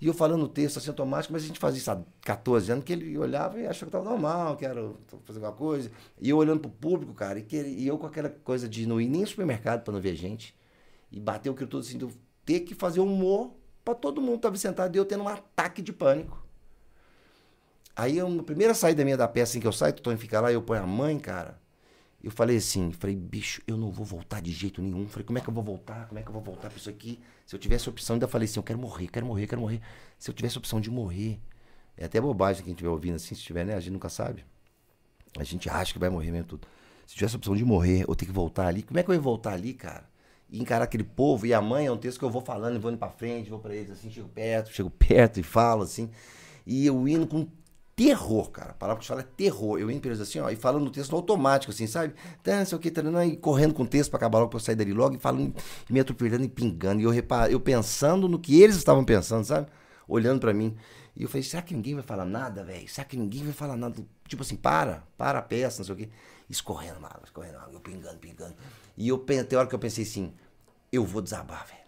[0.00, 2.84] E eu falando o texto assim automático, mas a gente fazia isso há 14 anos,
[2.84, 4.92] que ele olhava e achava que estava normal, que era
[5.24, 5.90] fazer alguma coisa.
[6.20, 8.86] E eu olhando pro público, cara, e, que ele- e eu com aquela coisa de
[8.86, 10.54] não ir nem no supermercado para não ver gente.
[11.12, 12.08] E bater o que tudo assim, de
[12.44, 13.52] ter que fazer humor
[13.84, 16.42] para todo mundo que tava sentado e eu tendo um ataque de pânico.
[17.94, 20.40] Aí, eu, na primeira saída minha da peça, assim que eu saio, o Tony fica
[20.40, 21.59] lá, eu ponho a mãe, cara.
[22.22, 25.08] Eu falei assim, falei, bicho, eu não vou voltar de jeito nenhum.
[25.08, 26.06] Falei, como é que eu vou voltar?
[26.06, 27.18] Como é que eu vou voltar pra isso aqui?
[27.46, 29.80] Se eu tivesse opção, ainda falei assim, eu quero morrer, quero morrer, quero morrer.
[30.18, 31.40] Se eu tivesse opção de morrer.
[31.96, 33.74] É até bobagem quem estiver ouvindo assim, se tiver, né?
[33.74, 34.44] A gente nunca sabe.
[35.38, 36.66] A gente acha que vai morrer mesmo tudo.
[37.06, 39.20] Se tivesse opção de morrer ou ter que voltar ali, como é que eu ia
[39.20, 40.08] voltar ali, cara?
[40.48, 42.90] E encarar aquele povo, e a mãe é um texto que eu vou falando, vou
[42.90, 46.10] indo pra frente, vou pra eles assim, chego perto, chego perto e falo assim.
[46.66, 47.48] E eu indo com
[48.00, 48.70] terror, cara.
[48.70, 49.78] A palavra que fala é terror.
[49.78, 52.14] Eu pra eles assim, ó, e falando o texto no automático, assim, sabe?
[52.42, 54.60] Tá, sei o que, tá, e correndo com o texto pra acabar logo, pra eu
[54.60, 55.54] sair dali logo, e falando,
[55.90, 57.02] me atropelando e pingando.
[57.02, 59.66] E eu, repar, eu pensando no que eles estavam pensando, sabe?
[60.08, 60.74] Olhando pra mim.
[61.14, 62.88] E eu falei, será que ninguém vai falar nada, velho?
[62.88, 64.02] Será que ninguém vai falar nada?
[64.26, 66.08] Tipo assim, para, para a peça, não sei o quê.
[66.48, 68.54] Escorrendo água, escorrendo água, eu pingando, pingando.
[68.96, 70.32] E eu, até hora que eu pensei assim,
[70.90, 71.80] eu vou desabar, velho.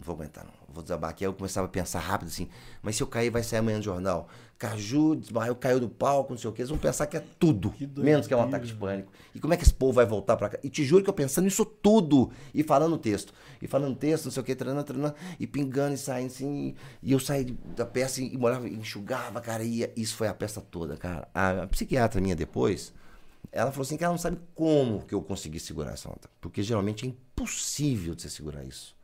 [0.00, 0.52] Não vou aguentar, não.
[0.72, 1.24] Vou desabar aqui.
[1.24, 2.48] Aí eu começava a pensar rápido assim,
[2.80, 4.28] mas se eu cair, vai sair amanhã no jornal.
[4.58, 6.62] Caju desmaiou, caiu do palco, não sei o quê.
[6.62, 9.12] Eles vão pensar que é tudo, menos que é um ataque de pânico.
[9.32, 10.58] E como é que esse povo vai voltar pra cá?
[10.64, 12.32] E te juro que eu pensando nisso tudo.
[12.52, 13.32] E falando o texto.
[13.62, 15.14] E falando texto, não sei o quê, treinando, treinando.
[15.38, 16.74] E pingando e saindo assim.
[17.00, 17.44] E eu saí
[17.76, 19.62] da peça e molhava, enxugava, cara.
[19.62, 21.28] E isso foi a peça toda, cara.
[21.32, 22.92] A, a psiquiatra minha depois,
[23.52, 26.28] ela falou assim que ela não sabe como que eu consegui segurar essa onda.
[26.40, 28.97] Porque geralmente é impossível de você segurar isso.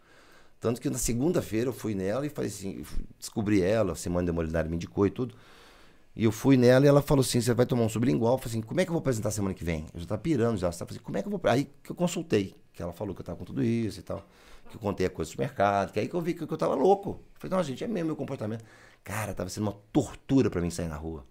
[0.65, 2.83] Tanto que na segunda-feira eu fui nela e falei assim,
[3.19, 5.35] descobri ela, a Simone Demolinário me indicou e tudo.
[6.17, 8.33] E eu fui nela e ela falou assim: você vai tomar um sublingual?
[8.33, 9.85] Eu falei assim: como é que eu vou apresentar semana que vem?
[9.93, 10.71] Eu já tava pirando já.
[10.73, 11.41] Tá assim, como é que eu vou.
[11.51, 14.27] Aí que eu consultei, que ela falou que eu tava com tudo isso e tal.
[14.71, 16.75] Que eu contei a coisa do mercado, que aí que eu vi que eu tava
[16.75, 17.11] louco.
[17.11, 18.65] Eu falei, não, gente, é mesmo meu comportamento.
[19.05, 21.27] Cara, tava sendo uma tortura pra mim sair na rua.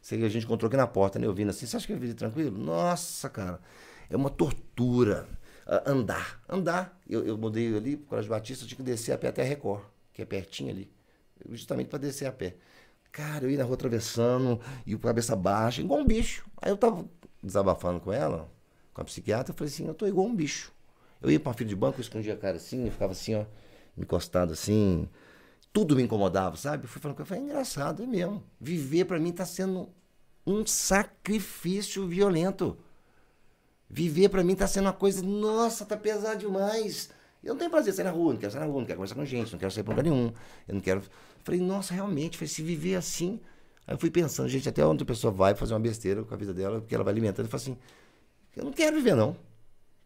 [0.00, 1.26] Sei que a gente encontrou aqui na porta, né?
[1.26, 2.56] Eu vindo assim, você acha que eu vi tranquilo?
[2.56, 3.60] Nossa, cara,
[4.08, 5.28] é uma tortura.
[5.66, 7.00] Ah, andar, andar.
[7.08, 9.44] Eu, eu mudei ali pro Colégio Batista, eu tinha que descer a pé até a
[9.44, 9.82] Record,
[10.12, 10.90] que é pertinho ali.
[11.50, 12.56] Justamente para descer a pé.
[13.10, 16.44] Cara, eu ia na rua atravessando, e com a cabeça baixa, igual um bicho.
[16.60, 17.08] Aí eu tava
[17.42, 18.50] desabafando com ela,
[18.92, 20.72] com a psiquiatra, eu falei assim, eu tô igual um bicho.
[21.22, 23.44] Eu ia pra fila de banco, eu escondia a cara assim, eu ficava assim, ó,
[23.96, 25.08] encostado assim.
[25.72, 26.84] Tudo me incomodava, sabe?
[26.84, 28.42] Eu fui falando com ela, falei, é engraçado, é mesmo.
[28.60, 29.88] Viver pra mim tá sendo
[30.46, 32.76] um sacrifício violento.
[33.94, 37.10] Viver pra mim tá sendo uma coisa, nossa, tá pesado demais.
[37.44, 38.96] Eu não tenho prazer em sair na rua, não quero sair na rua, não quero
[38.96, 40.32] conversar com gente, não quero sair pra lugar nenhum.
[40.66, 41.00] Eu não quero.
[41.44, 43.38] Falei, nossa, realmente, falei, se viver assim.
[43.86, 46.36] Aí eu fui pensando, gente, até onde a pessoa vai fazer uma besteira com a
[46.36, 47.78] vida dela, porque ela vai alimentando, e fala assim,
[48.56, 49.36] eu não quero viver, não.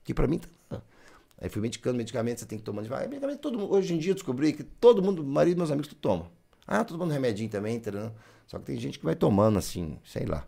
[0.04, 0.82] Que pra mim tá.
[1.40, 2.82] Aí fui medicando, medicamento, você tem que tomar.
[2.82, 5.70] Vai, medicamento, todo mundo, hoje em dia eu descobri que todo mundo, marido dos meus
[5.70, 6.30] amigos, tudo toma.
[6.66, 8.12] Ah, todo mundo remedinho também, taranã.
[8.46, 10.46] só que tem gente que vai tomando assim, sei lá.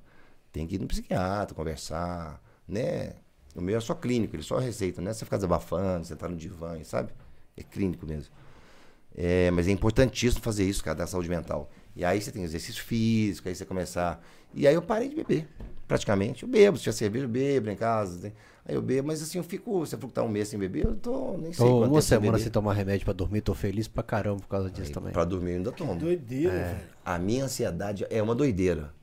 [0.52, 3.14] Tem que ir no psiquiatra, conversar, né?
[3.55, 5.12] O meu é só clínico, ele só receita, né?
[5.12, 7.10] Você ficar desabafando, sentar no divã, sabe?
[7.56, 8.32] É clínico mesmo.
[9.16, 11.70] É, mas é importantíssimo fazer isso, cara, da saúde mental.
[11.97, 14.24] E aí você tem exercício físico, aí você começar.
[14.55, 15.48] E aí eu parei de beber.
[15.86, 16.44] praticamente.
[16.44, 18.28] Eu bebo, se tiver cerveja, eu bebo em casa.
[18.28, 18.32] né?
[18.64, 19.81] Aí eu bebo, mas assim, eu fico.
[19.81, 21.36] Você falou que tá um mês sem beber, eu tô.
[21.36, 24.40] Nem sei Tô quanto uma semana sem tomar remédio pra dormir, tô feliz pra caramba
[24.40, 25.12] por causa disso também.
[25.12, 25.97] Pra dormir eu ainda tomo.
[25.97, 26.78] Doideira, velho.
[27.05, 28.94] A minha ansiedade é uma doideira.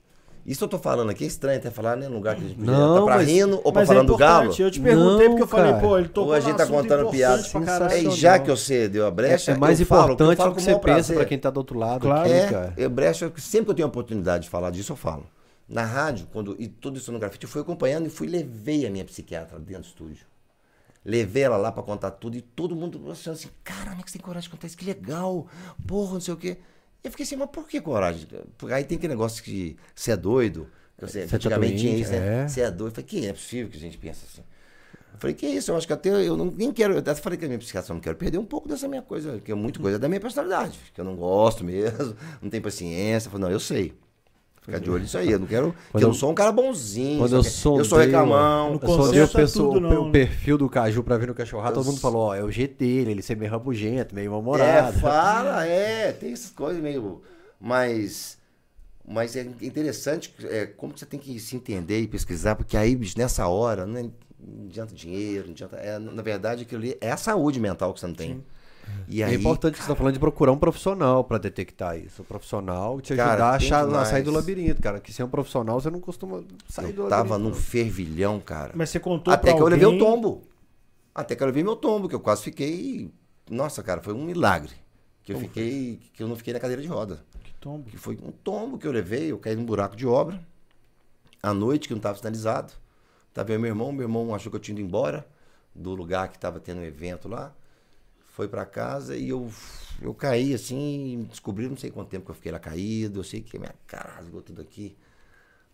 [0.48, 2.08] Isso eu tô falando aqui é estranho até falar, né?
[2.08, 3.94] No lugar que a gente podia Não, tá pra mas- rindo ou pra Mas é
[3.94, 4.44] falando do galo.
[4.46, 5.84] importante, Eu te perguntei Não, porque eu falei, cara.
[5.86, 7.44] pô, ele tocou Ou a gente tá contando piada.
[7.92, 10.56] É, e já que você deu a brecha, É mais eu falo, importante falo que
[10.60, 12.00] com você o pensa pra quem tá do outro lado.
[12.04, 12.22] Claro.
[12.22, 12.74] aqui, É, cara.
[12.78, 15.26] eu brecha, sempre que eu tenho a oportunidade de falar disso, eu falo.
[15.68, 18.90] Na rádio, quando, e tudo isso no grafite, eu fui acompanhando e fui levei a
[18.90, 20.26] minha psiquiatra dentro do estúdio.
[21.04, 24.26] Levei ela lá pra contar tudo e todo mundo achando assim, caramba, que você tem
[24.26, 25.46] coragem de contar isso, que legal,
[25.86, 26.58] porra, não sei o quê.
[27.04, 28.28] Eu fiquei assim, mas por que coragem?
[28.58, 30.68] Porque aí tem aquele negócio que você é doido.
[31.00, 32.44] Eu sei, Você tá antigamente tinha isso, né?
[32.44, 32.48] é.
[32.48, 32.90] Você é doido.
[32.92, 34.42] Eu falei, que é possível que a gente pense assim?
[35.14, 36.94] Eu falei, que isso, eu acho que até eu não, nem quero.
[36.94, 39.40] Eu até falei que a minha psiquiatra não quero perder um pouco dessa minha coisa,
[39.40, 43.28] que é muita coisa da minha personalidade, que eu não gosto mesmo, não tenho paciência.
[43.28, 43.94] Eu falei, não, eu sei.
[44.68, 45.32] Ficar de olho nisso aí.
[45.32, 45.74] Eu não quero.
[45.92, 47.20] Porque eu não sou um cara bonzinho.
[47.20, 48.74] Quando eu sondei, eu sou reclamão.
[48.74, 51.86] No Eu o, pessoal- tudo, não, o perfil do Caju pra vir no cachorrado, todo
[51.86, 55.00] mundo falou, ó, é o jeito dele, ele ser meio rabugento, meio É, mal-humorado.
[55.00, 57.22] fala, é, tem essas coisas meio.
[57.60, 58.38] Mas.
[59.10, 63.18] Mas é interessante é, como você tem que se entender e pesquisar, porque aí, bicho,
[63.18, 65.78] nessa hora, não, é- não adianta dinheiro, não adianta.
[65.78, 68.44] É, na verdade, aquilo ali é a saúde mental que você não tem.
[69.08, 72.22] E é aí, importante que você tá falando de procurar um profissional pra detectar isso.
[72.22, 75.00] O profissional te Cara, ajudar a, achar, a sair do labirinto, cara.
[75.00, 77.10] Que sem um profissional você não costuma sair do eu labirinto.
[77.10, 78.74] tava num fervilhão, cara.
[78.76, 80.42] Mas você contou Até que eu levei o alguém- tombo.
[81.16, 83.12] Até que eu levei meu tombo, que eu quase fiquei.
[83.50, 84.74] Nossa, cara, foi um milagre.
[85.24, 86.00] Que eu fiquei.
[86.14, 87.24] Que eu não fiquei na cadeira de roda.
[87.44, 87.90] Que tombo.
[87.90, 90.40] Que foi um tombo que eu levei, eu caí num buraco de obra.
[91.42, 92.74] À noite, que não estava sinalizado.
[93.34, 95.26] Tava eu meu irmão, meu irmão achou que eu tinha ido embora
[95.74, 97.54] do lugar que estava tendo um evento lá.
[98.38, 99.52] Foi para casa e eu,
[100.00, 103.20] eu caí assim, descobri não sei quanto tempo que eu fiquei lá caído.
[103.20, 104.96] Eu sei que minha cara rasgou tudo aqui.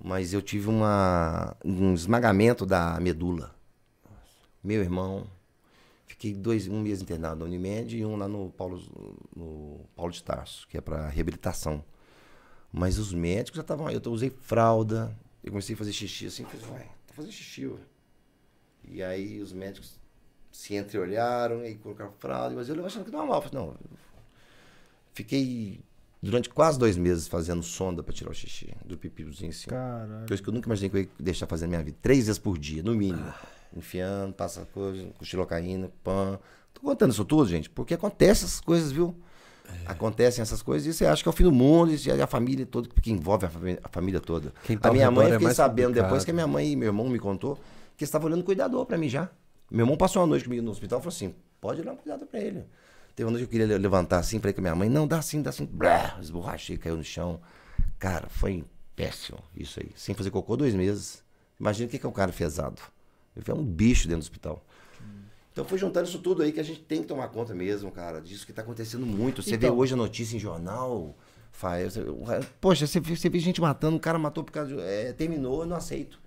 [0.01, 3.53] Mas eu tive uma, um esmagamento da medula.
[4.63, 5.27] Meu irmão,
[6.07, 8.81] fiquei dois, um mês internado na Unimed e um lá no Paulo,
[9.35, 11.83] no Paulo de Tarso, que é para reabilitação.
[12.71, 13.91] Mas os médicos já estavam.
[13.91, 15.13] Eu usei fralda,
[15.43, 17.79] eu comecei a fazer xixi assim, fiz, vai, tá fazendo xixi, ué.
[18.85, 20.01] E aí os médicos
[20.53, 23.41] se entreolharam e colocaram fralda, mas eu achando que normal.
[23.41, 23.75] Falei, não.
[25.11, 25.81] Fiquei
[26.21, 29.67] durante quase dois meses fazendo sonda para tirar o xixi do pipizinho assim.
[29.67, 30.27] Caralho.
[30.27, 31.97] Coisa que eu nunca imaginei que eu ia deixar fazer na minha vida.
[32.01, 33.33] Três vezes por dia, no mínimo.
[33.75, 36.39] Enfiando, passa coisa, com xilocaína, pã.
[36.71, 39.15] Tô contando isso tudo, gente, porque acontecem essas coisas, viu?
[39.87, 42.65] Acontecem essas coisas e você acha que é o fim do mundo, e a família
[42.65, 44.53] toda, porque envolve a família, a família toda.
[44.79, 46.05] Tá a minha mãe, é eu fiquei mais sabendo complicado.
[46.05, 47.59] depois que a minha mãe e meu irmão me contou
[47.97, 49.29] que estava olhando cuidador pra mim já.
[49.73, 52.27] Meu irmão passou uma noite comigo no hospital e falou assim: pode olhar um cuidador
[52.27, 52.63] pra ele.
[53.15, 55.17] Teve uma noite que eu queria levantar assim, falei com a minha mãe: não, dá
[55.17, 55.65] assim, dá assim.
[55.65, 57.41] Blá, esborrachei, caiu no chão.
[57.97, 58.63] Cara, foi
[58.95, 59.89] péssimo isso aí.
[59.95, 61.23] Sem fazer cocô dois meses.
[61.59, 62.81] Imagina o que é um cara fezado.
[63.35, 64.63] Ele é um bicho dentro do hospital.
[65.51, 68.19] Então foi juntando isso tudo aí que a gente tem que tomar conta mesmo, cara,
[68.21, 69.41] disso que tá acontecendo muito.
[69.43, 69.77] Você vê Então.
[69.77, 71.15] hoje a notícia em jornal,
[71.51, 71.95] faz,
[72.59, 75.61] poxa, você, vê- você vê gente matando, o cara matou por causa de, é, terminou,
[75.61, 76.19] eu não aceito.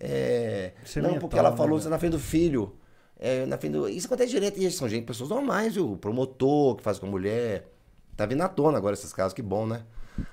[0.00, 1.80] É, é não, mental, porque ela falou velho?
[1.80, 2.74] isso na frente do filho.
[3.18, 5.92] é, na frente do, isso acontece direto e são gente, pessoas normais, viu?
[5.92, 7.66] O promotor que faz com a mulher.
[8.16, 9.84] Tá vindo à tona agora esses casos, que bom, né?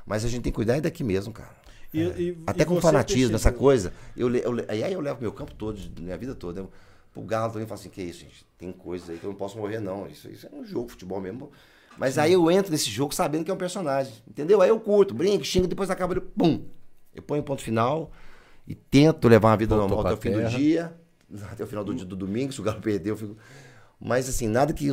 [0.06, 1.56] Mas a gente tem que cuidar é daqui mesmo, cara.
[1.94, 3.94] E- e- Até e com você fanatismo, essa coisa.
[4.18, 6.62] Eu, eu, aí eu levo meu campo todo, minha vida toda.
[6.62, 6.72] Eu,
[7.14, 8.46] pro Galo também falo assim, que isso, gente?
[8.58, 10.08] Tem coisas aí que eu não posso morrer, não.
[10.08, 11.52] Isso, isso é um jogo, futebol mesmo.
[11.98, 14.14] Mas aí eu entro nesse jogo sabendo que é um personagem.
[14.28, 14.62] Entendeu?
[14.62, 16.66] Aí eu curto, brinco, xingo, depois acaba, eu, pum.
[17.14, 18.12] Eu ponho um ponto final
[18.68, 20.50] e tento levar uma vida Voltou normal até o fim do terra.
[20.58, 20.94] dia,
[21.52, 23.36] até o final do, dia- do domingo, se o Galo perder, eu fico.
[24.00, 24.88] Mas assim, nada que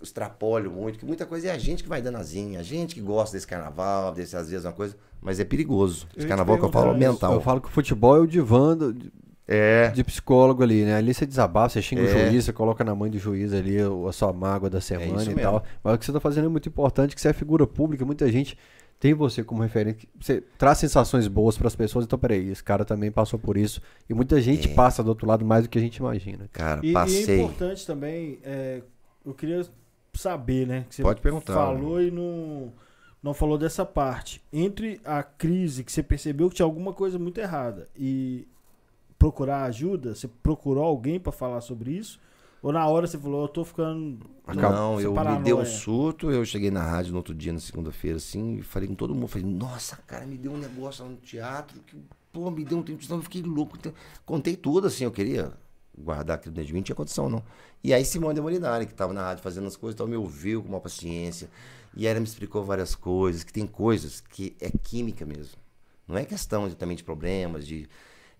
[0.00, 3.00] extrapole muito, que muita coisa é a gente que vai dando asinha, a gente que
[3.00, 6.06] gosta desse carnaval, desse às vezes uma coisa, mas é perigoso.
[6.16, 7.32] Esse carnaval que eu falo é mental.
[7.34, 9.10] Eu falo que o futebol é o divã do- de,
[9.46, 9.88] É.
[9.90, 10.96] de psicólogo ali, né?
[10.96, 12.28] Ali você desabafa, você xinga o É.
[12.28, 15.30] juiz, você coloca na mãe do juiz ali o- a sua mágoa da semana isso
[15.30, 15.62] e tal.
[15.82, 18.30] Mas o que você tá fazendo é muito importante, que você é figura pública, muita
[18.30, 18.58] gente
[19.00, 22.84] tem você como referente, você traz sensações boas para as pessoas, então peraí, esse cara
[22.84, 23.80] também passou por isso.
[24.08, 24.74] E muita gente É.
[24.74, 26.48] passa do outro lado mais do que a gente imagina.
[26.52, 27.40] Cara, E, e é passei.
[27.40, 28.82] importante também, é,
[29.24, 29.66] eu queria
[30.14, 30.86] saber, né?
[30.88, 32.72] Que você Pode perguntar, Falou e não,
[33.22, 34.40] não falou dessa parte.
[34.52, 38.46] Entre a crise que você percebeu que tinha alguma coisa muito errada e
[39.18, 42.18] procurar ajuda, você procurou alguém pra falar sobre isso?
[42.64, 44.18] Ou na hora você falou, eu tô ficando.
[44.54, 48.16] Não, eu me deu um surto, eu cheguei na rádio no outro dia, na segunda-feira,
[48.16, 51.18] assim, e falei com todo mundo, falei, nossa, cara, me deu um negócio lá no
[51.18, 51.94] teatro, que,
[52.32, 53.76] pô, me deu um tempo, eu fiquei louco.
[53.76, 53.92] Então,
[54.24, 55.52] Contei tudo, assim, eu queria
[55.96, 57.42] guardar aquilo dentro de mim, não tinha condição, não.
[57.82, 60.62] E aí Simone de Molinari, que estava na rádio fazendo as coisas, então me ouviu
[60.62, 61.50] com uma paciência,
[61.94, 65.58] e ela me explicou várias coisas, que tem coisas que é química mesmo.
[66.08, 67.86] Não é questão de, também de problemas, de.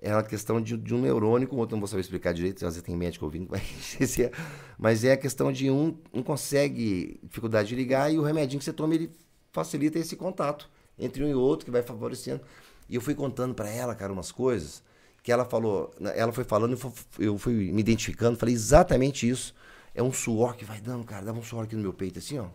[0.07, 2.57] É uma questão de, de um neurônio, com o outro não vou saber explicar direito,
[2.67, 4.31] às vezes tem médico ouvindo, mas, é,
[4.77, 8.65] mas é a questão de um não consegue dificuldade de ligar e o remedinho que
[8.67, 9.11] você toma ele
[9.51, 10.69] facilita esse contato
[10.99, 12.43] entre um e outro, que vai favorecendo.
[12.87, 14.83] E eu fui contando para ela, cara, umas coisas
[15.23, 16.79] que ela falou, ela foi falando,
[17.19, 19.55] eu fui me identificando, falei exatamente isso.
[19.95, 22.39] É um suor que vai dando, cara, dava um suor aqui no meu peito, assim,
[22.39, 22.49] ó.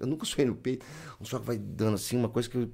[0.00, 0.84] Eu nunca suei no peito,
[1.20, 2.68] um suor que vai dando assim, uma coisa que eu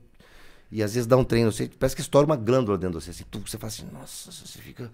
[0.72, 3.10] e às vezes dá um treino, você, parece que estoura uma glândula dentro de você.
[3.10, 4.90] Assim, tu, você fala assim, nossa, você fica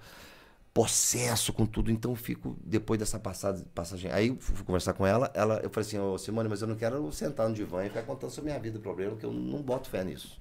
[0.75, 1.89] possesso com tudo.
[1.89, 4.11] Então fico, depois dessa passada, passagem.
[4.11, 7.13] Aí fui conversar com ela, ela eu falei assim, ô Simone, mas eu não quero
[7.13, 10.03] sentar no divã e ficar contando sobre minha vida problema, porque eu não boto fé
[10.03, 10.41] nisso.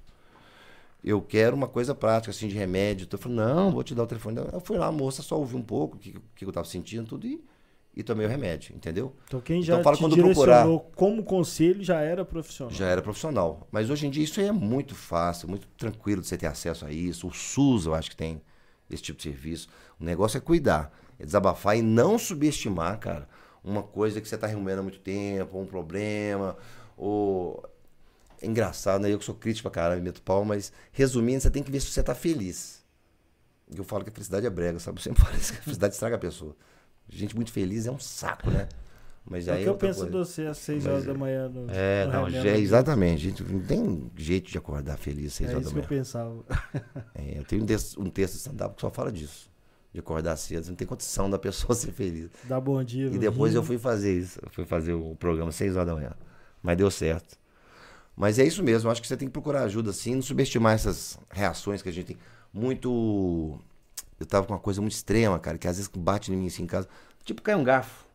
[1.04, 3.04] Eu quero uma coisa prática, assim, de remédio.
[3.04, 4.38] Então eu falei, não, vou te dar o telefone.
[4.52, 7.06] Eu fui lá, a moça só ouviu um pouco o que, que eu tava sentindo,
[7.06, 7.40] tudo, e
[7.98, 9.12] e tomei o remédio, entendeu?
[9.26, 10.64] Então quem já então, fala, te quando procurar,
[10.94, 12.72] como conselho já era profissional.
[12.72, 13.66] Já era profissional.
[13.72, 16.86] Mas hoje em dia isso aí é muito fácil, muito tranquilo de você ter acesso
[16.86, 17.26] a isso.
[17.26, 18.40] O SUS eu acho que tem
[18.88, 19.68] esse tipo de serviço.
[19.98, 23.28] O negócio é cuidar, é desabafar e não subestimar, cara,
[23.64, 26.56] uma coisa que você está remoendo há muito tempo, um problema,
[26.96, 27.60] ou...
[28.40, 29.12] É engraçado, né?
[29.12, 31.88] Eu que sou crítico pra caramba, meto pau, mas resumindo, você tem que ver se
[31.88, 32.84] você está feliz.
[33.74, 34.98] Eu falo que a felicidade é brega, sabe?
[34.98, 36.54] Eu sempre falo isso, que a felicidade estraga a pessoa.
[37.10, 38.68] Gente muito feliz é um saco, né?
[39.30, 41.48] Mas é aí o que eu penso de você às 6 horas da manhã.
[41.48, 43.22] No, é, no não, é, exatamente.
[43.22, 45.80] Gente, não tem jeito de acordar feliz às 6 é horas da manhã.
[45.80, 46.44] É isso que eu pensava.
[47.14, 49.50] É, eu tenho um texto, um texto de stand-up que só fala disso.
[49.92, 50.68] De acordar cedo.
[50.68, 52.30] Não tem condição da pessoa ser feliz.
[52.44, 53.08] Dá bom dia.
[53.08, 54.38] E depois eu fui fazer isso.
[54.42, 56.12] Eu fui fazer o programa às 6 horas da manhã.
[56.62, 57.36] Mas deu certo.
[58.16, 58.90] Mas é isso mesmo.
[58.90, 60.14] Acho que você tem que procurar ajuda assim.
[60.14, 62.16] Não subestimar essas reações que a gente tem.
[62.52, 63.60] Muito.
[64.18, 66.64] Eu tava com uma coisa muito extrema, cara, que às vezes bate em mim assim
[66.64, 66.88] em casa.
[67.24, 68.06] Tipo, cai um garfo,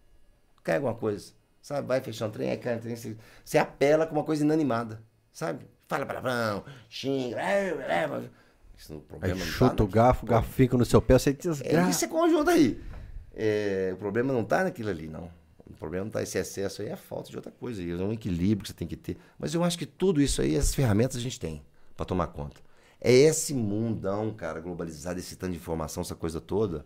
[0.63, 1.87] cai alguma coisa, sabe?
[1.87, 5.01] Vai fechar um trem, aí cai um trem, você, você apela com uma coisa inanimada,
[5.31, 5.65] sabe?
[5.87, 7.37] Fala palavrão, xinga,
[8.77, 11.31] isso não, problema aí chuta tá o garfo, o garfo fica no seu pé, você
[11.31, 11.87] desgraça.
[11.87, 12.81] É, isso é conjunto aí.
[13.33, 15.29] É, o problema não tá naquilo ali, não.
[15.65, 17.81] O problema não tá esse excesso aí, é falta de outra coisa.
[17.81, 19.17] É um equilíbrio que você tem que ter.
[19.39, 21.63] Mas eu acho que tudo isso aí, essas ferramentas a gente tem
[21.95, 22.61] para tomar conta.
[23.03, 26.85] É esse mundão, cara, globalizado, esse tanto de informação, essa coisa toda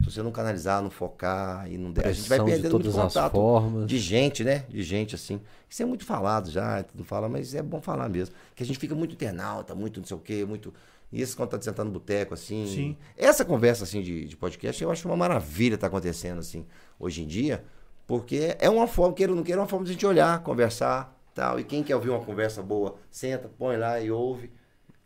[0.00, 3.32] se você não canalizar, não focar e não der, a gente vai perdendo muito contato
[3.32, 3.86] formas.
[3.86, 4.64] de gente, né?
[4.68, 5.40] De gente assim.
[5.68, 8.34] Isso é muito falado já, não fala, mas é bom falar mesmo.
[8.54, 10.72] Que a gente fica muito internauta, muito não sei o quê, muito.
[11.10, 12.66] E esse quando tá sentando no boteco, assim.
[12.66, 12.96] Sim.
[13.16, 16.64] Essa conversa assim de, de podcast, eu acho uma maravilha tá acontecendo, assim,
[16.98, 17.64] hoje em dia,
[18.06, 20.42] porque é uma forma, queira ou não queira, é uma forma de a gente olhar,
[20.44, 21.58] conversar tal.
[21.58, 24.50] E quem quer ouvir uma conversa boa, senta, põe lá e ouve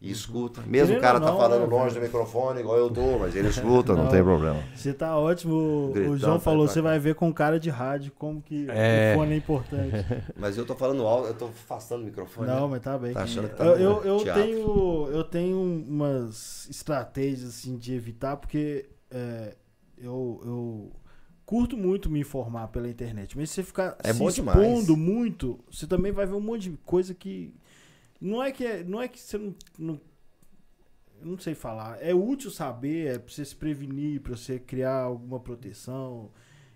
[0.02, 0.60] e escuta.
[0.66, 3.36] Mesmo o cara tá não, tá falando né, longe do microfone, igual eu tô, mas
[3.36, 4.60] ele escuta, não, não tem problema.
[4.74, 5.92] Você tá ótimo.
[5.94, 9.12] Gritando, o João falou, você vai ver com cara de rádio como que é.
[9.14, 9.94] o fone é importante.
[10.36, 12.48] Mas eu tô falando alto, eu tô afastando o microfone.
[12.48, 12.68] Não, né?
[12.72, 13.12] mas tá bem.
[13.12, 18.36] Tá achando que tá eu, eu, eu tenho Eu tenho umas estratégias assim de evitar,
[18.36, 19.54] porque é,
[19.96, 20.92] eu, eu
[21.46, 23.36] curto muito me informar pela internet.
[23.36, 26.76] Mas se você ficar é se expondo muito, você também vai ver um monte de
[26.78, 27.54] coisa que
[28.22, 30.00] não é que, é, não é que você não, não.
[31.20, 32.00] não sei falar.
[32.00, 36.30] É útil saber, é pra você se prevenir, pra você criar alguma proteção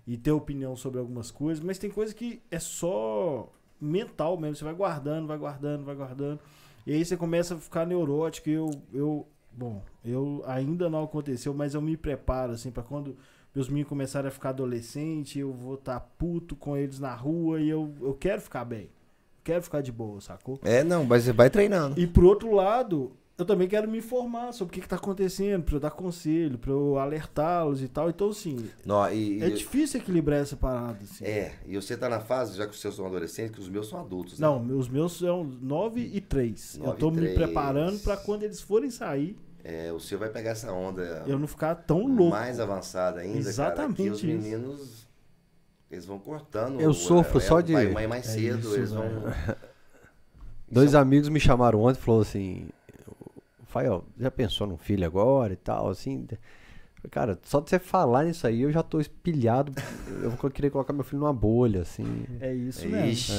[0.05, 3.49] e ter opinião sobre algumas coisas, mas tem coisa que é só
[3.81, 4.57] mental mesmo.
[4.57, 6.41] Você vai guardando, vai guardando, vai guardando.
[6.85, 8.51] E aí você começa a ficar neurótico.
[8.51, 13.17] Eu, eu, bom, eu ainda não aconteceu, mas eu me preparo assim para quando
[13.55, 17.61] meus meninos começarem a ficar adolescente, eu vou estar tá puto com eles na rua
[17.61, 18.91] e eu, eu quero ficar bem
[19.47, 20.59] quero ficar de boa, sacou?
[20.65, 21.99] É, não, mas você vai treinando.
[21.99, 25.77] E por outro lado, eu também quero me informar sobre o que, está acontecendo, para
[25.77, 28.11] eu dar conselho, para eu alertá-los e tal.
[28.11, 30.99] Então, assim, não, e, é e, difícil equilibrar essa parada.
[31.03, 31.25] Assim.
[31.25, 33.89] É, e você tá na fase, já que os seus são adolescentes, que os meus
[33.89, 34.39] são adultos.
[34.39, 34.47] Né?
[34.47, 36.81] Não, os meus são 9 e 3.
[36.83, 39.37] eu tô me preparando para quando eles forem sair.
[39.63, 41.25] É, o seu vai pegar essa onda.
[41.27, 42.31] Eu não ficar tão louco.
[42.31, 45.06] Mais avançada ainda, Exatamente cara, que os meninos
[45.91, 46.81] eles vão cortando.
[46.81, 47.73] Eu sofro é, só de.
[47.73, 49.05] Pai mãe mais é cedo, isso, eles vão.
[50.71, 52.69] Dois é amigos me chamaram ontem e falou assim:
[53.67, 55.89] Fael, já pensou no filho agora e tal?
[55.89, 56.27] Assim.
[57.11, 59.73] Cara, só de você falar nisso aí, eu já tô espilhado.
[60.23, 62.25] eu vou querer colocar meu filho numa bolha, assim.
[62.41, 63.35] É isso mesmo.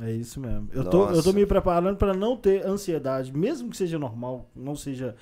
[0.00, 0.10] É.
[0.10, 0.12] é.
[0.12, 0.70] isso mesmo.
[0.72, 4.74] Eu tô, eu tô me preparando para não ter ansiedade, mesmo que seja normal, não
[4.74, 5.14] seja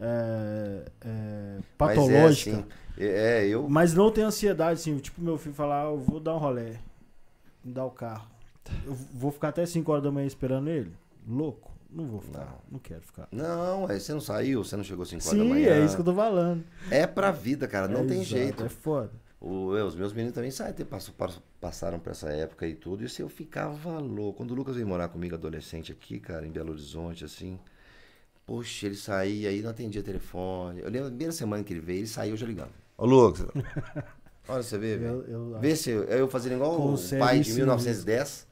[0.00, 2.64] é, é, patológica.
[2.96, 3.68] Mas é, assim, é, eu.
[3.68, 4.96] Mas não tem ansiedade, assim.
[4.98, 6.78] Tipo, meu filho falar, ah, eu vou dar um rolé.
[7.64, 8.28] Me dar o carro.
[8.86, 10.92] Eu vou ficar até 5 horas da manhã esperando ele?
[11.26, 11.72] Louco.
[11.90, 12.40] Não vou ficar.
[12.40, 13.28] Não, não quero ficar.
[13.32, 15.74] Não, aí você não saiu, você não chegou 5 horas da manhã.
[15.74, 16.62] Sim, é isso que eu tô falando.
[16.90, 17.88] É pra vida, cara.
[17.88, 18.64] Não é tem exato, jeito.
[18.64, 19.10] É foda.
[19.40, 20.74] O, eu, os meus meninos também saem,
[21.60, 23.04] passaram por essa época e tudo.
[23.04, 24.38] E se eu ficava louco.
[24.38, 27.58] Quando o Lucas veio morar comigo, adolescente, aqui, cara, em Belo Horizonte, assim.
[28.48, 30.80] Poxa, ele saía aí, não atendia telefone.
[30.80, 32.70] Eu lembro da primeira semana que ele veio, ele saiu já ligando.
[32.96, 33.46] Ô, Lucas.
[34.48, 35.22] Olha, você vê, velho.
[35.28, 38.46] Eu- eu Vê se eu, eu fazendo igual Com o pai de serviço, 1910.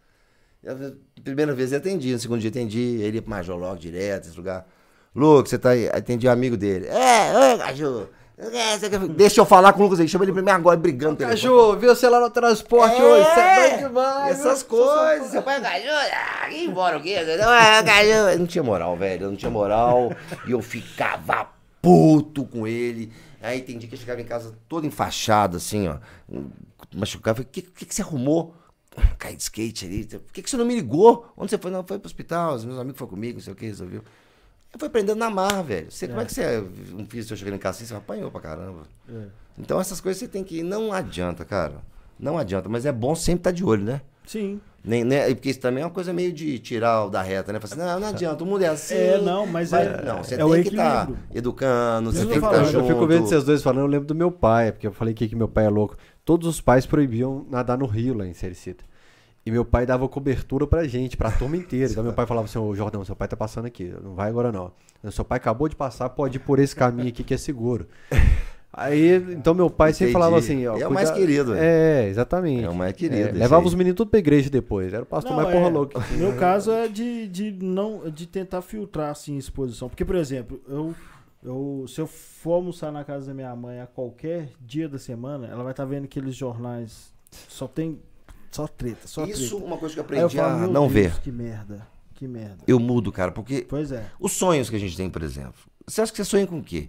[0.63, 4.29] Eu, primeira vez eu atendi, no segundo dia atendi, ele ia pro Major logo direto,
[4.29, 4.69] esse lugar.
[5.15, 5.89] Lucas, você tá aí?
[5.89, 6.89] Atendi o amigo dele.
[6.89, 8.07] É, ô, Caju.
[8.39, 11.17] É, Deixa eu falar com o Lucas aí, chama ele pra mim agora, brigando.
[11.17, 13.25] Caju, viu você lá no transporte hoje?
[13.25, 14.39] Você é doido demais.
[14.39, 15.31] Essas coisas.
[15.31, 17.17] Seu pai é Caju, ah, ir embora o quê?
[17.39, 18.11] Não, é, Caju.
[18.11, 19.25] Eu não tinha moral, velho.
[19.25, 20.13] Eu não tinha moral.
[20.47, 21.49] e eu ficava
[21.81, 23.11] puto com ele.
[23.41, 25.97] Aí tem dia que eu chegava em casa todo enfaixado, assim, ó.
[26.95, 27.37] Machucado.
[27.37, 28.55] Falei, o que, que, que você arrumou?
[29.19, 30.05] Caí de skate ali.
[30.05, 31.27] Por que, que você não me ligou?
[31.37, 31.71] Onde você foi?
[31.71, 32.55] Não, foi pro hospital.
[32.55, 34.03] Os meus amigos foram comigo, não sei o que, resolveu.
[34.77, 35.91] Eu fui aprendendo na marra, velho.
[35.91, 36.61] Você, Como é que você é
[36.95, 37.87] um filho seu chegando em casa assim?
[37.87, 38.83] Você apanhou pra caramba.
[39.09, 39.25] É.
[39.59, 40.63] Então essas coisas você tem que.
[40.63, 41.77] Não adianta, cara.
[42.21, 42.69] Não adianta.
[42.69, 44.03] Mas é bom sempre estar de olho, né?
[44.27, 44.61] Sim.
[44.85, 45.35] Nem, né?
[45.35, 47.59] Porque isso também é uma coisa meio de tirar o da reta, né?
[47.59, 48.95] Falar assim, não, não adianta, o mundo é assim.
[48.95, 51.25] É, não, mas é- Não, você é tem o que estar equilíbrio.
[51.35, 52.85] educando, Isso você eu tem que estar falando, junto.
[52.85, 55.27] Eu fico vendo vocês dois falando, eu lembro do meu pai, porque eu falei aqui
[55.27, 55.97] que meu pai é louco.
[56.23, 58.85] Todos os pais proibiam nadar no rio lá em Sericita.
[59.47, 61.89] E meu pai dava cobertura pra gente, pra turma inteira.
[61.91, 64.51] Então meu pai falava assim, ô Jordão, seu pai tá passando aqui, não vai agora
[64.51, 64.73] não.
[65.13, 67.87] Seu pai acabou de passar, pode ir por esse caminho aqui que é seguro.
[68.79, 70.13] Aí, então meu pai sempre Entendi.
[70.13, 70.77] falava assim, ó.
[70.77, 72.65] É o mais cuida- querido, É, exatamente.
[72.65, 73.69] É o mais querido, É, levava aí.
[73.69, 74.93] os meninos tudo pra igreja depois.
[74.93, 75.99] Era o pastor Não, mais porra é, louca.
[76.13, 79.89] No meu caso é de, de não de tentar filtrar assim exposição.
[79.89, 80.95] Porque, por exemplo, eu,
[81.43, 85.47] eu se eu for almoçar na casa da minha mãe a qualquer dia da semana,
[85.47, 87.15] ela vai estar vendo aqueles jornais.
[87.49, 87.99] Só tem.
[88.57, 89.65] Só treta, só Isso, treta.
[89.67, 91.21] uma coisa que eu Aí eu aprendi falo, a não Deus, ver.
[91.21, 91.87] Que merda.
[92.15, 92.65] Que merda.
[92.67, 94.07] Eu mudo, cara, porque Pois é.
[94.19, 95.55] os sonhos que a gente tem, por exemplo.
[95.87, 96.89] Você acha que você sonha com o quê?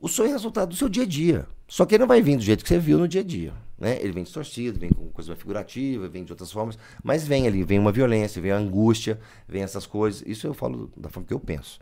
[0.00, 1.46] O sonho é resultado do seu dia a dia.
[1.66, 3.52] Só que ele não vai vir do jeito que você viu no dia a dia.
[3.78, 3.98] Né?
[4.00, 6.78] Ele vem distorcido, vem com coisa figurativa, vem de outras formas.
[7.02, 9.18] Mas vem ali, vem uma violência, vem a angústia,
[9.48, 10.22] vem essas coisas.
[10.26, 11.80] Isso eu falo da forma que eu penso.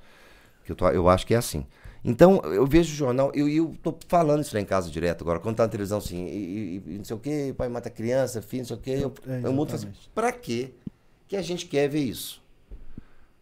[0.64, 1.66] Que eu, tô- eu acho que é assim.
[2.04, 5.22] Então, eu vejo o jornal, e eu, eu tô falando isso lá em casa direto
[5.22, 7.88] agora, quando tá na televisão assim, e, e- e não sei o quê, pai mata
[7.88, 8.90] criança, filho, não sei o quê.
[9.02, 10.72] Eu, É, eu mudo e falo assim, pra quê
[11.28, 12.42] que a gente quer ver isso?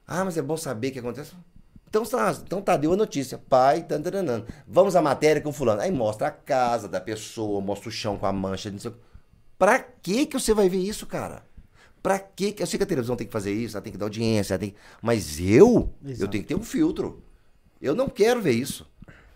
[0.06, 1.32] Ah, mas é bom saber o que acontece.
[1.88, 3.38] Então, tá- então tá, deu a notícia.
[3.38, 4.44] Pai, tan, tan, tan, tan.
[4.66, 5.80] vamos à matéria com fulano.
[5.80, 8.70] Aí mostra a casa da pessoa, mostra o chão com a mancha.
[8.70, 8.90] Não sei...
[8.90, 9.00] o quê.
[9.58, 11.42] Pra que que você vai ver isso, cara?
[12.02, 12.62] Pra que que...
[12.62, 14.58] Eu sei que a televisão tem que fazer isso, ela tem que dar audiência, ela
[14.60, 14.74] tem...
[15.02, 16.30] mas eu, eu Exato.
[16.30, 17.22] tenho que ter um filtro.
[17.80, 18.86] Eu não quero ver isso.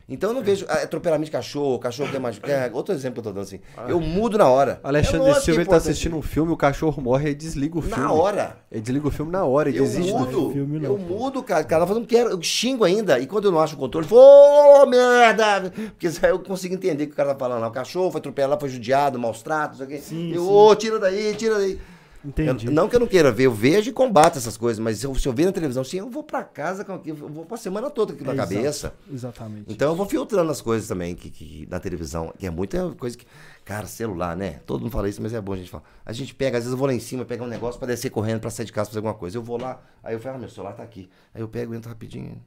[0.07, 2.39] Então eu não vejo ah, atropelamento de cachorro, cachorro que é mais...
[2.43, 3.61] É, outro exemplo que eu tô dando assim.
[3.89, 4.79] Eu mudo na hora.
[4.85, 7.81] É Alexandre Silva é ele tá assistindo um filme, o cachorro morre e desliga o
[7.81, 8.03] filme.
[8.03, 8.59] Na hora.
[8.71, 11.15] Ele desliga o filme na hora, ele Eu desiste do mudo, filme, não, eu pô.
[11.15, 11.65] mudo, cara.
[11.65, 13.19] O cara fala, não quero, eu xingo ainda.
[13.19, 15.73] E quando eu não acho o controle, eu falo, ô, merda!
[15.93, 17.69] Porque aí eu consigo entender o que o cara tá falando lá.
[17.69, 20.07] O cachorro foi atropelado, foi judiado, maus tratos, não sei o quê.
[20.07, 20.51] Sim, eu, sim.
[20.51, 21.81] ô, tira daí, tira daí.
[22.25, 22.67] Entendi.
[22.67, 25.07] Eu- não que eu não queira ver, eu vejo e combato essas coisas, mas se
[25.07, 27.45] eu, se eu ver na televisão, assim, eu vou pra casa, com aquilo, eu vou
[27.45, 28.49] pra semana toda aqui na É, exato.
[28.55, 28.95] cabeça.
[29.13, 29.65] Exatamente.
[29.73, 33.17] Então eu vou filtrando as coisas também que, que na televisão, que é muita coisa
[33.17, 33.27] que.
[33.65, 34.61] Cara, celular, né?
[34.67, 35.85] Todo mundo fala isso, mas é bom a gente falar.
[36.05, 38.11] A gente pega, às vezes eu vou lá em cima, pegar um negócio pra descer
[38.11, 39.39] correndo, pra sair de casa, fazer alguma coisa.
[39.39, 41.09] Eu vou lá, aí eu falo, ah, meu celular tá aqui.
[41.35, 42.43] Aí eu pego, entro rapidinho.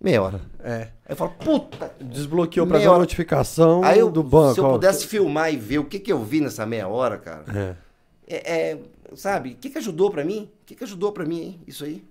[0.00, 0.40] Meia hora.
[0.62, 0.74] É.
[1.04, 1.92] Aí eu falo, puta.
[2.00, 4.54] Desbloqueou pra ver a notificação eu, do banco.
[4.54, 4.72] se eu ó.
[4.74, 7.44] pudesse filmar e ver o que, que eu vi nessa meia hora, cara.
[7.52, 7.74] É.
[8.28, 8.78] É, é,
[9.14, 10.50] sabe, o que, que ajudou pra mim?
[10.62, 11.60] O que, que ajudou pra mim, hein?
[11.66, 12.04] Isso aí?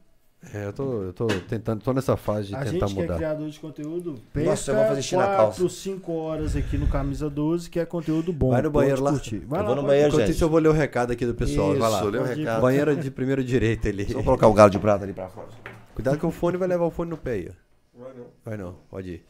[0.54, 3.04] É, eu tô, eu tô tentando, tô nessa fase de a tentar gente que é
[3.04, 3.16] mudar.
[3.18, 5.70] criador de conteúdo, Nossa, pesca eu vou fazer xixi na 4, calça.
[5.70, 8.52] 5 horas aqui no Camisa 12, que é conteúdo bom.
[8.52, 9.12] Vai no banheiro lá.
[9.12, 9.40] curtir.
[9.40, 10.32] Vai Eu lá, vou no banheiro, gente.
[10.32, 11.76] isso, eu vou ler o recado aqui do pessoal.
[11.76, 12.00] vai lá.
[12.00, 12.62] Isso, lê o recado.
[12.62, 14.06] Banheira de primeiro direito ali.
[14.06, 15.48] Só vou colocar o galo de prata ali pra fora.
[15.96, 17.50] Cuidado que o fone vai levar o fone no pé aí.
[17.96, 18.26] Vai não.
[18.46, 19.26] Vai não, pode ir.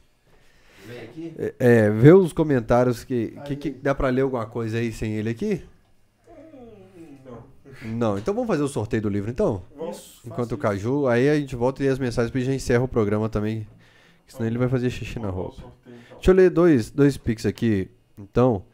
[0.86, 1.34] Vem aqui.
[1.38, 5.14] É, é, vê os comentários que, que, que dá pra ler alguma coisa aí sem
[5.14, 5.64] ele aqui?
[7.82, 8.18] Não.
[8.18, 9.62] Então vamos fazer o sorteio do livro então?
[9.76, 10.22] Vamos.
[10.26, 12.88] Enquanto o Caju, aí a gente volta e lê as mensagens e já encerra o
[12.88, 13.68] programa também.
[14.28, 15.64] Senão ele vai fazer xixi na roupa.
[15.86, 15.94] Então.
[16.16, 17.90] Deixa eu ler dois, dois pix aqui.
[18.18, 18.66] Então,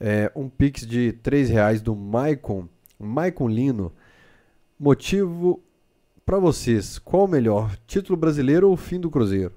[0.00, 2.68] é, um pix de 3 reais do Maicon,
[2.98, 3.92] Maicon Lino.
[4.78, 5.62] Motivo
[6.24, 9.52] pra vocês, qual o melhor, título brasileiro ou fim do Cruzeiro?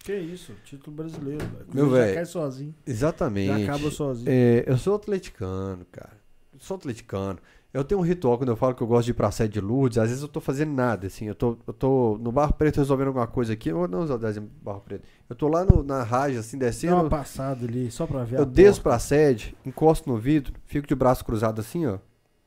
[0.00, 1.44] Que isso, título brasileiro.
[1.72, 2.74] Meu Já velho, cai sozinho.
[2.86, 3.64] Exatamente.
[3.64, 4.28] Já acaba sozinho.
[4.30, 6.16] É, eu sou atleticano, cara.
[6.52, 7.38] Eu sou atleticano.
[7.76, 9.60] Eu tenho um ritual quando eu falo que eu gosto de ir pra sede de
[9.60, 9.98] Lourdes.
[9.98, 11.26] Às vezes eu tô fazendo nada, assim.
[11.26, 13.68] Eu tô, eu tô no Barro Preto resolvendo alguma coisa aqui.
[13.70, 15.04] Eu vou não usar o exemplo do Barro Preto.
[15.28, 16.94] Eu tô lá no- na raja, assim, Dá descendo.
[16.96, 18.90] uma passada ali, só pra ver a Eu desço porta.
[18.90, 21.98] pra sede, encosto no vidro, fico de braço cruzado assim, ó.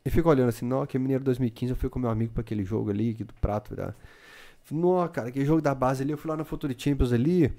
[0.04, 2.64] E fico olhando assim, não, que Mineiro 2015 eu fui com meu amigo pra aquele
[2.64, 3.76] jogo ali, que do prato.
[3.76, 3.94] Da...
[4.72, 7.52] Nó, cara, aquele jogo da base ali, eu fui lá na Futuri Champions ali.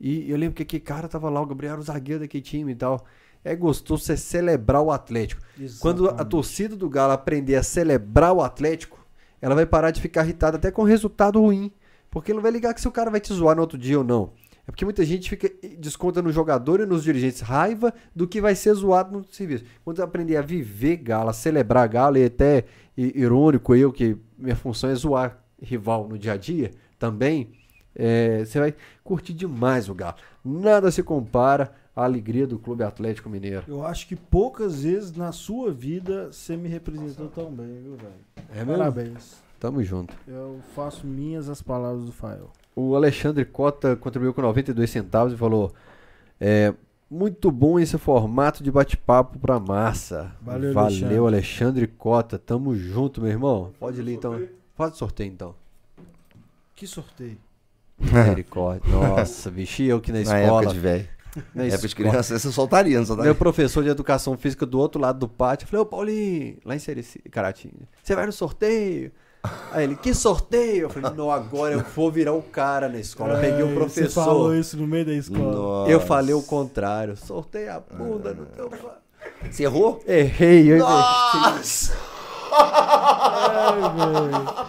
[0.00, 2.72] E eu lembro que aquele cara tava lá, o Gabriel era o zagueiro daquele time
[2.72, 3.04] e tal.
[3.46, 5.40] É gostoso você celebrar o Atlético.
[5.78, 6.30] Quando a Exatamente.
[6.30, 8.98] torcida do Galo aprender a celebrar o Atlético,
[9.40, 11.70] ela vai parar de ficar irritada até com resultado ruim.
[12.10, 14.04] Porque não vai ligar que se o cara vai te zoar no outro dia ou
[14.04, 14.32] não.
[14.66, 15.48] É porque muita gente fica
[15.78, 19.64] desconta no jogador e nos dirigentes raiva do que vai ser zoado no serviço.
[19.84, 22.64] Quando eu aprender a viver galo, a celebrar galo, e até
[22.96, 27.52] irônico eu, que minha função é zoar rival no dia a dia também,
[27.94, 28.74] é, você vai
[29.04, 30.16] curtir demais o galo.
[30.44, 33.64] Nada se compara à alegria do Clube Atlético Mineiro.
[33.66, 38.12] Eu acho que poucas vezes na sua vida você me representou tão bem, viu, velho?
[38.54, 38.76] É mesmo?
[38.76, 39.42] Parabéns.
[39.58, 40.14] Tamo junto.
[40.28, 42.50] Eu faço minhas as palavras do Fael.
[42.76, 45.72] O Alexandre Cota contribuiu com 92 centavos e falou:
[46.38, 46.74] é,
[47.10, 50.30] muito bom esse formato de bate-papo pra massa.
[50.42, 51.16] Valeu, Alexandre.
[51.16, 51.86] Alexandre.
[51.86, 52.38] Cota.
[52.38, 53.72] Tamo junto, meu irmão.
[53.80, 54.38] Pode ir então.
[54.74, 55.54] Faz o sorteio então.
[56.74, 57.38] Que sorteio.
[57.98, 58.82] Misericórdia.
[58.92, 60.60] Nossa, bicho, eu que na Na escola.
[60.60, 61.08] época de velho.
[61.54, 63.30] Na Na época de escola- criança, você soltaria, não soltaria?
[63.30, 66.74] Meu professor de educação física do outro lado do pátio, eu falei, ô Paulinho, lá
[66.74, 69.12] em Serici, Caratinga, você vai no sorteio?
[69.70, 70.82] Aí ele, que sorteio?
[70.86, 73.34] Eu falei, não, agora eu vou virar o cara na escola.
[73.34, 74.08] Eu peguei o É, professor.
[74.08, 75.52] Você falou isso no meio da escola.
[75.52, 75.90] Nossa.
[75.92, 77.16] Eu falei o contrário.
[77.16, 78.68] Sorteio a bunda no teu.
[78.68, 78.98] pa-
[79.48, 80.02] Você errou?
[80.06, 81.92] Errei, eu investi.
[83.92, 84.66] Nossa!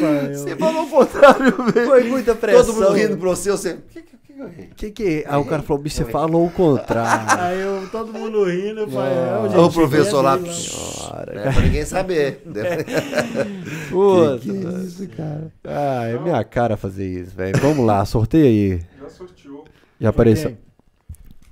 [0.00, 0.34] Fael.
[0.34, 1.86] Você falou o contrário, velho.
[1.86, 2.64] Foi muita pressão.
[2.66, 3.78] Todo mundo rindo pra você, você...
[3.90, 4.70] Que, que, que eu errei?
[4.76, 7.26] Que que Aí o cara falou, bicho, você falou o contrário.
[7.42, 10.38] Aí eu, todo mundo rindo, eu falei, é, gente, o professor lá.
[10.38, 12.42] Senhora, É, pra ninguém saber.
[13.90, 15.52] Puta, que é isso, cara?
[15.64, 17.58] Ah, é minha cara fazer isso, velho.
[17.60, 18.80] Vamos lá, sorteia aí.
[19.00, 19.64] Já sorteou.
[20.00, 20.56] Já apareceu.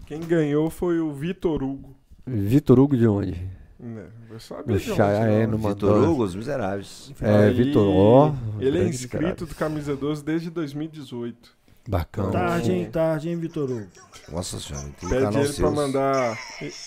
[0.07, 0.19] Quem?
[0.20, 1.97] Quem ganhou foi o Vitor Hugo.
[2.27, 3.36] Vitor Hugo de onde?
[3.78, 4.05] Né?
[4.31, 5.59] Eu sabia No de onde, chá, é, não.
[5.59, 6.09] no Vitor.
[6.09, 7.12] Hugo, os miseráveis.
[7.20, 8.35] É, Aí, Vitor, ó.
[8.61, 11.59] Ele é inscrito do Camisa 12 desde 2018.
[11.89, 12.31] Bacana.
[12.31, 13.86] Tarde, hein, tarde, hein, Vitor Hugo.
[14.31, 15.74] Nossa senhora, tem Pede canal ele pra seus.
[15.74, 16.39] mandar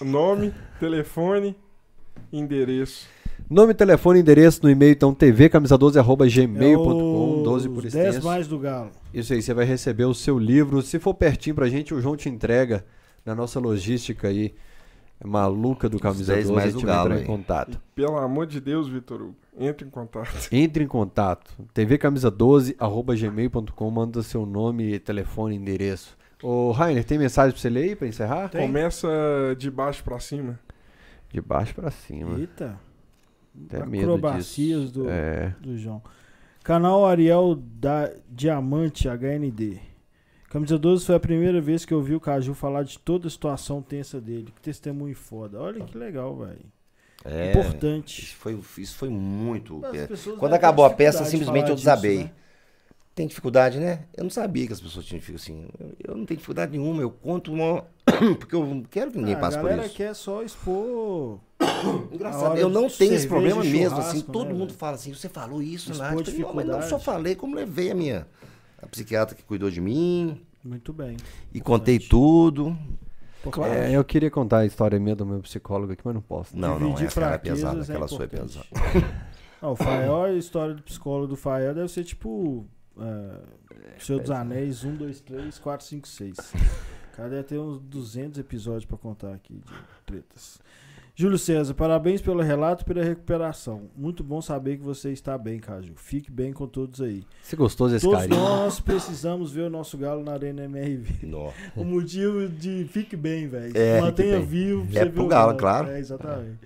[0.05, 1.55] nome, telefone,
[2.31, 3.07] endereço.
[3.49, 8.11] Nome, telefone, endereço no e-mail, então, tvcamisa12.gmail.com, É 12 por os extenso.
[8.13, 8.91] 10 mais do Galo.
[9.13, 10.81] Isso aí, você vai receber o seu livro.
[10.81, 12.85] Se for pertinho pra gente, o João te entrega
[13.25, 14.53] na nossa logística aí.
[15.23, 17.81] É maluca do Camisa 10 12, mais a do gente vai Galo entrar em contato.
[17.95, 20.29] Pelo amor de Deus, Vitor Hugo, entre em contato.
[20.51, 21.51] Entre em contato.
[21.73, 26.17] tvcamisa12, arroba gmail.com, manda seu nome, telefone, endereço.
[26.41, 28.49] Ô, Rainer, tem mensagem pra você ler aí, pra encerrar?
[28.49, 28.61] Tem.
[28.61, 29.07] Começa
[29.57, 30.59] de baixo pra cima.
[31.31, 32.37] De baixo pra cima.
[32.37, 32.77] Eita.
[33.67, 34.93] Até medo Acrobacias disso.
[35.03, 35.55] do, É.
[35.61, 36.01] do João.
[36.63, 39.79] Canal Ariel da Diamante HND.
[40.53, 43.29] Camisa 12 foi a primeira vez que eu vi o Caju falar de toda a
[43.29, 44.53] situação tensa dele.
[44.55, 45.59] Que testemunho foda.
[45.59, 46.59] Olha que legal, velho.
[47.25, 48.21] É, Importante.
[48.21, 49.81] Isso foi, isso foi muito.
[50.37, 52.19] Quando acabou a peça, simplesmente eu disso, desabei.
[52.25, 52.31] né?
[53.15, 54.05] Tem dificuldade, né?
[54.15, 55.67] Eu não sabia que as pessoas tinham dificuldade assim.
[55.79, 57.01] Eu- Eu não tenho dificuldade nenhuma.
[57.01, 57.85] Eu conto uma.
[58.39, 59.95] Porque eu não quero que ninguém Ah, passe a por galera isso.
[59.95, 61.39] quer só expor.
[62.11, 64.77] Engraçado, eu não tenho esse problema mesmo, assim, todo né, mundo velho?
[64.79, 66.23] fala assim, você falou isso, Expor né?
[66.27, 68.27] Eu não, mas não só falei, como levei a minha
[68.83, 71.17] a psiquiatra que cuidou de mim Muito bem.
[71.53, 72.77] e contei tudo.
[73.51, 73.73] Claro.
[73.73, 76.57] É, eu queria contar a história minha do meu psicólogo aqui, mas não posso.
[76.57, 78.59] Não, não, Dividir essa é pesada, é aquela sua é importante.
[78.71, 79.07] pesada.
[79.61, 82.65] Não, o Fael, a história do psicólogo do Fael deve ser tipo.
[82.97, 83.39] É,
[83.99, 86.37] Senhor dos Anéis 1, 2, 3, 4, 5, 6.
[86.37, 89.73] O cara deve ter uns 200 episódios pra contar aqui de
[90.05, 90.59] tretas.
[91.15, 93.83] Júlio César, parabéns pelo relato e pela recuperação.
[93.95, 95.93] Muito bom saber que você está bem, Caju.
[95.95, 97.23] Fique bem com todos aí.
[97.41, 98.39] Você gostou desse Todos carinho?
[98.39, 101.27] nós precisamos ver o nosso galo na Arena MRV.
[101.27, 101.51] Nó.
[101.77, 103.77] O motivo de fique bem, velho.
[103.77, 104.87] É, Mantenha vivo.
[104.97, 105.87] É pro ver o galo, claro.
[105.89, 106.57] É, exatamente.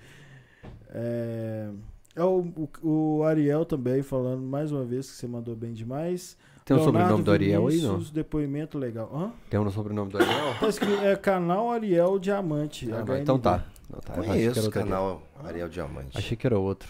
[0.94, 1.68] É,
[2.16, 2.46] é o,
[2.82, 6.38] o- o Ariel também falando mais uma vez que você mandou bem demais.
[6.64, 7.98] Tem um Leonardo sobrenome do Ariel aí, não?
[7.98, 9.10] Depoimento legal.
[9.14, 9.30] Hã?
[9.50, 10.54] Tem um sobrenome do Ariel?
[10.58, 12.88] Tá escrito, é canal Ariel Diamante.
[12.92, 13.64] Ah, então tá.
[13.88, 14.14] Não, tá.
[14.14, 16.16] Conheço o canal Ariel Diamante.
[16.16, 16.88] Achei que era outro.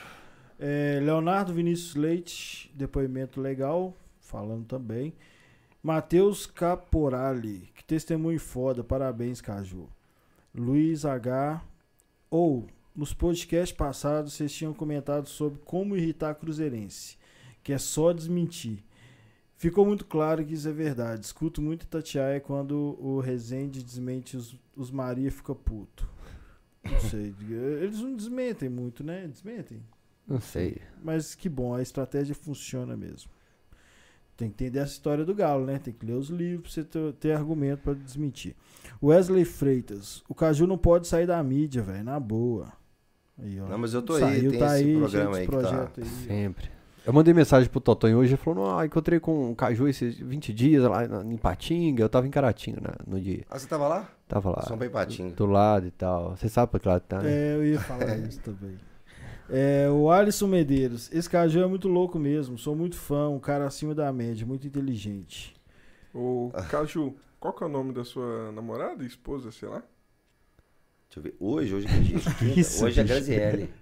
[0.59, 5.15] É, Leonardo Vinícius Leite, depoimento legal, falando também.
[5.81, 9.89] Matheus Caporali, que testemunho foda, parabéns, Caju.
[10.53, 11.63] Luiz H.
[12.29, 17.17] Ou, nos podcasts passados, vocês tinham comentado sobre como irritar cruzeirense,
[17.63, 18.85] que é só desmentir.
[19.57, 21.25] Ficou muito claro que isso é verdade.
[21.25, 26.09] Escuto muito Tatiaia quando o Rezende desmente os, os Maria fica puto.
[26.85, 27.35] Não sei.
[27.81, 29.27] Eles não desmentem muito, né?
[29.27, 29.83] Desmentem.
[30.27, 30.79] Não sei.
[31.03, 33.31] Mas que bom, a estratégia funciona mesmo.
[34.37, 35.79] Tem que entender essa história do Galo, né?
[35.79, 38.55] Tem que ler os livros pra você ter, argumento pra desmentir.
[39.03, 40.23] Wesley Freitas.
[40.29, 42.05] O Caju não pode sair da mídia, velho.
[42.05, 42.73] Na boa.
[43.37, 43.67] Aí, ó.
[43.69, 45.59] Não, mas eu tô aí, Saiu, tem tá esse aí, programa cheio aí que tá.
[45.59, 46.07] projeto aí.
[46.07, 46.78] Sempre.
[47.09, 50.53] Eu mandei mensagem pro Totonho hoje, ele falou, não, encontrei com o Caju esses 20
[50.53, 53.47] dias lá em Patinga, eu tava em Caratinga né, no dia.
[53.49, 54.11] Ah, você tava lá?
[54.29, 54.61] Tava lá.
[54.67, 55.33] São bem patinho.
[55.33, 56.37] Do lado e tal.
[56.37, 57.31] Você sabe pra que lado tá, né?
[57.33, 58.77] É, eu ia falar isso também.
[59.49, 61.11] É, o Alisson Medeiros.
[61.11, 62.59] Esse Caju é muito louco mesmo.
[62.59, 65.57] Sou muito fã, um cara acima da média, muito inteligente.
[66.13, 69.83] Ô, Caju, qual que é o nome da sua namorada, esposa, sei lá?
[71.09, 71.37] Deixa eu ver.
[71.41, 72.19] Hoje, hoje que dia?
[72.85, 73.05] Hoje é bicho.
[73.05, 73.73] Graziele.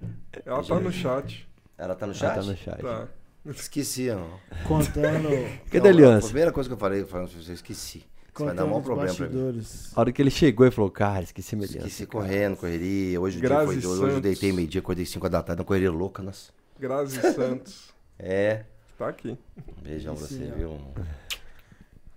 [0.44, 1.48] Ela tá no chat.
[1.76, 2.34] Ela tá no chat?
[2.36, 2.80] tá no chat.
[2.80, 3.08] Tá.
[3.50, 4.18] Esqueci, ó.
[4.66, 5.28] Contando,
[5.70, 6.26] Cadê Não, a aliança?
[6.26, 8.02] A primeira coisa que eu falei, eu falei pra você, eu esqueci.
[8.38, 9.32] Vai dar maior os problema pra mim.
[9.32, 9.92] bastidores.
[9.96, 11.86] A hora que ele chegou, ele falou, cara, esqueci minha aliança.
[11.86, 13.18] Esqueci correndo, correria.
[13.20, 13.90] Hoje o dia foi doido.
[14.04, 16.50] Hoje eu deitei meio-dia, acordei 5 da tarde, uma correria louca, nossa.
[16.78, 17.88] Grazi Santos.
[18.18, 18.64] É.
[18.98, 19.38] Tá aqui.
[19.82, 20.78] Beijão pra você, viu?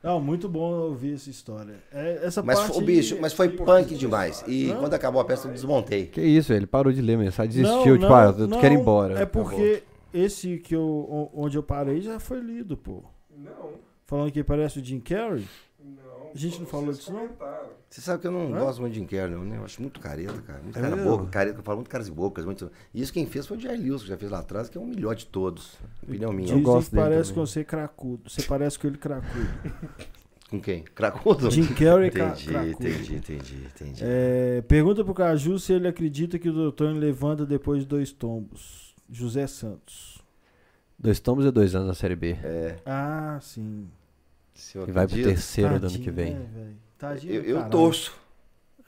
[0.02, 1.76] Não, muito bom ouvir essa história.
[1.92, 4.44] É, essa Mas, parte o aí- bicho, mas foi punk demais.
[4.48, 4.78] E Não.
[4.80, 6.06] quando acabou a peça, eu desmontei.
[6.06, 8.74] Que isso, ele parou de ler mensagem, Não, desistiu, tipo, não, ah, eu não, quero
[8.74, 9.20] ir embora.
[9.20, 9.84] É porque
[10.14, 13.04] esse que eu, onde eu parei já foi lido, pô.
[13.36, 13.72] Não,
[14.06, 15.46] Falando que parece o Jim Carrey.
[15.80, 16.32] não.
[16.34, 17.28] A gente não falou disso, não?
[17.90, 19.58] Você sabe que eu não gosto muito de Jim Carrey, não, né?
[19.58, 20.62] Eu acho muito careta, cara.
[20.62, 22.46] Muito É cara boca, careta, eu falo muito caras e bocas.
[22.46, 22.72] Muito...
[22.94, 24.82] E isso quem fez foi o Jair Lewis, que já fez lá atrás, que é
[24.82, 25.78] o melhor de todos.
[26.04, 26.48] Opinião minha.
[26.48, 27.36] Dizem gosto que dele parece também.
[27.44, 28.30] com você cracudo.
[28.30, 29.48] Você parece com ele cracudo.
[30.50, 30.82] Com quem?
[30.82, 31.52] Cracudo?
[31.52, 32.72] Jim Carrey cra- Entendi, cracudo.
[32.88, 34.02] entendi, entendi, entendi.
[34.04, 38.89] É, pergunta pro Caju se ele acredita que o doutor levanta depois de dois tombos.
[39.12, 40.20] José Santos.
[40.98, 42.38] Dois tomos e dois anos na Série B.
[42.44, 43.88] É, Ah, sim.
[44.54, 46.34] se eu E vai pro terceiro do ano Tadinho, que vem.
[46.36, 46.74] né?
[46.98, 48.14] Tadinho Eu, eu torço.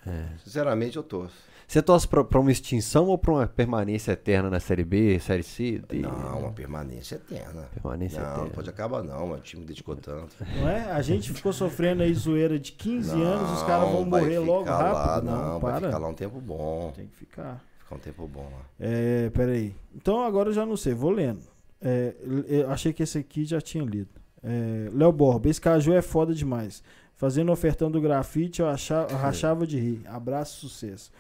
[0.06, 0.26] É.
[0.44, 1.36] Sinceramente, eu torço.
[1.68, 5.42] Você torce pra, pra uma extinção ou pra uma permanência eterna na Série B, Série
[5.44, 5.82] C?
[5.88, 6.00] D?
[6.00, 7.70] Não, uma permanência eterna.
[7.74, 8.44] Permanência não, eterna.
[8.44, 10.36] não pode acabar não, meu time dedicou tanto.
[10.58, 10.92] Não é?
[10.92, 14.40] A gente ficou sofrendo aí zoeira de 15 anos, os caras vão Não, vai morrer
[14.40, 15.26] logo ficar rápido.
[15.28, 15.88] Lá, não, não, vai para.
[15.88, 16.92] ficar lá um tempo bom.
[16.94, 17.64] Tem que ficar.
[17.92, 18.62] Ficar um tempo bom lá.
[18.80, 19.76] É, peraí.
[19.96, 21.42] Então agora eu já não sei, vou lendo.
[21.82, 22.14] É,
[22.48, 24.10] eu achei que esse aqui já tinha lido.
[24.44, 26.84] É, Léo Borba, esse caju é foda demais.
[27.16, 30.02] Fazendo ofertão do grafite, eu, achava, eu rachava de rir.
[30.08, 31.12] Abraço, sucesso.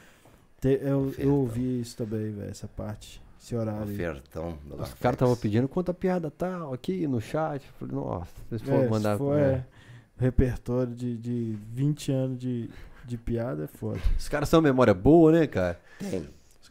[0.59, 3.21] Te- eu, eu ouvi isso também, velho, essa parte.
[3.39, 3.91] Esse horário.
[3.91, 4.57] Ofertão.
[4.65, 7.63] do Os caras estavam pedindo conta piada tal aqui no chat.
[7.79, 9.13] Falei, nossa, vocês foram É, mandar.
[9.13, 9.41] se for, é.
[9.53, 9.65] é,
[10.19, 12.69] repertório de, de 20 anos de,
[13.05, 13.99] de piada é foda.
[14.17, 15.79] Os caras são memória boa, né, cara?
[15.97, 16.27] Tem.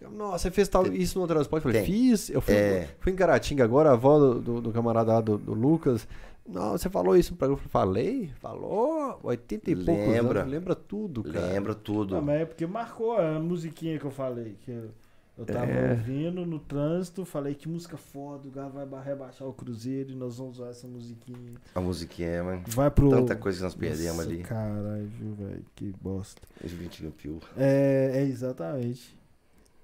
[0.09, 1.65] Nossa, você fez tal, isso no transporte?
[1.67, 1.93] Eu falei, Tem.
[1.95, 2.31] fiz.
[2.31, 2.89] Eu fui, É.
[3.01, 6.07] fui em Caratinga agora, a avó do, do, do camarada lá do, do Lucas.
[6.49, 8.31] Não, você falou isso pra eu falei?
[8.41, 9.21] Falou?
[9.23, 10.41] 80 e poucos Lembra.
[10.41, 10.53] anos.
[10.53, 11.47] Lembra tudo, cara.
[11.47, 12.15] Lembra tudo.
[12.17, 14.57] Não, mas é porque marcou a musiquinha que eu falei.
[14.65, 14.91] Que eu,
[15.39, 15.91] eu tava É.
[15.93, 20.15] ouvindo no trânsito, falei que música foda, o cara vai ba- rebaixar o Cruzeiro e
[20.17, 21.53] nós vamos usar essa musiquinha.
[21.75, 22.63] A musiquinha, é, mano.
[22.69, 23.11] Vai pro.
[23.11, 24.39] Tanta coisa que nós perdemos Nossa, ali.
[24.43, 25.65] Caralho, viu, velho?
[25.77, 26.41] Que bosta.
[26.65, 27.39] Os 21 pio.
[27.57, 29.20] É, é exatamente.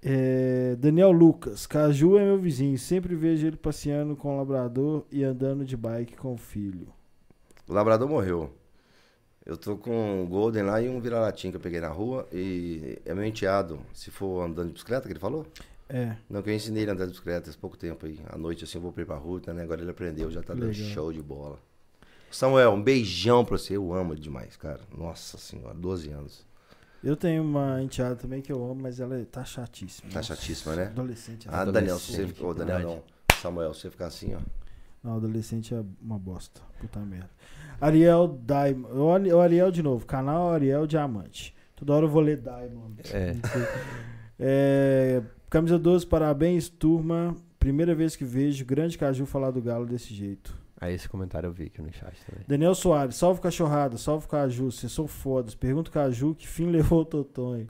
[0.02, 2.78] É, Daniel Lucas, Caju é meu vizinho.
[2.78, 6.88] Sempre vejo ele passeando com o labrador e andando de bike com o filho.
[7.68, 8.52] O labrador morreu.
[9.44, 12.26] Eu tô com um Golden lá e um vira-latinha que eu peguei na rua.
[12.32, 13.78] E é meu enteado.
[13.92, 15.46] Se for andando de bicicleta, que ele falou?
[15.88, 18.20] É, Não, que eu ensinei ele a andar de bicicleta há pouco tempo aí.
[18.28, 19.62] À noite assim eu vou pra ir pra rua, né?
[19.62, 20.88] Agora ele aprendeu, já tá dando Legal.
[20.88, 21.58] show de bola.
[22.30, 23.76] Samuel, um beijão pra você.
[23.76, 24.80] Eu amo demais, cara.
[24.96, 26.45] Nossa senhora, 12 anos.
[27.06, 30.10] Eu tenho uma enteada também que eu amo, mas ela tá chatíssima.
[30.10, 30.86] Tá Nossa, chatíssima, né?
[30.86, 31.48] Adolescente.
[31.50, 32.44] Ah, é Daniel, se você.
[32.44, 33.02] Ô, Daniel, não.
[33.40, 34.40] Samuel, se você ficar assim, ó.
[35.04, 36.60] Não, adolescente é uma bosta.
[36.80, 37.30] Puta merda.
[37.80, 39.32] Ariel Diamond.
[39.32, 40.04] O Ariel de novo.
[40.04, 41.54] Canal Ariel Diamante.
[41.76, 43.00] Toda hora eu vou ler Diamond.
[43.12, 43.36] É.
[44.38, 47.34] É, camisa 12, parabéns, turma.
[47.58, 50.54] Primeira vez que vejo grande Caju falar do Galo desse jeito.
[50.80, 52.44] Aí esse comentário eu vi aqui no chat também.
[52.46, 55.54] Daniel Soares, salve cachorrada, salve Caju, vocês são fodas.
[55.54, 57.66] Pergunta Caju que fim levou o Totonho.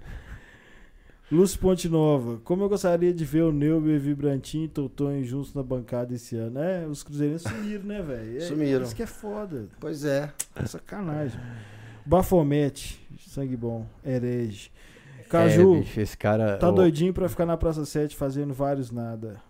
[1.30, 5.62] Lúcio Ponte Nova, como eu gostaria de ver o Neuber, Vibrantinho e Totonho juntos na
[5.62, 6.58] bancada esse ano.
[6.60, 8.36] É, os cruzeirenses sumiram, né, velho?
[8.36, 8.82] É, Sumiram.
[8.84, 9.66] Isso que é foda.
[9.80, 10.32] Pois é.
[10.54, 11.40] É sacanagem.
[12.04, 14.70] Bafomete, sangue bom, herege.
[15.28, 16.56] Caju, É, bicho, esse cara.
[16.58, 19.40] tá o- doidinho pra ficar na Praça 7 fazendo vários nada.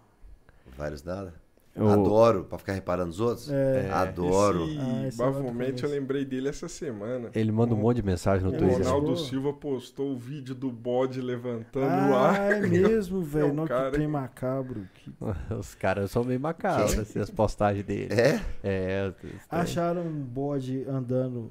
[0.79, 1.35] Vários nada.
[1.83, 3.51] O- Adoro, pra ficar reparando os outros.
[3.51, 4.65] É, Adoro.
[4.65, 7.31] Esse Ah, esse é eu lembrei dele essa semana.
[7.35, 8.79] Ele manda um monte de mensagem no É, O Twitter.
[8.79, 9.17] Ronaldo Boa.
[9.17, 12.53] Silva postou o vídeo do bode levantando o Ah, ar.
[12.53, 13.47] é mesmo, velho.
[13.47, 14.89] É um Não, que cara tem que- macabro.
[14.95, 15.13] Que...
[15.55, 18.13] Os caras são meio macabros, assim, as postagens dele.
[18.15, 18.41] É?
[18.63, 21.51] É, tem- Acharam um bode andando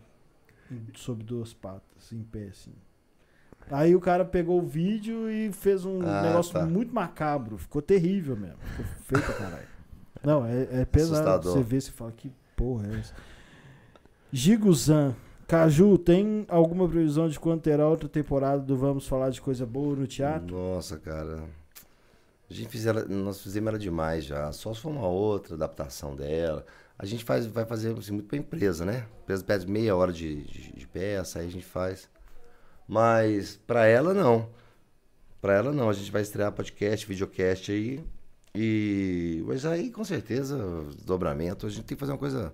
[0.95, 2.71] sobre duas patas, em pé, assim.
[3.71, 6.65] Aí o cara pegou o vídeo e fez um Ah, negócio tá.
[6.65, 7.57] muito macabro.
[7.57, 8.57] Ficou terrível mesmo.
[8.59, 9.74] Ficou feio pra caralho.
[10.25, 11.15] Não, é, é pesado.
[11.29, 11.53] Assustador.
[11.53, 13.13] Você vê, você fala, que porra é essa?
[14.31, 15.15] Giguzan.
[15.47, 19.95] Caju, tem alguma previsão de quando terá outra temporada do Vamos Falar de Coisa Boa
[19.95, 20.55] no teatro?
[20.55, 21.43] Nossa, cara.
[22.49, 24.51] A gente fez ela, nós fizemos ela demais já.
[24.51, 26.65] Só se for uma outra adaptação dela.
[26.97, 29.05] A gente faz, vai fazer assim, muito pra empresa, né?
[29.19, 32.09] A empresa pede meia hora de, de, de peça, aí a gente faz.
[32.87, 34.49] Mas pra ela, não.
[35.41, 38.03] Pra ela não, a gente vai estrear podcast, videocast aí.
[38.55, 39.43] E.
[39.47, 40.57] Mas aí, com certeza,
[41.03, 42.53] dobramento, a gente tem que fazer uma coisa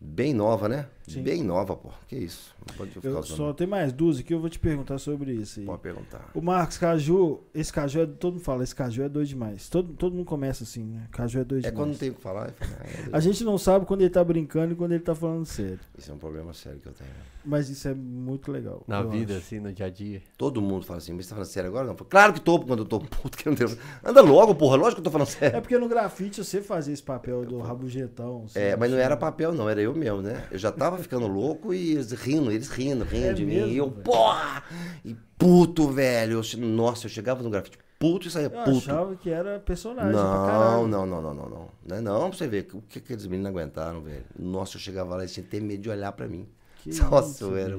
[0.00, 0.88] bem nova, né?
[1.06, 1.22] Sim.
[1.22, 1.90] Bem nova, pô.
[2.08, 2.54] Que isso?
[2.68, 3.36] Não pode ficar Eu usando.
[3.36, 5.66] só tem mais duas aqui, eu vou te perguntar sobre isso aí.
[5.66, 6.30] Pode perguntar.
[6.34, 8.06] O Marcos Caju, esse Caju é.
[8.06, 9.68] Todo mundo fala, esse Caju é doido demais.
[9.68, 11.06] Todo, todo mundo começa assim, né?
[11.12, 11.76] Caju é doido É demais.
[11.76, 12.50] quando não tem o que falar.
[12.52, 13.14] fala, ah, é doido.
[13.14, 15.78] A gente não sabe quando ele tá brincando e quando ele tá falando sério.
[15.96, 17.10] Isso é um problema sério que eu tenho.
[17.44, 18.82] Mas isso é muito legal.
[18.88, 19.42] Na vida, acho.
[19.44, 20.20] assim, no dia a dia.
[20.36, 21.86] Todo mundo fala assim, mas você tá falando sério agora?
[21.86, 21.94] Não.
[21.96, 23.68] Falo, Claro que tô, quando eu tô puto, que não tem.
[24.04, 25.60] Anda logo, porra, lógico que eu tô falando É sério.
[25.62, 28.42] porque no grafite você fazia esse papel do rabugetão.
[28.46, 29.04] assim, É, mas não assim.
[29.06, 30.44] era papel, não, era eu mesmo, né?
[30.50, 33.72] Eu já tava ficando louco e eles rindo, eles rindo, rindo É de mesmo, mim.
[33.72, 34.02] E eu, velho?
[34.02, 34.64] porra!
[35.04, 36.40] E puto, velho.
[36.42, 38.76] Eu nossa, eu chegava no grafite puto e saía Eu puto.
[38.78, 40.88] achava que era personagem pra Não, caralho.
[40.88, 41.68] não, não, não, não, não.
[41.86, 44.24] Não é não, pra você ver o que aqueles meninos aguentaram, velho.
[44.38, 46.46] Nossa, eu chegava lá e tinha até medo de olhar pra mim.
[46.82, 47.78] Que Nossa, isso, eu era.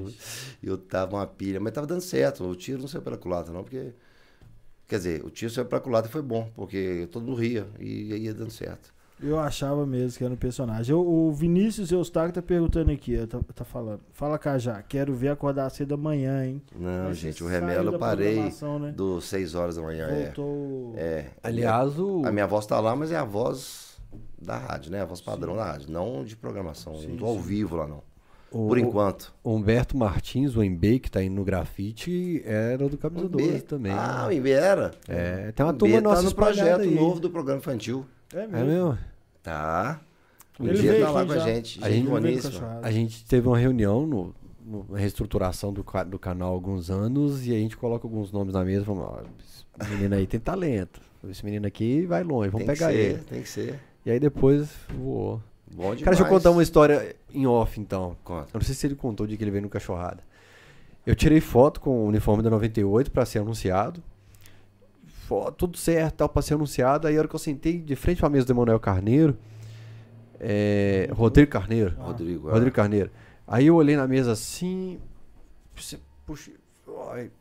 [0.62, 2.44] Eu tava uma pilha, mas tava dando certo.
[2.44, 3.92] O tiro não saiu pela culatra, não, porque.
[4.88, 8.14] Quer dizer, o tiro saiu pela culatra e foi bom, porque todo mundo ria e
[8.16, 8.92] ia dando certo.
[9.20, 10.92] Eu achava mesmo que era um personagem.
[10.94, 14.00] Eu- o Vinícius Eustáquio tá perguntando aqui, tá, tá falando.
[14.12, 16.62] Fala Cajá, quero ver acordar cedo amanhã, hein?
[16.78, 18.92] Não, Mas gente, o remelo eu parei programação, né?
[18.92, 20.06] do 6 horas da manhã.
[20.08, 20.24] É.
[20.26, 20.94] Voltou.
[20.96, 21.26] é.
[21.42, 22.22] Aliás, o.
[22.24, 23.96] A minha voz tá lá, mas é a voz
[24.40, 25.02] da rádio, né?
[25.02, 26.94] A voz padrão da rádio, não de programação.
[27.02, 28.02] eu não tô ao vivo lá, não.
[28.52, 29.34] o- Por enquanto.
[29.44, 33.50] o Humberto Martins, o MB, que tá indo no grafite, era do Camisa O 12
[33.52, 33.60] B.
[33.62, 33.92] também.
[33.92, 34.32] Ah, o?
[34.32, 34.92] IB era.
[35.08, 36.94] É, tem uma O turma B nossa tá no projeto aí.
[36.94, 38.06] novo do programa infantil.
[38.34, 38.66] É É mesmo.
[38.66, 38.98] mesmo?
[39.42, 40.00] Tá.
[40.58, 41.44] O Ele dia tá lá com a já.
[41.44, 41.78] gente.
[41.82, 42.52] A gente gente boníssima.
[42.52, 42.86] Cachorrada.
[42.86, 44.34] A gente teve uma reunião no,
[44.64, 48.52] no- na reestruturação do, do canal há alguns anos e a gente coloca alguns nomes
[48.54, 49.20] na mesa e fala, ó,
[49.80, 51.00] esse menino aí tem talento.
[51.28, 53.18] Esse menino aqui vai longe, vamos Tem que pegar ser, ele.
[53.24, 53.80] Tem que ser.
[54.04, 55.40] E aí depois voou.
[55.70, 56.02] Bom demais.
[56.02, 58.16] Cara, deixa eu contar uma história em off então.
[58.24, 58.48] Conta.
[58.54, 60.22] Eu não sei se ele contou o dia que ele veio no Cachorrada.
[61.06, 64.02] Eu tirei foto com o uniforme da 98 pra ser anunciado.
[65.28, 67.06] Foto, tudo certo, tal, pra ser anunciado.
[67.06, 69.36] Aí a hora que eu sentei de frente pra mesa do Emanuel Carneiro,
[70.40, 71.94] é, Rodrigo Carneiro.
[71.98, 72.48] Rodrigo.
[72.48, 73.10] Rodrigo Carneiro.
[73.46, 74.98] Aí eu olhei na mesa assim.
[76.24, 76.50] Puxa,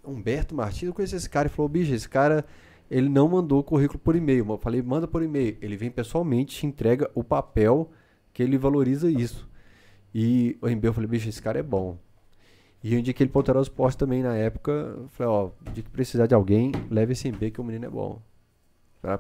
[0.03, 2.45] Humberto Martins, eu conheci esse cara e falou: bicho, esse cara,
[2.91, 4.45] ele não mandou o currículo por e-mail.
[4.49, 5.57] Eu falei: manda por e-mail.
[5.61, 7.89] Ele vem pessoalmente, te entrega o papel
[8.33, 9.49] que ele valoriza isso.
[10.13, 11.97] E o eu falei: bicho, esse cara é bom.
[12.87, 14.71] E eu indiquei ele para o Alterosa Esporte também na época.
[14.71, 17.89] Eu falei: ó, de que precisar de alguém, leve esse e-mail que o menino é
[17.89, 18.21] bom.
[19.01, 19.19] Pra-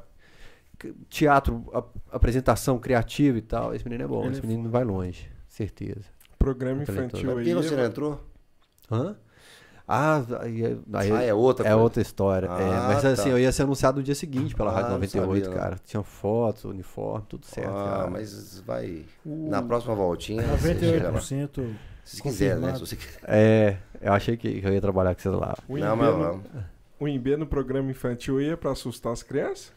[1.09, 4.21] Teatro, a- apresentação criativa e tal, esse menino é bom.
[4.25, 6.01] Ele esse é menino vai longe, certeza.
[6.37, 7.45] Programa infantil Por aí.
[7.45, 8.23] que você não entrou?
[8.91, 9.15] Hã?
[9.87, 11.81] Ah, aí, é- aí Ah, é outra é coisa.
[11.83, 12.45] outra história.
[12.45, 13.29] é, Ah, mas assim, tá.
[13.29, 15.57] eu ia ser anunciado no dia seguinte pela Ah, Rádio não 98, sabia, não.
[15.57, 15.77] cara.
[15.83, 17.69] Tinha fotos, uniforme, tudo certo.
[17.71, 18.09] ah, cara.
[18.11, 19.03] mas vai.
[19.25, 20.43] O Na próxima voltinha.
[20.43, 21.19] você chega lá.
[21.19, 21.73] 98%.
[22.07, 22.73] Se quiser, né?
[22.75, 23.19] Se você quiser.
[23.23, 25.55] É, eu achei que, eu ia trabalhar com vocês lá.
[25.67, 26.45] O Não, mas no- vamos.
[26.99, 29.71] O Imbê no programa infantil ia pra assustar as crianças?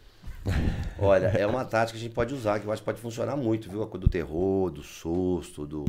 [0.99, 3.37] Olha, é uma tática que a gente pode usar, que eu acho que pode funcionar
[3.37, 3.83] muito, viu?
[3.83, 5.85] A coisa do terror, do susto, do.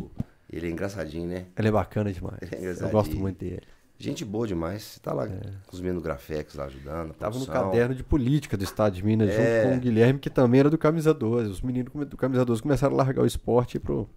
[0.51, 1.45] Ele é engraçadinho, né?
[1.57, 2.37] Ele é bacana demais.
[2.51, 3.61] Ele é eu gosto muito dele.
[3.97, 4.81] Gente boa demais.
[4.81, 5.39] Você tá lá com
[5.71, 7.11] os meninos Grafex lá ajudando.
[7.11, 7.13] É.
[7.13, 9.61] Tava no caderno de política do Estado de Minas, É.
[9.61, 11.49] junto com o Guilherme, que também era do Camisa 12.
[11.51, 14.09] Os meninos do Camisa 12 começaram a largar o esporte pro.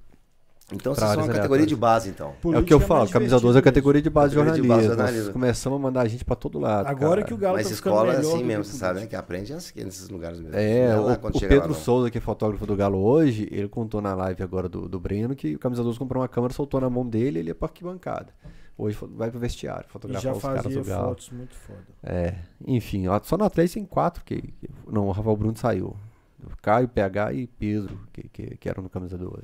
[0.73, 2.29] Então vocês são uma categoria de base, então.
[2.29, 4.31] é o Política que eu mais falo, Camisa divertido 12 é a categoria de base
[4.31, 4.77] de Categoria de jornalismo.
[4.77, 5.33] base Nós jornalismo.
[5.35, 6.87] começamos a mandar a gente pra todo lado.
[6.87, 7.23] Agora cara.
[7.27, 9.01] que o Galo Mas tá escola é assim mesmo, você sabe, né?
[9.01, 9.09] política.
[9.11, 10.57] Que aprende assim, nesses lugares mesmo.
[10.57, 11.75] É, Não o, lá o lá, Pedro não.
[11.75, 15.37] Souza, que é fotógrafo do Galo hoje, ele contou na live agora do, do Breno
[15.37, 17.67] que o Camisa 12 comprou uma câmera, soltou na mão dele e ele ia pra
[17.69, 18.29] arquibancada.
[18.77, 21.09] Hoje vai pro vestiário, fotografar os caras do Galo.
[21.11, 21.85] fotos muito foda.
[22.03, 22.37] É,
[22.67, 25.95] enfim, só na 3 tem quatro que, que- Não, o Rafael Bruno saiu.
[26.43, 29.43] O Caio, PH e Pedro, que, que, que eram no Camisa 12.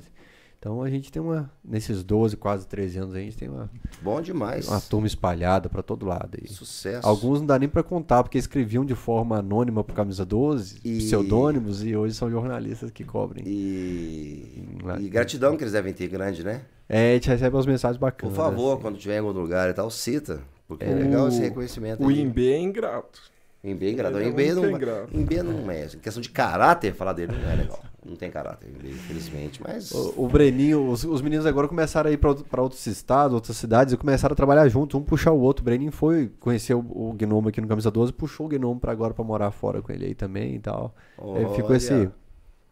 [0.61, 1.49] Então a gente tem uma.
[1.65, 3.67] Nesses 12, quase 13 anos, a gente tem uma,
[3.99, 4.67] Bom demais.
[4.67, 6.37] uma turma espalhada pra todo lado.
[6.39, 6.47] aí.
[6.47, 7.07] Sucesso.
[7.07, 10.99] Alguns não dá nem pra contar, porque escreviam de forma anônima pro Camisa 12, E-
[10.99, 13.43] pseudônimos, e hoje são jornalistas que cobrem.
[13.47, 14.63] E...
[14.99, 16.61] E gratidão que eles devem ter grande, né?
[16.87, 18.35] É, a gente recebe umas mensagens Por bacanas.
[18.35, 18.81] favor, assim.
[18.83, 20.41] quando tiver em algum lugar e tal, cita.
[20.67, 20.93] Porque é É.
[20.93, 22.03] legal esse reconhecimento.
[22.03, 22.21] O aí.
[22.21, 23.30] Imbê é ingrato.
[23.63, 24.15] Imbê é ingrato.
[24.15, 25.17] O Ele é Imbê muito não, ingrato.
[25.17, 25.85] Imbê não é.
[25.85, 27.79] Em questão de caráter, falar dele não é legal.
[28.03, 29.61] Não tem caráter, infelizmente.
[29.61, 29.91] Mas.
[29.91, 33.93] O, o Breninho, os, os meninos agora começaram a ir pra outros estados, outras cidades,
[33.93, 35.61] e começaram a trabalhar juntos, um puxar o outro.
[35.61, 38.91] O Breninho foi conhecer o, o Gnomo aqui no Camisa 12, puxou o Gnomo pra
[38.91, 40.95] agora pra morar fora com ele aí também e tal.
[41.35, 42.09] Aí ficou esse,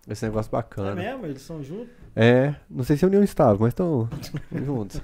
[0.10, 0.96] esse negócio É bacana.
[0.96, 1.24] mesmo?
[1.28, 1.90] Eles são juntos?
[2.16, 4.10] É, não sei se é união estável, mas estão
[4.52, 5.00] juntos.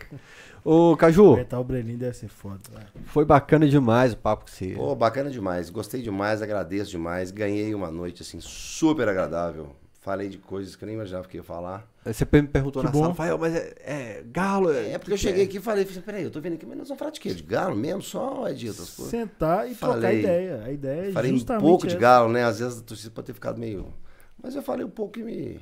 [0.66, 2.60] Ô, Caju, Apertar o Brelinho deve ser foda.
[2.74, 2.84] vai.
[3.06, 4.69] foi bacana demais o papo com você.
[4.74, 5.69] Pô, bacana demais.
[5.69, 7.30] Gostei demais, agradeço demais.
[7.30, 9.76] Ganhei uma noite, assim, super agradável.
[10.02, 11.88] Falei de coisas que eu nem imaginava que ia falar.
[12.03, 13.00] Aí Você me perguntou Que na bom.
[13.00, 14.72] sala, Rafael, mas é, é galo?
[14.72, 16.88] É porque eu cheguei aqui e falei, falei, peraí, eu tô vendo aqui, mas nós
[16.88, 17.34] vamos falar de quê?
[17.34, 18.02] De galo mesmo?
[18.02, 19.10] Só, Edito, as coisas.
[19.11, 20.19] Sentar e trocar Falei.
[20.19, 20.64] ideia.
[20.64, 22.02] A ideia é Falei um pouco de essa.
[22.02, 22.44] galo, né?
[22.44, 23.94] Às vezes a torcida pode ter ficado meio.
[24.42, 25.60] Mas eu falei um pouco que me.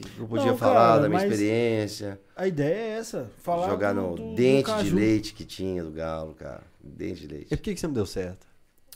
[0.00, 2.20] Que eu podia Não, falar cara, da minha experiência.
[2.36, 3.30] A ideia é essa.
[3.42, 4.96] Falar jogar do- no do- do dente de caju.
[4.96, 6.62] leite que tinha do galo, cara.
[6.82, 7.46] Dente de leite.
[7.52, 8.46] E por que, que você não deu certo?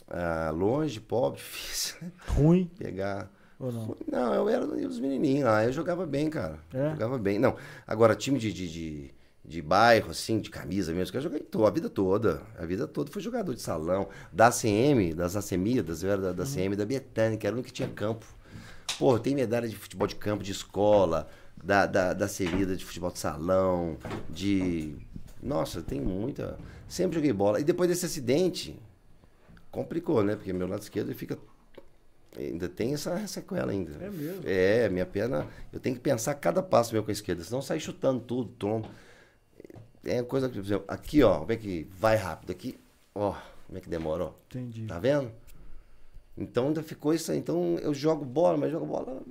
[0.07, 1.95] Ah, longe, pobre, difícil.
[2.27, 3.31] Ruim Pegar.
[3.59, 3.95] ou não?
[4.11, 6.59] Não, eu era dos menininhos lá, eu jogava bem, cara.
[6.73, 6.89] É?
[6.91, 7.39] Jogava bem.
[7.39, 7.55] Não,
[7.87, 9.11] agora time de, de, de,
[9.45, 12.41] de bairro, assim, de camisa mesmo, que eu joguei a vida toda.
[12.59, 14.09] A vida toda fui jogador de salão.
[14.33, 17.67] Da ACM, das ACMIdas, eu era da, da ACM da Betânia, que era o único
[17.67, 18.25] que tinha campo.
[18.97, 21.27] Pô, tem medalha de futebol de campo, de escola,
[21.63, 23.97] da, da, da CEMIDA de futebol de salão,
[24.29, 24.95] de.
[25.41, 26.57] Nossa, tem muita.
[26.87, 27.59] Sempre joguei bola.
[27.59, 28.79] E depois desse acidente,
[29.71, 30.35] complicou, né?
[30.35, 31.37] Porque meu lado esquerdo fica.
[32.37, 33.91] Ainda tem essa sequela ainda.
[34.03, 34.41] É mesmo?
[34.45, 35.47] É, minha perna.
[35.71, 38.87] Eu tenho que pensar cada passo meu com a esquerda, senão sai chutando tudo, trombo.
[40.03, 42.79] É coisa que, por exemplo, aqui, ó, como é que vai rápido aqui,
[43.13, 43.35] ó,
[43.67, 44.33] como é que demora, ó.
[44.49, 44.87] Entendi.
[44.87, 45.31] Tá vendo?
[46.41, 47.37] Então ainda ficou isso aí.
[47.37, 49.21] Então eu jogo bola, mas jogo bola,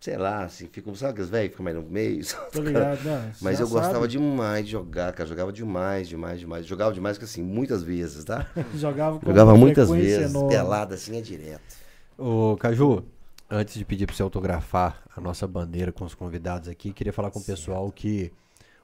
[0.00, 2.22] sei lá, assim, fico, sabe aqueles velhos que ficam mais no meio?
[2.52, 3.32] Tô ligado, né?
[3.40, 4.08] Mas eu gostava sabe.
[4.08, 5.28] demais de jogar, cara.
[5.28, 6.66] Jogava demais, demais, demais.
[6.66, 8.46] Jogava demais, que assim, muitas vezes, tá?
[8.74, 10.50] Jogava, com Jogava muitas vezes, enorme.
[10.50, 11.76] pelada assim é direto.
[12.16, 13.04] Ô, Caju,
[13.50, 17.30] antes de pedir pra você autografar a nossa bandeira com os convidados aqui, queria falar
[17.30, 18.32] com o pessoal que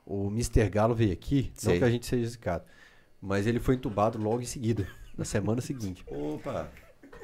[0.07, 0.69] o Mr.
[0.69, 1.79] Galo veio aqui, não Sei.
[1.79, 2.65] que a gente seja zicado,
[3.21, 4.87] mas ele foi entubado logo em seguida,
[5.17, 6.05] na semana seguinte.
[6.07, 6.69] Opa!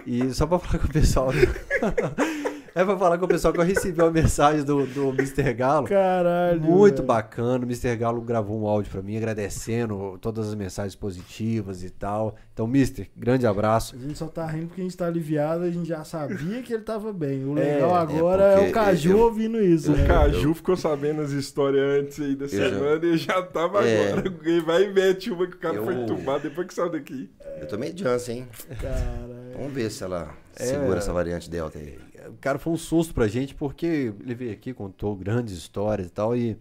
[0.07, 1.31] E só pra falar com o pessoal.
[2.75, 5.53] é pra falar com o pessoal que eu recebi uma mensagem do, do Mr.
[5.55, 5.87] Galo.
[5.87, 6.61] Caralho.
[6.61, 7.07] Muito velho.
[7.07, 7.65] bacana.
[7.65, 7.97] O Mr.
[7.97, 12.37] Galo gravou um áudio pra mim agradecendo todas as mensagens positivas e tal.
[12.53, 13.97] Então, Mister, grande abraço.
[13.97, 16.73] A gente só tá rindo porque a gente tá aliviado, a gente já sabia que
[16.73, 17.45] ele tava bem.
[17.45, 20.07] O É, legal é agora é, porque o Caju eu- ouvindo isso, O né?
[20.07, 24.13] Caju ficou sabendo as histórias antes aí da já- semana e já tava É.
[24.13, 24.35] agora.
[24.45, 27.31] Ele vai e mete uma que o cara Eu- foi entubado depois que saiu daqui.
[27.61, 28.49] Eu tomei Janssen, hein?
[28.81, 30.65] Cara, Vamos ver se ela É.
[30.65, 31.99] segura essa variante Delta aí.
[32.29, 36.11] O cara foi um susto pra gente, porque ele veio aqui, contou grandes histórias e
[36.11, 36.57] tal, e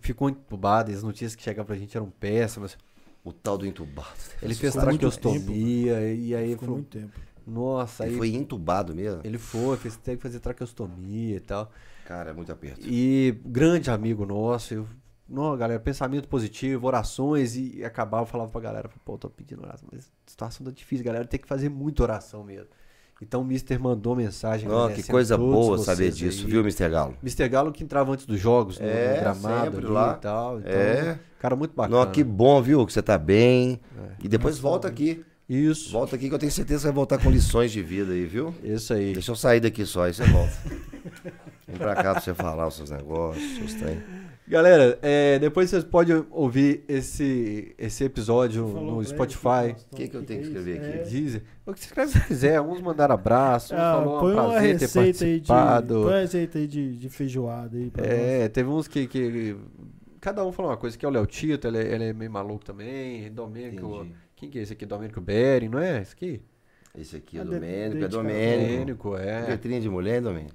[0.00, 2.76] ficou entubado, e as notícias que chegavam pra gente eram péssimas.
[3.24, 4.08] O tal do entubado.
[4.40, 7.20] Ele fez ficou muito traqueostomia, e aí ficou falou, muito tempo.
[7.44, 9.20] nossa, aí Ele foi entubado mesmo?
[9.24, 11.72] ele foi, fez, teve que fazer traqueostomia e tal.
[12.04, 12.86] Cara, é muito aperto.
[12.86, 14.86] E grande amigo nosso, eu,
[15.28, 20.04] não, galera, pensamento positivo, orações, e acabava, falava pra galera, pô, tô pedindo oração, mas
[20.04, 22.68] a situação tá difícil, galera, tem que fazer muita oração mesmo.
[23.22, 24.70] Então o Mister mandou mensagem.
[24.70, 26.50] Ó, que coisa boa saber disso, aí.
[26.50, 26.88] viu, Mr.
[26.90, 27.14] Galo?
[27.22, 27.48] Mr.
[27.48, 30.16] Galo que entrava antes dos jogos, no, É, no gramado lá.
[30.18, 30.58] e tal.
[30.60, 31.18] Então, É.
[31.38, 32.04] Cara muito bacana.
[32.04, 32.84] Não, que bom, viu?
[32.86, 33.80] Que você tá bem.
[33.96, 34.24] É.
[34.24, 35.24] E depois volta aqui.
[35.48, 35.92] Isso.
[35.92, 38.52] Volta aqui que eu tenho certeza que vai voltar com lições de vida aí, viu?
[38.64, 39.12] Isso aí.
[39.12, 40.52] Deixa eu sair daqui só, aí você volta.
[41.68, 44.02] Vem pra cá pra você falar os seus negócios, os seus trem.
[44.48, 49.74] Galera, é, depois vocês podem ouvir esse, esse episódio Falou no Spotify.
[49.92, 51.02] O que que eu tenho que escrever é aqui?
[51.02, 51.10] isso?
[51.10, 51.42] Deezer.
[51.66, 52.60] O que você escreve se quiser.
[52.60, 55.48] Uns mandaram abraço, uns Ah, falou põe um uma prazer ter receita aí de.
[55.48, 55.94] participado.
[55.94, 58.12] Põe uma receita aí de, de feijoada aí pra nós.
[58.12, 59.56] É, teve uns que, que.
[60.20, 62.30] Cada um falou uma coisa, que é o Léo Tito, ele, é- ele é meio
[62.30, 63.30] maluco também.
[63.32, 63.96] Domênico.
[63.96, 64.14] Entendi.
[64.36, 64.86] Quem que é esse aqui?
[64.86, 66.02] Domênico Bering, não é?
[66.02, 66.40] Esse aqui?
[66.96, 68.08] Esse aqui é Ah, de- Domênico, é.
[68.08, 68.68] Domênico.
[69.12, 69.46] Domênico, é.
[69.48, 70.54] Letrinha de mulher, Domênico.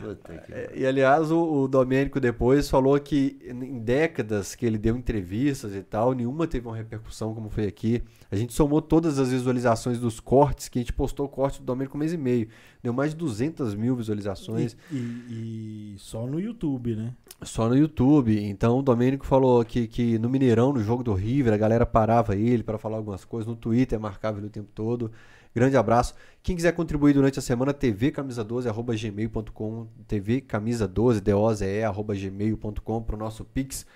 [0.00, 4.78] Puta que É, E aliás, o, o Domênico depois falou que em décadas que ele
[4.78, 8.02] deu entrevistas e tal, nenhuma teve uma repercussão como foi aqui.
[8.30, 11.64] A gente somou todas as visualizações dos cortes, que a gente postou o corte do
[11.64, 12.48] Domênico um mês e meio.
[12.82, 17.14] Deu mais de 200 mil visualizações E, e- e só no YouTube, né?
[17.42, 18.38] só no YouTube.
[18.44, 22.34] Então o Domênico falou que, que no Mineirão, no jogo do River, a galera parava
[22.36, 23.46] ele para falar algumas coisas.
[23.46, 25.10] No Twitter marcava ele o tempo todo.
[25.56, 26.14] Grande abraço.
[26.42, 33.42] Quem quiser contribuir durante a semana, tvcamisa12, arroba gmail.com, tvcamisa12, D-O-Z-E, arroba gmail.com, pro nosso
[33.42, 33.86] Pix.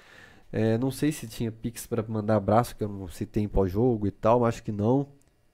[0.50, 4.06] É, não sei se tinha Pix para mandar abraço, que eu não citei em pós-jogo
[4.06, 5.08] e tal, mas acho que não.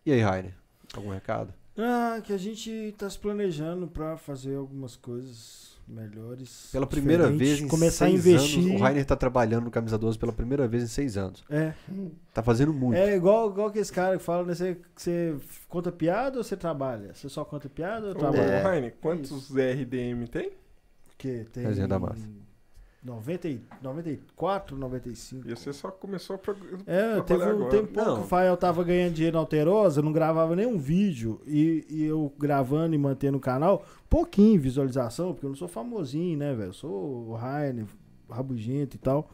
[0.07, 0.55] E aí, Rainer?
[0.95, 1.53] Algum recado?
[1.77, 6.69] Ah, que a gente tá se planejando pra fazer algumas coisas melhores.
[6.73, 8.59] Pela primeira vez em começar a seis investir.
[8.65, 11.45] anos, o Rainer tá trabalhando no Camisa 12 pela primeira vez em seis anos.
[11.49, 11.73] É,
[12.35, 12.97] Tá fazendo muito.
[12.99, 14.55] é igual, igual que esse cara que fala, né?
[14.55, 15.37] Você, você
[15.69, 17.15] conta piada ou você trabalha?
[17.15, 18.43] Você só conta piada ou Ô, trabalha?
[18.43, 18.63] É.
[18.63, 20.51] Raine, quantos RDM tem?
[21.07, 22.29] Porque tem Resenha da massa.
[23.07, 25.49] 90, e- 94, 95.
[25.49, 27.71] E você só começou a pro- É, teve um agora.
[27.71, 28.17] tempo Não.
[28.17, 31.41] que o Fael tava ganhando dinheiro na Alterosa, não gravava nenhum vídeo.
[31.47, 36.37] E, e eu gravando e mantendo o canal, pouquinho visualização, porque eu não sou famosinho,
[36.39, 36.71] né, velho?
[36.71, 37.87] Eu sou o Rainer,
[38.29, 39.31] rabugento e tal.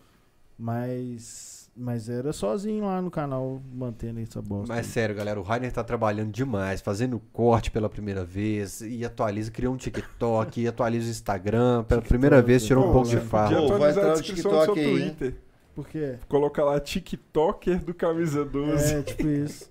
[0.59, 4.75] Mas mas era sozinho lá no canal, mantendo essa bosta.
[4.75, 9.51] Mas sério, galera, o Rainer tá trabalhando demais, fazendo corte pela primeira vez, e atualiza,
[9.51, 13.17] criou um TikTok, e atualiza o Instagram, pela primeira vez tirou um Pô, pouco de.
[13.17, 15.01] Podia Pô, vai atualizar entrar a no descrição do seu TikTok aí?
[15.01, 15.35] Twitter.
[15.75, 16.17] Por quê?
[16.29, 18.95] Coloca lá TikToker do Camisa 12.
[18.95, 19.71] É, tipo isso.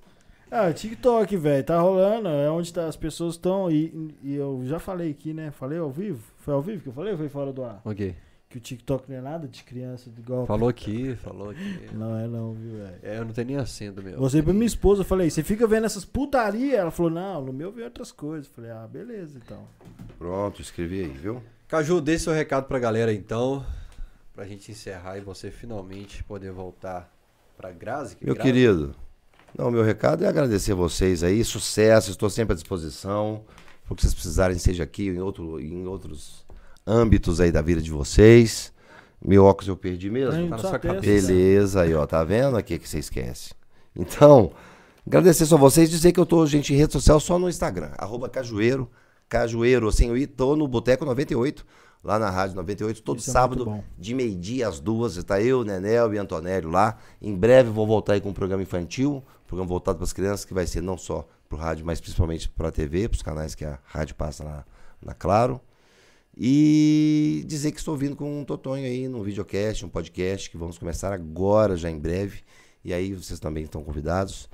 [0.50, 4.80] Ah, TikTok, velho, tá rolando, é onde tá, as pessoas estão, e, e eu já
[4.80, 7.54] falei aqui, né, falei ao vivo, foi ao vivo que eu falei ou foi fora
[7.54, 7.80] do ar?
[7.86, 8.14] Ok.
[8.52, 10.46] Que o TikTok não é nada de criança, de golpe.
[10.48, 11.88] Falou aqui, falou aqui.
[11.94, 12.96] Não é não, viu, velho.
[13.02, 14.20] É, eu não tenho nem acendo, meu.
[14.20, 16.76] Você pra minha esposa, eu falei, você fica vendo essas putaria?
[16.76, 18.48] Ela falou, não, no meu vem outras coisas.
[18.48, 19.64] Eu falei, ah, beleza, então.
[20.18, 21.42] Pronto, escrevi aí, viu?
[21.70, 23.66] Caju, dê seu recado pra galera então,
[24.34, 27.10] pra gente encerrar e você finalmente poder voltar
[27.56, 28.18] pra Grazi.
[28.18, 28.94] que Meu Grazi- querido,
[29.58, 33.46] não, meu recado é agradecer vocês aí, sucesso, estou sempre à disposição.
[33.90, 36.46] O que vocês precisarem, seja aqui ou em, outro, em outros
[36.86, 38.72] âmbitos aí da vida de vocês.
[39.24, 40.50] Meu óculos eu perdi mesmo.
[40.50, 43.54] Tá na sua testa, Beleza, aí ó, tá vendo aqui que você esquece.
[43.96, 44.52] Então,
[45.06, 48.28] agradecer só vocês, dizer que eu tô, gente, em rede social só no Instagram, arroba
[48.28, 48.90] cajueiro,
[49.30, 51.66] cajueiro, assim, eu tô no Boteco 98,
[52.04, 53.84] lá na Rádio 98, todo Isso é sábado, bom.
[53.98, 56.98] de meio-dia às duas, está eu, Nenel e Antonélio lá.
[57.22, 60.54] Em breve vou voltar aí com um programa infantil, programa voltado para as crianças, que
[60.54, 63.66] vai ser não só pro rádio, mas principalmente para a TV, para os canais que
[63.66, 64.64] a rádio passa na,
[65.04, 65.62] na Claro.
[66.38, 70.78] E dizer que estou vindo com um Totonho aí no videocast, um podcast que vamos
[70.78, 72.40] começar agora, já em breve.
[72.84, 74.50] E aí vocês também estão convidados.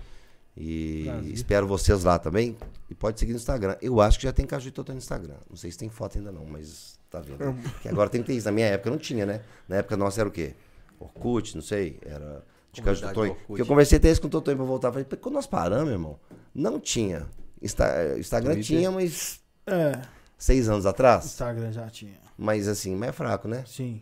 [0.56, 1.32] E Prazer.
[1.34, 2.58] espero vocês lá também.
[2.90, 3.78] E pode seguir no Instagram.
[3.82, 5.36] Eu acho que já tem Caju e Totonho no Instagram.
[5.50, 7.38] Não sei se tem foto ainda não, mas tá vendo.
[7.82, 8.48] Que agora tem que ter isso.
[8.48, 9.42] Na minha época não tinha, né?
[9.70, 10.56] Na época nossa era o quê?
[11.00, 12.00] Orkut, não sei.
[12.04, 13.38] Era de Caju e Comunidade Totonho.
[13.48, 14.90] Porque eu conversei até isso com o Totonho pra voltar.
[14.92, 16.20] Falei, "Pô, quando nós paramos, meu irmão,
[16.56, 17.28] não tinha.
[17.62, 18.78] Insta- Instagram Twitter.
[18.78, 20.02] tinha, mas É,
[20.38, 21.26] seis anos atrás.
[21.26, 22.18] Instagram já tinha.
[22.38, 23.64] Mas assim, mais fraco, né?
[23.66, 24.02] Sim.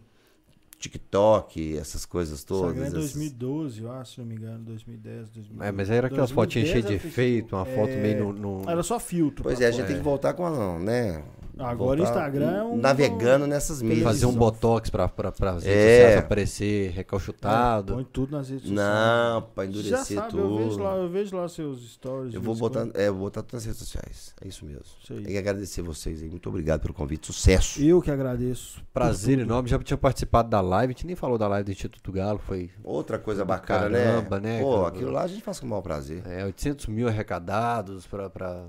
[0.80, 2.72] TikTok, essas coisas todas.
[2.76, 5.68] Instagram é essas- 2012, eu acho, se não me engano, 2010, 2012.
[5.68, 8.62] É, mas aí era aquelas 2010 fotinhas cheias de efeito, uma foto É, meio no.
[8.64, 9.44] no- Era só filtro.
[9.44, 11.24] Pois é, a gente tem que voltar com a, né?
[11.58, 14.04] Agora o Instagram é um- Navegando nessas mídias.
[14.04, 15.70] Fazer um botox pra, pra, pra redes É.
[16.02, 17.94] sociais aparecer recalchutado.
[17.94, 18.90] Põe tudo nas redes sociais.
[18.90, 20.84] Não, pra endurecer já sabe, eu vejo, tudo.
[20.84, 22.34] lá, eu vejo lá seus stories.
[22.34, 22.98] Eu vou botar, quando.
[22.98, 24.34] é, vou botar tudo nas redes sociais.
[24.42, 24.84] É isso mesmo.
[25.10, 25.16] Aí.
[25.22, 26.30] Tem que agradecer vocês aí.
[26.30, 27.28] Muito obrigado pelo convite.
[27.28, 27.82] Sucesso.
[27.82, 28.84] Eu que agradeço.
[28.94, 29.48] Prazer tudo.
[29.48, 29.70] enorme.
[29.70, 30.92] Já tinha participado da live.
[30.92, 32.40] A gente nem falou da live do Instituto Galo.
[32.40, 34.58] Foi Outra coisa Do bacana, caramba, né?
[34.58, 34.88] né, Pô, cara?
[34.90, 36.22] aquilo lá a gente faz com o maior prazer.
[36.27, 38.66] é, 800 mil arrecadados para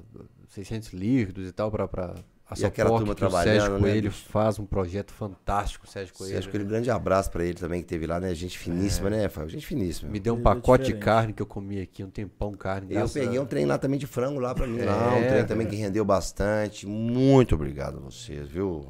[0.49, 1.71] 600 líquidos e tal.
[1.71, 2.15] Para
[2.49, 4.25] a E aquela turma que o Sérgio trabalhando, né, Coelho bicho?
[4.29, 6.39] faz um projeto fantástico, Sérgio Coelho.
[6.39, 8.33] Acho que um grande abraço pra ele também que teve lá, né?
[8.35, 9.51] Gente finíssima, né, Fábio?
[9.51, 10.11] Gente finíssima.
[10.11, 12.87] Me deu um é pacote de carne que eu comi aqui, um tempão carne.
[12.89, 14.81] Eu graças peguei um trem lá também de frango lá pra mim.
[14.81, 16.87] lá, um É, trem também que rendeu bastante.
[16.87, 18.87] Muito obrigado a vocês, viu?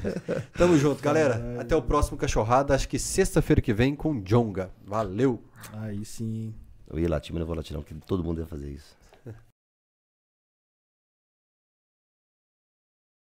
[0.58, 1.56] Tamo junto, galera.
[1.58, 2.74] Até o próximo Cachorrada.
[2.74, 4.70] Acho que sexta-feira que vem com Jonga.
[4.86, 5.42] Valeu!
[5.72, 6.54] Aí sim.
[6.92, 8.99] Eu ia latir, mas não vou latir não, porque todo mundo ia fazer isso.